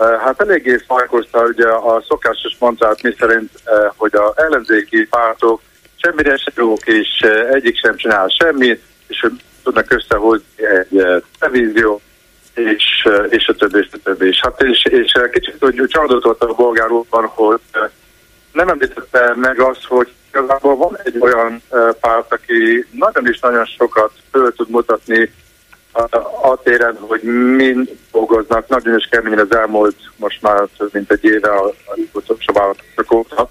Hát 0.00 0.40
eléggé 0.40 0.76
fajkozta 0.86 1.42
ugye 1.42 1.68
a 1.68 2.02
szokásos 2.08 2.56
mondát, 2.58 3.02
mi 3.02 3.14
szerint, 3.18 3.50
hogy 3.96 4.14
a 4.14 4.32
ellenzéki 4.36 5.06
pártok 5.06 5.60
semmire 5.96 6.36
sem 6.36 6.54
jók, 6.56 6.86
és 6.86 7.20
egyik 7.52 7.78
sem 7.78 7.96
csinál 7.96 8.28
semmit, 8.28 8.82
és 9.06 9.20
hogy 9.20 9.42
tudnak 9.62 9.92
összehozni 9.92 10.46
egy 10.56 11.22
televízió, 11.38 12.00
és, 12.54 13.08
és 13.28 13.48
a 13.48 13.54
többi, 13.54 13.78
és 13.78 13.88
a 13.92 13.98
többi. 14.02 14.28
És, 14.28 14.40
hát 14.40 14.62
és, 14.62 14.84
és 14.84 15.12
kicsit 15.32 15.56
hogy 15.58 15.84
csalódott 15.86 16.24
volt 16.24 16.42
a 16.42 16.54
bolgár 16.54 16.90
úrban, 16.90 17.26
hogy 17.26 17.60
nem 18.52 18.68
említette 18.68 19.34
meg 19.36 19.60
azt, 19.60 19.84
hogy 19.84 20.12
igazából 20.28 20.76
van 20.76 20.98
egy 21.04 21.16
olyan 21.20 21.62
párt, 22.00 22.32
aki 22.32 22.86
nagyon 22.90 23.28
is 23.28 23.38
nagyon 23.38 23.64
sokat 23.64 24.12
föl 24.30 24.52
tud 24.52 24.70
mutatni 24.70 25.32
a 26.42 26.56
téren, 26.62 26.96
hogy 27.00 27.22
mind 27.56 27.96
dolgoznak, 28.12 28.68
nagyon 28.68 28.96
is 28.96 29.08
keményen 29.10 29.38
az 29.38 29.54
elmúlt 29.56 29.96
most 30.16 30.42
már 30.42 30.68
több 30.78 30.90
mint 30.92 31.10
egy 31.12 31.24
éve 31.24 31.48
a, 31.48 31.66
a 31.66 31.98
utolsó 32.12 32.52
választások 32.52 33.12
óta. 33.12 33.48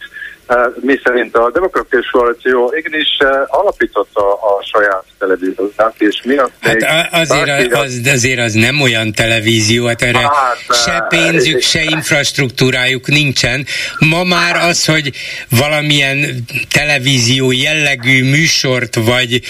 Mi 0.81 0.99
szerint 1.03 1.35
a 1.35 1.51
Demokratikus 1.51 2.09
Koalíció 2.09 2.73
igenis 2.77 3.17
alapította 3.47 4.33
a 4.33 4.63
saját 4.63 5.03
televízióját, 5.19 5.93
és 5.97 6.21
mi 6.23 6.37
azt 6.37 6.51
hát 6.59 7.09
azért, 7.11 7.73
az, 7.73 8.01
azért 8.05 8.39
az 8.39 8.53
nem 8.53 8.81
olyan 8.81 9.11
televízió, 9.11 9.85
hát 9.85 10.01
erre 10.01 10.17
hát, 10.17 10.83
se 10.83 11.05
pénzük, 11.09 11.61
se 11.61 11.83
infrastruktúrájuk 11.83 13.07
nincsen. 13.07 13.65
Ma 13.99 14.23
már 14.23 14.55
az, 14.55 14.85
hogy 14.85 15.11
valamilyen 15.49 16.45
televízió 16.71 17.51
jellegű 17.51 18.23
műsort, 18.23 18.95
vagy, 18.95 19.41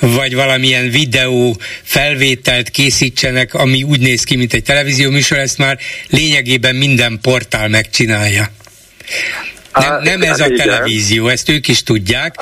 vagy 0.00 0.34
valamilyen 0.34 0.90
videó 0.90 1.56
felvételt 1.82 2.70
készítsenek, 2.70 3.54
ami 3.54 3.82
úgy 3.82 4.00
néz 4.00 4.24
ki, 4.24 4.36
mint 4.36 4.52
egy 4.52 4.64
televízió 4.64 5.10
műsor, 5.10 5.38
ezt 5.38 5.58
már 5.58 5.78
lényegében 6.08 6.74
minden 6.74 7.18
portál 7.22 7.68
megcsinálja. 7.68 8.50
Nem, 9.72 10.02
nem 10.02 10.22
ez 10.22 10.40
a 10.40 10.46
igen. 10.46 10.66
televízió, 10.66 11.28
ezt 11.28 11.48
ők 11.48 11.68
is 11.68 11.82
tudják. 11.82 12.34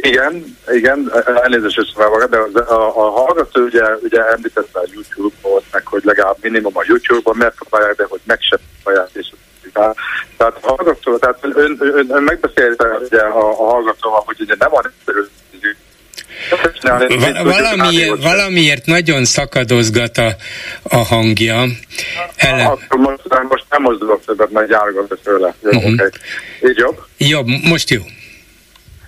Igen, 0.00 0.58
igen, 0.72 1.12
elnézést 1.42 1.78
összevágok, 1.78 2.24
de 2.24 2.36
a, 2.36 2.72
a, 2.72 3.06
a 3.06 3.10
hallgató 3.10 3.62
ugye, 3.62 3.82
ugye 4.02 4.20
említette 4.24 4.78
a 4.78 4.86
YouTube-ot, 4.94 5.64
meg 5.72 5.86
hogy 5.86 6.02
legalább 6.04 6.36
minimum 6.40 6.76
a 6.76 6.84
YouTube-on 6.86 7.36
megpróbálják, 7.36 7.96
de 7.96 8.04
hogy 8.08 8.20
meg 8.24 8.38
sem 8.40 8.58
próbálják, 8.82 9.10
és 9.12 9.26
tehát, 9.72 9.96
tehát 10.36 10.56
a 10.60 10.66
hallgató, 10.68 11.16
tehát 11.16 11.38
ön, 11.40 11.76
ön, 11.78 12.10
ön, 12.10 12.22
megbeszélte 12.22 12.84
ugye 12.84 13.20
a, 13.20 13.50
a 13.50 13.64
hallgatóval, 13.70 14.22
hogy 14.26 14.40
ugye 14.40 14.54
nem 14.58 14.70
van 14.70 14.92
egyszerű 16.50 18.14
Valamiért, 18.20 18.86
nagyon 18.86 19.24
szakadozgat 19.24 20.18
a, 20.18 20.36
a 20.82 20.96
hangja. 20.96 21.64
Ele... 22.36 22.64
Akkor 22.64 22.98
most, 22.98 23.22
most 23.48 23.64
nem 23.70 23.82
mozdulok 23.82 24.24
többet, 24.24 24.50
mert 24.50 24.68
gyárgat 24.68 25.18
tőle. 25.24 25.54
Jó, 25.62 25.70
uh-huh. 25.70 25.92
okay. 25.92 26.08
Így 26.62 26.76
jobb? 26.76 26.98
Jobb, 27.16 27.46
most 27.46 27.90
jó. 27.90 28.00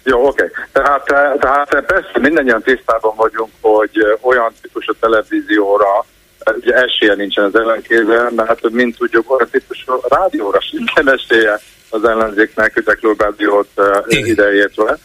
Jó, 0.05 0.27
oké. 0.27 0.43
Okay. 0.43 0.65
Tehát, 0.73 1.05
tehát 1.41 1.85
persze 1.87 2.19
mindannyian 2.21 2.63
tisztában 2.63 3.15
vagyunk, 3.17 3.51
hogy 3.61 4.19
olyan 4.21 4.53
típusú 4.63 4.93
televízióra 5.01 6.05
ugye 6.53 6.75
esélye 6.75 7.15
nincsen 7.15 7.45
az 7.45 7.55
ellenkével, 7.57 8.31
mert 8.37 8.71
mint 8.71 8.97
tudjuk, 8.97 9.31
olyan 9.31 9.49
típusú 9.51 9.93
rádióra 10.09 10.61
sincsen 10.61 11.11
esélye 11.19 11.61
az 11.91 12.05
ellenzéknek, 12.05 12.75
hogy 12.75 12.99
Globádiót 13.01 13.69
ideértve. 14.07 14.93
Uh, 14.93 14.99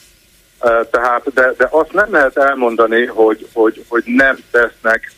tehát, 0.91 1.34
de, 1.34 1.53
de 1.57 1.68
azt 1.72 1.94
nem 1.94 2.11
lehet 2.11 2.38
elmondani, 2.38 3.06
hogy, 3.06 3.48
hogy, 3.53 3.84
hogy 3.88 4.03
nem 4.06 4.38
tesznek 4.52 5.11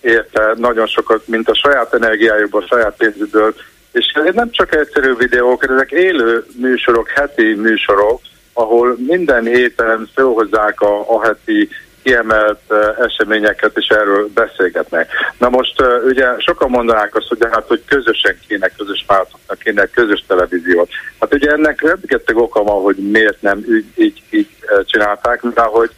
érte 0.00 0.54
nagyon 0.56 0.86
sokat, 0.86 1.26
mint 1.26 1.48
a 1.48 1.54
saját 1.54 1.94
energiájukból, 1.94 2.62
a 2.62 2.66
saját 2.74 2.96
pénzükből, 2.96 3.54
és 3.92 4.12
ez 4.26 4.34
nem 4.34 4.50
csak 4.50 4.74
egyszerű 4.74 5.14
videók, 5.14 5.70
ezek 5.70 5.90
élő 5.90 6.46
műsorok, 6.56 7.08
heti 7.08 7.54
műsorok, 7.54 8.20
ahol 8.52 8.96
minden 9.06 9.44
héten 9.44 10.10
felhozzák 10.14 10.80
a, 10.80 11.14
a 11.14 11.22
heti 11.22 11.68
kiemelt 12.06 12.60
uh, 12.68 12.78
eseményeket, 12.98 13.76
és 13.76 13.86
erről 13.88 14.30
beszélgetnek. 14.34 15.10
Na 15.38 15.48
most 15.48 15.80
uh, 15.80 16.04
ugye 16.04 16.26
sokan 16.38 16.70
mondanák 16.70 17.14
azt, 17.14 17.28
hogy 17.28 17.38
hát, 17.50 17.66
hogy 17.66 17.82
közösen 17.86 18.38
kéne, 18.48 18.68
közös 18.68 19.04
pártoknak 19.06 19.58
kéne 19.58 19.86
közös 19.86 20.24
televíziót. 20.26 20.90
Hát 21.20 21.34
ugye 21.34 21.50
ennek 21.50 21.82
rengeteg 21.82 22.36
oka 22.36 22.62
van, 22.62 22.82
hogy 22.82 22.96
miért 22.96 23.42
nem 23.42 23.58
így, 23.58 23.86
így, 23.94 24.22
így 24.30 24.48
csinálták, 24.84 25.42
mert 25.42 25.58
hogy 25.58 25.90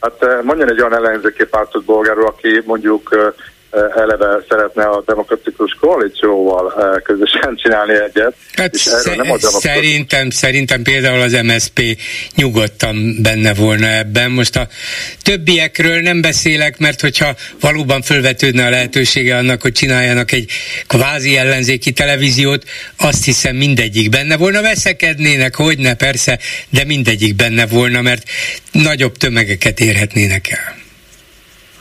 Hát 0.00 0.42
mondjon 0.42 0.70
egy 0.70 0.80
olyan 0.80 0.94
ellenzéki 0.94 1.44
pártot 1.44 1.84
bolgáról, 1.84 2.26
aki 2.26 2.62
mondjuk 2.64 3.34
eleve 3.72 4.44
szeretne 4.48 4.84
a 4.84 5.02
demokratikus 5.06 5.76
koalícióval 5.80 7.00
közösen 7.04 7.56
csinálni 7.56 7.92
egyet. 7.92 8.34
Hát 8.52 8.74
és 8.74 8.86
erről 8.86 9.14
nem 9.14 9.30
a 9.30 9.38
demokratikus... 9.38 9.62
Szerintem, 9.62 10.30
szerintem 10.30 10.82
például 10.82 11.20
az 11.20 11.32
MSP 11.42 11.98
nyugodtan 12.34 13.16
benne 13.22 13.54
volna 13.54 13.86
ebben. 13.86 14.30
Most 14.30 14.56
a 14.56 14.68
többiekről 15.22 16.00
nem 16.00 16.20
beszélek, 16.20 16.78
mert 16.78 17.00
hogyha 17.00 17.34
valóban 17.60 18.02
fölvetődne 18.02 18.66
a 18.66 18.70
lehetősége 18.70 19.36
annak, 19.36 19.62
hogy 19.62 19.72
csináljanak 19.72 20.32
egy 20.32 20.50
kvázi 20.86 21.36
ellenzéki 21.36 21.92
televíziót, 21.92 22.64
azt 22.96 23.24
hiszem 23.24 23.56
mindegyik 23.56 24.08
benne 24.10 24.36
volna. 24.36 24.62
Veszekednének, 24.62 25.54
hogy 25.54 25.78
ne, 25.78 25.94
persze, 25.94 26.38
de 26.70 26.84
mindegyik 26.84 27.36
benne 27.36 27.66
volna, 27.66 28.00
mert 28.00 28.22
nagyobb 28.72 29.16
tömegeket 29.16 29.80
érhetnének 29.80 30.50
el. 30.50 30.81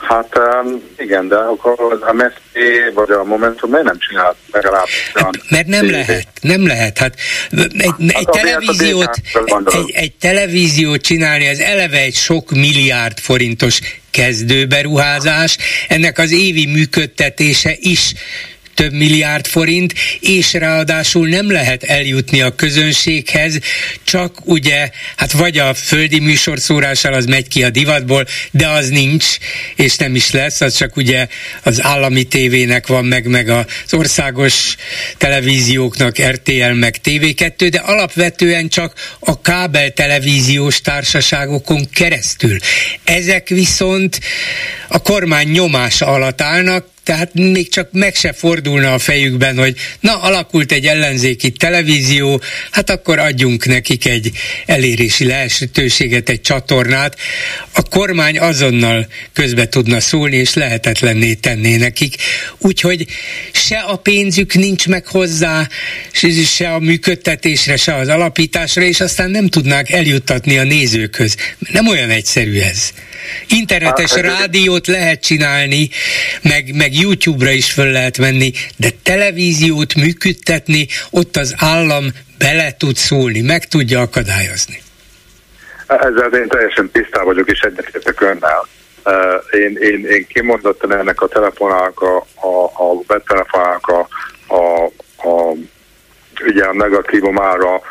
Hát 0.01 0.37
um, 0.37 0.81
igen, 0.97 1.27
de 1.27 1.35
akkor 1.35 1.75
az 1.79 2.13
MSZP 2.13 2.59
vagy 2.93 3.11
a 3.11 3.23
Momentum 3.23 3.69
miért 3.69 3.85
nem 3.85 3.97
csinált 3.99 4.35
legalább 4.51 4.87
hát, 5.13 5.49
Mert 5.49 5.67
nem 5.67 5.85
TV. 5.85 5.91
lehet, 5.91 6.27
nem 6.41 6.67
lehet. 6.67 6.97
Hát 6.97 7.15
egy, 7.51 7.85
hát 7.87 7.99
egy, 7.99 8.27
televíziót, 8.29 9.21
egy, 9.65 9.91
egy 9.93 10.13
televíziót 10.13 11.01
csinálni, 11.01 11.47
az 11.47 11.59
eleve 11.59 11.97
egy 11.97 12.15
sok 12.15 12.51
milliárd 12.51 13.19
forintos 13.19 13.79
kezdőberuházás, 14.11 15.57
ennek 15.87 16.17
az 16.17 16.31
évi 16.31 16.65
működtetése 16.65 17.75
is 17.79 18.13
több 18.73 18.93
milliárd 18.93 19.47
forint, 19.47 19.93
és 20.19 20.53
ráadásul 20.53 21.27
nem 21.27 21.51
lehet 21.51 21.83
eljutni 21.83 22.41
a 22.41 22.55
közönséghez, 22.55 23.59
csak 24.03 24.37
ugye, 24.43 24.89
hát 25.15 25.31
vagy 25.31 25.57
a 25.57 25.73
földi 25.73 26.19
műsorszórással 26.19 27.13
az 27.13 27.25
megy 27.25 27.47
ki 27.47 27.63
a 27.63 27.69
divatból, 27.69 28.25
de 28.51 28.67
az 28.67 28.89
nincs, 28.89 29.25
és 29.75 29.95
nem 29.95 30.15
is 30.15 30.31
lesz, 30.31 30.61
az 30.61 30.75
csak 30.75 30.95
ugye 30.95 31.27
az 31.63 31.83
állami 31.83 32.23
tévének 32.23 32.87
van 32.87 33.05
meg, 33.05 33.25
meg 33.27 33.49
az 33.49 33.93
országos 33.93 34.75
televízióknak, 35.17 36.21
RTL, 36.21 36.71
meg 36.73 36.95
TV2, 37.03 37.67
de 37.71 37.79
alapvetően 37.79 38.69
csak 38.69 38.93
a 39.19 39.41
kábel 39.41 39.89
televíziós 39.89 40.81
társaságokon 40.81 41.89
keresztül. 41.93 42.57
Ezek 43.03 43.47
viszont 43.47 44.19
a 44.87 45.01
kormány 45.01 45.47
nyomása 45.47 46.05
alatt 46.05 46.41
állnak, 46.41 46.85
tehát 47.03 47.33
még 47.33 47.69
csak 47.69 47.91
meg 47.91 48.15
se 48.15 48.33
fordulna 48.33 48.93
a 48.93 48.99
fejükben, 48.99 49.57
hogy 49.57 49.75
na, 49.99 50.21
alakult 50.21 50.71
egy 50.71 50.85
ellenzéki 50.85 51.51
televízió, 51.51 52.41
hát 52.71 52.89
akkor 52.89 53.19
adjunk 53.19 53.65
nekik 53.65 54.05
egy 54.05 54.31
elérési 54.65 55.25
lehetőséget, 55.25 56.29
egy 56.29 56.41
csatornát. 56.41 57.17
A 57.73 57.81
kormány 57.81 58.39
azonnal 58.39 59.07
közbe 59.33 59.67
tudna 59.67 59.99
szólni, 59.99 60.35
és 60.35 60.53
lehetetlenné 60.53 61.33
tenné 61.33 61.75
nekik. 61.75 62.15
Úgyhogy 62.57 63.05
se 63.51 63.77
a 63.77 63.95
pénzük 63.95 64.53
nincs 64.53 64.87
meg 64.87 65.07
hozzá, 65.07 65.69
se 66.45 66.73
a 66.73 66.79
működtetésre, 66.79 67.77
se 67.77 67.95
az 67.95 68.07
alapításra, 68.07 68.81
és 68.81 68.99
aztán 68.99 69.29
nem 69.29 69.47
tudnák 69.47 69.89
eljuttatni 69.89 70.57
a 70.57 70.63
nézőkhöz. 70.63 71.35
Nem 71.71 71.87
olyan 71.87 72.09
egyszerű 72.09 72.59
ez. 72.59 72.91
Internetes 73.47 74.11
hát, 74.11 74.21
rádiót 74.21 74.87
lehet 74.87 75.23
csinálni, 75.23 75.89
meg, 76.41 76.73
meg 76.73 76.90
YouTube-ra 76.91 77.49
is 77.49 77.71
föl 77.71 77.91
lehet 77.91 78.17
venni, 78.17 78.51
de 78.77 78.89
televíziót 79.03 79.95
működtetni, 79.95 80.87
ott 81.09 81.35
az 81.35 81.55
állam 81.57 82.05
bele 82.37 82.75
tud 82.77 82.95
szólni, 82.95 83.41
meg 83.41 83.67
tudja 83.67 84.01
akadályozni. 84.01 84.81
Ezzel 85.87 86.33
én 86.33 86.47
teljesen 86.47 86.89
tisztában 86.91 87.25
vagyok, 87.25 87.49
és 87.49 87.59
egyetértek 87.59 88.21
önnel. 88.21 88.67
Én, 89.51 89.77
én, 89.77 90.05
én 90.05 90.27
kimondottan 90.27 90.93
ennek 90.93 91.21
a 91.21 91.27
telefonának, 91.27 92.01
a, 92.01 92.17
a, 92.47 92.63
a 92.63 93.01
betelefonának 93.07 93.87
a, 93.87 94.07
a, 94.47 94.85
a, 95.27 95.55
ugye 96.45 96.63
a 96.63 96.73
negatívumára 96.73 97.81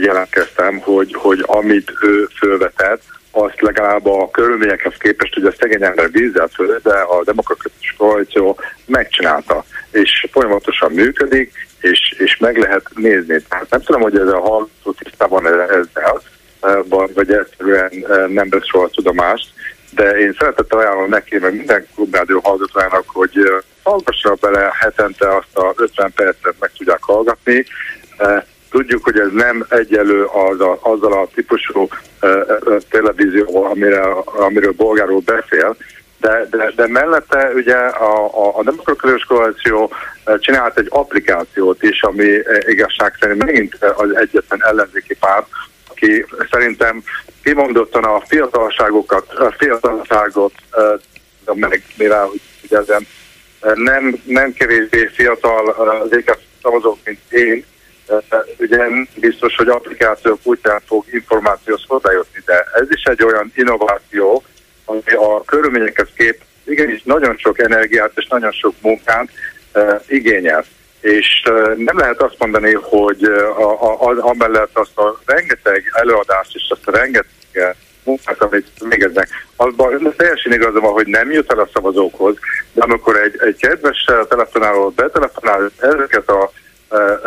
jelentkeztem, 0.00 0.78
hogy, 0.78 1.14
hogy 1.14 1.44
amit 1.46 1.92
ő 2.00 2.28
fölvetett, 2.38 3.02
azt 3.32 3.60
legalább 3.60 4.06
a 4.06 4.30
körülményekhez 4.30 4.94
képest, 4.98 5.34
hogy 5.34 5.44
a 5.44 5.52
szegény 5.58 5.82
ember 5.82 6.10
vízzel 6.10 6.48
föl, 6.48 6.80
de 6.82 6.94
a 6.94 7.24
demokratikus 7.24 7.94
koalíció 7.98 8.58
megcsinálta, 8.86 9.64
és 9.90 10.26
folyamatosan 10.30 10.92
működik, 10.92 11.52
és, 11.80 12.14
és 12.18 12.36
meg 12.36 12.56
lehet 12.56 12.88
nézni. 12.94 13.42
Tehát 13.48 13.70
nem 13.70 13.80
tudom, 13.80 14.00
hogy 14.00 14.18
ez 14.18 14.28
a 14.28 14.40
hallgató 14.40 14.92
tisztában 14.98 15.46
ezzel, 15.46 16.22
vagy 17.14 17.32
egyszerűen 17.32 17.90
nem 18.28 18.48
vesz 18.48 18.66
soha 18.66 18.88
tudomást, 18.88 19.48
de 19.90 20.18
én 20.18 20.34
szeretettel 20.38 20.78
ajánlom 20.78 21.08
neki, 21.08 21.38
meg 21.38 21.54
minden 21.54 21.86
klubrádió 21.94 22.40
hallgatójának, 22.40 23.04
hogy 23.06 23.62
hallgassa 23.82 24.36
bele 24.40 24.72
hetente 24.78 25.36
azt 25.36 25.56
a 25.56 25.72
50 25.76 26.12
percet 26.14 26.54
meg 26.58 26.70
tudják 26.76 27.02
hallgatni, 27.02 27.64
Tudjuk, 28.72 29.04
hogy 29.04 29.18
ez 29.18 29.28
nem 29.32 29.64
egyelő 29.68 30.24
az 30.24 30.60
a, 30.60 30.78
azzal 30.80 31.12
a 31.12 31.28
típusú 31.34 31.88
uh, 32.22 32.80
televízióval, 32.90 33.70
amire, 33.70 34.02
amiről 34.24 34.72
bolgáról 34.72 35.20
beszél, 35.24 35.76
de, 36.20 36.46
de, 36.50 36.72
de 36.76 36.86
mellette 36.86 37.50
ugye 37.54 37.76
a, 37.76 38.44
a, 38.44 38.58
a 38.58 38.62
Demokratikus 38.62 39.24
Koalíció 39.24 39.92
csinált 40.38 40.78
egy 40.78 40.86
applikációt 40.90 41.82
is, 41.82 42.02
ami 42.02 42.38
igazság 42.66 43.16
szerint 43.20 43.44
megint 43.44 43.74
az 43.96 44.16
egyetlen 44.16 44.64
ellenzéki 44.64 45.14
párt, 45.14 45.46
aki 45.88 46.26
szerintem 46.50 47.02
kimondottan 47.42 48.04
a 48.04 48.20
fiatalságokat, 48.20 49.32
a 49.32 49.54
fiatalságot, 49.58 50.52
meg 51.54 51.82
mivel 51.96 52.30
ugye 52.62 52.78
ezen 52.78 53.06
nem, 53.74 54.22
nem 54.24 54.52
kevésbé 54.52 55.06
fiatal 55.06 56.08
léket 56.10 56.38
szavazók, 56.62 56.98
mint 57.04 57.20
én, 57.30 57.64
ugye 58.58 58.78
biztos, 59.16 59.56
hogy 59.56 59.68
applikációk 59.68 60.38
útján 60.42 60.80
fog 60.86 61.04
információhoz 61.10 61.84
hozzájutni, 61.86 62.42
de 62.44 62.64
ez 62.74 62.86
is 62.90 63.02
egy 63.02 63.22
olyan 63.22 63.52
innováció, 63.54 64.42
ami 64.84 65.00
a 65.16 65.42
körülményekhez 65.44 66.08
kép 66.16 66.40
igenis 66.64 67.02
nagyon 67.02 67.36
sok 67.36 67.58
energiát 67.58 68.12
és 68.14 68.26
nagyon 68.28 68.52
sok 68.52 68.74
munkát 68.80 69.28
uh, 69.74 70.00
igényel. 70.06 70.64
És 71.00 71.42
uh, 71.50 71.76
nem 71.76 71.98
lehet 71.98 72.22
azt 72.22 72.38
mondani, 72.38 72.72
hogy 72.72 73.28
uh, 73.28 73.60
a, 73.60 73.92
a, 73.92 74.14
amellett 74.18 74.78
azt 74.78 74.98
a 74.98 75.18
rengeteg 75.24 75.84
előadást 75.92 76.54
és 76.54 76.66
azt 76.68 76.88
a 76.88 76.90
rengeteg 76.90 77.76
munkát, 78.04 78.42
amit 78.42 78.66
végeznek, 78.88 79.28
azban 79.56 80.14
teljesen 80.16 80.52
igaza 80.52 80.80
van, 80.80 80.92
hogy 80.92 81.06
nem 81.06 81.30
jut 81.30 81.52
el 81.52 81.58
a 81.58 81.68
szavazókhoz, 81.72 82.36
de 82.72 82.82
amikor 82.82 83.16
egy, 83.16 83.36
egy 83.38 83.56
kedves 83.56 84.04
telefonáló 84.28 84.90
betelefonál 84.90 85.70
ezeket 85.80 86.28
a 86.28 86.50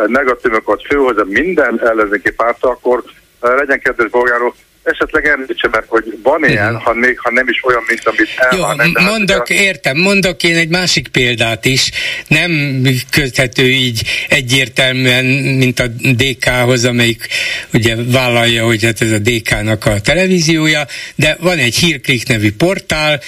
negatívokat 0.06 0.82
főhozza 0.86 1.24
minden 1.24 1.80
ellenzéki 1.80 2.32
párt, 2.32 2.64
akkor 2.64 3.02
legyen 3.40 3.80
kedves 3.80 4.10
bolgárok, 4.10 4.54
esetleg 4.86 5.26
említse 5.26 5.68
meg, 5.70 5.84
hogy 5.86 6.18
van 6.22 6.44
ilyen, 6.44 6.76
ha, 6.76 6.94
még, 6.94 7.18
ha 7.18 7.30
nem 7.30 7.48
is 7.48 7.64
olyan, 7.64 7.82
mint 7.88 8.00
amit 8.04 8.28
elvárnak. 8.36 8.86
Jó, 8.86 9.04
mondok, 9.04 9.48
hát, 9.48 9.50
értem, 9.50 9.96
mondok 9.96 10.42
én 10.42 10.56
egy 10.56 10.68
másik 10.68 11.08
példát 11.08 11.64
is. 11.64 11.90
Nem 12.28 12.82
köthető 13.10 13.70
így 13.70 14.02
egyértelműen, 14.28 15.24
mint 15.24 15.80
a 15.80 15.86
DK-hoz, 16.16 16.84
amelyik 16.84 17.28
ugye 17.72 17.96
vállalja, 17.96 18.64
hogy 18.64 18.84
hát 18.84 19.00
ez 19.00 19.12
a 19.12 19.18
DK-nak 19.18 19.86
a 19.86 20.00
televíziója, 20.00 20.86
de 21.14 21.36
van 21.40 21.58
egy 21.58 21.76
hírklik 21.76 22.28
nevű 22.28 22.52
portál, 22.52 23.20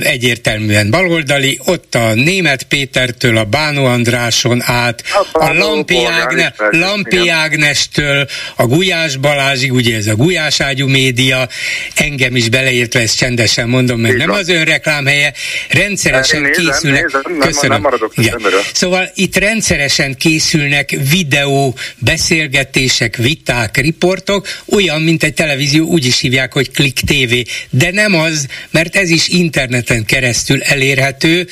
egyértelműen 0.00 0.90
baloldali, 0.90 1.58
ott 1.64 1.94
a 1.94 2.14
német 2.14 2.62
Pétertől, 2.62 3.36
a 3.36 3.44
Bánó 3.44 3.84
Andráson 3.84 4.62
át, 4.62 5.02
a, 5.32 5.44
a 5.44 5.52
Lampi, 5.52 6.04
Ágne, 6.04 6.54
Lampi 6.70 7.28
Ágnestől, 7.28 8.26
a 8.56 8.66
Gulyás 8.66 9.16
Balázsig, 9.16 9.72
ugye 9.72 9.96
ez 9.96 10.06
a 10.06 10.14
Gulyás 10.14 10.60
ágyú 10.60 10.83
média, 10.86 11.48
engem 11.94 12.36
is 12.36 12.48
beleértve, 12.48 13.00
ezt 13.00 13.16
csendesen 13.16 13.68
mondom, 13.68 14.00
mert 14.00 14.16
nem 14.16 14.30
az 14.30 14.48
ön 14.48 14.64
reklámhelye, 14.64 15.32
rendszeresen 15.68 16.40
Nézem, 16.42 16.64
készülnek. 16.64 17.02
nézem, 17.02 17.22
nem- 17.24 17.38
Köszönöm. 17.38 17.82
nem 17.82 18.10
Igen. 18.16 18.40
Szóval 18.72 19.10
itt 19.14 19.36
rendszeresen 19.36 20.16
készülnek 20.16 20.96
videó, 21.10 21.76
beszélgetések, 21.98 23.16
viták, 23.16 23.76
riportok, 23.76 24.48
olyan, 24.66 25.02
mint 25.02 25.22
egy 25.22 25.34
televízió, 25.34 25.86
úgy 25.86 26.06
is 26.06 26.20
hívják, 26.20 26.52
hogy 26.52 26.70
Click 26.70 27.00
TV, 27.00 27.34
de 27.70 27.90
nem 27.90 28.14
az, 28.14 28.46
mert 28.70 28.96
ez 28.96 29.10
is 29.10 29.28
interneten 29.28 30.04
keresztül 30.04 30.62
elérhető, 30.62 31.48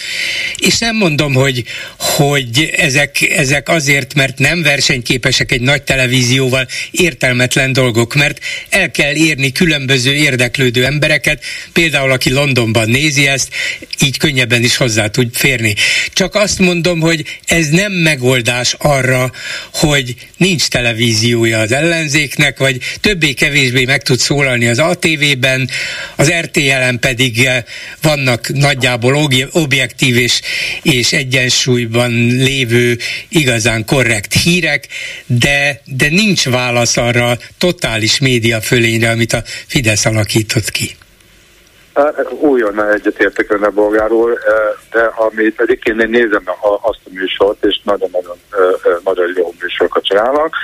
és 0.57 0.79
nem 0.79 0.97
mondom, 0.97 1.35
hogy, 1.35 1.65
hogy 1.99 2.71
ezek, 2.77 3.21
ezek 3.21 3.69
azért, 3.69 4.15
mert 4.15 4.39
nem 4.39 4.63
versenyképesek 4.63 5.53
egy 5.53 5.61
nagy 5.61 5.83
televízióval, 5.83 6.69
értelmetlen 6.91 7.73
dolgok, 7.73 8.15
mert 8.15 8.39
el 8.69 8.91
kell 8.91 9.15
érni 9.23 9.53
különböző 9.53 10.15
érdeklődő 10.15 10.85
embereket, 10.85 11.45
például 11.73 12.11
aki 12.11 12.31
Londonban 12.31 12.89
nézi 12.89 13.27
ezt, 13.27 13.49
így 14.01 14.19
könnyebben 14.19 14.63
is 14.63 14.77
hozzá 14.77 15.07
tud 15.07 15.35
férni. 15.35 15.75
Csak 16.13 16.35
azt 16.35 16.59
mondom, 16.59 17.01
hogy 17.01 17.25
ez 17.45 17.69
nem 17.69 17.93
megoldás 17.93 18.75
arra, 18.79 19.33
hogy 19.73 20.15
nincs 20.37 20.69
televíziója 20.69 21.59
az 21.59 21.73
ellenzéknek, 21.73 22.59
vagy 22.59 22.77
többé-kevésbé 23.01 23.85
meg 23.85 24.03
tud 24.03 24.19
szólalni 24.19 24.67
az 24.67 24.79
ATV-ben, 24.79 25.71
az 26.17 26.33
RTL-en 26.41 26.99
pedig 26.99 27.45
eh, 27.45 27.63
vannak 28.03 28.49
nagyjából 28.53 29.29
objektív 29.51 30.17
és, 30.17 30.41
és 30.83 31.13
egyensúlyban 31.13 32.11
lévő 32.27 32.99
igazán 33.29 33.85
korrekt 33.85 34.33
hírek, 34.43 34.87
de, 35.27 35.81
de 35.85 36.09
nincs 36.09 36.45
válasz 36.45 36.97
arra 36.97 37.39
totális 37.59 38.19
média 38.19 38.61
fölényre, 38.61 39.12
amit 39.13 39.33
a 39.33 39.43
Fidesz 39.67 40.05
alakított 40.05 40.71
ki. 40.71 40.97
Újonnan 42.41 42.93
egyetértek 42.93 43.53
önnel 43.53 43.71
bolgáról, 43.71 44.33
eh, 44.33 44.55
de 44.91 45.03
amit 45.03 45.61
egyébként 45.61 46.01
én 46.01 46.11
nézem 46.11 46.43
azt 46.83 47.01
a 47.05 47.09
műsort, 47.11 47.65
és 47.65 47.81
nagyon-nagyon 47.85 48.37
nagyon 49.05 49.33
jó 49.37 49.55
műsorokat 49.61 50.05
csinálnak, 50.05 50.57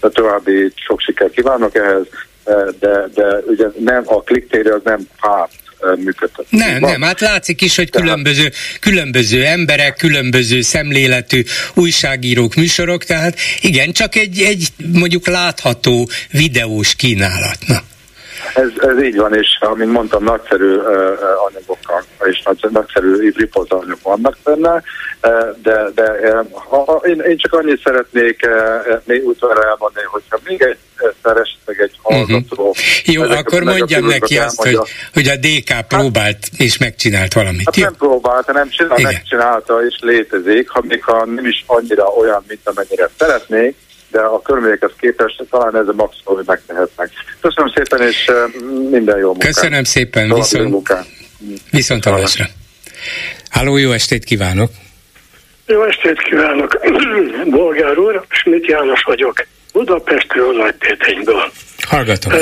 de 0.00 0.08
további 0.08 0.72
sok 0.74 1.00
sikert 1.00 1.32
kívánok 1.32 1.74
ehhez, 1.74 2.06
eh, 2.44 2.54
de, 2.80 3.08
de 3.14 3.38
ugye 3.46 3.66
nem, 3.78 4.02
a 4.04 4.22
kliktéri 4.22 4.68
az 4.68 4.80
nem 4.84 5.08
párt 5.20 5.52
eh, 5.80 5.96
működtet. 5.96 6.46
Nem, 6.50 6.80
Van- 6.80 6.90
nem, 6.90 7.02
hát 7.02 7.20
látszik 7.20 7.60
is, 7.60 7.76
hogy 7.76 7.90
különböző, 7.90 8.52
különböző 8.80 9.44
emberek, 9.44 9.96
különböző 9.96 10.60
szemléletű 10.60 11.42
újságírók, 11.74 12.54
műsorok, 12.54 13.04
tehát 13.04 13.38
igen, 13.60 13.92
csak 13.92 14.14
egy, 14.14 14.40
egy 14.40 14.68
mondjuk 14.92 15.26
látható 15.26 16.08
videós 16.30 16.94
kínálat. 16.94 17.58
Ez, 18.56 18.68
ez 18.88 19.02
így 19.02 19.16
van, 19.16 19.34
és 19.34 19.58
amint 19.60 19.92
mondtam, 19.92 20.24
nagyszerű 20.24 20.76
anyagokkal, 21.48 22.02
és 22.24 22.42
nagy, 22.44 22.66
nagyszerű 22.70 23.32
riportanyagok 23.36 24.02
vannak 24.02 24.36
benne, 24.44 24.82
de, 25.62 25.90
de 25.94 26.44
ha, 26.52 27.00
én, 27.04 27.20
én 27.20 27.36
csak 27.36 27.52
annyit 27.52 27.82
szeretnék 27.84 28.48
még 29.04 29.26
utoljára 29.26 29.68
elmondani, 29.68 30.06
hogyha 30.10 30.38
még 30.44 30.62
egy 30.62 30.76
egyszer 30.96 31.36
esetleg 31.36 31.80
egy 31.80 31.98
hallgató... 32.02 32.74
Jó, 33.04 33.22
ezeket 33.22 33.46
akkor 33.46 33.62
mondjam 33.62 34.04
neki 34.06 34.38
azt, 34.38 34.56
hogy, 34.56 34.66
elmondja. 34.66 34.94
hogy 35.12 35.28
a 35.28 35.36
DK 35.36 35.86
próbált 35.88 36.38
és 36.56 36.78
megcsinált 36.78 37.32
valamit. 37.32 37.64
Hát 37.64 37.76
Jó? 37.76 37.84
nem 37.84 37.96
próbált, 37.96 38.46
hanem 38.46 38.68
csinál, 38.68 38.98
Igen. 38.98 39.12
megcsinálta 39.12 39.86
és 39.86 39.98
létezik, 40.00 40.68
ha 40.68 40.82
még 40.88 41.02
ha 41.02 41.24
nem 41.26 41.46
is 41.46 41.64
annyira 41.66 42.04
olyan, 42.04 42.44
mint 42.48 42.60
amennyire 42.64 43.10
szeretnék, 43.18 43.76
de 44.10 44.20
a 44.20 44.42
körülményekhez 44.42 44.90
képest 45.00 45.44
talán 45.50 45.76
ez 45.76 45.88
a 45.88 45.92
maximum, 45.92 46.36
hogy 46.36 46.44
megtehetnek. 46.46 47.10
Köszönöm 47.40 47.72
szépen, 47.74 48.02
és 48.08 48.30
minden 48.90 49.18
jó 49.18 49.26
munkát. 49.26 49.46
Köszönöm 49.46 49.84
szépen, 49.84 50.28
További 50.28 50.30
jó 50.30 50.58
viszont, 50.58 50.70
munkát. 50.70 51.06
viszont 51.70 52.04
hallásra. 52.04 52.44
Háló, 53.50 53.76
jó 53.76 53.90
estét 53.92 54.24
kívánok! 54.24 54.70
Jó 55.66 55.82
estét 55.84 56.22
kívánok! 56.22 56.78
Bolgár 57.56 57.98
úr, 57.98 58.24
Schmidt 58.28 58.66
János 58.66 59.02
vagyok. 59.02 59.46
Budapestről, 59.72 60.56
Nagypétenyből. 60.56 61.52
Hallgatom. 61.88 62.32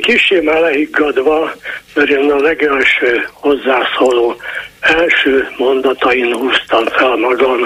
Kicsim 0.00 0.48
elehiggadva, 0.48 1.52
mert 1.94 2.08
én 2.08 2.30
a 2.30 2.36
legelső 2.36 3.28
hozzászóló 3.32 4.36
első 4.80 5.48
mondatain 5.56 6.34
húztam 6.34 6.84
fel 6.84 7.16
magam, 7.16 7.60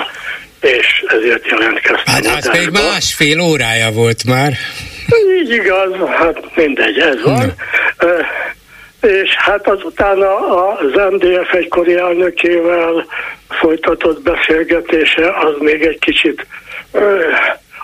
és 0.64 1.04
ezért 1.06 1.46
jelentkeztem. 1.46 2.14
Hát 2.14 2.52
még 2.52 2.68
adásba. 2.68 2.90
másfél 2.90 3.40
órája 3.40 3.90
volt 3.90 4.24
már. 4.24 4.52
Így 5.40 5.50
igaz, 5.50 5.92
hát 6.18 6.56
mindegy, 6.56 6.98
ez 6.98 7.22
van. 7.22 7.52
Ö, 7.98 8.18
És 9.08 9.34
hát 9.36 9.68
azután 9.68 10.18
az 10.22 11.10
MDF 11.10 11.52
egykori 11.52 11.94
elnökével 11.96 13.06
folytatott 13.48 14.22
beszélgetése 14.22 15.26
az 15.26 15.54
még 15.58 15.82
egy 15.82 15.98
kicsit 15.98 16.46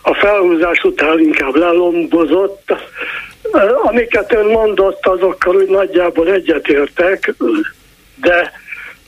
a 0.02 0.14
felhúzás 0.14 0.78
után 0.82 1.18
inkább 1.18 1.54
lelombozott. 1.54 2.72
Amiket 3.82 4.32
ön 4.32 4.46
mondott, 4.46 5.06
azokkal 5.06 5.56
úgy 5.56 5.68
nagyjából 5.68 6.32
egyetértek, 6.32 7.34
de 8.20 8.52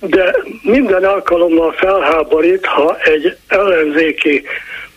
de 0.07 0.35
minden 0.63 1.05
alkalommal 1.05 1.73
felháborít, 1.73 2.67
ha 2.67 2.99
egy 3.01 3.37
ellenzéki 3.49 4.43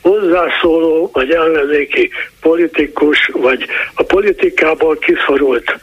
hozzászóló, 0.01 1.09
vagy 1.13 1.31
ellenzéki 1.31 2.09
politikus, 2.41 3.29
vagy 3.33 3.65
a 3.93 4.03
politikából 4.03 4.97
kiszorult 4.97 5.79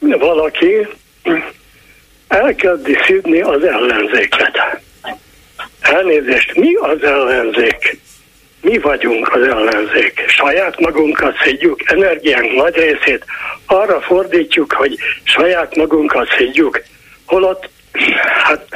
valaki 0.00 0.86
elkezdi 2.28 2.96
szidni 3.06 3.40
az 3.40 3.64
ellenzéket. 3.64 4.80
Elnézést, 5.80 6.54
mi 6.56 6.74
az 6.74 7.02
ellenzék? 7.02 7.98
Mi 8.60 8.78
vagyunk 8.78 9.34
az 9.34 9.42
ellenzék. 9.42 10.24
Saját 10.28 10.80
magunkat 10.80 11.36
szedjük, 11.44 11.90
energiánk 11.90 12.54
nagy 12.54 12.74
részét 12.74 13.24
arra 13.66 14.00
fordítjuk, 14.00 14.72
hogy 14.72 14.98
saját 15.22 15.76
magunkat 15.76 16.28
szedjük. 16.38 16.84
Holott, 17.26 17.68
hát 18.42 18.66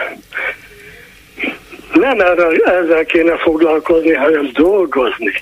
nem 1.93 2.21
erre, 2.21 2.47
ezzel 2.65 3.05
kéne 3.05 3.37
foglalkozni, 3.37 4.13
hanem 4.13 4.51
dolgozni. 4.53 5.33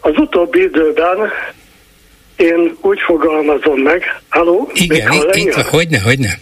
Az 0.00 0.12
utóbbi 0.16 0.62
időben 0.62 1.32
én 2.36 2.76
úgy 2.80 3.00
fogalmazom 3.00 3.80
meg, 3.80 4.20
halló? 4.28 4.70
Igen, 4.74 5.12
itt, 5.12 5.34
itt, 5.34 5.52
hogyne, 5.52 6.00
hogyne. 6.00 6.38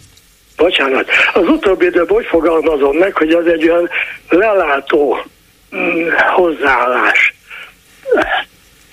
Bocsánat. 0.56 1.08
Az 1.34 1.48
utóbbi 1.48 1.84
időben 1.84 2.16
úgy 2.16 2.26
fogalmazom 2.26 2.96
meg, 2.96 3.16
hogy 3.16 3.30
az 3.30 3.46
egy 3.46 3.68
olyan 3.68 3.88
lelátó 4.28 5.26
mm, 5.76 6.08
hozzáállás. 6.34 7.34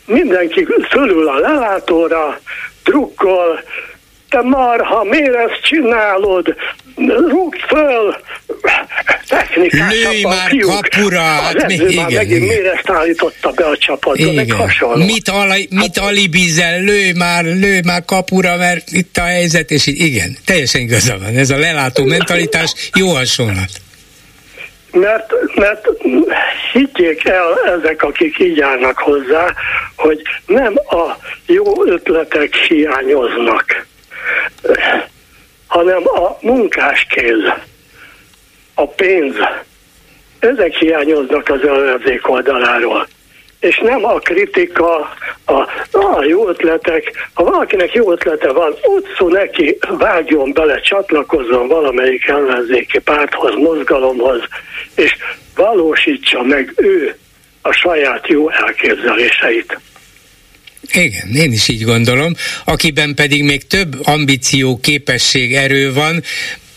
Mindenki 0.06 0.68
fölül 0.90 1.28
a 1.28 1.38
lelátóra, 1.38 2.40
drukkol, 2.84 3.64
te 4.34 4.42
marha, 4.42 5.04
miért 5.04 5.36
ezt 5.36 5.62
csinálod? 5.64 6.56
Rúgd 7.30 7.60
föl! 7.68 8.16
Lőj 9.56 10.22
már 10.24 10.50
fiúk. 10.50 10.82
kapura! 10.82 11.38
Az 11.38 11.44
Hát 11.44 11.64
edző 11.64 11.84
már 11.84 11.92
igen, 11.92 12.14
megint 12.14 12.44
igen. 12.44 12.48
miért 12.48 12.74
ezt 12.76 12.90
állította 12.90 13.52
be 13.52 13.66
a 13.66 13.78
csapatba, 13.78 14.32
meg 14.32 14.46
Igen. 14.46 14.58
hasonló. 14.58 15.06
Mit, 15.06 15.30
ali, 15.30 15.68
mit 15.70 15.98
alibizel, 15.98 16.80
lőj 16.82 17.12
már, 17.12 17.44
lőj 17.44 17.80
már 17.86 18.06
kapura, 18.06 18.58
mert 18.58 18.92
itt 18.92 19.18
a 19.18 19.22
helyzet, 19.22 19.72
és 19.72 19.88
így, 19.88 20.00
igen, 20.00 20.38
teljesen 20.46 20.82
igaza 20.82 21.18
van. 21.18 21.36
Ez 21.36 21.50
a 21.50 21.58
lelátó 21.58 22.04
mentalitás 22.04 22.74
jó 22.96 23.10
hasonlat. 23.14 23.70
Mert, 24.92 25.34
mert 25.56 25.88
higgyék 26.74 27.26
el 27.26 27.80
ezek, 27.80 28.04
akik 28.04 28.40
így 28.40 28.62
állnak 28.62 28.98
hozzá, 28.98 29.54
hogy 29.96 30.22
nem 30.46 30.74
a 30.76 31.18
jó 31.46 31.86
ötletek 31.86 32.56
hiányoznak, 32.56 33.86
hanem 35.68 36.08
a 36.08 36.38
munkáskéz, 36.42 37.40
a 38.74 38.88
pénz. 38.88 39.36
Ezek 40.40 40.74
hiányoznak 40.74 41.50
az 41.50 41.68
ellenzék 41.68 42.30
oldaláról. 42.30 43.08
És 43.60 43.80
nem 43.80 44.06
a 44.06 44.14
kritika, 44.14 45.14
a, 45.46 45.54
a 45.98 46.24
jó 46.24 46.48
ötletek. 46.48 47.30
Ha 47.34 47.44
valakinek 47.44 47.94
jó 47.94 48.12
ötlete 48.12 48.52
van, 48.52 48.76
utcú 48.84 49.28
neki, 49.28 49.78
vágjon 49.90 50.54
bele, 50.54 50.80
csatlakozzon 50.80 51.68
valamelyik 51.68 52.28
ellenzéki 52.28 53.00
párthoz, 53.00 53.56
mozgalomhoz, 53.56 54.42
és 54.96 55.16
valósítsa 55.56 56.44
meg 56.44 56.74
ő 56.76 57.16
a 57.62 57.72
saját 57.72 58.28
jó 58.28 58.50
elképzeléseit. 58.50 59.78
Igen, 60.92 61.36
én 61.36 61.52
is 61.52 61.68
így 61.68 61.84
gondolom. 61.84 62.36
Akiben 62.66 63.14
pedig 63.14 63.44
még 63.44 63.68
több 63.68 64.08
ambíció, 64.08 64.78
képesség, 64.78 65.56
erő 65.56 65.94
van, 65.94 66.24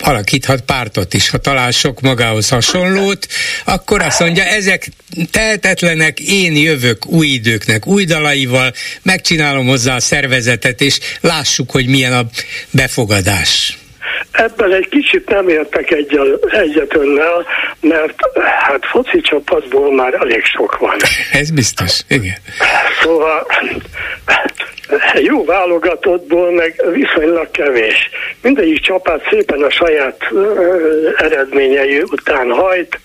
alakíthat 0.01 0.61
pártot 0.61 1.15
is. 1.15 1.29
Ha 1.29 1.39
talál 1.39 1.71
sok 1.71 2.01
magához 2.01 2.49
hasonlót, 2.49 3.27
akkor 3.65 4.03
azt 4.03 4.21
mondja, 4.21 4.45
ezek 4.45 4.89
tehetetlenek, 5.31 6.21
én 6.21 6.57
jövök 6.57 7.07
új 7.07 7.27
időknek, 7.27 7.87
új 7.87 8.05
dalaival, 8.05 8.73
megcsinálom 9.03 9.67
hozzá 9.67 9.95
a 9.95 10.01
szervezetet, 10.01 10.81
és 10.81 10.99
lássuk, 11.21 11.71
hogy 11.71 11.87
milyen 11.87 12.13
a 12.13 12.29
befogadás. 12.71 13.79
Ebben 14.37 14.73
egy 14.73 14.89
kicsit 14.89 15.29
nem 15.29 15.49
értek 15.49 15.91
egyet 16.51 16.95
önnel, 16.95 17.47
mert 17.81 18.15
hát 18.59 18.87
foci 18.87 19.21
csapatból 19.21 19.95
már 19.95 20.15
elég 20.15 20.45
sok 20.45 20.79
van. 20.79 20.97
Ez 21.33 21.51
biztos, 21.51 22.01
igen. 22.09 22.37
Szóval 23.03 23.47
jó 25.15 25.45
válogatottból 25.45 26.53
meg 26.53 26.83
viszonylag 26.93 27.51
kevés. 27.51 28.11
Mindegyik 28.43 28.81
csapat 28.81 29.27
szépen 29.31 29.63
a 29.63 29.71
saját 29.71 30.19
eredményei 31.17 32.03
után 32.03 32.51
hajt, 32.51 32.99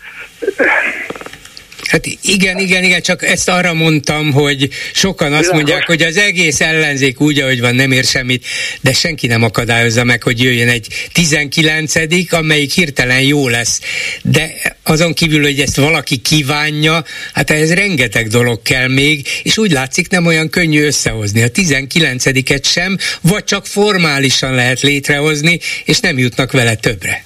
Hát 1.91 2.05
igen, 2.21 2.57
igen, 2.59 2.83
igen, 2.83 3.01
csak 3.01 3.23
ezt 3.23 3.49
arra 3.49 3.73
mondtam, 3.73 4.31
hogy 4.31 4.69
sokan 4.93 5.33
azt 5.33 5.51
mondják, 5.51 5.85
hogy 5.85 6.01
az 6.01 6.17
egész 6.17 6.61
ellenzék 6.61 7.21
úgy, 7.21 7.39
ahogy 7.39 7.59
van, 7.59 7.75
nem 7.75 7.91
ér 7.91 8.03
semmit, 8.03 8.45
de 8.81 8.93
senki 8.93 9.27
nem 9.27 9.43
akadályozza 9.43 10.03
meg, 10.03 10.23
hogy 10.23 10.41
jöjjön 10.41 10.67
egy 10.67 10.87
19 11.13 11.93
amelyik 12.29 12.71
hirtelen 12.71 13.21
jó 13.21 13.47
lesz. 13.47 13.79
De 14.23 14.53
azon 14.83 15.13
kívül, 15.13 15.41
hogy 15.41 15.59
ezt 15.59 15.75
valaki 15.75 16.17
kívánja, 16.17 17.05
hát 17.33 17.49
ehhez 17.49 17.73
rengeteg 17.73 18.27
dolog 18.27 18.61
kell 18.61 18.87
még, 18.87 19.27
és 19.43 19.57
úgy 19.57 19.71
látszik 19.71 20.09
nem 20.09 20.25
olyan 20.25 20.49
könnyű 20.49 20.83
összehozni. 20.83 21.41
A 21.41 21.51
19-et 21.51 22.63
sem, 22.63 22.97
vagy 23.21 23.43
csak 23.43 23.65
formálisan 23.65 24.53
lehet 24.53 24.81
létrehozni, 24.81 25.59
és 25.85 25.99
nem 25.99 26.17
jutnak 26.17 26.51
vele 26.51 26.75
többre. 26.75 27.23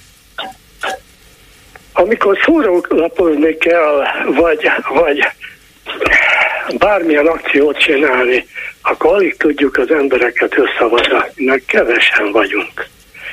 Amikor 1.98 2.38
szórólapozni 2.46 3.58
kell, 3.58 4.04
vagy, 4.26 4.70
vagy 4.94 5.28
bármilyen 6.78 7.28
akciót 7.28 7.78
csinálni, 7.78 8.46
akkor 8.82 9.14
alig 9.14 9.38
tudjuk 9.38 9.78
az 9.78 9.92
embereket 9.92 10.58
összehozni, 10.58 11.18
mert 11.36 11.66
kevesen 11.66 12.32
vagyunk. 12.32 12.88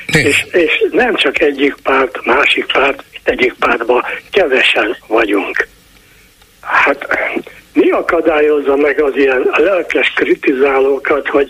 És, 0.05 0.45
és 0.51 0.85
nem 0.91 1.15
csak 1.15 1.39
egyik 1.41 1.75
párt, 1.83 2.25
másik 2.25 2.65
párt, 2.71 3.03
egyik 3.23 3.53
pártban 3.53 4.03
kevesen 4.31 4.97
vagyunk. 5.07 5.67
Hát 6.61 7.07
mi 7.73 7.89
akadályozza 7.89 8.75
meg 8.75 9.01
az 9.01 9.15
ilyen 9.15 9.49
lelkes 9.51 10.13
kritizálókat, 10.15 11.27
hogy 11.27 11.49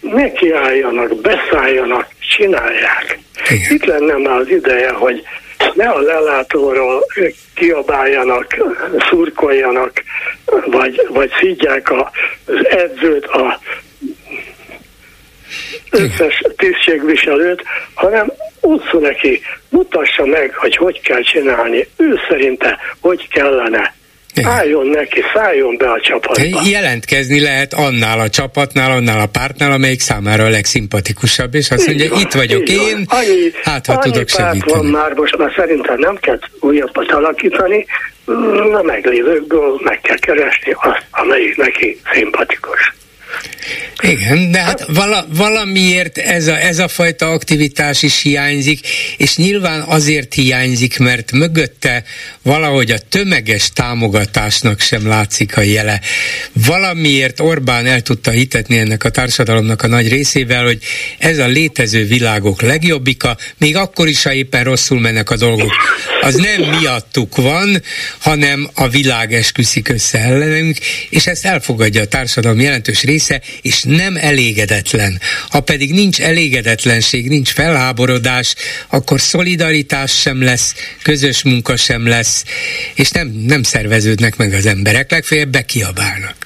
nekiálljanak, 0.00 1.20
beszálljanak, 1.20 2.06
csinálják. 2.36 3.18
Igen. 3.48 3.74
Itt 3.74 3.84
lenne 3.84 4.16
már 4.16 4.38
az 4.38 4.48
ideje, 4.48 4.90
hogy 4.90 5.22
ne 5.74 5.88
a 5.88 6.00
lelátóról 6.00 7.04
kiabáljanak, 7.54 8.56
szurkoljanak, 9.08 10.02
vagy, 10.66 11.06
vagy 11.08 11.30
szídják 11.40 11.90
az 11.92 12.66
edzőt, 12.68 13.24
a 13.26 13.58
összes 15.90 16.42
tisztségviselőt, 16.56 17.62
hanem 17.94 18.32
utca 18.60 18.98
neki, 18.98 19.40
mutassa 19.68 20.24
meg, 20.24 20.54
hogy 20.54 20.76
hogy 20.76 21.00
kell 21.00 21.22
csinálni, 21.22 21.88
ő 21.96 22.20
szerinte 22.28 22.78
hogy 23.00 23.28
kellene 23.28 23.94
igen. 24.34 24.50
Álljon 24.50 24.86
neki, 24.86 25.20
szálljon 25.34 25.76
be 25.76 25.90
a 25.90 26.00
csapatba. 26.00 26.60
Jelentkezni 26.64 27.40
lehet 27.40 27.74
annál 27.74 28.20
a 28.20 28.28
csapatnál, 28.28 28.90
annál 28.90 29.20
a 29.20 29.26
pártnál, 29.26 29.72
amelyik 29.72 30.00
számára 30.00 30.44
a 30.44 30.48
legszimpatikusabb, 30.48 31.54
és 31.54 31.70
azt 31.70 31.86
mondja, 31.86 32.08
van, 32.08 32.20
itt 32.20 32.32
vagyok 32.32 32.68
én, 32.68 33.04
annyi, 33.06 33.50
hát 33.62 33.86
ha 33.86 33.98
tudok 33.98 34.28
segíteni. 34.28 34.72
van 34.72 34.86
már, 34.86 35.12
most 35.12 35.36
már 35.36 35.52
szerintem 35.56 35.98
nem 35.98 36.16
kell 36.16 36.38
újabbat 36.60 37.12
alakítani, 37.12 37.86
a 38.72 38.82
meglévőkből 38.82 39.80
meg 39.82 40.00
kell 40.00 40.18
keresni 40.18 40.72
azt, 40.72 41.04
amelyik 41.10 41.56
neki 41.56 42.00
szimpatikus. 42.12 42.92
Igen, 44.02 44.50
de 44.50 44.60
hát 44.60 44.84
vala, 44.88 45.26
valamiért 45.34 46.18
ez 46.18 46.46
a, 46.46 46.60
ez 46.60 46.78
a 46.78 46.88
fajta 46.88 47.30
aktivitás 47.30 48.02
is 48.02 48.22
hiányzik, 48.22 48.86
és 49.16 49.36
nyilván 49.36 49.80
azért 49.80 50.34
hiányzik, 50.34 50.98
mert 50.98 51.32
mögötte 51.32 52.04
valahogy 52.42 52.90
a 52.90 52.98
tömeges 52.98 53.70
támogatásnak 53.70 54.80
sem 54.80 55.06
látszik 55.06 55.56
a 55.56 55.60
jele. 55.60 56.00
Valamiért 56.52 57.40
Orbán 57.40 57.86
el 57.86 58.00
tudta 58.00 58.30
hitetni 58.30 58.78
ennek 58.78 59.04
a 59.04 59.10
társadalomnak 59.10 59.82
a 59.82 59.86
nagy 59.86 60.08
részével, 60.08 60.64
hogy 60.64 60.78
ez 61.18 61.38
a 61.38 61.46
létező 61.46 62.06
világok 62.06 62.62
legjobbika, 62.62 63.36
még 63.58 63.76
akkor 63.76 64.08
is, 64.08 64.22
ha 64.22 64.32
éppen 64.32 64.64
rosszul 64.64 65.00
mennek 65.00 65.30
a 65.30 65.36
dolgok. 65.36 65.72
Az 66.22 66.34
nem 66.34 66.78
miattuk 66.78 67.36
van, 67.36 67.82
hanem 68.18 68.70
a 68.74 68.88
világ 68.88 69.32
esküszik 69.32 69.88
össze 69.88 70.18
ellenünk, 70.18 70.76
és 71.10 71.26
ezt 71.26 71.44
elfogadja 71.44 72.00
a 72.02 72.06
társadalom 72.06 72.60
jelentős 72.60 73.02
része, 73.02 73.40
és 73.62 73.82
nem 73.82 74.16
elégedetlen. 74.16 75.20
Ha 75.50 75.60
pedig 75.60 75.92
nincs 75.92 76.20
elégedetlenség, 76.20 77.28
nincs 77.28 77.52
felháborodás, 77.52 78.54
akkor 78.88 79.20
szolidaritás 79.20 80.20
sem 80.20 80.42
lesz, 80.42 80.74
közös 81.02 81.42
munka 81.42 81.76
sem 81.76 82.08
lesz, 82.08 82.44
és 82.94 83.10
nem, 83.10 83.28
nem 83.46 83.62
szerveződnek 83.62 84.36
meg 84.36 84.52
az 84.52 84.66
emberek, 84.66 85.10
legfeljebb 85.10 85.48
bekiabálnak. 85.48 86.36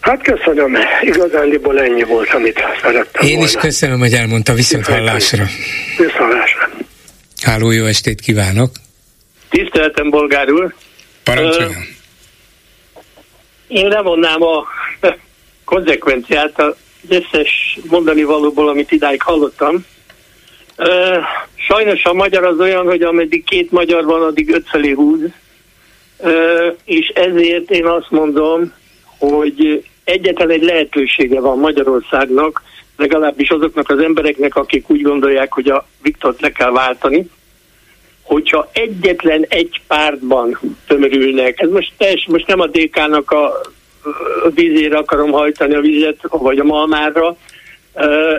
Hát 0.00 0.22
köszönöm, 0.22 0.76
igazándiból 1.00 1.80
ennyi 1.80 2.02
volt, 2.02 2.30
amit 2.30 2.58
szerettem 2.82 3.26
Én 3.26 3.34
volna. 3.34 3.44
is 3.48 3.54
köszönöm, 3.54 3.98
hogy 3.98 4.12
elmondta 4.12 4.52
viszont 4.52 4.86
hallásra. 4.86 5.46
Viszont 5.96 6.12
hallásra. 6.12 6.67
Háló, 7.42 7.70
jó 7.70 7.84
estét 7.84 8.20
kívánok! 8.20 8.70
Tiszteletem, 9.48 10.10
bolgár 10.10 10.50
úr! 10.50 10.74
Parancsoljon! 11.24 11.70
Uh, 11.70 11.96
én 13.68 13.88
levonnám 13.88 14.42
a 14.42 14.66
konzekvenciát 15.64 16.60
az 16.60 16.74
összes 17.08 17.78
mondani 17.88 18.22
valóból, 18.22 18.68
amit 18.68 18.92
idáig 18.92 19.22
hallottam. 19.22 19.84
Sajnos 21.54 22.04
a 22.04 22.12
magyar 22.12 22.44
az 22.44 22.58
olyan, 22.58 22.86
hogy 22.86 23.02
ameddig 23.02 23.44
két 23.44 23.70
magyar 23.70 24.04
van, 24.04 24.22
addig 24.22 24.50
öt 24.50 24.68
felé 24.68 24.90
húz, 24.90 25.20
és 26.84 27.06
ezért 27.14 27.70
én 27.70 27.86
azt 27.86 28.10
mondom, 28.10 28.72
hogy 29.18 29.84
egyetlen 30.04 30.50
egy 30.50 30.62
lehetősége 30.62 31.40
van 31.40 31.58
Magyarországnak, 31.58 32.62
legalábbis 32.98 33.50
azoknak 33.50 33.90
az 33.90 33.98
embereknek, 33.98 34.56
akik 34.56 34.90
úgy 34.90 35.02
gondolják, 35.02 35.52
hogy 35.52 35.68
a 35.68 35.86
Viktort 36.02 36.40
le 36.40 36.50
kell 36.50 36.70
váltani, 36.70 37.30
hogyha 38.22 38.68
egyetlen 38.72 39.44
egy 39.48 39.80
pártban 39.86 40.58
tömörülnek, 40.86 41.60
ez 41.60 41.70
most 41.70 41.92
teljes, 41.96 42.26
most 42.26 42.46
nem 42.46 42.60
a 42.60 42.66
DK-nak 42.66 43.30
a 43.30 43.60
vízére 44.54 44.98
akarom 44.98 45.30
hajtani 45.30 45.74
a 45.74 45.80
vizet, 45.80 46.18
vagy 46.30 46.58
a 46.58 46.64
malmára, 46.64 47.36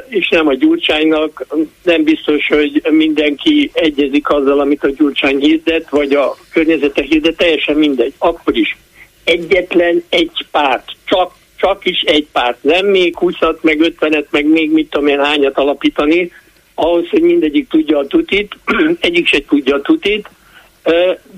és 0.07 0.29
nem 0.29 0.47
a 0.47 0.53
Gyurcsánynak. 0.53 1.45
Nem 1.83 2.03
biztos, 2.03 2.47
hogy 2.47 2.83
mindenki 2.89 3.71
egyezik 3.73 4.29
azzal, 4.29 4.59
amit 4.59 4.83
a 4.83 4.91
Gyurcsány 4.97 5.39
hirdet, 5.39 5.89
vagy 5.89 6.13
a 6.13 6.35
környezete 6.51 7.01
hirdet, 7.01 7.37
teljesen 7.37 7.75
mindegy. 7.75 8.13
Akkor 8.17 8.57
is 8.57 8.77
egyetlen 9.23 10.03
egy 10.09 10.45
párt, 10.51 10.91
csak, 11.05 11.31
csak 11.59 11.85
is 11.85 12.01
egy 12.01 12.27
párt, 12.31 12.63
nem 12.63 12.85
még 12.85 13.17
20 13.17 13.35
meg 13.61 13.95
50-et, 13.99 14.29
meg 14.29 14.45
még 14.45 14.71
mit 14.71 14.89
tudom 14.89 15.07
én 15.07 15.19
hányat 15.19 15.57
alapítani, 15.57 16.31
ahhoz, 16.73 17.09
hogy 17.09 17.21
mindegyik 17.21 17.69
tudja 17.69 17.97
a 17.97 18.07
tutit, 18.07 18.57
egyik 18.99 19.27
se 19.27 19.41
tudja 19.47 19.75
a 19.75 19.81
tutit, 19.81 20.29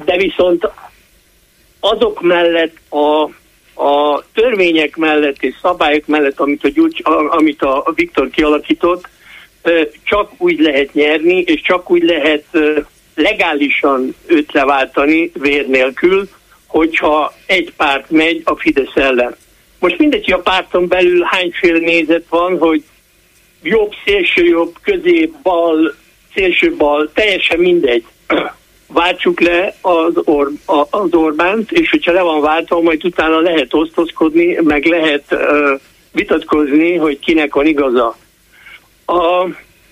de 0.05 0.17
viszont 0.17 0.69
azok 1.79 2.21
mellett 2.21 2.75
a 2.89 3.29
a 3.83 4.23
törvények 4.33 4.95
mellett 4.95 5.43
és 5.43 5.55
szabályok 5.61 6.05
mellett, 6.05 6.39
amit 6.39 6.63
a, 6.63 6.67
Gyurcs, 6.67 6.99
amit 7.29 7.61
a 7.61 7.91
Viktor 7.95 8.29
kialakított, 8.29 9.07
csak 10.03 10.31
úgy 10.37 10.59
lehet 10.59 10.93
nyerni, 10.93 11.41
és 11.41 11.61
csak 11.61 11.91
úgy 11.91 12.03
lehet 12.03 12.45
legálisan 13.15 14.15
őt 14.25 14.51
leváltani 14.51 15.31
vér 15.33 15.67
nélkül, 15.67 16.29
hogyha 16.67 17.33
egy 17.45 17.73
párt 17.77 18.09
megy 18.09 18.41
a 18.43 18.55
Fidesz 18.55 18.95
ellen. 18.95 19.35
Most 19.81 19.97
mindegy, 19.97 20.23
hogy 20.23 20.33
a 20.33 20.41
párton 20.41 20.87
belül 20.87 21.23
hányféle 21.23 21.79
nézet 21.79 22.23
van, 22.29 22.57
hogy 22.57 22.83
jobb, 23.61 23.91
szélső 24.05 24.45
jobb, 24.45 24.75
közép, 24.81 25.33
bal, 25.43 25.95
szélső 26.33 26.75
bal, 26.75 27.11
teljesen 27.13 27.59
mindegy 27.59 28.03
váltsuk 28.87 29.39
le 29.39 29.75
az, 29.81 30.13
Or- 30.23 30.51
az 30.89 31.13
Orbánt, 31.13 31.71
és 31.71 31.89
hogyha 31.89 32.11
le 32.11 32.21
van 32.21 32.41
váltva, 32.41 32.81
majd 32.81 33.05
utána 33.05 33.39
lehet 33.39 33.73
osztozkodni, 33.73 34.57
meg 34.63 34.85
lehet 34.85 35.23
uh, 35.31 35.79
vitatkozni, 36.11 36.95
hogy 36.95 37.19
kinek 37.19 37.53
van 37.53 37.65
igaza. 37.65 38.17
A 39.05 39.47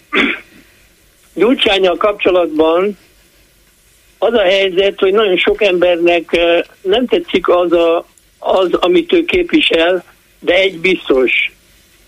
Gyurcsányjal 1.34 1.98
kapcsolatban 1.98 2.98
az 4.18 4.34
a 4.34 4.42
helyzet, 4.42 5.00
hogy 5.00 5.14
nagyon 5.14 5.38
sok 5.38 5.62
embernek 5.62 6.40
nem 6.82 7.06
tetszik 7.08 7.48
az, 7.48 7.72
a, 7.72 8.06
az, 8.40 8.74
amit 8.74 9.14
ő 9.14 9.26
képvisel, 9.26 10.04
de 10.40 10.54
egy 10.54 10.80
biztos. 10.80 11.52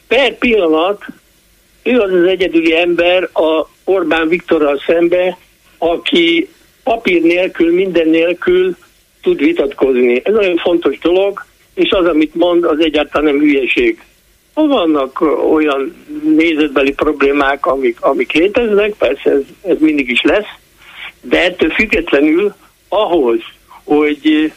Per 0.08 0.38
pillanat 0.38 1.06
ő 1.84 2.00
az 2.00 2.14
az 2.14 2.24
egyedüli 2.24 2.76
ember 2.76 3.30
a 3.34 3.68
Orbán 3.84 4.28
Viktorral 4.28 4.82
szembe, 4.86 5.38
aki 5.78 6.50
papír 6.84 7.22
nélkül, 7.22 7.74
minden 7.74 8.08
nélkül 8.10 8.76
tud 9.22 9.38
vitatkozni. 9.38 10.22
Ez 10.24 10.34
nagyon 10.34 10.58
fontos 10.58 11.00
dolog, 11.00 11.46
és 11.74 11.92
az, 11.92 12.06
amit 12.06 12.36
mond, 12.36 12.64
az 12.64 12.80
egyáltalán 12.80 13.34
nem 13.34 13.42
hülyeség. 13.42 14.04
Vannak 14.54 15.22
olyan 15.52 15.96
nézetbeli 16.36 16.94
problémák, 16.94 17.66
amik, 17.66 18.02
amik 18.02 18.32
léteznek, 18.32 18.94
persze 18.94 19.30
ez, 19.30 19.42
ez 19.62 19.78
mindig 19.80 20.10
is 20.10 20.22
lesz, 20.22 20.50
de 21.22 21.44
ettől 21.44 21.70
függetlenül 21.70 22.54
ahhoz, 22.90 23.40
hogy 23.84 24.52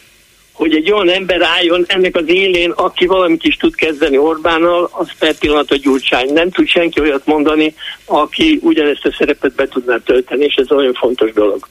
hogy 0.55 0.75
egy 0.75 0.93
olyan 0.93 1.11
ember 1.11 1.43
álljon 1.43 1.85
ennek 1.89 2.17
az 2.17 2.25
élén, 2.27 2.71
aki 2.71 3.07
valamit 3.07 3.45
is 3.45 3.57
tud 3.57 3.75
kezdeni 3.75 4.19
Orbánnal, 4.19 4.89
az 4.93 5.09
per 5.19 5.35
pillanat 5.35 5.71
a 5.71 5.77
Gyurcsány. 5.77 6.33
Nem 6.33 6.51
tud 6.51 6.69
senki 6.69 7.01
olyat 7.01 7.27
mondani, 7.27 7.75
aki 8.05 8.59
ugyanezt 8.63 9.05
a 9.05 9.15
szerepet 9.19 9.55
be 9.55 9.69
tudná 9.69 9.97
tölteni, 10.05 10.45
és 10.45 10.55
ez 10.55 10.71
olyan 10.71 10.93
fontos 10.93 11.33
dolog. 11.33 11.69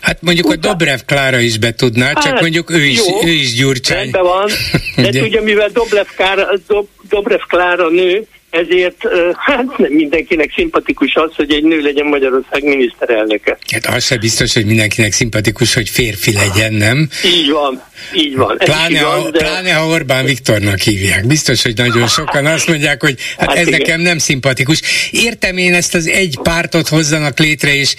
Hát 0.00 0.22
mondjuk 0.22 0.46
Utána... 0.46 0.68
a 0.68 0.68
Dobrev 0.68 0.98
Klára 1.06 1.38
is 1.38 1.58
be 1.58 1.72
tudná, 1.72 2.06
hát, 2.06 2.22
csak 2.22 2.40
mondjuk 2.40 2.70
ő 2.70 2.84
is, 2.84 2.98
jó, 2.98 3.24
ő 3.24 3.30
is 3.30 3.54
Gyurcsány. 3.54 3.98
Rendben 3.98 4.22
van, 4.22 4.50
de 5.10 5.22
ugye 5.22 5.40
mivel 5.40 5.68
Dobrev 5.68 6.06
Klára, 6.16 6.48
Dob, 6.66 6.86
Dobrev 7.08 7.40
Klára 7.48 7.88
nő, 7.88 8.26
ezért 8.50 9.02
hát 9.36 9.78
nem 9.78 9.92
mindenkinek 9.92 10.52
szimpatikus 10.54 11.14
az, 11.14 11.34
hogy 11.34 11.52
egy 11.52 11.64
nő 11.64 11.80
legyen 11.80 12.06
Magyarország 12.06 12.64
miniszterelnöke. 12.64 13.58
Hát 13.72 13.86
az 13.86 14.04
se 14.04 14.16
biztos, 14.16 14.54
hogy 14.54 14.64
mindenkinek 14.66 15.12
szimpatikus, 15.12 15.74
hogy 15.74 15.88
férfi 15.88 16.32
legyen, 16.32 16.72
nem? 16.72 17.08
Így 17.24 17.50
van, 17.50 17.82
így 18.14 18.36
van. 18.36 18.56
Pláne, 18.56 18.98
igaz, 18.98 19.22
ha, 19.22 19.30
de... 19.30 19.38
pláne 19.38 19.72
ha 19.72 19.86
Orbán 19.86 20.24
Viktornak 20.24 20.78
hívják. 20.78 21.26
Biztos, 21.26 21.62
hogy 21.62 21.76
nagyon 21.76 22.08
sokan 22.08 22.46
azt 22.46 22.68
mondják, 22.68 23.02
hogy 23.02 23.14
hát, 23.36 23.48
hát 23.48 23.56
ez 23.58 23.66
igen. 23.66 23.78
nekem 23.78 24.00
nem 24.00 24.18
szimpatikus. 24.18 24.80
Értem 25.10 25.56
én 25.56 25.74
ezt 25.74 25.94
az 25.94 26.06
egy 26.06 26.38
pártot 26.42 26.88
hozzanak 26.88 27.38
létre, 27.38 27.74
és 27.74 27.94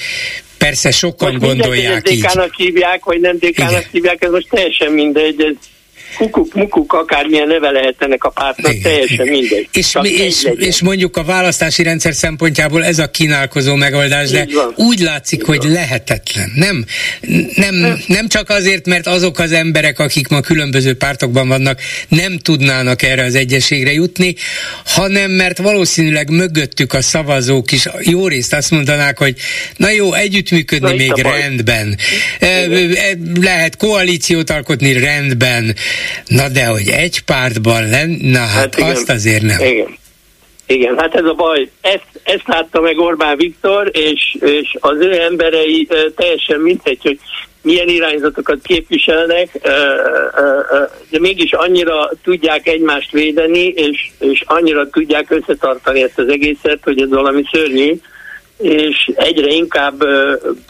Persze 0.57 0.91
sokan 0.91 1.31
most 1.31 1.45
gondolják 1.45 2.11
így. 2.11 2.21
DK-nak 2.21 2.55
hívják, 2.55 3.03
vagy 3.03 3.19
nem 3.19 3.37
DK-nak 3.37 3.85
hívják, 3.91 4.23
ez 4.23 4.31
most 4.31 4.47
teljesen 4.49 4.91
mindegy. 4.91 5.41
Ez 5.41 5.55
kukuk, 6.17 6.53
mukuk, 6.53 6.93
akármilyen 6.93 7.47
neve 7.47 7.71
lehet 7.71 7.95
ennek 7.97 8.23
a 8.23 8.29
pártnak, 8.29 8.73
igen, 8.73 8.81
teljesen 8.81 9.25
igen. 9.25 9.27
mindegy. 9.27 9.67
És, 9.73 9.97
mi, 10.01 10.09
és, 10.09 10.47
és 10.57 10.81
mondjuk 10.81 11.17
a 11.17 11.23
választási 11.23 11.83
rendszer 11.83 12.13
szempontjából 12.13 12.85
ez 12.85 12.99
a 12.99 13.09
kínálkozó 13.11 13.75
megoldás, 13.75 14.29
de 14.29 14.47
úgy 14.75 14.99
látszik, 14.99 15.39
Így 15.39 15.45
hogy 15.45 15.57
van. 15.57 15.71
lehetetlen. 15.71 16.51
Nem, 16.55 16.85
nem, 17.55 17.99
nem 18.07 18.27
csak 18.27 18.49
azért, 18.49 18.85
mert 18.85 19.07
azok 19.07 19.39
az 19.39 19.51
emberek, 19.51 19.99
akik 19.99 20.27
ma 20.27 20.39
különböző 20.39 20.93
pártokban 20.93 21.47
vannak, 21.47 21.79
nem 22.07 22.37
tudnának 22.37 23.01
erre 23.01 23.23
az 23.23 23.35
egyességre 23.35 23.91
jutni, 23.91 24.35
hanem 24.85 25.31
mert 25.31 25.57
valószínűleg 25.57 26.29
mögöttük 26.29 26.93
a 26.93 27.01
szavazók 27.01 27.71
is 27.71 27.87
jó 27.99 28.27
részt 28.27 28.53
azt 28.53 28.71
mondanák, 28.71 29.17
hogy 29.17 29.35
na 29.77 29.91
jó, 29.91 30.13
együttműködni 30.13 30.89
na, 30.89 30.95
még 30.95 31.11
rendben. 31.15 31.97
Igen. 32.39 33.33
Lehet 33.41 33.77
koalíciót 33.77 34.49
alkotni 34.49 34.93
rendben 34.93 35.75
Na 36.25 36.49
de, 36.49 36.65
hogy 36.65 36.87
egy 36.87 37.21
pártban 37.23 37.89
lenn, 37.89 38.17
na 38.21 38.39
hát, 38.39 38.49
hát 38.49 38.77
igen, 38.77 38.89
azt 38.89 39.09
azért 39.09 39.41
nem. 39.41 39.59
Igen. 39.59 39.99
Igen, 40.67 40.97
hát 40.97 41.15
ez 41.15 41.25
a 41.25 41.33
baj. 41.33 41.69
Ezt, 41.81 42.21
ezt 42.23 42.47
látta 42.47 42.81
meg 42.81 42.99
Orbán 42.99 43.37
Viktor, 43.37 43.89
és, 43.93 44.37
és 44.39 44.77
az 44.79 44.97
ő 44.99 45.21
emberei 45.21 45.87
teljesen 46.15 46.59
mindegy, 46.59 46.99
hogy 47.01 47.19
milyen 47.61 47.87
irányzatokat 47.87 48.61
képviselnek, 48.63 49.59
de 51.09 51.19
mégis 51.19 51.53
annyira 51.53 52.09
tudják 52.23 52.67
egymást 52.67 53.11
védeni, 53.11 53.67
és, 53.67 54.09
és 54.19 54.43
annyira 54.45 54.89
tudják 54.89 55.31
összetartani 55.31 56.03
ezt 56.03 56.19
az 56.19 56.27
egészet, 56.27 56.79
hogy 56.83 57.01
ez 57.01 57.09
valami 57.09 57.43
szörnyű, 57.51 57.99
és 58.57 59.11
egyre 59.15 59.47
inkább 59.47 60.03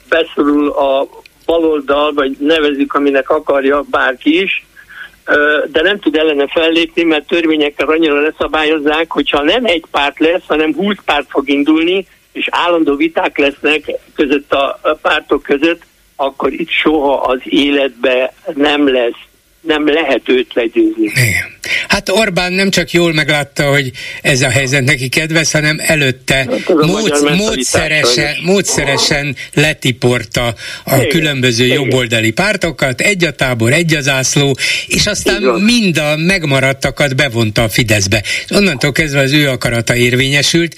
beszorul 0.09 0.69
a 0.69 1.07
baloldal, 1.45 2.13
vagy 2.13 2.35
nevezik, 2.39 2.93
aminek 2.93 3.29
akarja 3.29 3.83
bárki 3.89 4.41
is, 4.41 4.65
de 5.71 5.81
nem 5.81 5.99
tud 5.99 6.15
ellene 6.15 6.47
fellépni, 6.47 7.03
mert 7.03 7.27
törvényekkel 7.27 7.87
annyira 7.87 8.21
leszabályozzák, 8.21 9.11
hogyha 9.11 9.43
nem 9.43 9.65
egy 9.65 9.83
párt 9.91 10.19
lesz, 10.19 10.43
hanem 10.47 10.73
húsz 10.73 10.97
párt 11.05 11.25
fog 11.29 11.49
indulni, 11.49 12.07
és 12.31 12.47
állandó 12.51 12.95
viták 12.95 13.37
lesznek 13.37 13.91
között 14.15 14.51
a 14.51 14.79
pártok 15.01 15.43
között, 15.43 15.81
akkor 16.15 16.51
itt 16.51 16.69
soha 16.69 17.13
az 17.13 17.39
életbe 17.43 18.33
nem 18.53 18.93
lesz 18.93 19.29
nem 19.61 19.87
lehet 19.87 20.21
őt 20.25 20.53
legyőzni. 20.53 21.03
Igen. 21.03 21.59
Hát 21.87 22.09
Orbán 22.09 22.53
nem 22.53 22.69
csak 22.69 22.91
jól 22.91 23.13
meglátta, 23.13 23.69
hogy 23.69 23.91
ez 24.21 24.41
a 24.41 24.49
helyzet 24.49 24.83
neki 24.83 25.09
kedves, 25.09 25.51
hanem 25.51 25.77
előtte 25.79 26.35
hát 26.35 26.67
mód, 26.67 27.35
módszeresen, 27.37 28.35
módszeresen 28.43 29.35
letiporta 29.53 30.55
a 30.83 30.95
Igen. 30.95 31.07
különböző 31.07 31.65
Igen. 31.65 31.75
jobboldali 31.75 32.31
pártokat, 32.31 33.01
egy 33.01 33.23
a 33.23 33.31
tábor, 33.31 33.73
egy 33.73 33.93
az 33.93 34.07
ászló, 34.07 34.55
és 34.87 35.07
aztán 35.07 35.43
mind 35.43 35.97
a 35.97 36.15
megmaradtakat 36.17 37.15
bevonta 37.15 37.63
a 37.63 37.69
Fideszbe. 37.69 38.23
És 38.45 38.51
onnantól 38.51 38.91
kezdve 38.91 39.19
az 39.19 39.31
ő 39.31 39.49
akarata 39.49 39.95
érvényesült, 39.95 40.75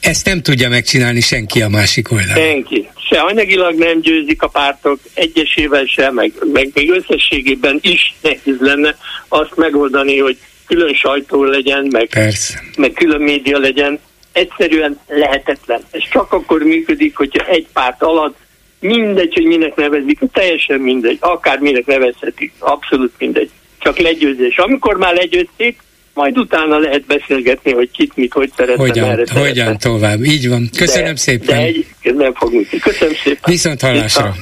ezt 0.00 0.26
nem 0.26 0.42
tudja 0.42 0.68
megcsinálni 0.68 1.20
senki 1.20 1.62
a 1.62 1.68
másik 1.68 2.12
oldalon. 2.12 2.44
Senki 2.44 2.88
se 3.14 3.20
anyagilag 3.20 3.74
nem 3.74 4.00
győzik 4.00 4.42
a 4.42 4.48
pártok, 4.48 4.98
egyesével 5.14 5.84
sem, 5.84 6.14
meg, 6.14 6.32
meg 6.52 6.70
még 6.74 6.90
összességében 6.90 7.78
is 7.82 8.14
nehéz 8.20 8.56
lenne 8.60 8.96
azt 9.28 9.56
megoldani, 9.56 10.18
hogy 10.18 10.38
külön 10.66 10.94
sajtó 10.94 11.44
legyen, 11.44 11.88
meg, 11.90 12.08
Persze. 12.08 12.62
meg 12.76 12.92
külön 12.92 13.20
média 13.20 13.58
legyen. 13.58 13.98
Egyszerűen 14.32 15.00
lehetetlen. 15.06 15.80
Ez 15.90 16.00
csak 16.10 16.32
akkor 16.32 16.62
működik, 16.62 17.16
hogyha 17.16 17.46
egy 17.46 17.66
párt 17.72 18.02
alatt 18.02 18.36
mindegy, 18.80 19.34
hogy 19.34 19.44
minek 19.44 19.74
nevezik, 19.74 20.18
teljesen 20.32 20.80
mindegy, 20.80 21.18
akár 21.20 21.58
minek 21.58 21.86
nevezhetik, 21.86 22.52
abszolút 22.58 23.12
mindegy. 23.18 23.50
Csak 23.78 23.98
legyőzés. 23.98 24.56
Amikor 24.58 24.96
már 24.96 25.14
legyőzték, 25.14 25.82
majd 26.14 26.38
utána 26.38 26.78
lehet 26.78 27.06
beszélgetni, 27.06 27.72
hogy 27.72 27.90
kit, 27.90 28.16
mit, 28.16 28.32
hogy 28.32 28.52
szeretne, 28.56 28.82
hogyan, 28.82 29.08
merre 29.08 29.24
Hogyan 29.32 29.54
szeretne. 29.54 29.76
tovább, 29.76 30.24
így 30.24 30.48
van. 30.48 30.70
Köszönöm 30.76 31.14
de, 31.14 31.20
szépen. 31.20 31.56
De 31.56 31.62
egy, 31.62 31.86
nem 32.02 32.34
fog 32.34 32.52
működni. 32.52 32.78
Köszönöm 32.78 33.14
szépen. 33.14 33.40
Viszont 33.44 33.80
hallásra. 33.80 34.36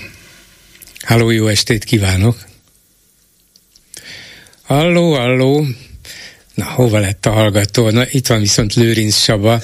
Halló, 1.07 1.31
jó 1.31 1.47
estét 1.47 1.85
kívánok. 1.85 2.37
Halló, 4.63 5.15
halló. 5.15 5.67
Na, 6.55 6.65
hova 6.65 6.99
lett 6.99 7.27
a 7.27 7.31
hallgató? 7.31 7.91
Na, 7.91 8.05
itt 8.11 8.27
van 8.27 8.41
viszont 8.41 8.75
Lőrinc 8.75 9.17
Saba, 9.17 9.61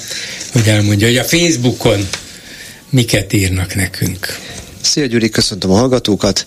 hogy 0.53 0.67
elmondja, 0.67 1.07
hogy 1.07 1.17
a 1.17 1.25
Facebookon 1.25 2.09
miket 2.91 3.33
írnak 3.33 3.75
nekünk. 3.75 4.27
Szia 4.81 5.07
Gyuri, 5.07 5.29
köszöntöm 5.29 5.71
a 5.71 5.75
hallgatókat. 5.75 6.47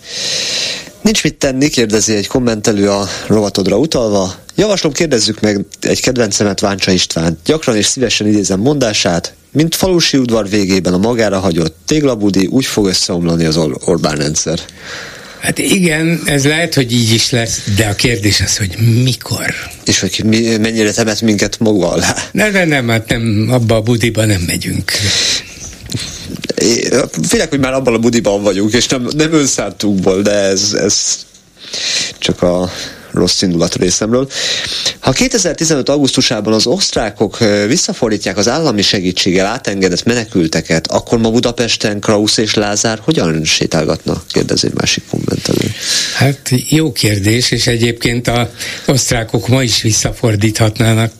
Nincs 1.02 1.23
mit 1.23 1.36
tenni, 1.36 1.69
kérdezi 1.69 2.15
egy 2.15 2.28
kommentelő 2.28 2.90
a 2.90 3.07
rovatodra 3.28 3.78
utalva. 3.78 4.36
Javaslom, 4.56 4.91
kérdezzük 4.91 5.40
meg 5.40 5.65
egy 5.82 6.02
kedvencemet 6.02 6.60
Váncsa 6.60 6.91
István. 6.91 7.38
Gyakran 7.45 7.76
és 7.76 7.86
szívesen 7.86 8.28
idézem 8.28 8.60
mondását, 8.60 9.34
mint 9.52 9.76
falusi 9.76 10.18
udvar 10.18 10.49
végében 10.49 10.94
a 10.94 10.98
magára 10.98 11.40
hagyott 11.40 11.78
téglabudi, 11.86 12.45
úgy 12.45 12.65
fog 12.65 12.88
összeomlani 12.88 13.45
az 13.45 13.57
Or- 13.57 13.82
Orbán 13.86 14.15
rendszer. 14.15 14.60
Hát 15.40 15.57
igen, 15.57 16.22
ez 16.26 16.45
lehet, 16.45 16.73
hogy 16.73 16.94
így 16.94 17.14
is 17.14 17.30
lesz, 17.30 17.61
de 17.76 17.88
a 17.88 17.95
kérdés 17.95 18.41
az, 18.41 18.57
hogy 18.57 18.76
mikor. 19.03 19.53
És 19.86 19.99
hogy 19.99 20.22
mi, 20.26 20.57
mennyire 20.57 20.91
temet 20.91 21.22
minket 21.22 21.60
maga 21.60 21.90
alá. 21.90 22.15
Ne, 22.32 22.49
ne, 22.49 22.65
nem, 22.65 22.88
hát 22.88 23.10
nem, 23.10 23.48
abba 23.52 23.76
a 23.76 23.82
budiba 23.82 24.26
nem 24.26 24.41
megyünk. 24.41 24.91
Félek, 27.27 27.49
hogy 27.49 27.59
már 27.59 27.73
abban 27.73 27.93
a 27.93 27.97
budiban 27.97 28.43
vagyunk, 28.43 28.73
és 28.73 28.88
nem, 28.88 29.07
nem 29.15 29.34
önszántunkból, 29.34 30.22
de 30.22 30.31
ez, 30.31 30.73
ez 30.73 31.26
csak 32.18 32.41
a 32.41 32.69
rossz 33.13 33.41
indulat 33.41 33.75
részemről. 33.75 34.29
Ha 34.99 35.11
2015. 35.11 35.89
augusztusában 35.89 36.53
az 36.53 36.67
osztrákok 36.67 37.38
visszafordítják 37.67 38.38
az 38.38 38.47
állami 38.47 38.81
segítséggel 38.81 39.45
átengedett 39.45 40.03
menekülteket, 40.03 40.88
akkor 40.88 41.19
ma 41.19 41.31
Budapesten 41.31 41.99
Krausz 41.99 42.38
és 42.38 42.53
Lázár 42.53 42.99
hogyan 43.03 43.43
sétálgatnak? 43.43 44.23
Kérdezi 44.27 44.67
másik 44.73 45.03
kommentelő. 45.09 45.73
Hát 46.15 46.51
jó 46.69 46.91
kérdés, 46.91 47.51
és 47.51 47.67
egyébként 47.67 48.27
az 48.27 48.47
osztrákok 48.85 49.47
ma 49.47 49.63
is 49.63 49.81
visszafordíthatnának 49.81 51.11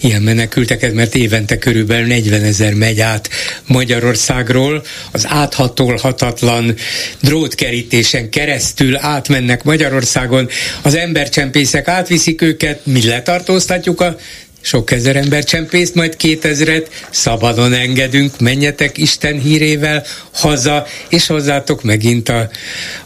ilyen 0.00 0.22
menekülteket, 0.22 0.92
mert 0.92 1.14
évente 1.14 1.58
körülbelül 1.58 2.06
40 2.06 2.42
ezer 2.42 2.74
megy 2.74 3.00
át 3.00 3.28
Magyarországról, 3.66 4.82
az 5.10 5.26
áthatolhatatlan 5.28 6.74
drótkerítésen 7.20 8.30
keresztül 8.30 8.96
átmennek 8.96 9.64
Magyarországon, 9.64 10.48
az 10.82 10.94
embercsempészek 11.16 11.88
átviszik 11.88 12.42
őket, 12.42 12.86
mi 12.86 13.06
letartóztatjuk 13.06 14.00
a 14.00 14.16
sok 14.60 14.90
ezer 14.90 15.16
ember 15.16 15.44
csempészt, 15.44 15.94
majd 15.94 16.16
kétezret 16.16 16.90
szabadon 17.10 17.72
engedünk, 17.72 18.40
menjetek 18.40 18.98
Isten 18.98 19.40
hírével 19.40 20.04
haza, 20.32 20.86
és 21.08 21.26
hozzátok 21.26 21.82
megint 21.82 22.28
a, 22.28 22.48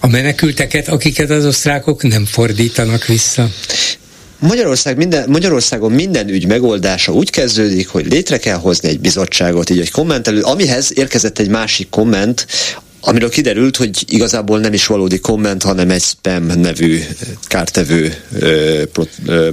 a 0.01 0.07
menekülteket, 0.07 0.89
akiket 0.89 1.31
az 1.31 1.47
osztrákok 1.47 2.03
nem 2.03 2.25
fordítanak 2.25 3.07
vissza. 3.07 3.49
Magyarország 4.39 4.97
minden, 4.97 5.29
Magyarországon 5.29 5.93
minden 5.93 6.29
ügy 6.29 6.47
megoldása 6.47 7.13
úgy 7.13 7.31
kezdődik, 7.31 7.89
hogy 7.89 8.07
létre 8.07 8.39
kell 8.39 8.57
hozni 8.57 8.89
egy 8.89 9.01
bizottságot, 9.01 9.71
így 9.71 9.81
egy 9.81 9.91
kommentelő, 9.91 10.41
amihez 10.41 10.93
érkezett 10.95 11.39
egy 11.39 11.49
másik 11.49 11.89
komment, 11.89 12.47
amiről 13.01 13.31
kiderült, 13.31 13.77
hogy 13.77 14.05
igazából 14.07 14.59
nem 14.59 14.73
is 14.73 14.87
valódi 14.87 15.19
komment, 15.19 15.63
hanem 15.63 15.91
egy 15.91 16.03
spam 16.03 16.45
nevű 16.45 17.01
kártevő 17.47 18.15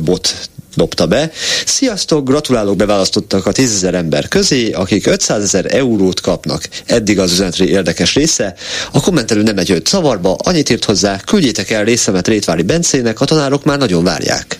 bot 0.01 0.49
dobta 0.77 1.07
be. 1.07 1.31
Sziasztok, 1.65 2.27
gratulálok, 2.27 2.75
beválasztottak 2.75 3.45
a 3.45 3.51
10 3.51 3.83
ember 3.83 4.27
közé, 4.27 4.71
akik 4.71 5.07
500 5.07 5.43
ezer 5.43 5.75
eurót 5.75 6.21
kapnak. 6.21 6.69
Eddig 6.85 7.19
az 7.19 7.31
üzenet 7.31 7.59
érdekes 7.59 8.13
része. 8.15 8.55
A 8.91 9.01
kommentelő 9.01 9.41
nem 9.43 9.57
egy 9.57 9.71
öt 9.71 9.87
szavarba, 9.87 10.35
annyit 10.35 10.69
írt 10.69 10.85
hozzá, 10.85 11.19
küldjétek 11.25 11.69
el 11.69 11.83
részemet 11.83 12.27
Rétvári 12.27 12.61
Bencének, 12.63 13.21
a 13.21 13.25
tanárok 13.25 13.63
már 13.63 13.77
nagyon 13.77 14.03
várják. 14.03 14.57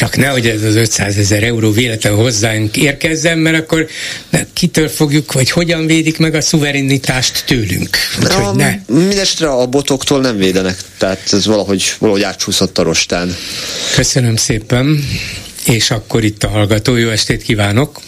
Csak 0.00 0.16
nehogy 0.16 0.46
ez 0.46 0.62
az 0.62 0.76
500 0.76 1.18
ezer 1.18 1.42
euró 1.42 1.70
véletlen 1.70 2.14
hozzánk 2.14 2.76
érkezzen, 2.76 3.38
mert 3.38 3.56
akkor 3.56 3.86
kitől 4.52 4.88
fogjuk, 4.88 5.32
vagy 5.32 5.50
hogyan 5.50 5.86
védik 5.86 6.18
meg 6.18 6.34
a 6.34 6.40
szuverenitást 6.40 7.46
tőlünk. 7.46 7.88
Úgyhogy 8.22 8.56
ne. 8.56 8.74
Mindenesetre 8.86 9.48
a 9.48 9.66
botoktól 9.66 10.20
nem 10.20 10.36
védenek, 10.36 10.76
tehát 10.98 11.20
ez 11.32 11.46
valahogy, 11.46 11.82
valahogy 11.98 12.22
átsúszott 12.22 12.78
a 12.78 12.82
rostán. 12.82 13.28
Köszönöm 13.94 14.36
szépen. 14.36 14.98
És 15.66 15.90
akkor 15.90 16.24
itt 16.24 16.42
a 16.42 16.48
hallgató, 16.48 16.96
jó 16.96 17.08
estét 17.08 17.42
kívánok! 17.42 18.00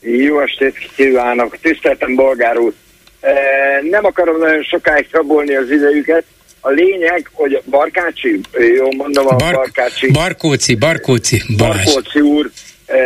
Jó 0.00 0.40
estét 0.40 0.74
kívánok! 0.96 1.56
Tiszteltem 1.62 2.14
Bolgár 2.14 2.58
úr! 2.58 2.72
E, 3.20 3.32
nem 3.90 4.04
akarom 4.04 4.38
nagyon 4.38 4.62
sokáig 4.62 5.06
rabolni 5.10 5.54
az 5.54 5.70
idejüket. 5.70 6.24
A 6.66 6.70
lényeg, 6.70 7.30
hogy 7.32 7.62
Barkácsi, 7.64 8.40
jó 8.76 8.92
mondom 8.92 9.26
a 9.26 9.36
Bar- 9.36 9.54
Barkácsi... 9.54 10.10
Barkóci, 10.10 10.74
Barkóci, 10.74 11.42
Balázs. 11.56 11.84
Barkóci 11.84 12.20
úr 12.20 12.50
e, 12.86 12.98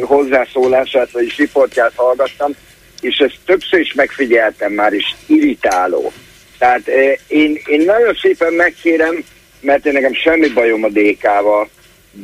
hozzászólását, 0.00 1.10
vagy 1.10 1.34
riportját 1.36 1.92
hallgattam, 1.94 2.52
és 3.00 3.16
ezt 3.16 3.38
többször 3.46 3.80
is 3.80 3.94
megfigyeltem 3.94 4.72
már, 4.72 4.92
is 4.92 5.16
irritáló. 5.26 6.12
Tehát 6.58 6.88
e, 6.88 7.18
én, 7.28 7.60
én 7.66 7.80
nagyon 7.80 8.18
szépen 8.22 8.52
megkérem, 8.52 9.24
mert 9.60 9.86
én 9.86 9.92
nekem 9.92 10.14
semmi 10.14 10.48
bajom 10.48 10.84
a 10.84 10.88
DK-val, 10.88 11.68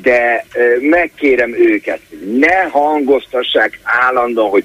de 0.02 0.46
megkérem 0.80 1.54
őket, 1.54 2.00
ne 2.38 2.62
hangoztassák 2.62 3.78
állandóan, 3.82 4.50
hogy 4.50 4.64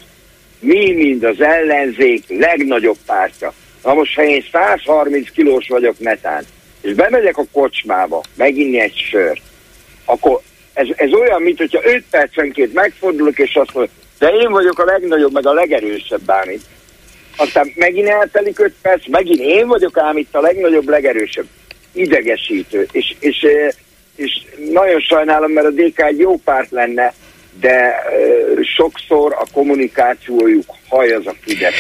mi, 0.59 0.93
mind 0.93 1.23
az 1.23 1.41
ellenzék 1.41 2.23
legnagyobb 2.27 2.97
pártja. 3.05 3.53
Na 3.83 3.93
most, 3.93 4.15
ha 4.15 4.23
én 4.23 4.43
130 4.51 5.31
kilós 5.31 5.67
vagyok 5.67 5.99
netán, 5.99 6.43
és 6.81 6.93
bemegyek 6.93 7.37
a 7.37 7.45
kocsmába 7.51 8.23
meginni 8.35 8.79
egy 8.79 8.95
sört, 9.09 9.41
akkor 10.05 10.39
ez, 10.73 10.87
ez 10.95 11.13
olyan, 11.13 11.41
mint 11.41 11.57
hogyha 11.57 11.81
5 11.83 12.03
percenként 12.09 12.73
megfordulok, 12.73 13.39
és 13.39 13.55
azt 13.55 13.73
mondom, 13.73 13.93
de 14.19 14.27
én 14.27 14.51
vagyok 14.51 14.79
a 14.79 14.85
legnagyobb, 14.85 15.33
meg 15.33 15.45
a 15.45 15.53
legerősebb 15.53 16.21
bármit. 16.21 16.61
Aztán 17.37 17.71
megint 17.75 18.07
eltelik 18.07 18.59
5 18.59 18.73
perc, 18.81 19.07
megint 19.07 19.39
én 19.39 19.67
vagyok 19.67 19.97
ám 19.97 20.17
itt 20.17 20.35
a 20.35 20.41
legnagyobb, 20.41 20.89
legerősebb. 20.89 21.45
Idegesítő. 21.93 22.87
És, 22.91 23.15
és 23.19 23.45
és 24.21 24.45
nagyon 24.71 24.99
sajnálom, 24.99 25.51
mert 25.51 25.67
a 25.67 25.71
DK 25.71 25.99
egy 25.99 26.19
jó 26.19 26.37
párt 26.37 26.71
lenne, 26.71 27.13
de 27.59 28.03
sokszor 28.75 29.33
a 29.33 29.45
kommunikációjuk 29.53 30.65
haj 30.91 31.11
az 31.11 31.25
a 31.25 31.35
Fidesz. 31.45 31.73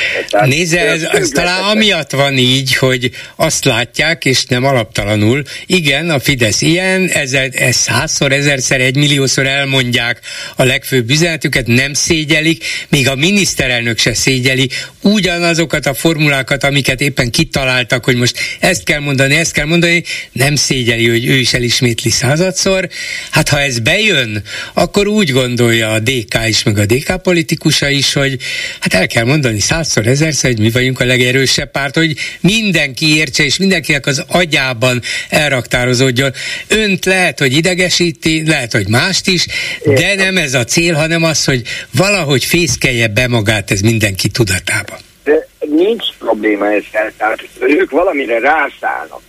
Nézze, 0.45 0.79
ez, 0.79 1.03
ez 1.03 1.29
talán 1.29 1.63
amiatt 1.63 2.11
van 2.11 2.37
így, 2.37 2.75
hogy 2.75 3.11
azt 3.35 3.65
látják, 3.65 4.25
és 4.25 4.45
nem 4.45 4.65
alaptalanul, 4.65 5.43
igen, 5.65 6.09
a 6.09 6.19
Fidesz 6.19 6.61
ilyen, 6.61 7.07
ezer, 7.07 7.49
ez 7.53 7.75
százszor, 7.75 8.31
ezerszer, 8.31 8.81
egymilliószor 8.81 9.47
elmondják 9.47 10.19
a 10.55 10.63
legfőbb 10.63 11.09
üzenetüket, 11.09 11.67
nem 11.67 11.93
szégyelik, 11.93 12.63
még 12.89 13.07
a 13.07 13.15
miniszterelnök 13.15 13.97
se 13.99 14.13
szégyeli 14.13 14.69
ugyanazokat 15.01 15.85
a 15.85 15.93
formulákat, 15.93 16.63
amiket 16.63 17.01
éppen 17.01 17.31
kitaláltak, 17.31 18.05
hogy 18.05 18.15
most 18.15 18.39
ezt 18.59 18.83
kell 18.83 18.99
mondani, 18.99 19.35
ezt 19.35 19.51
kell 19.51 19.65
mondani, 19.65 20.03
nem 20.31 20.55
szégyeli, 20.55 21.09
hogy 21.09 21.25
ő 21.25 21.35
is 21.35 21.53
elismétli 21.53 22.09
századszor. 22.09 22.89
Hát 23.31 23.49
ha 23.49 23.59
ez 23.59 23.79
bejön, 23.79 24.43
akkor 24.73 25.07
úgy 25.07 25.31
gondolja 25.31 25.89
a 25.89 25.99
DK 25.99 26.47
is, 26.47 26.63
meg 26.63 26.77
a 26.77 26.85
DK 26.85 27.21
politikusa 27.21 27.89
is, 27.89 28.13
hogy 28.13 28.37
hát 28.79 29.00
el 29.01 29.07
kell 29.07 29.23
mondani 29.23 29.59
százszor, 29.59 30.07
ezerszer, 30.07 30.51
hogy 30.51 30.59
mi 30.59 30.69
vagyunk 30.71 30.99
a 30.99 31.05
legerősebb 31.05 31.71
párt, 31.71 31.95
hogy 31.95 32.15
mindenki 32.41 33.17
értse, 33.17 33.43
és 33.43 33.57
mindenkinek 33.57 34.05
az 34.05 34.23
agyában 34.27 35.01
elraktározódjon. 35.29 36.31
Önt 36.67 37.05
lehet, 37.05 37.39
hogy 37.39 37.53
idegesíti, 37.53 38.47
lehet, 38.47 38.71
hogy 38.71 38.87
mást 38.87 39.27
is, 39.27 39.45
de 39.83 40.15
nem 40.15 40.37
ez 40.37 40.53
a 40.53 40.63
cél, 40.63 40.93
hanem 40.93 41.23
az, 41.23 41.45
hogy 41.45 41.61
valahogy 41.97 42.45
fészkelje 42.45 43.07
be 43.07 43.27
magát 43.27 43.71
ez 43.71 43.81
mindenki 43.81 44.29
tudatába. 44.29 44.97
De 45.23 45.47
nincs 45.59 46.05
probléma 46.19 46.65
ezzel, 46.65 47.13
tehát 47.17 47.47
ők 47.59 47.89
valamire 47.89 48.39
rászállnak. 48.39 49.21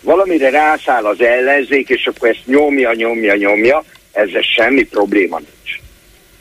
Valamire 0.00 0.50
rászáll 0.50 1.04
az 1.04 1.20
ellenzék, 1.20 1.88
és 1.88 2.06
akkor 2.06 2.28
ezt 2.28 2.46
nyomja, 2.46 2.92
nyomja, 2.94 3.34
nyomja, 3.34 3.84
ezzel 4.12 4.42
semmi 4.56 4.82
probléma 4.82 5.38
nincs. 5.38 5.59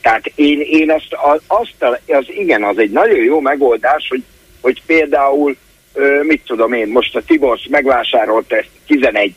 Tehát 0.02 0.32
én, 0.36 0.62
én 0.62 0.92
azt, 0.92 1.18
azt, 1.48 1.84
az 2.08 2.26
igen, 2.28 2.64
az 2.64 2.78
egy 2.78 2.92
nagyon 2.92 3.24
jó 3.24 3.40
megoldás, 3.40 4.08
hogy, 4.10 4.24
hogy 4.62 4.82
például, 4.86 5.56
mit 6.22 6.42
tudom 6.46 6.74
én, 6.74 6.88
most 6.88 7.16
a 7.16 7.22
Tiborsz 7.22 7.68
megvásárolta 7.70 8.56
ezt 8.56 8.70
11 8.88 9.34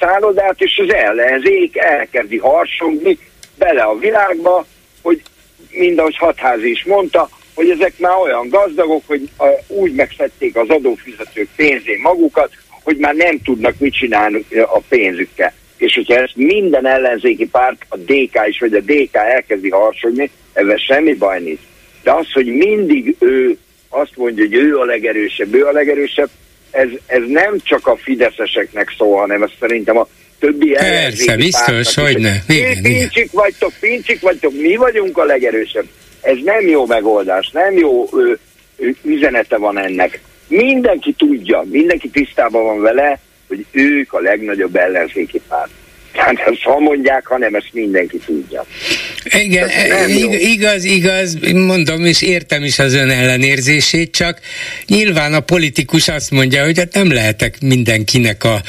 szállodát, 0.00 0.60
és 0.60 0.82
az 0.86 0.94
ellenzék 0.94 1.76
elkezdi 1.76 2.38
harsogni 2.38 3.18
bele 3.58 3.82
a 3.82 3.98
világba, 3.98 4.66
hogy 5.02 5.22
mind 5.70 5.98
ahogy 5.98 6.16
Hatházi 6.16 6.70
is 6.70 6.84
mondta, 6.84 7.28
hogy 7.54 7.70
ezek 7.70 7.98
már 7.98 8.16
olyan 8.16 8.48
gazdagok, 8.48 9.02
hogy 9.06 9.28
úgy 9.66 9.94
megszedték 9.94 10.56
az 10.56 10.68
adófizetők 10.68 11.48
pénzén 11.56 12.00
magukat, 12.00 12.50
hogy 12.82 12.96
már 12.96 13.14
nem 13.14 13.38
tudnak 13.42 13.74
mit 13.78 13.94
csinálni 13.94 14.44
a 14.50 14.78
pénzükkel 14.88 15.52
és 15.84 15.94
hogyha 15.94 16.14
ezt 16.14 16.36
minden 16.36 16.86
ellenzéki 16.86 17.46
párt, 17.46 17.86
a 17.88 17.96
DK 17.96 18.46
is, 18.46 18.58
vagy 18.58 18.74
a 18.74 18.80
DK 18.80 19.14
elkezdi 19.14 19.70
harsogni, 19.70 20.30
ebben 20.52 20.76
semmi 20.76 21.14
baj 21.14 21.40
nincs. 21.40 21.60
De 22.02 22.12
az, 22.12 22.32
hogy 22.32 22.46
mindig 22.46 23.16
ő 23.18 23.58
azt 23.88 24.16
mondja, 24.16 24.44
hogy 24.44 24.54
ő 24.54 24.78
a 24.78 24.84
legerősebb, 24.84 25.54
ő 25.54 25.66
a 25.66 25.72
legerősebb, 25.72 26.28
ez, 26.70 26.88
ez 27.06 27.22
nem 27.26 27.56
csak 27.62 27.86
a 27.86 27.96
fideszeseknek 27.96 28.94
szól, 28.98 29.18
hanem 29.18 29.42
ez 29.42 29.50
szerintem 29.60 29.98
a 29.98 30.08
többi 30.38 30.72
Persze, 30.72 31.36
biztos, 31.36 31.94
hogy 31.94 32.18
ne. 32.18 32.34
Igen, 32.48 32.82
pincsik 32.82 33.16
igen. 33.16 33.28
vagytok, 33.32 33.72
pincsik 33.80 34.20
vagytok, 34.20 34.52
mi 34.52 34.76
vagyunk 34.76 35.18
a 35.18 35.24
legerősebb. 35.24 35.86
Ez 36.20 36.36
nem 36.44 36.68
jó 36.68 36.86
megoldás, 36.86 37.50
nem 37.50 37.78
jó 37.78 38.08
ő, 38.12 38.38
ő, 38.76 38.96
üzenete 39.02 39.56
van 39.56 39.78
ennek. 39.78 40.20
Mindenki 40.48 41.12
tudja, 41.12 41.64
mindenki 41.70 42.08
tisztában 42.08 42.64
van 42.64 42.80
vele, 42.80 43.20
hogy 43.48 43.66
ők 43.70 44.12
a 44.12 44.20
legnagyobb 44.20 44.76
ellenzéki 44.76 45.40
párt. 45.48 45.70
Tehát 46.14 46.38
ezt 46.38 46.62
ha 46.62 46.78
mondják, 46.78 47.26
hanem 47.26 47.54
ezt 47.54 47.68
mindenki 47.72 48.18
tudja. 48.26 48.64
Igen, 49.24 49.68
igaz, 50.38 50.84
igaz, 50.84 51.36
mondom, 51.52 52.04
és 52.04 52.22
értem 52.22 52.64
is 52.64 52.78
az 52.78 52.94
ön 52.94 53.10
ellenérzését, 53.10 54.14
csak 54.14 54.40
nyilván 54.86 55.34
a 55.34 55.40
politikus 55.40 56.08
azt 56.08 56.30
mondja, 56.30 56.64
hogy 56.64 56.78
hát 56.78 56.94
nem 56.94 57.12
lehetek 57.12 57.60
mindenkinek 57.60 58.44
a, 58.44 58.62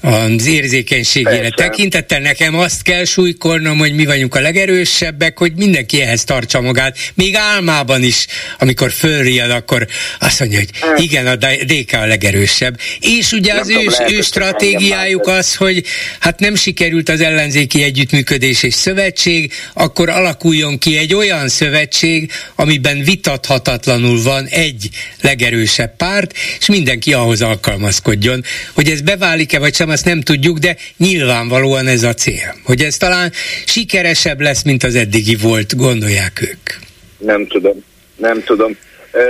az 0.00 0.46
érzékenységére 0.46 1.38
Persze. 1.38 1.54
tekintettel. 1.54 2.20
Nekem 2.20 2.54
azt 2.54 2.82
kell 2.82 3.04
súlykolnom, 3.04 3.78
hogy 3.78 3.94
mi 3.94 4.04
vagyunk 4.04 4.34
a 4.34 4.40
legerősebbek, 4.40 5.38
hogy 5.38 5.52
mindenki 5.56 6.02
ehhez 6.02 6.24
tartsa 6.24 6.60
magát. 6.60 6.96
Még 7.14 7.34
álmában 7.34 8.02
is, 8.02 8.26
amikor 8.58 8.90
fölriad, 8.90 9.50
akkor 9.50 9.86
azt 10.20 10.40
mondja, 10.40 10.58
hogy 10.58 10.70
hát. 10.80 10.98
igen, 10.98 11.26
a 11.26 11.36
DK 11.36 11.92
a 11.92 12.06
legerősebb. 12.06 12.78
És 13.00 13.32
ugye 13.32 13.52
nem 13.52 13.60
az 13.62 13.68
ő, 13.70 14.16
ő 14.16 14.20
stratégiájuk 14.20 15.26
az, 15.26 15.54
hogy 15.54 15.84
hát 16.20 16.40
nem 16.40 16.54
sikerült 16.86 17.08
az 17.08 17.20
ellenzéki 17.20 17.82
együttműködés 17.82 18.62
és 18.62 18.74
szövetség, 18.74 19.52
akkor 19.74 20.08
alakuljon 20.08 20.78
ki 20.78 20.96
egy 20.96 21.14
olyan 21.14 21.48
szövetség, 21.48 22.30
amiben 22.54 23.02
vitathatatlanul 23.04 24.22
van 24.22 24.44
egy 24.44 24.88
legerősebb 25.22 25.96
párt, 25.96 26.32
és 26.58 26.66
mindenki 26.68 27.12
ahhoz 27.12 27.42
alkalmazkodjon. 27.42 28.42
Hogy 28.74 28.88
ez 28.88 29.00
beválik-e 29.00 29.58
vagy 29.58 29.74
sem, 29.74 29.88
azt 29.88 30.04
nem 30.04 30.20
tudjuk, 30.20 30.58
de 30.58 30.76
nyilvánvalóan 30.96 31.86
ez 31.86 32.02
a 32.02 32.14
cél. 32.14 32.54
Hogy 32.64 32.80
ez 32.80 32.96
talán 32.96 33.32
sikeresebb 33.66 34.40
lesz, 34.40 34.62
mint 34.62 34.82
az 34.82 34.94
eddigi 34.94 35.36
volt, 35.36 35.76
gondolják 35.76 36.42
ők. 36.42 36.74
Nem 37.18 37.46
tudom, 37.46 37.84
nem 38.16 38.42
tudom. 38.44 38.76
Ö, 39.12 39.22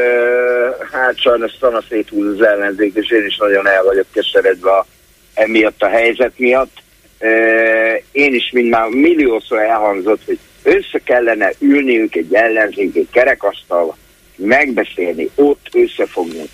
hát 0.93 1.20
sajnos 1.20 1.53
szana 1.61 1.83
széthúz 1.89 2.39
az 2.39 2.47
ellenzék, 2.47 2.95
és 2.95 3.11
én 3.11 3.24
is 3.27 3.37
nagyon 3.37 3.69
el 3.69 3.83
vagyok 3.83 4.07
keseredve 4.12 4.70
a, 4.70 4.87
emiatt 5.35 5.83
a 5.83 5.89
helyzet 5.89 6.33
miatt. 6.37 6.85
Én 8.13 8.35
is, 8.35 8.51
mint 8.53 8.71
már 8.71 8.89
milliószor 8.89 9.59
elhangzott, 9.59 10.25
hogy 10.25 10.39
össze 10.63 10.99
kellene 11.05 11.53
ülniük 11.59 12.17
egy 12.17 12.35
ellenzéki 12.35 13.09
kerekasztal, 13.13 13.97
megbeszélni, 14.37 15.31
ott 15.35 15.69
összefogni, 15.73 16.45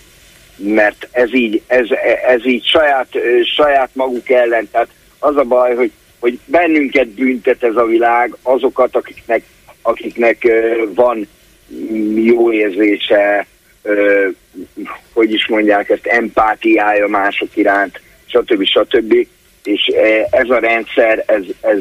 mert 0.56 1.08
ez 1.10 1.34
így, 1.34 1.62
ez, 1.66 1.86
ez 2.26 2.46
így 2.46 2.64
saját, 2.64 3.08
saját 3.54 3.90
maguk 3.92 4.30
ellen, 4.30 4.68
tehát 4.70 4.88
az 5.18 5.36
a 5.36 5.44
baj, 5.44 5.74
hogy, 5.74 5.90
hogy 6.18 6.38
bennünket 6.44 7.08
büntet 7.08 7.62
ez 7.62 7.76
a 7.76 7.84
világ, 7.84 8.36
azokat, 8.42 8.96
akiknek, 8.96 9.42
akiknek 9.82 10.48
van 10.94 11.28
jó 12.14 12.52
érzése, 12.52 13.46
hogy 15.12 15.32
is 15.32 15.48
mondják 15.48 15.88
ezt, 15.88 16.06
empátiája 16.06 17.08
mások 17.08 17.56
iránt, 17.56 18.00
stb. 18.26 18.64
stb. 18.64 19.26
És 19.64 19.86
ez 20.30 20.50
a 20.50 20.58
rendszer, 20.58 21.24
ez, 21.26 21.42
ez 21.60 21.78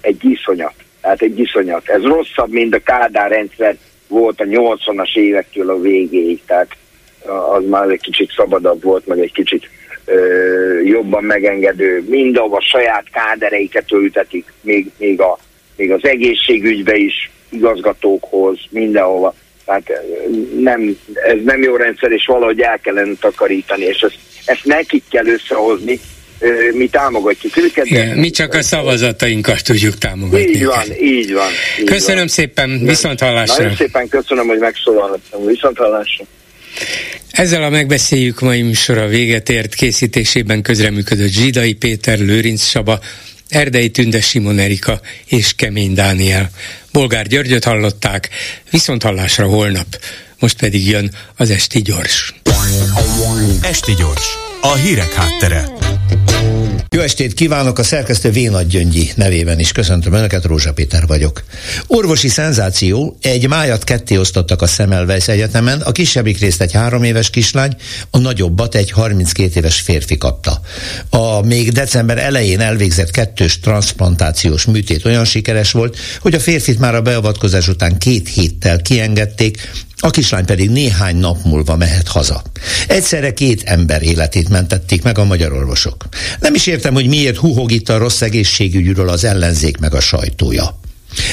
egy 0.00 0.24
iszonyat. 0.24 0.74
Tehát 1.00 1.22
egy 1.22 1.38
iszonyat. 1.38 1.88
Ez 1.88 2.02
rosszabb, 2.02 2.50
mint 2.50 2.74
a 2.74 2.78
Kádár 2.78 3.30
rendszer 3.30 3.76
volt 4.08 4.40
a 4.40 4.44
80-as 4.44 5.16
évektől 5.16 5.70
a 5.70 5.80
végéig. 5.80 6.40
Tehát 6.46 6.76
az 7.54 7.64
már 7.68 7.88
egy 7.88 8.00
kicsit 8.00 8.32
szabadabb 8.36 8.82
volt, 8.82 9.06
meg 9.06 9.18
egy 9.18 9.32
kicsit 9.32 9.68
ö, 10.04 10.80
jobban 10.80 11.24
megengedő. 11.24 12.04
Mindahova 12.08 12.60
saját 12.60 13.04
kádereiket 13.12 13.92
ültetik, 13.92 14.52
még, 14.60 14.90
még, 14.96 15.20
a, 15.20 15.38
még 15.76 15.92
az 15.92 16.04
egészségügybe 16.04 16.94
is, 16.96 17.30
igazgatókhoz, 17.48 18.58
mindenhova. 18.70 19.34
Tehát 19.64 20.02
nem, 20.58 20.96
ez 21.14 21.36
nem 21.44 21.62
jó 21.62 21.76
rendszer, 21.76 22.10
és 22.10 22.26
valahogy 22.26 22.60
el 22.60 22.78
kellene 22.78 23.12
takarítani, 23.20 23.84
és 23.84 24.00
ezt, 24.00 24.18
ezt 24.44 24.64
nekik 24.64 25.02
kell 25.10 25.26
összehozni, 25.26 26.00
mi 26.72 26.88
támogatjuk 26.88 27.56
őket. 27.56 27.86
Igen, 27.86 28.18
mi 28.18 28.30
csak 28.30 28.54
a 28.54 28.62
szavazatainkat 28.62 29.64
tudjuk 29.64 29.98
támogatni. 29.98 30.38
Így 30.38 30.64
van, 30.64 30.84
így 31.00 31.32
van. 31.32 31.50
Így 31.80 31.84
köszönöm 31.84 32.18
van. 32.18 32.28
szépen, 32.28 32.84
viszont 32.84 33.20
hallásra. 33.20 33.62
Nagyon 33.62 33.76
szépen 33.76 34.08
köszönöm, 34.08 34.46
hogy 34.46 34.58
megszólaltam, 34.58 35.46
viszont 35.46 35.76
hallásra. 35.76 36.24
Ezzel 37.30 37.62
a 37.62 37.68
megbeszéljük 37.68 38.40
mai 38.40 38.62
műsora 38.62 39.06
véget 39.06 39.48
ért 39.48 39.74
készítésében 39.74 40.62
közreműködött 40.62 41.30
Zsidai 41.30 41.72
Péter, 41.72 42.18
Lőrinc 42.18 42.62
Saba, 42.62 43.00
Erdei 43.48 43.90
Tünde 43.90 44.20
Simon 44.20 44.58
Erika 44.58 45.00
és 45.26 45.54
Kemény 45.54 45.94
Dániel. 45.94 46.50
Bolgár 46.92 47.26
Györgyöt 47.26 47.64
hallották, 47.64 48.28
viszont 48.70 49.02
hallásra 49.02 49.46
holnap. 49.46 49.86
Most 50.38 50.58
pedig 50.58 50.88
jön 50.88 51.10
az 51.36 51.50
Esti 51.50 51.82
Gyors. 51.82 52.34
Esti 53.62 53.92
Gyors, 53.94 54.47
a 54.60 54.74
hírek 54.74 55.12
háttere. 55.12 55.68
Jó 56.90 57.00
estét 57.00 57.34
kívánok 57.34 57.78
a 57.78 57.82
szerkesztő 57.82 58.30
Vénagy 58.30 58.66
Gyöngyi 58.66 59.10
nevében 59.14 59.58
is. 59.58 59.72
Köszöntöm 59.72 60.12
Önöket, 60.12 60.44
Rózsa 60.44 60.72
Péter 60.72 61.06
vagyok. 61.06 61.44
Orvosi 61.86 62.28
szenzáció, 62.28 63.16
egy 63.22 63.48
májat 63.48 63.84
ketté 63.84 64.16
osztottak 64.16 64.62
a 64.62 64.66
Semmelweis 64.66 65.28
Egyetemen, 65.28 65.80
a 65.80 65.92
kisebbik 65.92 66.38
részt 66.38 66.60
egy 66.60 66.72
három 66.72 67.02
éves 67.02 67.30
kislány, 67.30 67.76
a 68.10 68.18
nagyobbat 68.18 68.74
egy 68.74 68.90
32 68.90 69.50
éves 69.54 69.80
férfi 69.80 70.18
kapta. 70.18 70.60
A 71.10 71.40
még 71.40 71.72
december 71.72 72.18
elején 72.18 72.60
elvégzett 72.60 73.10
kettős 73.10 73.60
transplantációs 73.60 74.64
műtét 74.64 75.04
olyan 75.04 75.24
sikeres 75.24 75.72
volt, 75.72 75.96
hogy 76.20 76.34
a 76.34 76.40
férfit 76.40 76.78
már 76.78 76.94
a 76.94 77.02
beavatkozás 77.02 77.68
után 77.68 77.98
két 77.98 78.28
héttel 78.28 78.82
kiengedték, 78.82 79.70
a 80.00 80.10
kislány 80.10 80.44
pedig 80.44 80.70
néhány 80.70 81.16
nap 81.16 81.44
múlva 81.44 81.76
mehet 81.76 82.08
haza. 82.08 82.42
Egyszerre 82.88 83.32
két 83.32 83.62
ember 83.62 84.02
életét 84.02 84.48
mentették 84.48 85.02
meg 85.02 85.18
a 85.18 85.24
magyar 85.24 85.52
orvosok. 85.52 86.08
Nem 86.40 86.54
is 86.54 86.66
értem, 86.78 86.94
hogy 86.94 87.08
miért 87.08 87.36
huhog 87.36 87.72
itt 87.72 87.88
a 87.88 87.98
rossz 87.98 88.20
egészségügyről 88.20 89.08
az 89.08 89.24
ellenzék 89.24 89.78
meg 89.78 89.94
a 89.94 90.00
sajtója. 90.00 90.78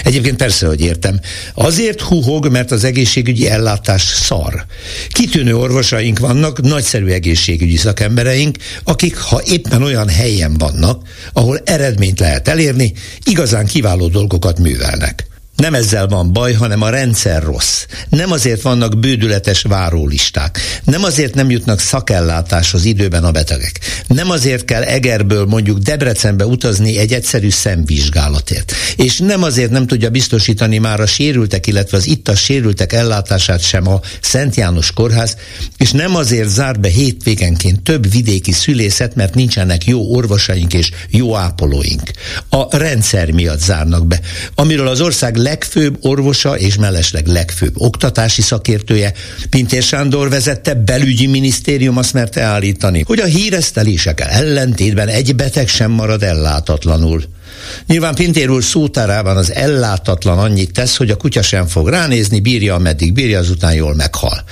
Egyébként 0.03 0.35
persze, 0.35 0.67
hogy 0.67 0.81
értem. 0.81 1.19
Azért 1.53 2.01
huhog, 2.01 2.47
mert 2.47 2.71
az 2.71 2.83
egészségügyi 2.83 3.49
ellátás 3.49 4.01
szar. 4.01 4.65
Kitűnő 5.09 5.57
orvosaink 5.57 6.19
vannak, 6.19 6.61
nagyszerű 6.61 7.07
egészségügyi 7.07 7.75
szakembereink, 7.75 8.57
akik, 8.83 9.17
ha 9.17 9.41
éppen 9.45 9.83
olyan 9.83 10.09
helyen 10.09 10.53
vannak, 10.53 11.07
ahol 11.33 11.61
eredményt 11.65 12.19
lehet 12.19 12.47
elérni, 12.47 12.93
igazán 13.23 13.65
kiváló 13.65 14.07
dolgokat 14.07 14.59
művelnek. 14.59 15.27
Nem 15.55 15.73
ezzel 15.73 16.07
van 16.07 16.33
baj, 16.33 16.53
hanem 16.53 16.81
a 16.81 16.89
rendszer 16.89 17.43
rossz. 17.43 17.85
Nem 18.09 18.31
azért 18.31 18.61
vannak 18.61 18.99
bődületes 18.99 19.61
várólisták. 19.61 20.59
Nem 20.83 21.03
azért 21.03 21.33
nem 21.33 21.49
jutnak 21.49 21.79
szakellátáshoz 21.79 22.85
időben 22.85 23.23
a 23.23 23.31
betegek. 23.31 23.79
Nem 24.07 24.29
azért 24.29 24.65
kell 24.65 24.83
Egerből 24.83 25.45
mondjuk 25.45 25.77
Debrecenbe 25.77 26.45
utazni 26.45 26.97
egy 26.97 27.13
egyszerű 27.13 27.49
szemvizsgálatért. 27.49 28.73
És 28.95 29.17
nem 29.17 29.43
azért 29.43 29.71
nem 29.71 29.87
tudja 29.87 30.09
biztosítani 30.09 30.77
már 30.77 30.99
a 30.99 31.05
sérültek, 31.05 31.67
illetve 31.67 31.97
az 31.97 32.07
itt 32.07 32.27
a 32.27 32.35
sérültek 32.35 32.93
ellátását 32.93 33.61
sem 33.61 33.87
a 33.87 34.01
Szent 34.21 34.55
János 34.55 34.91
Kórház, 34.91 35.37
és 35.77 35.91
nem 35.91 36.15
azért 36.15 36.49
zár 36.49 36.79
be 36.79 36.89
hétvégenként 36.89 37.81
több 37.81 38.11
vidéki 38.11 38.51
szülészet, 38.51 39.15
mert 39.15 39.35
nincsenek 39.35 39.85
jó 39.85 40.15
orvosaink 40.15 40.73
és 40.73 40.91
jó 41.09 41.35
ápolóink. 41.35 42.11
A 42.49 42.77
rendszer 42.77 43.31
miatt 43.31 43.61
zárnak 43.61 44.07
be, 44.07 44.19
amiről 44.55 44.87
az 44.87 45.01
ország 45.01 45.43
legfőbb 45.45 45.97
orvosa 46.01 46.57
és 46.57 46.75
mellesleg 46.75 47.27
legfőbb 47.27 47.73
oktatási 47.75 48.41
szakértője, 48.41 49.13
Pintér 49.49 49.83
Sándor 49.83 50.29
vezette 50.29 50.73
belügyi 50.73 51.27
minisztérium 51.27 51.97
azt 51.97 52.13
merte 52.13 52.41
állítani, 52.41 53.03
hogy 53.07 53.19
a 53.19 53.25
híresztelésekkel 53.25 54.27
ellentétben 54.27 55.07
egy 55.07 55.35
beteg 55.35 55.67
sem 55.67 55.91
marad 55.91 56.23
ellátatlanul. 56.23 57.23
Nyilván 57.87 58.15
Pintér 58.15 58.49
úr 58.49 58.63
szótárában 58.63 59.37
az 59.37 59.53
ellátatlan 59.53 60.37
annyit 60.37 60.71
tesz, 60.71 60.97
hogy 60.97 61.09
a 61.09 61.15
kutya 61.15 61.41
sem 61.41 61.67
fog 61.67 61.89
ránézni, 61.89 62.39
bírja, 62.39 62.75
ameddig 62.75 63.13
bírja, 63.13 63.39
azután 63.39 63.73
jól 63.73 63.95
meghal. 63.95 64.43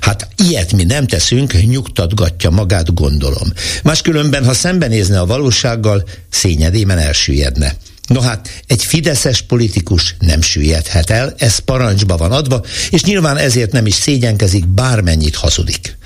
Hát 0.00 0.28
ilyet 0.36 0.72
mi 0.72 0.84
nem 0.84 1.06
teszünk, 1.06 1.62
nyugtatgatja 1.62 2.50
magát, 2.50 2.94
gondolom. 2.94 3.52
Máskülönben, 3.82 4.44
ha 4.44 4.54
szembenézne 4.54 5.20
a 5.20 5.26
valósággal, 5.26 6.04
szényedében 6.30 6.98
elsüllyedne. 6.98 7.76
No 8.12 8.20
hát, 8.20 8.62
egy 8.66 8.84
fideszes 8.84 9.42
politikus 9.42 10.14
nem 10.18 10.40
süllyedhet 10.40 11.10
el, 11.10 11.34
ez 11.38 11.58
parancsba 11.58 12.16
van 12.16 12.32
adva, 12.32 12.64
és 12.90 13.02
nyilván 13.02 13.36
ezért 13.36 13.72
nem 13.72 13.86
is 13.86 13.94
szégyenkezik, 13.94 14.66
bármennyit 14.66 15.36
hazudik. 15.36 15.96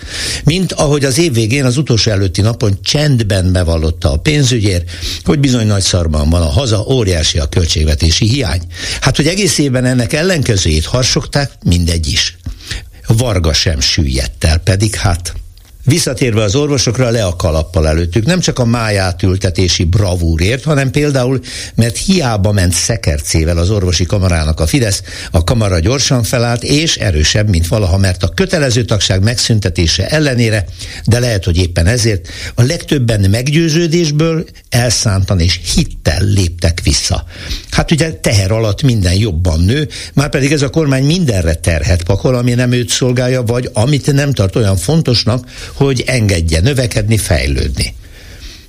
Mint 0.44 0.72
ahogy 0.72 1.04
az 1.04 1.18
év 1.18 1.32
végén 1.32 1.64
az 1.64 1.76
utolsó 1.76 2.10
előtti 2.10 2.40
napon 2.40 2.78
csendben 2.82 3.52
bevallotta 3.52 4.12
a 4.12 4.16
pénzügyér, 4.16 4.84
hogy 5.24 5.38
bizony 5.38 5.66
nagy 5.66 5.82
szarban 5.82 6.30
van 6.30 6.42
a 6.42 6.50
haza, 6.50 6.84
óriási 6.88 7.38
a 7.38 7.48
költségvetési 7.48 8.28
hiány. 8.28 8.62
Hát, 9.00 9.16
hogy 9.16 9.26
egész 9.26 9.58
évben 9.58 9.84
ennek 9.84 10.12
ellenkezőjét 10.12 10.84
harsogták, 10.84 11.50
mindegy 11.64 12.06
is. 12.06 12.36
Varga 13.06 13.52
sem 13.52 13.80
süllyedt 13.80 14.44
el, 14.44 14.58
pedig 14.58 14.94
hát 14.94 15.34
Visszatérve 15.86 16.42
az 16.42 16.54
orvosokra, 16.54 17.10
le 17.10 17.24
a 17.24 17.36
kalappal 17.36 17.88
előttük. 17.88 18.26
Nem 18.26 18.40
csak 18.40 18.58
a 18.58 18.64
májátültetési 18.64 19.84
bravúrért, 19.84 20.64
hanem 20.64 20.90
például, 20.90 21.40
mert 21.74 21.96
hiába 21.96 22.52
ment 22.52 22.72
szekercével 22.72 23.58
az 23.58 23.70
orvosi 23.70 24.04
kamarának 24.04 24.60
a 24.60 24.66
Fidesz, 24.66 25.02
a 25.30 25.44
kamara 25.44 25.78
gyorsan 25.78 26.22
felállt, 26.22 26.62
és 26.62 26.96
erősebb, 26.96 27.48
mint 27.48 27.68
valaha, 27.68 27.96
mert 27.96 28.22
a 28.22 28.28
kötelező 28.28 28.84
tagság 28.84 29.22
megszüntetése 29.22 30.08
ellenére, 30.08 30.64
de 31.04 31.18
lehet, 31.18 31.44
hogy 31.44 31.56
éppen 31.56 31.86
ezért, 31.86 32.28
a 32.54 32.62
legtöbben 32.62 33.30
meggyőződésből 33.30 34.44
elszántan 34.68 35.40
és 35.40 35.60
hittel 35.74 36.22
léptek 36.22 36.80
vissza. 36.84 37.24
Hát 37.70 37.90
ugye 37.90 38.12
teher 38.12 38.50
alatt 38.50 38.82
minden 38.82 39.14
jobban 39.14 39.60
nő, 39.60 39.88
már 40.14 40.28
pedig 40.28 40.52
ez 40.52 40.62
a 40.62 40.70
kormány 40.70 41.04
mindenre 41.04 41.54
terhet 41.54 42.02
pakol, 42.02 42.34
ami 42.34 42.54
nem 42.54 42.72
őt 42.72 42.88
szolgálja, 42.88 43.42
vagy 43.42 43.70
amit 43.72 44.12
nem 44.12 44.32
tart 44.32 44.56
olyan 44.56 44.76
fontosnak, 44.76 45.44
hogy 45.76 46.04
engedje 46.06 46.60
növekedni, 46.60 47.18
fejlődni. 47.18 47.94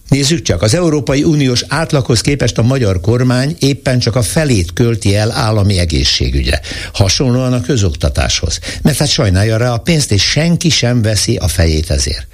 Nézzük 0.08 0.42
csak, 0.42 0.62
az 0.62 0.74
Európai 0.74 1.24
Uniós 1.24 1.64
átlaghoz 1.68 2.22
képest 2.22 2.58
a 2.58 2.62
magyar 2.62 3.02
kormány 3.02 3.56
éppen 3.60 4.00
csak 4.00 4.16
a 4.16 4.22
felét 4.22 4.74
költi 4.74 5.16
el 5.16 5.32
állami 5.32 5.78
egészségügyre. 5.80 6.62
Hasonlóan 6.94 7.54
a 7.54 7.62
közoktatáshoz. 7.62 8.60
Mert 8.82 8.98
hát 8.98 9.08
sajnálja 9.08 9.58
rá 9.58 9.74
a 9.74 9.78
pénzt, 9.78 10.12
és 10.12 10.24
senki 10.24 10.70
sem 10.70 11.02
veszi 11.02 11.36
a 11.36 11.48
fejét 11.48 11.90
ezért. 11.90 12.28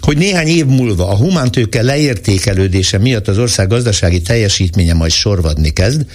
Hogy 0.00 0.16
néhány 0.16 0.46
év 0.46 0.66
múlva 0.66 1.08
a 1.08 1.16
humántőke 1.16 1.82
leértékelődése 1.82 2.98
miatt 2.98 3.28
az 3.28 3.38
ország 3.38 3.68
gazdasági 3.68 4.20
teljesítménye 4.20 4.94
majd 4.94 5.10
sorvadni 5.10 5.70
kezd, 5.70 6.06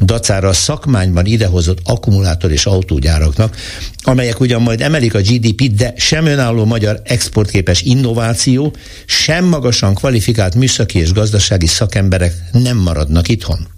dacára 0.00 0.48
a 0.48 0.52
szakmányban 0.52 1.26
idehozott 1.26 1.78
akkumulátor 1.84 2.50
és 2.50 2.66
autógyáraknak, 2.66 3.56
amelyek 4.02 4.40
ugyan 4.40 4.62
majd 4.62 4.80
emelik 4.80 5.14
a 5.14 5.20
GDP-t, 5.20 5.74
de 5.74 5.92
sem 5.96 6.26
önálló 6.26 6.64
magyar 6.64 7.00
exportképes 7.04 7.82
innováció, 7.82 8.74
sem 9.06 9.44
magasan 9.44 9.94
kvalifikált 9.94 10.54
műszaki 10.60 10.98
és 10.98 11.12
gazdasági 11.12 11.66
szakemberek 11.66 12.34
nem 12.52 12.76
maradnak 12.76 13.28
itthon. 13.28 13.68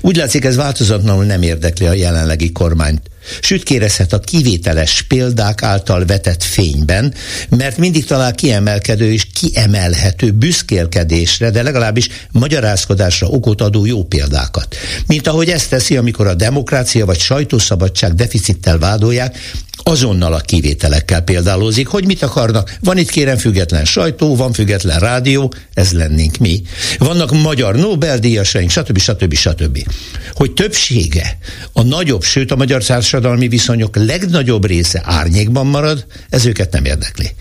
Úgy 0.00 0.16
látszik, 0.16 0.44
ez 0.44 0.56
változatlanul 0.56 1.24
nem 1.24 1.42
érdekli 1.42 1.86
a 1.86 1.92
jelenlegi 1.92 2.52
kormányt. 2.52 3.10
Sütkérezhet 3.40 4.12
a 4.12 4.18
kivételes 4.18 5.02
példák 5.02 5.62
által 5.62 6.04
vetett 6.04 6.42
fényben, 6.42 7.14
mert 7.48 7.76
mindig 7.76 8.04
talál 8.04 8.34
kiemelkedő 8.34 9.12
és 9.12 9.26
kiemelhető 9.34 10.30
büszkélkedésre, 10.30 11.50
de 11.50 11.62
legalábbis 11.62 12.08
magyarázkodásra 12.30 13.26
okot 13.26 13.60
adó 13.60 13.86
jó 13.86 14.04
példákat. 14.04 14.76
Mint 15.06 15.26
ahogy 15.26 15.48
ezt 15.48 15.70
teszi, 15.70 15.96
amikor 15.96 16.26
a 16.26 16.34
demokrácia 16.34 17.06
vagy 17.06 17.18
sajtószabadság 17.18 18.14
deficittel 18.14 18.78
vádolják, 18.78 19.36
azonnal 19.82 20.32
a 20.32 20.38
kivételekkel 20.38 21.20
példálózik, 21.20 21.86
hogy 21.86 22.06
mit 22.06 22.22
akarnak. 22.22 22.76
Van 22.80 22.98
itt 22.98 23.10
kérem 23.10 23.36
független 23.36 23.84
sajtó, 23.84 24.36
van 24.36 24.52
független 24.52 24.98
rádió, 24.98 25.52
ez 25.74 25.92
lennénk 25.92 26.36
mi. 26.36 26.62
Vannak 26.98 27.30
magyar 27.30 27.76
Nobel-díjasaink, 27.76 28.70
stb. 28.70 28.98
stb. 28.98 29.34
stb. 29.34 29.86
Hogy 30.32 30.52
többsége, 30.52 31.38
a 31.72 31.82
nagyobb, 31.82 32.22
sőt 32.22 32.50
a 32.50 32.56
magyar 32.56 32.82
társadalmi 33.18 33.48
viszonyok 33.48 33.96
legnagyobb 33.96 34.66
része 34.66 35.02
árnyékban 35.04 35.66
marad, 35.66 36.06
ez 36.28 36.46
őket 36.46 36.72
nem 36.72 36.84
érdekli. 36.84 37.34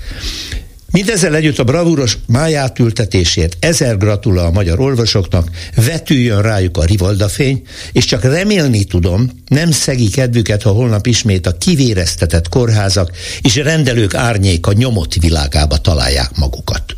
Mindezzel 0.91 1.35
együtt 1.35 1.59
a 1.59 1.63
bravúros 1.63 2.17
májátültetésért 2.27 3.57
ezer 3.59 3.97
gratula 3.97 4.45
a 4.45 4.51
magyar 4.51 4.79
olvasoknak, 4.79 5.49
vetüljön 5.75 6.41
rájuk 6.41 6.77
a 6.77 6.83
rivaldafény, 6.83 7.61
és 7.91 8.05
csak 8.05 8.23
remélni 8.23 8.83
tudom, 8.83 9.31
nem 9.47 9.71
szegi 9.71 10.09
kedvüket, 10.09 10.61
ha 10.61 10.69
holnap 10.69 11.07
ismét 11.07 11.47
a 11.47 11.57
kivéreztetett 11.57 12.49
kórházak 12.49 13.11
és 13.41 13.55
rendelők 13.55 14.13
árnyék 14.13 14.67
a 14.67 14.73
nyomott 14.73 15.13
világába 15.13 15.77
találják 15.77 16.37
magukat. 16.37 16.95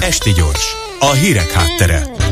Esti 0.00 0.32
gyors, 0.32 0.64
a 1.00 1.12
hírek 1.12 1.50
háttere. 1.50 2.25